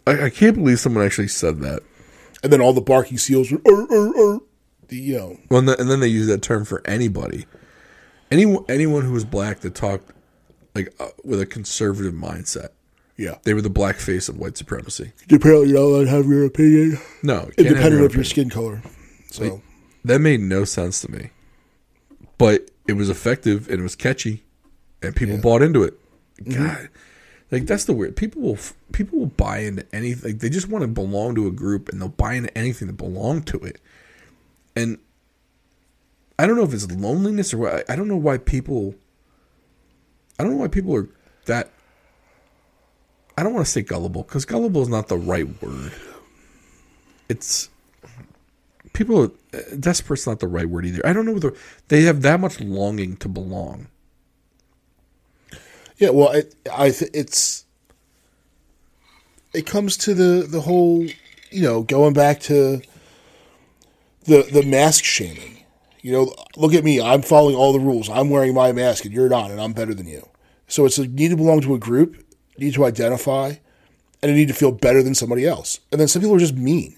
I, 0.06 0.26
I 0.26 0.30
can't 0.30 0.56
believe 0.56 0.80
someone 0.80 1.04
actually 1.04 1.28
said 1.28 1.60
that. 1.60 1.82
and 2.42 2.50
then 2.50 2.62
all 2.62 2.72
the 2.72 2.80
barking 2.80 3.18
seals 3.18 3.52
were, 3.52 3.60
"Arr, 3.66 3.86
arr, 3.92 4.16
arr." 4.18 4.40
The, 4.88 4.96
you 4.96 5.18
know, 5.18 5.36
Well, 5.50 5.58
and, 5.58 5.68
then- 5.68 5.80
and 5.80 5.90
then 5.90 6.00
they 6.00 6.08
use 6.08 6.26
that 6.28 6.40
term 6.40 6.64
for 6.64 6.80
anybody, 6.86 7.44
anyone 8.30 8.64
anyone 8.70 9.02
who 9.04 9.12
was 9.12 9.26
black 9.26 9.60
that 9.60 9.74
talked 9.74 10.12
like 10.76 10.94
uh, 11.00 11.08
with 11.24 11.40
a 11.40 11.46
conservative 11.46 12.12
mindset. 12.12 12.68
yeah. 13.16 13.36
They 13.44 13.54
were 13.54 13.62
the 13.62 13.70
black 13.70 13.96
face 13.96 14.28
of 14.28 14.38
white 14.38 14.56
supremacy. 14.56 15.12
Apparently, 15.30 15.70
you're 15.70 15.78
not 15.78 15.86
allowed 15.86 16.04
to 16.04 16.10
have 16.10 16.26
your 16.26 16.44
opinion, 16.44 16.98
No, 17.22 17.50
you 17.56 17.64
independent 17.64 17.94
your 17.96 18.06
of 18.06 18.14
your 18.14 18.24
skin 18.24 18.50
color. 18.50 18.82
So, 19.30 19.62
That 20.04 20.20
made 20.20 20.40
no 20.40 20.64
sense 20.64 21.00
to 21.00 21.10
me, 21.10 21.30
but 22.38 22.70
it 22.86 22.92
was 22.92 23.08
effective 23.10 23.68
and 23.68 23.80
it 23.80 23.82
was 23.82 23.96
catchy, 23.96 24.44
and 25.02 25.16
people 25.16 25.38
bought 25.38 25.62
into 25.62 25.82
it. 25.82 25.98
God, 26.48 26.90
like 27.50 27.66
that's 27.66 27.84
the 27.84 27.92
weird. 27.94 28.16
People 28.16 28.42
will 28.42 28.58
people 28.92 29.18
will 29.18 29.26
buy 29.26 29.58
into 29.60 29.86
anything. 29.94 30.32
Like, 30.32 30.40
they 30.40 30.50
just 30.50 30.68
want 30.68 30.82
to 30.82 30.88
belong 30.88 31.34
to 31.36 31.46
a 31.46 31.50
group, 31.50 31.88
and 31.88 32.00
they'll 32.00 32.08
buy 32.10 32.34
into 32.34 32.56
anything 32.56 32.86
that 32.88 32.98
belong 32.98 33.42
to 33.44 33.58
it. 33.58 33.80
And 34.76 34.98
I 36.38 36.46
don't 36.46 36.56
know 36.56 36.64
if 36.64 36.74
it's 36.74 36.90
loneliness 36.90 37.54
or 37.54 37.58
what. 37.58 37.90
I 37.90 37.96
don't 37.96 38.08
know 38.08 38.16
why 38.16 38.36
people. 38.38 38.94
I 40.38 40.44
don't 40.44 40.52
know 40.52 40.58
why 40.58 40.68
people 40.68 40.96
are 40.96 41.08
that. 41.46 41.70
I 43.38 43.42
don't 43.44 43.54
want 43.54 43.66
to 43.66 43.72
say 43.72 43.82
gullible 43.82 44.22
because 44.24 44.44
gullible 44.44 44.82
is 44.82 44.88
not 44.88 45.08
the 45.08 45.18
right 45.18 45.48
word. 45.62 45.92
It's 47.28 47.70
people 48.94 49.24
uh, 49.54 49.58
desperate's 49.80 50.26
not 50.26 50.40
the 50.40 50.48
right 50.48 50.68
word 50.68 50.86
either. 50.86 51.06
I 51.06 51.12
don't 51.14 51.26
know 51.26 51.34
whether 51.34 51.54
they 51.88 52.02
have 52.04 52.22
that 52.22 52.40
much 52.40 52.60
longing 52.60 53.16
to 53.18 53.28
belong. 53.28 53.88
yeah, 55.98 56.10
well, 56.10 56.30
it, 56.32 56.54
I 56.72 56.90
th- 56.90 57.10
it's 57.14 57.64
it 59.54 59.66
comes 59.66 59.96
to 59.98 60.14
the 60.14 60.46
the 60.48 60.62
whole, 60.62 61.04
you 61.50 61.62
know, 61.62 61.82
going 61.82 62.14
back 62.14 62.40
to 62.42 62.82
the 64.24 64.42
the 64.52 64.62
mask 64.64 65.04
shaming. 65.04 65.55
You 66.06 66.12
know, 66.12 66.32
look 66.54 66.72
at 66.72 66.84
me. 66.84 67.00
I'm 67.00 67.20
following 67.20 67.56
all 67.56 67.72
the 67.72 67.80
rules. 67.80 68.08
I'm 68.08 68.30
wearing 68.30 68.54
my 68.54 68.70
mask, 68.70 69.04
and 69.04 69.12
you're 69.12 69.28
not, 69.28 69.50
and 69.50 69.60
I'm 69.60 69.72
better 69.72 69.92
than 69.92 70.06
you. 70.06 70.28
So 70.68 70.86
it's 70.86 70.98
a 70.98 71.08
need 71.08 71.30
to 71.30 71.36
belong 71.36 71.62
to 71.62 71.74
a 71.74 71.80
group, 71.80 72.24
need 72.56 72.74
to 72.74 72.84
identify, 72.84 73.54
and 74.22 74.30
you 74.30 74.36
need 74.36 74.46
to 74.46 74.54
feel 74.54 74.70
better 74.70 75.02
than 75.02 75.16
somebody 75.16 75.44
else. 75.44 75.80
And 75.90 76.00
then 76.00 76.06
some 76.06 76.22
people 76.22 76.36
are 76.36 76.38
just 76.38 76.54
mean. 76.54 76.96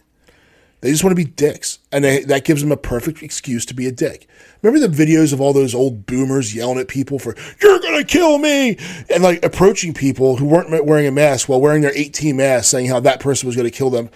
They 0.82 0.90
just 0.90 1.02
want 1.02 1.12
to 1.12 1.24
be 1.24 1.24
dicks, 1.24 1.78
and 1.90 2.04
they, 2.04 2.22
that 2.24 2.44
gives 2.44 2.60
them 2.60 2.70
a 2.70 2.76
perfect 2.76 3.22
excuse 3.22 3.64
to 3.64 3.74
be 3.74 3.86
a 3.86 3.92
dick. 3.92 4.28
Remember 4.60 4.86
the 4.86 4.94
videos 4.94 5.32
of 5.32 5.40
all 5.40 5.54
those 5.54 5.74
old 5.74 6.04
boomers 6.04 6.54
yelling 6.54 6.78
at 6.78 6.88
people 6.88 7.18
for 7.18 7.34
"You're 7.62 7.80
gonna 7.80 8.04
kill 8.04 8.36
me" 8.36 8.76
and 9.08 9.22
like 9.22 9.42
approaching 9.42 9.94
people 9.94 10.36
who 10.36 10.44
weren't 10.44 10.84
wearing 10.84 11.06
a 11.06 11.12
mask 11.12 11.48
while 11.48 11.62
wearing 11.62 11.80
their 11.80 11.96
18 11.96 12.36
mask, 12.36 12.70
saying 12.70 12.90
how 12.90 13.00
that 13.00 13.20
person 13.20 13.46
was 13.46 13.56
going 13.56 13.70
to 13.70 13.74
kill 13.74 13.88
them. 13.88 14.10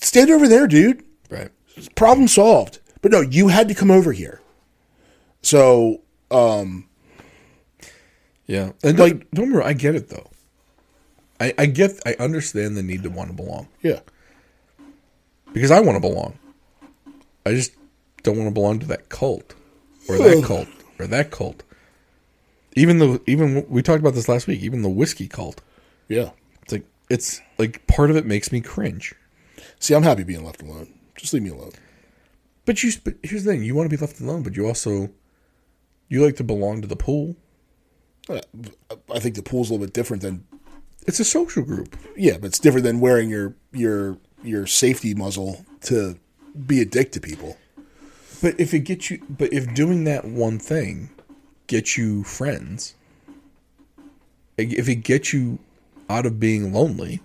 Stand 0.00 0.30
over 0.30 0.48
there, 0.48 0.66
dude. 0.66 1.04
Right. 1.28 1.50
Problem 1.94 2.26
solved. 2.26 2.80
But 3.06 3.12
no, 3.12 3.20
you 3.20 3.46
had 3.46 3.68
to 3.68 3.74
come 3.76 3.92
over 3.92 4.10
here. 4.12 4.40
So 5.40 6.00
um, 6.28 6.88
Yeah. 8.48 8.72
And 8.82 8.98
Like- 8.98 9.12
like, 9.14 9.30
don't 9.30 9.44
remember, 9.46 9.62
I 9.62 9.74
get 9.74 9.94
it 9.94 10.08
though. 10.08 10.28
I, 11.38 11.54
I 11.56 11.66
get, 11.66 11.92
I 12.04 12.16
understand 12.18 12.76
the 12.76 12.82
need 12.82 13.04
to 13.04 13.10
want 13.10 13.30
to 13.30 13.36
belong 13.36 13.68
yeah, 13.80 14.00
because 15.52 15.70
I 15.70 15.78
want 15.78 15.94
to 15.94 16.00
belong. 16.00 16.36
I 17.44 17.52
just 17.52 17.70
don't 18.24 18.36
want 18.38 18.48
to 18.48 18.54
belong 18.54 18.80
to 18.80 18.86
that 18.86 19.08
cult 19.08 19.54
or 20.08 20.16
that 20.18 20.42
cult 20.44 20.66
or 20.98 21.06
that 21.06 21.30
cult. 21.30 21.62
Even 22.74 22.98
the, 22.98 23.20
even 23.28 23.64
we 23.68 23.82
talked 23.82 24.00
about 24.00 24.14
this 24.14 24.28
last 24.28 24.48
week. 24.48 24.62
Even 24.62 24.82
the 24.82 24.88
whiskey 24.88 25.28
cult. 25.28 25.60
yeah. 26.08 26.30
It's 26.62 26.72
like 26.72 26.84
it's 27.08 27.40
like 27.56 27.86
part 27.86 28.10
of 28.10 28.16
it 28.16 28.26
makes 28.26 28.50
me 28.50 28.60
cringe. 28.60 29.14
See, 29.78 29.94
I'm 29.94 30.02
happy 30.02 30.24
being 30.24 30.44
left 30.44 30.60
alone. 30.60 30.88
Just 31.16 31.32
leave 31.34 31.44
me 31.44 31.50
alone. 31.50 31.70
But 32.66 32.82
you, 32.82 32.92
but 33.02 33.14
here's 33.22 33.44
the 33.44 33.52
thing: 33.52 33.62
you 33.64 33.74
want 33.74 33.88
to 33.90 33.96
be 33.96 34.00
left 34.00 34.20
alone, 34.20 34.42
but 34.42 34.56
you 34.56 34.66
also 34.66 35.10
you 36.08 36.22
like 36.24 36.36
to 36.36 36.44
belong 36.44 36.82
to 36.82 36.88
the 36.88 36.96
pool. 36.96 37.36
Uh, 38.28 38.40
I 39.12 39.20
think 39.20 39.36
the 39.36 39.42
pool's 39.42 39.70
a 39.70 39.72
little 39.72 39.86
bit 39.86 39.94
different 39.94 40.22
than 40.22 40.44
It's 41.06 41.20
a 41.20 41.24
social 41.24 41.62
group. 41.62 41.96
yeah, 42.16 42.36
but 42.38 42.46
it's 42.48 42.58
different 42.58 42.84
than 42.84 43.00
wearing 43.00 43.30
your 43.30 43.54
your 43.72 44.18
your 44.42 44.66
safety 44.66 45.14
muzzle 45.14 45.64
to 45.82 46.18
be 46.66 46.80
a 46.80 46.84
dick 46.84 47.12
to 47.12 47.20
people. 47.20 47.56
But 48.42 48.60
if 48.60 48.74
it 48.74 48.80
gets 48.80 49.10
you, 49.10 49.22
but 49.30 49.52
if 49.52 49.72
doing 49.74 50.04
that 50.04 50.24
one 50.24 50.58
thing 50.58 51.10
gets 51.68 51.96
you 51.96 52.22
friends, 52.24 52.94
if 54.58 54.88
it 54.88 54.96
gets 54.96 55.32
you 55.32 55.58
out 56.10 56.26
of 56.26 56.38
being 56.38 56.72
lonely, 56.72 57.20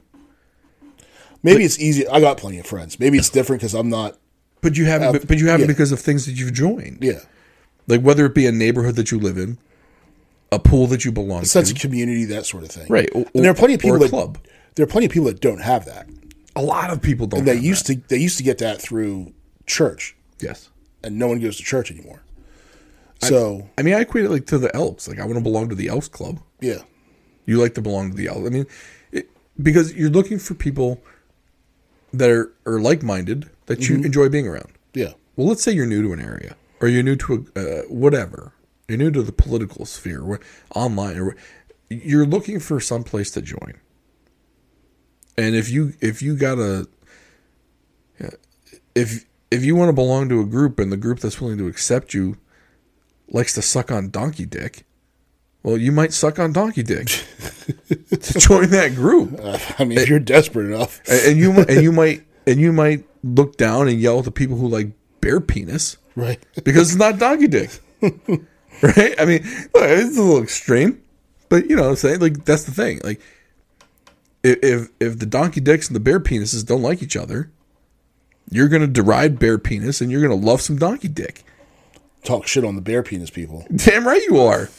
Maybe 1.44 1.64
it's 1.64 1.80
easy. 1.80 2.08
I 2.08 2.20
got 2.20 2.38
plenty 2.38 2.60
of 2.60 2.68
friends. 2.68 3.00
Maybe 3.00 3.18
it's 3.18 3.30
different 3.30 3.62
because 3.62 3.74
I'm 3.74 3.90
not. 3.90 4.18
But 4.62 4.78
you 4.78 4.86
haven't, 4.86 5.16
Uh, 5.16 5.20
but, 5.28 5.38
you 5.40 5.48
haven't 5.48 5.62
yeah. 5.62 5.68
because 5.74 5.92
of 5.92 6.00
things 6.00 6.26
that 6.26 6.34
you've 6.34 6.54
joined, 6.54 7.00
Yeah, 7.02 7.20
like 7.88 8.02
whether 8.02 8.26
it 8.26 8.34
be 8.36 8.46
a 8.46 8.52
neighborhood 8.52 8.96
that 8.96 9.12
you 9.12 9.20
live 9.20 9.38
in, 9.38 9.58
a 10.52 10.60
pool 10.60 10.88
that 10.88 11.04
you 11.06 11.12
belong 11.12 11.46
sense 11.46 11.70
to, 11.70 11.76
of 11.76 11.82
community, 11.82 12.26
that 12.26 12.46
sort 12.46 12.64
of 12.64 12.70
thing. 12.72 12.88
right? 12.90 13.10
Or, 13.14 13.26
And 13.34 13.44
there 13.44 13.52
are 13.52 13.56
plenty 13.56 13.74
of 13.76 13.80
people 13.80 13.98
a 13.98 14.00
that 14.00 14.10
club. 14.10 14.38
there 14.76 14.84
are 14.84 14.88
plenty 14.88 15.06
of 15.08 15.12
people 15.12 15.28
that 15.28 15.40
don't 15.42 15.62
have 15.62 15.86
that. 15.86 16.08
A 16.56 16.62
lot 16.62 16.90
of 16.92 17.02
people 17.02 17.28
don't. 17.28 17.40
And 17.40 17.48
they 17.48 17.56
have 17.56 17.64
used 17.64 17.88
that. 17.88 17.96
to 18.04 18.08
they 18.10 18.18
used 18.18 18.38
to 18.38 18.44
get 18.44 18.58
that 18.58 18.82
through 18.82 19.34
church, 19.66 20.16
Yes. 20.42 20.70
and 21.04 21.18
no 21.18 21.28
one 21.28 21.40
goes 21.40 21.56
to 21.58 21.64
church 21.64 21.90
anymore. 21.92 22.22
So 23.20 23.70
I 23.78 23.84
mean, 23.84 23.94
I 23.94 24.00
equate 24.02 24.26
it 24.26 24.32
like 24.32 24.48
to 24.48 24.58
the 24.58 24.76
Elks. 24.76 25.08
Like, 25.08 25.20
I 25.20 25.24
want 25.26 25.36
to 25.36 25.42
belong 25.44 25.70
to 25.70 25.76
the 25.76 25.88
Elks 25.90 26.08
Club. 26.08 26.40
yeah, 26.60 26.80
You 27.46 27.58
like 27.62 27.76
to 27.76 27.82
belong 27.82 28.12
to 28.12 28.18
the 28.18 28.28
Elks. 28.28 28.48
I 28.48 28.50
mean, 28.50 28.66
it, 29.12 29.30
because 29.62 29.94
you're 29.94 30.10
looking 30.10 30.40
for 30.40 30.54
people 30.56 31.00
that 32.14 32.30
are, 32.30 32.52
are 32.66 32.80
like 32.82 33.04
minded 33.04 33.50
that 33.76 33.90
you 33.90 33.96
enjoy 33.96 34.30
being 34.30 34.48
around. 34.48 34.72
yeah, 34.94 35.14
Well, 35.36 35.48
let's 35.48 35.64
say 35.64 35.72
you're 35.72 35.86
new 35.86 36.02
to 36.04 36.14
an 36.14 36.20
area, 36.20 36.56
or 36.80 36.88
you're 36.88 37.04
new 37.04 37.16
to 37.18 37.48
a 37.56 37.60
uh, 37.60 37.82
whatever. 37.84 38.54
You're 38.88 38.98
new 38.98 39.12
to 39.12 39.24
the 39.24 39.32
political 39.32 39.86
sphere, 39.86 40.22
or 40.22 40.40
online, 40.76 41.18
or 41.18 41.36
you're 41.90 42.26
looking 42.26 42.60
for 42.60 42.80
some 42.80 43.04
place 43.04 43.32
to 43.32 43.42
join. 43.42 43.80
And 45.38 45.56
if 45.56 45.70
you 45.70 45.94
if 46.02 46.22
you 46.22 46.36
got 46.36 46.60
a 46.60 46.88
if 48.96 49.26
if 49.50 49.64
you 49.64 49.76
want 49.76 49.90
to 49.90 49.94
belong 49.94 50.30
to 50.30 50.42
a 50.42 50.46
group 50.46 50.80
and 50.80 50.92
the 50.92 50.98
group 50.98 51.20
that's 51.20 51.40
willing 51.42 51.58
to 51.58 51.68
accept 51.68 52.14
you 52.14 52.38
likes 53.30 53.54
to 53.54 53.62
suck 53.62 53.92
on 53.92 54.10
donkey 54.10 54.46
dick, 54.46 54.86
well, 55.64 55.78
you 55.78 55.92
might 55.92 56.14
suck 56.14 56.40
on 56.40 56.52
donkey 56.52 56.84
dick 56.84 57.08
to 57.88 58.40
join 58.40 58.70
that 58.72 58.94
group 58.96 59.40
Uh, 59.40 59.58
I 59.80 59.86
mean, 59.86 59.98
if 59.98 60.10
you're 60.10 60.20
desperate 60.20 60.66
enough, 60.68 61.02
and 61.10 61.38
you 61.38 61.52
and 61.54 61.82
you 61.82 61.92
might 61.92 62.24
and 62.48 62.60
you 62.60 62.72
might 62.74 63.06
look 63.24 63.58
down 63.58 63.88
and 63.88 64.00
yell 64.00 64.20
at 64.20 64.26
the 64.26 64.32
people 64.32 64.58
who 64.58 64.68
like 64.68 64.90
bear 65.22 65.40
penis 65.40 65.98
right? 66.16 66.44
because 66.64 66.90
it's 66.92 67.00
not 67.00 67.20
donkey 67.20 67.48
dick, 67.48 67.70
right? 68.02 69.16
I 69.20 69.26
mean, 69.26 69.42
it's 69.44 70.18
a 70.18 70.22
little 70.22 70.42
extreme, 70.42 71.02
but 71.50 71.70
you 71.70 71.76
know 71.76 71.84
what 71.84 71.90
I'm 71.90 71.96
saying. 71.96 72.20
Like 72.20 72.46
that's 72.46 72.64
the 72.64 72.72
thing. 72.72 73.00
Like 73.04 73.22
if 74.44 74.90
if, 75.00 75.20
the 75.20 75.26
donkey 75.26 75.62
dicks 75.62 75.88
and 75.88 75.96
the 75.96 76.00
bear 76.00 76.20
penises 76.20 76.66
don't 76.66 76.82
like 76.82 77.04
each 77.04 77.16
other, 77.16 77.52
you're 78.50 78.68
gonna 78.68 78.88
deride 78.88 79.38
bear 79.40 79.58
penis 79.58 80.02
and 80.02 80.12
you're 80.12 80.22
gonna 80.22 80.34
love 80.36 80.62
some 80.62 80.78
donkey 80.78 81.08
dick. 81.08 81.44
Talk 82.24 82.48
shit 82.48 82.64
on 82.64 82.76
the 82.76 82.82
bear 82.82 83.04
penis 83.04 83.30
people. 83.30 83.66
Damn 83.76 84.06
right 84.08 84.22
you 84.24 84.40
are, 84.40 84.70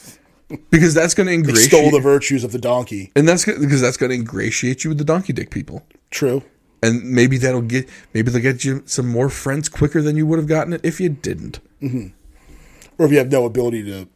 because 0.69 0.93
that's 0.93 1.13
gonna 1.13 1.31
ingratiate. 1.31 1.71
Extol 1.73 1.91
the 1.91 1.99
virtues 1.99 2.43
of 2.43 2.51
the 2.51 2.59
donkey. 2.59 3.11
and 3.15 3.27
that's 3.27 3.45
gonna- 3.45 3.59
because 3.59 3.81
that's 3.81 3.97
going 3.97 4.09
to 4.09 4.15
ingratiate 4.15 4.83
you 4.83 4.89
with 4.89 4.97
the 4.97 5.03
donkey 5.05 5.33
dick 5.33 5.49
people. 5.49 5.85
True. 6.11 6.43
And 6.83 7.03
maybe 7.03 7.37
that'll 7.37 7.61
get 7.61 7.89
maybe 8.13 8.29
they'll 8.29 8.41
get 8.41 8.65
you 8.65 8.83
some 8.85 9.07
more 9.07 9.29
friends 9.29 9.69
quicker 9.69 10.01
than 10.01 10.17
you 10.17 10.27
would 10.27 10.37
have 10.37 10.47
gotten 10.47 10.73
it 10.73 10.81
if 10.83 10.99
you 10.99 11.09
didn't. 11.09 11.59
Mm-hmm. 11.81 12.07
Or 12.97 13.05
if 13.05 13.11
you 13.11 13.17
have 13.17 13.31
no 13.31 13.45
ability 13.45 13.83
to 13.85 14.07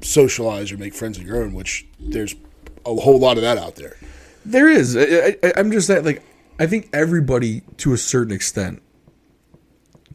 socialize 0.00 0.72
or 0.72 0.78
make 0.78 0.94
friends 0.94 1.18
of 1.18 1.24
your 1.24 1.42
own, 1.42 1.52
which 1.52 1.86
there's 1.98 2.34
a 2.86 2.94
whole 2.94 3.18
lot 3.18 3.36
of 3.36 3.42
that 3.42 3.58
out 3.58 3.74
there. 3.74 3.96
There 4.44 4.68
is. 4.68 4.96
I, 4.96 5.36
I, 5.42 5.52
I'm 5.56 5.72
just 5.72 5.88
that 5.88 6.04
like 6.04 6.22
I 6.58 6.66
think 6.66 6.88
everybody 6.92 7.62
to 7.78 7.92
a 7.92 7.98
certain 7.98 8.32
extent 8.32 8.82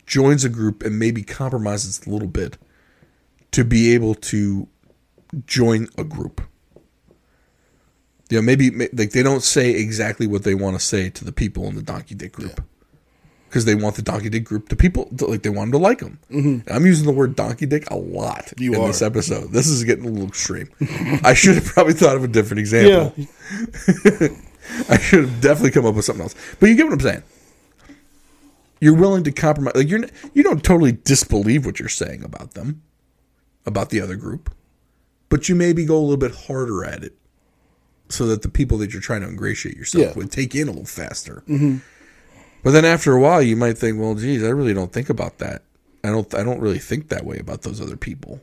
joins 0.05 0.43
a 0.43 0.49
group 0.49 0.83
and 0.83 0.97
maybe 0.97 1.23
compromises 1.23 2.05
a 2.05 2.09
little 2.09 2.27
bit 2.27 2.57
to 3.51 3.65
be 3.65 3.93
able 3.93 4.15
to 4.15 4.67
join 5.45 5.87
a 5.97 6.05
group. 6.05 6.41
You 8.31 8.37
know, 8.37 8.41
maybe 8.41 8.69
like 8.93 9.11
they 9.11 9.23
don't 9.23 9.43
say 9.43 9.71
exactly 9.71 10.25
what 10.25 10.43
they 10.43 10.55
want 10.55 10.79
to 10.79 10.85
say 10.85 11.09
to 11.09 11.25
the 11.25 11.31
people 11.31 11.67
in 11.67 11.75
the 11.75 11.81
Donkey 11.81 12.15
Dick 12.15 12.31
group 12.31 12.61
because 13.49 13.65
they 13.65 13.75
want 13.75 13.97
the 13.97 14.01
Donkey 14.01 14.29
Dick 14.29 14.45
group 14.45 14.69
to 14.69 14.77
people 14.77 15.09
to, 15.17 15.25
like 15.25 15.43
they 15.43 15.49
want 15.49 15.71
them 15.71 15.81
to 15.81 15.83
like 15.83 15.99
them. 15.99 16.17
Mm-hmm. 16.31 16.73
I'm 16.73 16.85
using 16.85 17.05
the 17.05 17.11
word 17.11 17.35
Donkey 17.35 17.65
Dick 17.65 17.91
a 17.91 17.97
lot 17.97 18.53
You 18.57 18.73
in 18.73 18.81
are. 18.81 18.87
this 18.87 19.01
episode. 19.01 19.51
This 19.51 19.67
is 19.67 19.83
getting 19.83 20.05
a 20.05 20.07
little 20.07 20.29
extreme. 20.29 20.69
I 21.25 21.33
should 21.33 21.55
have 21.55 21.65
probably 21.65 21.91
thought 21.91 22.15
of 22.15 22.23
a 22.23 22.29
different 22.29 22.59
example. 22.59 23.13
I 24.89 24.97
should 24.97 25.25
have 25.25 25.41
definitely 25.41 25.71
come 25.71 25.85
up 25.85 25.95
with 25.95 26.05
something 26.05 26.23
else. 26.23 26.35
But 26.61 26.69
you 26.69 26.77
get 26.77 26.85
what 26.85 26.93
I'm 26.93 26.99
saying. 27.01 27.23
You're 28.79 28.95
willing 28.95 29.25
to 29.25 29.31
compromise. 29.33 29.75
Like 29.75 29.89
you're, 29.89 30.05
you 30.33 30.43
don't 30.43 30.63
totally 30.63 30.93
disbelieve 30.93 31.65
what 31.65 31.77
you're 31.81 31.89
saying 31.89 32.23
about 32.23 32.53
them, 32.53 32.81
about 33.65 33.89
the 33.89 33.99
other 33.99 34.15
group, 34.15 34.49
but 35.27 35.49
you 35.49 35.55
maybe 35.55 35.83
go 35.83 35.97
a 35.97 35.99
little 35.99 36.15
bit 36.15 36.33
harder 36.47 36.85
at 36.85 37.03
it, 37.03 37.13
so 38.11 38.27
that 38.27 38.41
the 38.41 38.49
people 38.49 38.77
that 38.79 38.93
you're 38.93 39.01
trying 39.01 39.21
to 39.21 39.27
ingratiate 39.27 39.75
yourself 39.77 40.03
Yeah. 40.03 40.13
with 40.13 40.31
take 40.31 40.53
in 40.55 40.67
a 40.67 40.71
little 40.71 40.85
faster. 40.85 41.43
Mm-hmm. 41.47 41.77
But 42.63 42.71
then 42.71 42.85
after 42.85 43.13
a 43.13 43.19
while, 43.19 43.41
you 43.41 43.55
might 43.55 43.77
think, 43.77 43.99
well, 43.99 44.13
geez, 44.15 44.43
I 44.43 44.49
really 44.49 44.73
don't 44.73 44.93
think 44.93 45.09
about 45.09 45.39
that. 45.39 45.63
I 46.03 46.09
don't. 46.09 46.33
I 46.35 46.43
don't 46.43 46.59
really 46.59 46.79
think 46.79 47.09
that 47.09 47.25
way 47.25 47.37
about 47.39 47.61
those 47.63 47.79
other 47.81 47.97
people. 47.97 48.41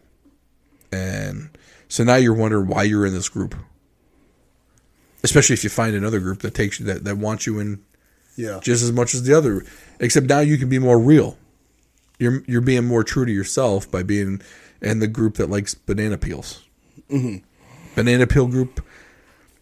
And 0.92 1.50
so 1.88 2.04
now 2.04 2.16
you're 2.16 2.34
wondering 2.34 2.66
why 2.68 2.82
you're 2.84 3.06
in 3.06 3.12
this 3.14 3.28
group 3.28 3.54
especially 5.24 5.54
if 5.54 5.64
you 5.64 5.70
find 5.70 5.96
another 5.96 6.20
group 6.20 6.40
that 6.42 6.54
takes 6.54 6.78
you 6.78 6.86
that, 6.86 7.04
that 7.04 7.18
wants 7.18 7.46
you 7.46 7.58
in 7.58 7.82
Yeah. 8.36 8.60
just 8.62 8.82
as 8.84 8.92
much 8.92 9.14
as 9.14 9.24
the 9.24 9.34
other 9.34 9.64
except 9.98 10.26
now 10.28 10.40
you 10.40 10.58
can 10.58 10.68
be 10.68 10.78
more 10.78 10.98
real 10.98 11.36
you're 12.18 12.42
you're 12.46 12.60
being 12.60 12.84
more 12.84 13.02
true 13.04 13.24
to 13.26 13.32
yourself 13.32 13.90
by 13.90 14.02
being 14.02 14.40
in 14.80 15.00
the 15.00 15.08
group 15.08 15.34
that 15.34 15.50
likes 15.50 15.74
banana 15.74 16.16
peels 16.18 16.62
mm-hmm. 17.10 17.44
banana 17.96 18.26
peel 18.26 18.46
group 18.46 18.80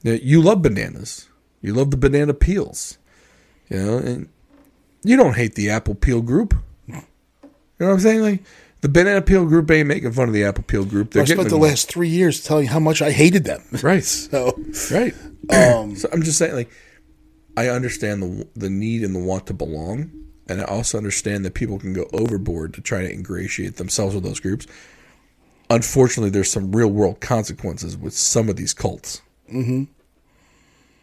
you 0.06 0.20
you 0.22 0.42
love 0.42 0.62
bananas 0.62 1.28
you 1.60 1.72
love 1.74 1.90
the 1.90 1.96
banana 1.96 2.32
peels 2.32 2.98
you 3.68 3.78
know 3.78 3.98
and 3.98 4.28
you 5.02 5.16
don't 5.16 5.36
hate 5.36 5.54
the 5.54 5.70
apple 5.70 5.94
peel 5.94 6.22
group 6.22 6.54
you 6.86 6.94
know 6.94 7.86
what 7.88 7.92
i'm 7.92 8.00
saying 8.00 8.22
like 8.22 8.42
the 8.82 8.88
banana 8.88 9.22
peel 9.22 9.44
group 9.46 9.70
ain't 9.70 9.88
making 9.88 10.12
fun 10.12 10.28
of 10.28 10.34
the 10.34 10.44
apple 10.44 10.64
peel 10.64 10.84
group 10.84 11.10
they're 11.10 11.22
I 11.22 11.26
spent 11.26 11.48
the 11.48 11.56
last 11.56 11.88
three 11.88 12.08
years 12.08 12.44
telling 12.44 12.64
you 12.64 12.70
how 12.70 12.78
much 12.78 13.02
I 13.02 13.10
hated 13.10 13.44
them. 13.44 13.62
right 13.82 14.04
So 14.04 14.56
Right. 14.90 15.14
Um, 15.50 15.94
so 15.96 16.08
I'm 16.12 16.22
just 16.22 16.38
saying, 16.38 16.54
like, 16.54 16.70
I 17.56 17.68
understand 17.68 18.22
the 18.22 18.48
the 18.54 18.70
need 18.70 19.02
and 19.02 19.14
the 19.14 19.20
want 19.20 19.46
to 19.46 19.54
belong, 19.54 20.10
and 20.48 20.60
I 20.60 20.64
also 20.64 20.98
understand 20.98 21.44
that 21.44 21.54
people 21.54 21.78
can 21.78 21.92
go 21.92 22.08
overboard 22.12 22.74
to 22.74 22.80
try 22.80 23.02
to 23.02 23.12
ingratiate 23.12 23.76
themselves 23.76 24.14
with 24.14 24.24
those 24.24 24.40
groups. 24.40 24.66
Unfortunately, 25.70 26.30
there's 26.30 26.50
some 26.50 26.74
real 26.74 26.88
world 26.88 27.20
consequences 27.20 27.96
with 27.96 28.12
some 28.12 28.48
of 28.48 28.56
these 28.56 28.74
cults. 28.74 29.22
Mm-hmm. 29.52 29.84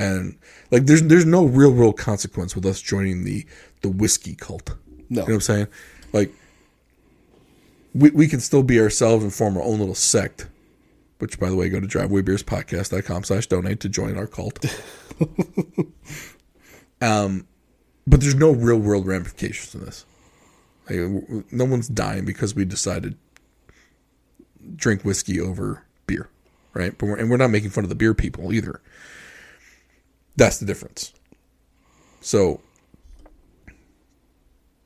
And 0.03 0.37
like, 0.69 0.85
there's 0.85 1.01
there's 1.03 1.25
no 1.25 1.45
real 1.45 1.71
world 1.71 1.97
consequence 1.97 2.55
with 2.55 2.65
us 2.65 2.81
joining 2.81 3.23
the 3.23 3.45
the 3.81 3.87
whiskey 3.87 4.35
cult. 4.35 4.75
No. 4.91 5.05
You 5.07 5.15
know 5.15 5.23
what 5.23 5.33
I'm 5.33 5.41
saying? 5.41 5.67
Like, 6.11 6.33
we 7.93 8.09
we 8.09 8.27
can 8.27 8.41
still 8.41 8.63
be 8.63 8.81
ourselves 8.81 9.23
and 9.23 9.33
form 9.33 9.55
our 9.55 9.63
own 9.63 9.79
little 9.79 9.95
sect. 9.95 10.47
Which, 11.19 11.39
by 11.39 11.49
the 11.49 11.55
way, 11.55 11.69
go 11.69 11.79
to 11.79 11.87
drivewaybeerspodcast.com 11.87 13.23
slash 13.23 13.47
donate 13.47 13.79
to 13.79 13.87
join 13.87 14.17
our 14.17 14.27
cult. 14.27 14.65
um, 17.01 17.47
but 18.05 18.19
there's 18.19 18.35
no 18.35 18.51
real 18.51 18.79
world 18.79 19.07
ramifications 19.07 19.71
to 19.71 19.77
this. 19.77 20.05
Like, 20.89 20.99
no 21.49 21.63
one's 21.63 21.87
dying 21.87 22.25
because 22.25 22.53
we 22.55 22.65
decided 22.65 23.15
drink 24.75 25.03
whiskey 25.03 25.39
over 25.39 25.85
beer, 26.07 26.27
right? 26.73 26.97
But 26.97 27.05
we're, 27.05 27.15
and 27.15 27.29
we're 27.29 27.37
not 27.37 27.51
making 27.51 27.69
fun 27.69 27.85
of 27.85 27.89
the 27.89 27.95
beer 27.95 28.13
people 28.13 28.51
either. 28.51 28.81
That's 30.35 30.57
the 30.57 30.65
difference. 30.65 31.13
So, 32.21 32.61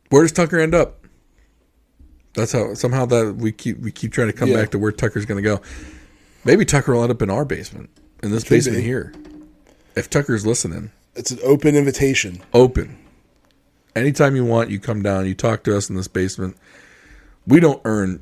where 0.09 0.21
does 0.23 0.31
Tucker 0.31 0.59
end 0.59 0.73
up? 0.75 1.05
That's 2.33 2.51
how 2.51 2.73
somehow 2.75 3.05
that 3.07 3.35
we 3.37 3.51
keep 3.51 3.79
we 3.79 3.91
keep 3.91 4.11
trying 4.11 4.27
to 4.27 4.33
come 4.33 4.49
Yeah. 4.49 4.57
back 4.57 4.71
to 4.71 4.79
where 4.79 4.91
Tucker's 4.91 5.25
going 5.25 5.41
to 5.43 5.47
go. 5.47 5.61
Maybe 6.45 6.65
Tucker 6.65 6.93
will 6.93 7.03
end 7.03 7.11
up 7.11 7.21
in 7.21 7.29
our 7.29 7.45
basement, 7.45 7.89
in 8.23 8.31
this 8.31 8.43
basement 8.43 8.77
be. 8.77 8.83
here. 8.83 9.13
If 9.95 10.09
Tucker's 10.09 10.45
listening, 10.45 10.91
it's 11.15 11.31
an 11.31 11.39
open 11.43 11.75
invitation. 11.75 12.41
open. 12.53 12.97
Anytime 13.95 14.35
you 14.35 14.45
want, 14.45 14.69
you 14.69 14.79
come 14.79 15.01
down, 15.01 15.25
you 15.25 15.33
talk 15.33 15.63
to 15.63 15.75
us 15.75 15.89
in 15.89 15.95
this 15.95 16.07
basement. 16.07 16.55
We 17.47 17.59
don't 17.59 17.81
earn 17.83 18.21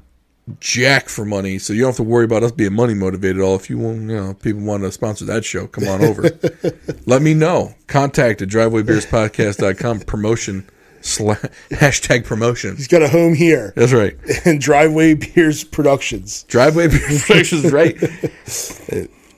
jack 0.60 1.10
for 1.10 1.26
money, 1.26 1.58
so 1.58 1.74
you 1.74 1.82
don't 1.82 1.90
have 1.90 1.96
to 1.98 2.04
worry 2.04 2.26
about 2.26 2.44
us 2.44 2.52
being 2.52 2.74
money 2.74 2.94
motivated 2.94 3.38
at 3.38 3.44
all. 3.44 3.56
If 3.56 3.70
you 3.70 3.78
want, 3.78 4.02
you 4.02 4.16
know, 4.16 4.34
people 4.36 4.62
want 4.62 4.84
to 4.84 4.92
sponsor 4.92 5.26
that 5.26 5.44
show, 5.46 5.68
come 5.68 5.88
on 5.88 6.04
over. 6.04 6.30
Let 7.06 7.22
me 7.22 7.34
know. 7.34 7.76
Contact 7.88 8.42
at 8.42 8.50
drivewaybeerspodcast.com 8.50 10.00
promotion 10.02 10.70
slash 11.02 11.42
hashtag 11.70 12.26
promotion. 12.26 12.76
He's 12.76 12.88
got 12.88 13.02
a 13.02 13.08
home 13.08 13.36
here 13.36 13.74
That's 13.76 13.94
right. 13.94 14.18
And 14.46 14.60
Driveway 14.60 15.16
Beers 15.16 15.64
Productions. 15.64 16.44
Driveway 16.44 16.90
Beer 16.90 17.20
Productions, 17.26 17.72
right? 17.72 17.98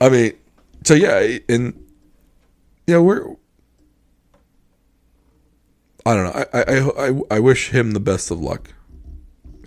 I 0.00 0.08
mean, 0.08 0.32
so 0.84 0.94
yeah, 0.94 1.38
and 1.48 1.74
you 2.86 2.94
know 2.94 3.02
we're. 3.02 3.36
I 6.06 6.14
don't 6.14 6.24
know. 6.24 6.44
I, 6.54 6.60
I 6.60 7.08
I 7.08 7.20
I 7.32 7.40
wish 7.40 7.70
him 7.70 7.90
the 7.90 8.00
best 8.00 8.30
of 8.30 8.40
luck. 8.40 8.72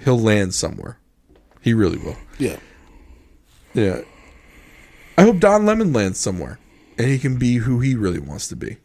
He'll 0.03 0.17
land 0.17 0.55
somewhere. 0.55 0.97
He 1.61 1.73
really 1.73 1.97
will. 1.97 2.17
Yeah. 2.39 2.57
Yeah. 3.73 4.01
I 5.17 5.23
hope 5.23 5.39
Don 5.39 5.65
Lemon 5.65 5.93
lands 5.93 6.19
somewhere, 6.19 6.57
and 6.97 7.07
he 7.07 7.19
can 7.19 7.37
be 7.37 7.55
who 7.57 7.79
he 7.79 7.95
really 7.95 8.19
wants 8.19 8.47
to 8.49 8.55
be. 8.55 8.77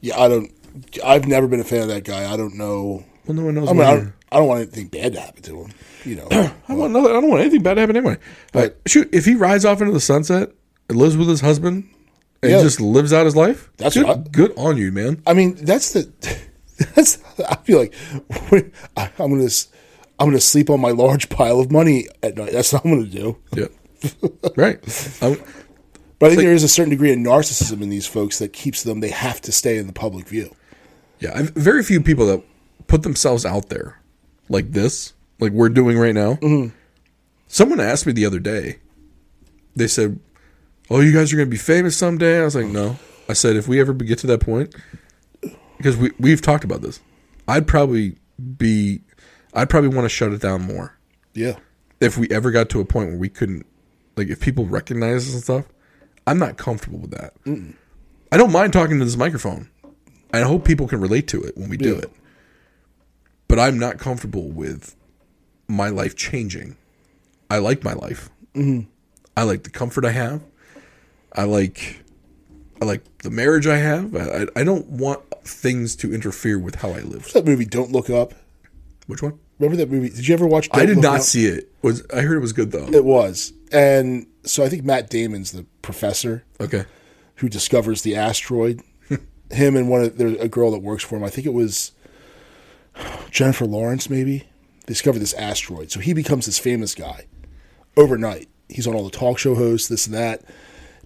Yeah, 0.00 0.18
I 0.18 0.28
don't. 0.28 0.50
I've 1.04 1.26
never 1.26 1.46
been 1.48 1.60
a 1.60 1.64
fan 1.64 1.82
of 1.82 1.88
that 1.88 2.04
guy. 2.04 2.32
I 2.32 2.36
don't 2.36 2.54
know. 2.54 3.04
Well, 3.26 3.34
no 3.36 3.44
one 3.44 3.54
knows. 3.54 3.68
I 3.68 3.72
mean, 3.72 3.82
I 3.82 3.94
don't, 3.96 4.12
I 4.32 4.38
don't 4.38 4.48
want 4.48 4.60
anything 4.62 4.86
bad 4.88 5.12
to 5.14 5.20
happen 5.20 5.42
to 5.42 5.62
him. 5.64 5.72
You 6.04 6.16
know, 6.16 6.28
I 6.68 6.74
want 6.74 6.92
nothing, 6.92 7.10
I 7.10 7.20
don't 7.20 7.28
want 7.28 7.40
anything 7.42 7.62
bad 7.62 7.74
to 7.74 7.80
happen 7.80 7.96
anyway. 7.96 8.16
But 8.52 8.80
shoot, 8.86 9.08
if 9.12 9.24
he 9.24 9.34
rides 9.34 9.64
off 9.64 9.80
into 9.80 9.92
the 9.92 10.00
sunset 10.00 10.50
and 10.88 10.96
lives 10.98 11.16
with 11.16 11.28
his 11.28 11.40
husband 11.40 11.88
and 12.42 12.52
Yeah. 12.52 12.62
just 12.62 12.80
lives 12.80 13.12
out 13.12 13.26
his 13.26 13.36
life. 13.36 13.70
That's 13.76 13.96
good, 13.96 14.06
I- 14.06 14.14
good 14.30 14.52
on 14.56 14.76
you, 14.76 14.92
man. 14.92 15.22
I 15.26 15.34
mean, 15.34 15.56
that's 15.56 15.92
the. 15.92 16.10
That's. 16.94 17.18
I 17.44 17.56
feel 17.56 17.78
like 17.80 17.92
I'm 18.96 19.10
gonna. 19.32 19.48
I'm 20.18 20.26
gonna 20.28 20.40
sleep 20.40 20.68
on 20.70 20.80
my 20.80 20.90
large 20.90 21.28
pile 21.28 21.60
of 21.60 21.70
money 21.70 22.06
at 22.22 22.36
night. 22.36 22.52
That's 22.52 22.72
what 22.72 22.84
I'm 22.84 22.90
gonna 22.92 23.06
do. 23.06 23.38
Yeah, 23.54 23.66
right. 24.56 24.78
I'm, 25.22 25.36
But 26.18 26.26
I 26.26 26.28
think 26.30 26.42
there 26.42 26.52
is 26.52 26.64
a 26.64 26.68
certain 26.68 26.90
degree 26.90 27.12
of 27.12 27.18
narcissism 27.18 27.80
in 27.82 27.88
these 27.90 28.06
folks 28.06 28.38
that 28.40 28.52
keeps 28.52 28.82
them. 28.82 29.00
They 29.00 29.10
have 29.10 29.40
to 29.42 29.52
stay 29.52 29.78
in 29.78 29.86
the 29.86 29.92
public 29.92 30.26
view. 30.26 30.54
yeah, 31.20 31.32
I've 31.34 31.50
very 31.50 31.82
few 31.82 32.00
people 32.00 32.26
that 32.26 32.42
put 32.88 33.02
themselves 33.02 33.44
out 33.46 33.68
there 33.68 34.00
like 34.48 34.72
this, 34.72 35.12
like 35.40 35.52
we're 35.52 35.68
doing 35.68 35.98
right 35.98 36.14
now. 36.14 36.34
Mm-hmm. 36.34 36.74
Someone 37.46 37.80
asked 37.80 38.06
me 38.06 38.12
the 38.12 38.26
other 38.26 38.40
day. 38.40 38.78
They 39.76 39.86
said, 39.86 40.18
"Oh, 40.90 41.00
you 41.00 41.12
guys 41.12 41.32
are 41.32 41.36
going 41.36 41.46
to 41.48 41.50
be 41.50 41.56
famous 41.56 41.96
someday." 41.96 42.40
I 42.40 42.44
was 42.44 42.56
like, 42.56 42.66
"No." 42.66 42.96
I 43.28 43.34
said, 43.34 43.54
"If 43.56 43.68
we 43.68 43.78
ever 43.80 43.92
get 43.92 44.18
to 44.20 44.26
that 44.28 44.40
point, 44.40 44.74
because 45.76 45.96
we 45.96 46.10
we've 46.18 46.42
talked 46.42 46.64
about 46.64 46.82
this, 46.82 46.98
I'd 47.46 47.66
probably 47.68 48.16
be, 48.56 49.02
I'd 49.54 49.70
probably 49.70 49.90
want 49.90 50.04
to 50.04 50.08
shut 50.08 50.32
it 50.32 50.40
down 50.40 50.62
more." 50.62 50.94
Yeah. 51.34 51.56
if 52.00 52.16
we 52.18 52.28
ever 52.30 52.50
got 52.50 52.68
to 52.70 52.80
a 52.80 52.84
point 52.84 53.10
where 53.10 53.18
we 53.18 53.28
couldn't 53.28 53.64
like 54.16 54.28
if 54.28 54.40
people 54.40 54.66
recognize 54.66 55.28
us 55.28 55.34
and 55.34 55.42
stuff 55.42 55.66
i'm 56.26 56.38
not 56.38 56.56
comfortable 56.56 56.98
with 56.98 57.10
that. 57.12 57.34
I 58.32 58.36
don't 58.36 58.50
mind 58.52 58.72
talking 58.72 58.98
to 58.98 59.04
this 59.04 59.16
microphone. 59.16 59.68
I 60.32 60.40
hope 60.40 60.64
people 60.64 60.86
can 60.88 61.00
relate 61.00 61.26
to 61.28 61.42
it 61.42 61.56
when 61.56 61.68
we 61.68 61.76
do 61.76 61.92
Yeah. 61.94 61.98
it. 62.00 62.12
But 63.46 63.58
i'm 63.60 63.78
not 63.78 63.98
comfortable 63.98 64.48
with 64.48 64.94
my 65.68 65.88
life 65.88 66.16
changing. 66.16 66.76
I 67.50 67.58
like 67.58 67.84
my 67.84 67.92
life. 67.94 68.30
Mm-hmm. 68.54 68.88
I 69.36 69.42
like 69.44 69.62
the 69.62 69.70
comfort 69.70 70.04
i 70.04 70.10
have. 70.10 70.42
I 71.32 71.44
like 71.44 72.02
i 72.82 72.84
like 72.84 73.02
the 73.18 73.30
marriage 73.30 73.66
i 73.66 73.76
have. 73.76 74.14
I, 74.16 74.42
I, 74.42 74.46
I 74.56 74.64
don't 74.64 74.86
want 74.88 75.22
things 75.44 75.94
to 75.96 76.12
interfere 76.12 76.58
with 76.58 76.76
how 76.76 76.90
i 76.90 77.00
live. 77.00 77.32
That 77.32 77.44
movie, 77.44 77.64
Don't 77.64 77.92
Look 77.92 78.10
Up. 78.10 78.34
Which 79.08 79.22
one 79.22 79.38
Remember 79.58 79.76
that 79.78 79.90
movie? 79.90 80.08
Did 80.10 80.28
you 80.28 80.34
ever 80.34 80.46
watch? 80.46 80.68
Don't 80.68 80.80
i 80.80 80.86
did 80.86 80.96
Look 80.98 81.02
not 81.02 81.16
Up? 81.16 81.22
see 81.22 81.46
it 81.46 81.68
was 81.82 82.06
i 82.14 82.20
heard 82.20 82.36
it 82.36 82.40
was 82.40 82.52
good 82.52 82.70
though 82.70 82.86
It 82.86 83.04
was, 83.04 83.52
and 83.72 84.26
so 84.44 84.62
I 84.64 84.68
think 84.68 84.84
Matt 84.84 85.10
Damon's 85.10 85.50
the 85.50 85.66
professor 85.82 86.44
okay 86.60 86.84
who 87.36 87.48
discovers 87.48 88.02
the 88.02 88.14
asteroid. 88.16 88.82
him 89.50 89.76
and 89.76 89.88
one 89.88 90.02
of 90.02 90.18
there's 90.18 90.38
a 90.38 90.48
girl 90.48 90.70
that 90.70 90.78
works 90.80 91.02
for 91.04 91.16
him. 91.16 91.24
I 91.24 91.30
think 91.30 91.46
it 91.46 91.52
was 91.52 91.92
Jennifer 93.30 93.64
Lawrence, 93.64 94.08
maybe. 94.10 94.38
They 94.86 94.94
discover 94.94 95.18
this 95.18 95.34
asteroid, 95.34 95.90
so 95.90 96.00
he 96.00 96.12
becomes 96.14 96.46
this 96.46 96.58
famous 96.58 96.94
guy 96.94 97.26
overnight. 97.96 98.48
He's 98.68 98.86
on 98.86 98.94
all 98.94 99.04
the 99.04 99.10
talk 99.10 99.38
show 99.38 99.54
hosts, 99.54 99.88
this 99.88 100.06
and 100.06 100.14
that. 100.14 100.42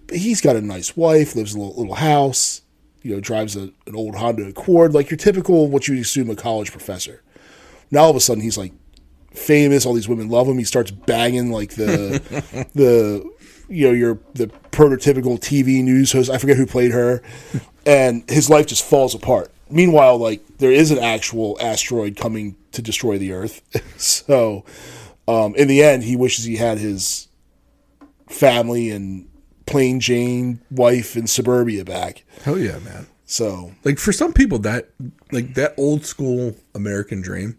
But 0.07 0.17
he's 0.17 0.41
got 0.41 0.55
a 0.55 0.61
nice 0.61 0.97
wife, 0.97 1.35
lives 1.35 1.53
in 1.53 1.59
a 1.61 1.63
little, 1.63 1.79
little 1.79 1.95
house. 1.95 2.61
You 3.01 3.15
know, 3.15 3.19
drives 3.19 3.55
a, 3.57 3.71
an 3.85 3.95
old 3.95 4.15
Honda 4.15 4.47
Accord, 4.47 4.93
like 4.93 5.09
your 5.09 5.17
typical 5.17 5.67
what 5.67 5.87
you 5.87 5.99
assume 5.99 6.29
a 6.29 6.35
college 6.35 6.71
professor. 6.71 7.21
Now 7.93 8.05
all 8.05 8.09
of 8.09 8.15
a 8.15 8.19
sudden 8.19 8.41
he's 8.41 8.57
like 8.57 8.73
famous. 9.33 9.85
All 9.85 9.93
these 9.93 10.09
women 10.09 10.27
love 10.27 10.47
him. 10.47 10.57
He 10.57 10.63
starts 10.63 10.89
banging 10.89 11.51
like 11.51 11.75
the 11.75 12.67
the 12.73 13.23
you 13.69 13.87
know 13.87 13.93
your 13.93 14.19
the 14.33 14.47
prototypical 14.71 15.39
TV 15.39 15.83
news 15.83 16.11
host. 16.11 16.31
I 16.31 16.39
forget 16.39 16.57
who 16.57 16.65
played 16.65 16.91
her, 16.91 17.21
and 17.85 18.27
his 18.27 18.49
life 18.49 18.65
just 18.65 18.83
falls 18.83 19.13
apart. 19.13 19.51
Meanwhile, 19.69 20.17
like 20.17 20.41
there 20.57 20.71
is 20.71 20.89
an 20.89 20.97
actual 20.97 21.55
asteroid 21.61 22.17
coming 22.17 22.55
to 22.71 22.81
destroy 22.81 23.19
the 23.19 23.31
Earth. 23.31 23.61
so, 24.01 24.65
um, 25.27 25.53
in 25.53 25.67
the 25.67 25.83
end, 25.83 26.03
he 26.03 26.15
wishes 26.15 26.45
he 26.45 26.55
had 26.55 26.79
his 26.79 27.27
family 28.27 28.89
and 28.89 29.29
plain 29.67 29.99
Jane 29.99 30.61
wife 30.71 31.15
in 31.15 31.27
suburbia 31.27 31.85
back. 31.85 32.25
hell 32.43 32.57
yeah 32.57 32.79
man 32.79 33.05
So 33.25 33.71
like 33.83 33.99
for 33.99 34.11
some 34.11 34.33
people 34.33 34.57
that 34.59 34.89
like 35.31 35.53
that 35.53 35.75
old 35.77 36.05
school 36.05 36.55
American 36.73 37.21
dream 37.21 37.57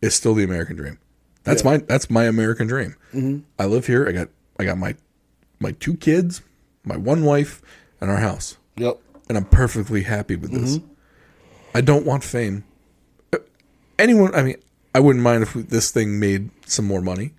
is 0.00 0.14
still 0.14 0.34
the 0.34 0.44
American 0.44 0.76
dream. 0.76 0.98
That's 1.44 1.64
my 1.64 1.78
that's 1.78 2.10
my 2.10 2.24
American 2.24 2.66
dream. 2.66 2.94
Mm-hmm. 3.14 3.38
I 3.58 3.66
live 3.66 3.86
here. 3.86 4.06
I 4.06 4.12
got 4.12 4.28
I 4.60 4.64
got 4.64 4.76
my 4.76 4.94
my 5.60 5.72
two 5.72 5.96
kids, 5.96 6.42
my 6.84 6.96
one 6.96 7.24
wife, 7.24 7.62
and 8.00 8.10
our 8.10 8.18
house, 8.18 8.58
yep, 8.76 9.00
and 9.28 9.38
I'm 9.38 9.46
perfectly 9.46 10.02
happy 10.02 10.36
with 10.36 10.52
this. 10.52 10.80
I 11.74 11.80
don't 11.80 12.04
want 12.04 12.24
fame. 12.24 12.64
Uh, 13.32 13.38
Anyone, 13.98 14.34
I 14.34 14.42
mean, 14.42 14.56
I 14.94 15.00
wouldn't 15.00 15.22
mind 15.22 15.42
if 15.42 15.54
this 15.54 15.90
thing 15.90 16.20
made 16.20 16.50
some 16.66 16.86
more 16.86 17.00
money, 17.00 17.32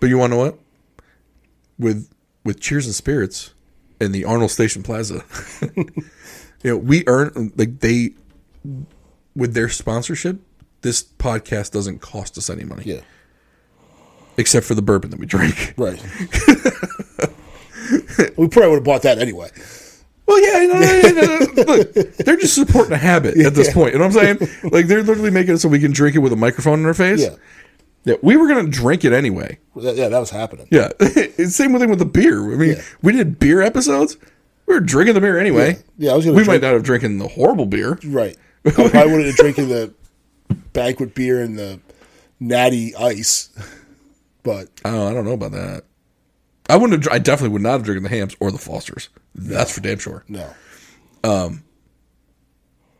but 0.00 0.08
you 0.08 0.18
want 0.18 0.32
to 0.32 0.36
know 0.36 0.42
what? 0.42 0.58
With 1.78 2.08
with 2.44 2.60
Cheers 2.60 2.86
and 2.86 2.94
Spirits 2.94 3.52
in 4.00 4.12
the 4.12 4.24
Arnold 4.24 4.50
Station 4.50 4.82
Plaza, 4.82 5.24
you 5.76 5.84
know, 6.64 6.76
we 6.76 7.04
earn 7.06 7.52
like 7.56 7.80
they 7.80 8.14
with 9.36 9.54
their 9.54 9.68
sponsorship. 9.68 10.40
This 10.82 11.02
podcast 11.02 11.72
doesn't 11.72 12.00
cost 12.00 12.38
us 12.38 12.48
any 12.48 12.64
money, 12.64 12.84
yeah, 12.86 13.00
except 14.36 14.64
for 14.66 14.74
the 14.74 14.82
bourbon 14.82 15.10
that 15.10 15.20
we 15.20 15.26
drink. 15.26 15.74
right. 15.76 16.00
we 18.36 18.48
probably 18.48 18.68
would 18.70 18.76
have 18.76 18.84
bought 18.84 19.02
that 19.02 19.18
anyway. 19.18 19.50
Well, 20.26 20.40
yeah, 20.40 20.66
no, 20.66 21.22
no. 21.22 21.38
Look, 21.76 21.92
they're 22.18 22.36
just 22.36 22.54
supporting 22.54 22.92
a 22.92 22.96
habit 22.98 23.36
at 23.38 23.54
this 23.54 23.72
point. 23.72 23.94
You 23.94 23.98
know 23.98 24.06
what 24.06 24.16
I'm 24.16 24.38
saying? 24.38 24.70
Like 24.70 24.86
they're 24.86 25.02
literally 25.02 25.30
making 25.30 25.54
it 25.54 25.58
so 25.58 25.68
we 25.68 25.80
can 25.80 25.92
drink 25.92 26.14
it 26.14 26.20
with 26.20 26.32
a 26.32 26.36
microphone 26.36 26.78
in 26.78 26.86
our 26.86 26.94
face. 26.94 27.20
Yeah. 27.20 27.34
yeah. 28.04 28.14
We 28.22 28.36
were 28.36 28.46
gonna 28.48 28.68
drink 28.68 29.04
it 29.04 29.12
anyway. 29.12 29.58
Yeah, 29.74 30.08
that 30.08 30.18
was 30.18 30.30
happening. 30.30 30.68
Yeah, 30.70 30.90
same 31.48 31.76
thing 31.78 31.90
with 31.90 31.98
the 31.98 32.08
beer. 32.10 32.52
I 32.52 32.56
mean, 32.56 32.76
Yeah. 32.76 32.82
we 33.02 33.12
did 33.12 33.38
beer 33.40 33.60
episodes. 33.60 34.16
We 34.66 34.74
were 34.74 34.80
drinking 34.80 35.14
the 35.14 35.20
beer 35.20 35.38
anyway. 35.38 35.78
Yeah, 35.98 36.12
I 36.12 36.16
was 36.16 36.24
gonna 36.24 36.36
We 36.36 36.44
drink- 36.44 36.62
might 36.62 36.66
not 36.66 36.74
have 36.74 36.84
drinking 36.84 37.18
the 37.18 37.28
horrible 37.28 37.66
beer. 37.66 37.98
Right. 38.06 38.36
I 38.64 38.70
probably 38.70 39.12
would 39.12 39.26
have 39.26 39.34
drinking 39.36 39.68
the 39.68 39.92
banquet 40.72 41.14
beer 41.14 41.42
and 41.42 41.58
the 41.58 41.80
natty 42.38 42.94
ice, 42.96 43.50
but 44.42 44.68
Oh, 44.84 45.08
I 45.08 45.14
don't 45.14 45.24
know 45.24 45.32
about 45.32 45.52
that. 45.52 45.84
I 46.68 46.76
wouldn't. 46.76 47.04
Have, 47.04 47.12
I 47.12 47.18
definitely 47.18 47.52
would 47.54 47.62
not 47.62 47.72
have 47.72 47.82
drinking 47.84 48.04
the 48.04 48.08
Hamm's 48.10 48.36
or 48.40 48.50
the 48.52 48.58
Fosters. 48.58 49.08
That's 49.34 49.72
for 49.74 49.80
damn 49.80 49.98
sure. 49.98 50.24
no. 50.28 50.48
Um. 51.24 51.64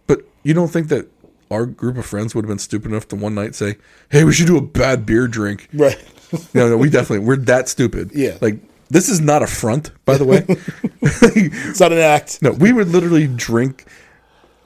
But 0.07 0.23
you 0.43 0.55
don't 0.55 0.69
think 0.69 0.89
that 0.89 1.09
our 1.51 1.67
group 1.67 1.97
of 1.97 2.05
friends 2.07 2.35
would 2.35 2.45
have 2.45 2.49
been 2.49 2.59
stupid 2.59 2.91
enough 2.91 3.07
to 3.09 3.17
one 3.17 3.35
night 3.35 3.55
say, 3.55 3.77
"Hey, 4.09 4.25
we 4.25 4.33
should 4.33 4.47
do 4.49 4.57
a 4.57 4.61
bad 4.61 5.07
beer 5.07 5.27
drink." 5.29 5.69
Right. 5.73 5.99
No, 6.55 6.69
no, 6.69 6.77
we 6.77 6.89
definitely 6.89 7.27
we're 7.27 7.35
that 7.35 7.69
stupid. 7.69 8.13
Yeah. 8.15 8.39
like 8.41 8.61
this 8.89 9.09
is 9.09 9.21
not 9.21 9.43
a 9.43 9.49
front, 9.49 9.91
by 10.05 10.17
the 10.17 10.25
way. 10.25 10.45
It's 11.03 11.81
not 11.81 11.91
an 11.91 11.99
act. 11.99 12.41
no, 12.41 12.53
we 12.53 12.73
would 12.73 12.87
literally 12.87 13.27
drink 13.27 13.85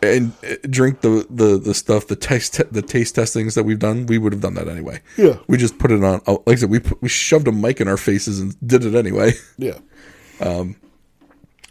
and 0.04 0.32
uh, 0.44 0.56
drink 0.70 1.00
the 1.00 1.26
the 1.30 1.58
the 1.58 1.74
stuff 1.74 2.06
the 2.06 2.16
taste 2.16 2.60
the 2.72 2.82
taste 2.82 3.14
testings 3.14 3.54
that 3.54 3.64
we've 3.64 3.78
done. 3.78 4.06
We 4.06 4.18
would 4.18 4.32
have 4.32 4.42
done 4.42 4.54
that 4.54 4.68
anyway. 4.68 5.00
Yeah. 5.16 5.38
we 5.48 5.56
just 5.56 5.78
put 5.78 5.90
it 5.90 6.02
on. 6.04 6.20
oh, 6.26 6.42
Like 6.46 6.56
I 6.58 6.60
said, 6.60 6.70
we 6.70 6.80
put, 6.80 7.00
we 7.02 7.08
shoved 7.08 7.48
a 7.48 7.52
mic 7.52 7.80
in 7.80 7.88
our 7.88 7.96
faces 7.96 8.40
and 8.40 8.56
did 8.66 8.84
it 8.84 8.94
anyway. 8.94 9.32
Yeah. 9.58 9.78
Um, 10.40 10.76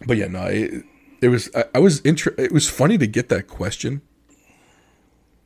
But 0.07 0.15
yeah, 0.17 0.27
no, 0.27 0.45
it, 0.45 0.83
it 1.21 1.27
was 1.27 1.49
I, 1.55 1.65
I 1.75 1.79
was 1.79 1.99
inter- 2.01 2.33
It 2.37 2.51
was 2.53 2.69
funny 2.69 2.97
to 2.97 3.05
get 3.07 3.27
that 3.29 3.47
question 3.47 4.01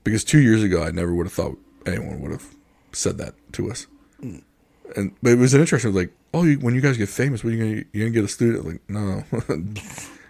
because 0.03 0.23
two 0.23 0.39
years 0.39 0.64
ago 0.64 0.84
I 0.84 0.91
never 0.91 1.14
would 1.14 1.26
have 1.26 1.34
thought 1.34 1.57
anyone 1.85 2.22
would 2.22 2.31
have 2.31 2.45
said 2.91 3.18
that 3.18 3.34
to 3.53 3.72
us. 3.72 3.88
And 4.22 5.14
but 5.22 5.31
it 5.31 5.38
was 5.39 5.53
an 5.53 5.61
interesting 5.61 5.93
like, 5.93 6.11
oh, 6.34 6.43
you, 6.43 6.59
when 6.59 6.76
you 6.76 6.81
guys 6.81 6.97
get 6.97 7.09
famous, 7.09 7.43
what 7.43 7.51
are 7.53 7.55
you 7.55 7.64
gonna 7.64 7.84
you 7.91 8.01
gonna 8.03 8.11
get 8.11 8.23
a 8.23 8.27
student? 8.27 8.65
Like, 8.65 8.81
no, 8.88 9.23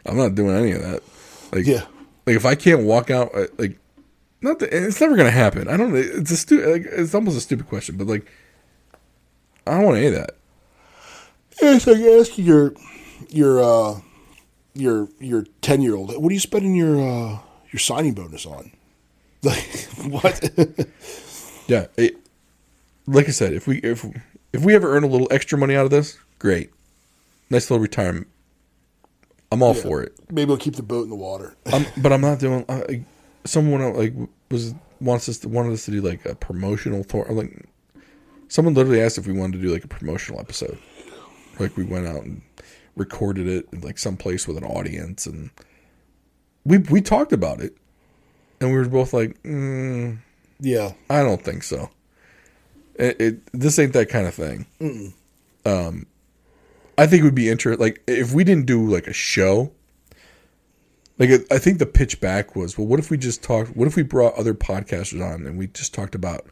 I'm 0.05 0.17
not 0.17 0.35
doing 0.35 0.55
any 0.55 0.71
of 0.71 0.81
that. 0.81 1.03
Like, 1.51 1.65
Yeah. 1.65 1.85
Like 2.27 2.35
if 2.35 2.45
I 2.45 2.55
can't 2.55 2.83
walk 2.83 3.09
out, 3.09 3.33
uh, 3.33 3.47
like, 3.57 3.79
not 4.41 4.59
that 4.59 4.71
it's 4.71 5.01
never 5.01 5.15
gonna 5.15 5.31
happen. 5.31 5.67
I 5.67 5.77
don't. 5.77 5.95
It's 5.95 6.29
a 6.29 6.37
stu- 6.37 6.73
like, 6.73 6.85
It's 6.85 7.15
almost 7.15 7.37
a 7.37 7.41
stupid 7.41 7.67
question, 7.67 7.95
but 7.97 8.05
like, 8.05 8.29
I 9.65 9.75
don't 9.75 9.85
want 9.85 9.97
any 9.97 10.07
of 10.07 10.13
that. 10.13 10.35
Yeah, 11.61 11.75
it's 11.75 11.87
like 11.87 11.97
asking 11.97 12.45
your 12.45 12.73
your 13.29 13.63
uh 13.63 14.01
your 14.75 15.07
your 15.19 15.45
ten 15.61 15.81
year 15.81 15.95
old, 15.95 16.15
what 16.21 16.29
are 16.29 16.33
you 16.33 16.39
spending 16.39 16.75
your 16.75 16.99
uh 16.99 17.39
your 17.71 17.79
signing 17.79 18.13
bonus 18.13 18.45
on? 18.45 18.71
Like 19.43 19.63
what? 20.09 20.49
Yeah, 21.67 21.87
it, 21.97 22.15
like 23.07 23.27
I 23.27 23.31
said, 23.31 23.51
if 23.53 23.67
we 23.67 23.77
if 23.79 24.05
if 24.53 24.63
we 24.63 24.73
ever 24.73 24.95
earn 24.95 25.03
a 25.03 25.07
little 25.07 25.27
extra 25.31 25.57
money 25.57 25.75
out 25.75 25.83
of 25.83 25.91
this, 25.91 26.17
great, 26.39 26.71
nice 27.49 27.69
little 27.69 27.81
retirement. 27.81 28.27
I'm 29.51 29.63
all 29.63 29.73
for 29.73 30.01
it. 30.03 30.13
Maybe 30.29 30.47
we'll 30.47 30.57
keep 30.57 30.75
the 30.75 30.83
boat 30.83 31.03
in 31.03 31.09
the 31.09 31.15
water. 31.15 31.55
I'm, 31.73 31.85
but 31.97 32.11
I'm 32.11 32.21
not 32.21 32.39
doing. 32.39 32.65
Like, 32.67 33.03
someone 33.45 33.81
uh, 33.81 33.91
like 33.91 34.13
was 34.51 34.73
wants 34.99 35.29
us 35.29 35.37
to, 35.39 35.49
wanted 35.49 35.73
us 35.73 35.85
to 35.85 35.91
do 35.91 36.01
like 36.01 36.25
a 36.25 36.35
promotional 36.35 37.03
tour. 37.03 37.25
Like 37.29 37.65
someone 38.49 38.73
literally 38.73 39.01
asked 39.01 39.17
if 39.17 39.27
we 39.27 39.33
wanted 39.33 39.61
to 39.61 39.67
do 39.67 39.73
like 39.73 39.83
a 39.83 39.87
promotional 39.87 40.39
episode. 40.39 40.77
Like 41.59 41.77
we 41.77 41.83
went 41.83 42.07
out 42.07 42.23
and 42.23 42.41
recorded 42.95 43.47
it 43.47 43.67
in 43.71 43.81
like 43.81 43.97
some 43.97 44.17
place 44.17 44.47
with 44.47 44.57
an 44.57 44.63
audience, 44.63 45.25
and 45.25 45.49
we 46.65 46.79
we 46.79 47.01
talked 47.01 47.33
about 47.33 47.61
it, 47.61 47.75
and 48.59 48.71
we 48.71 48.77
were 48.77 48.87
both 48.89 49.13
like, 49.13 49.41
mm, 49.43 50.17
Yeah. 50.59 50.93
I 51.09 51.23
don't 51.23 51.41
think 51.41 51.63
so. 51.63 51.89
It, 52.95 53.21
it 53.21 53.39
this 53.53 53.79
ain't 53.79 53.93
that 53.93 54.09
kind 54.09 54.27
of 54.27 54.33
thing. 54.33 54.65
Um, 55.65 56.05
I 56.97 57.05
think 57.07 57.21
it 57.21 57.25
would 57.25 57.35
be 57.35 57.49
interesting. 57.49 57.81
Like 57.83 58.01
if 58.07 58.33
we 58.33 58.43
didn't 58.43 58.65
do 58.65 58.85
like 58.87 59.07
a 59.07 59.13
show 59.13 59.71
Like 61.19 61.29
I 61.51 61.57
think 61.57 61.79
the 61.79 61.85
pitch 61.85 62.19
back 62.21 62.55
was, 62.55 62.77
well, 62.77 62.87
what 62.87 62.99
if 62.99 63.09
we 63.09 63.17
just 63.17 63.41
talked? 63.43 63.75
What 63.75 63.87
if 63.87 63.95
we 63.95 64.03
brought 64.03 64.35
other 64.35 64.53
podcasters 64.53 65.21
on 65.23 65.45
and 65.47 65.57
we 65.57 65.67
just 65.67 65.93
talked 65.93 66.15
about 66.15 66.45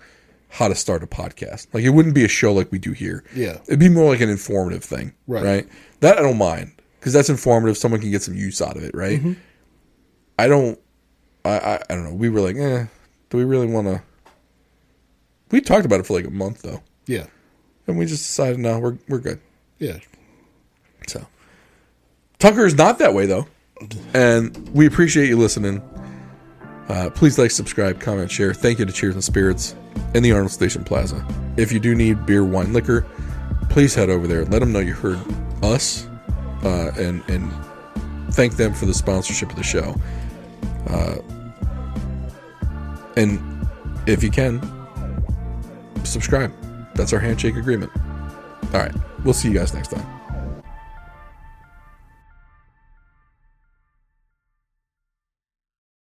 how 0.50 0.68
to 0.68 0.76
start 0.76 1.04
a 1.04 1.08
podcast? 1.08 1.68
Like 1.74 1.84
it 1.84 1.90
wouldn't 1.90 2.16
be 2.16 2.26
a 2.26 2.28
show 2.28 2.54
like 2.54 2.72
we 2.72 2.80
do 2.80 2.92
here. 2.92 3.24
Yeah. 3.36 3.60
it'd 3.68 3.80
be 3.80 3.90
more 3.90 4.12
like 4.12 4.22
an 4.22 4.30
informative 4.30 4.84
thing, 4.84 5.14
Right. 5.28 5.44
Right. 5.44 5.68
That 6.02 6.18
I 6.18 6.22
don't 6.22 6.38
mind 6.38 6.72
because 7.00 7.14
that's 7.14 7.30
informative. 7.30 7.78
Someone 7.78 8.02
can 8.02 8.12
get 8.12 8.24
some 8.24 8.34
use 8.36 8.62
out 8.62 8.76
of 8.78 8.84
it, 8.84 8.94
right? 8.96 9.22
I 10.40 10.48
don't. 10.48 10.80
I, 11.44 11.58
I 11.60 11.76
I 11.90 11.96
don't 11.96 12.04
know. 12.04 12.14
We 12.16 12.30
were 12.30 12.42
like, 12.42 12.56
eh, 12.58 12.86
do 13.30 13.38
we 13.38 13.44
really 13.44 13.68
want 13.68 13.88
to? 13.88 14.02
We 15.52 15.62
talked 15.62 15.86
about 15.86 16.00
it 16.00 16.06
for 16.08 16.14
like 16.14 16.26
a 16.26 16.32
month 16.32 16.64
though, 16.64 16.82
Yeah. 17.06 17.28
and 17.88 17.98
we 18.00 18.06
just 18.08 18.24
decided 18.26 18.60
no, 18.60 18.80
we're 18.80 18.98
we're 19.08 19.20
good. 19.20 19.40
Yeah. 19.80 20.00
So 21.08 21.26
Tucker 22.40 22.66
is 22.66 22.76
not 22.76 23.00
that 23.00 23.14
way 23.14 23.26
though, 23.26 23.48
and 24.14 24.70
we 24.70 24.86
appreciate 24.86 25.28
you 25.30 25.38
listening. 25.38 25.82
Uh, 26.88 27.10
please 27.10 27.40
like, 27.40 27.52
subscribe, 27.52 28.00
comment, 28.00 28.30
share. 28.30 28.54
Thank 28.54 28.80
you 28.80 28.86
to 28.86 28.94
Cheers 28.94 29.16
and 29.16 29.24
Spirits 29.24 29.76
in 30.14 30.22
the 30.22 30.32
Arnold 30.32 30.52
Station 30.52 30.84
Plaza. 30.84 31.26
If 31.58 31.72
you 31.72 31.80
do 31.80 31.96
need 31.96 32.26
beer, 32.26 32.44
wine, 32.44 32.74
liquor, 32.74 33.06
please 33.70 33.96
head 33.96 34.10
over 34.10 34.28
there. 34.28 34.46
Let 34.46 34.60
them 34.60 34.72
know 34.72 34.80
you 34.80 34.94
heard 34.94 35.20
us, 35.64 36.08
uh, 36.64 36.92
and 36.98 37.24
and 37.28 37.52
thank 38.34 38.56
them 38.56 38.74
for 38.74 38.86
the 38.86 38.94
sponsorship 38.94 39.50
of 39.50 39.56
the 39.56 39.64
show. 39.64 39.96
Uh, 40.88 41.16
and 43.18 43.40
if 44.06 44.24
you 44.24 44.30
can, 44.30 44.62
subscribe. 46.04 46.54
That's 46.94 47.14
our 47.14 47.20
handshake 47.20 47.56
agreement. 47.56 47.92
All 48.74 48.82
right, 48.82 48.94
we'll 49.24 49.34
see 49.34 49.50
you 49.50 49.56
guys 49.56 49.74
next 49.74 49.90
time. 49.90 50.06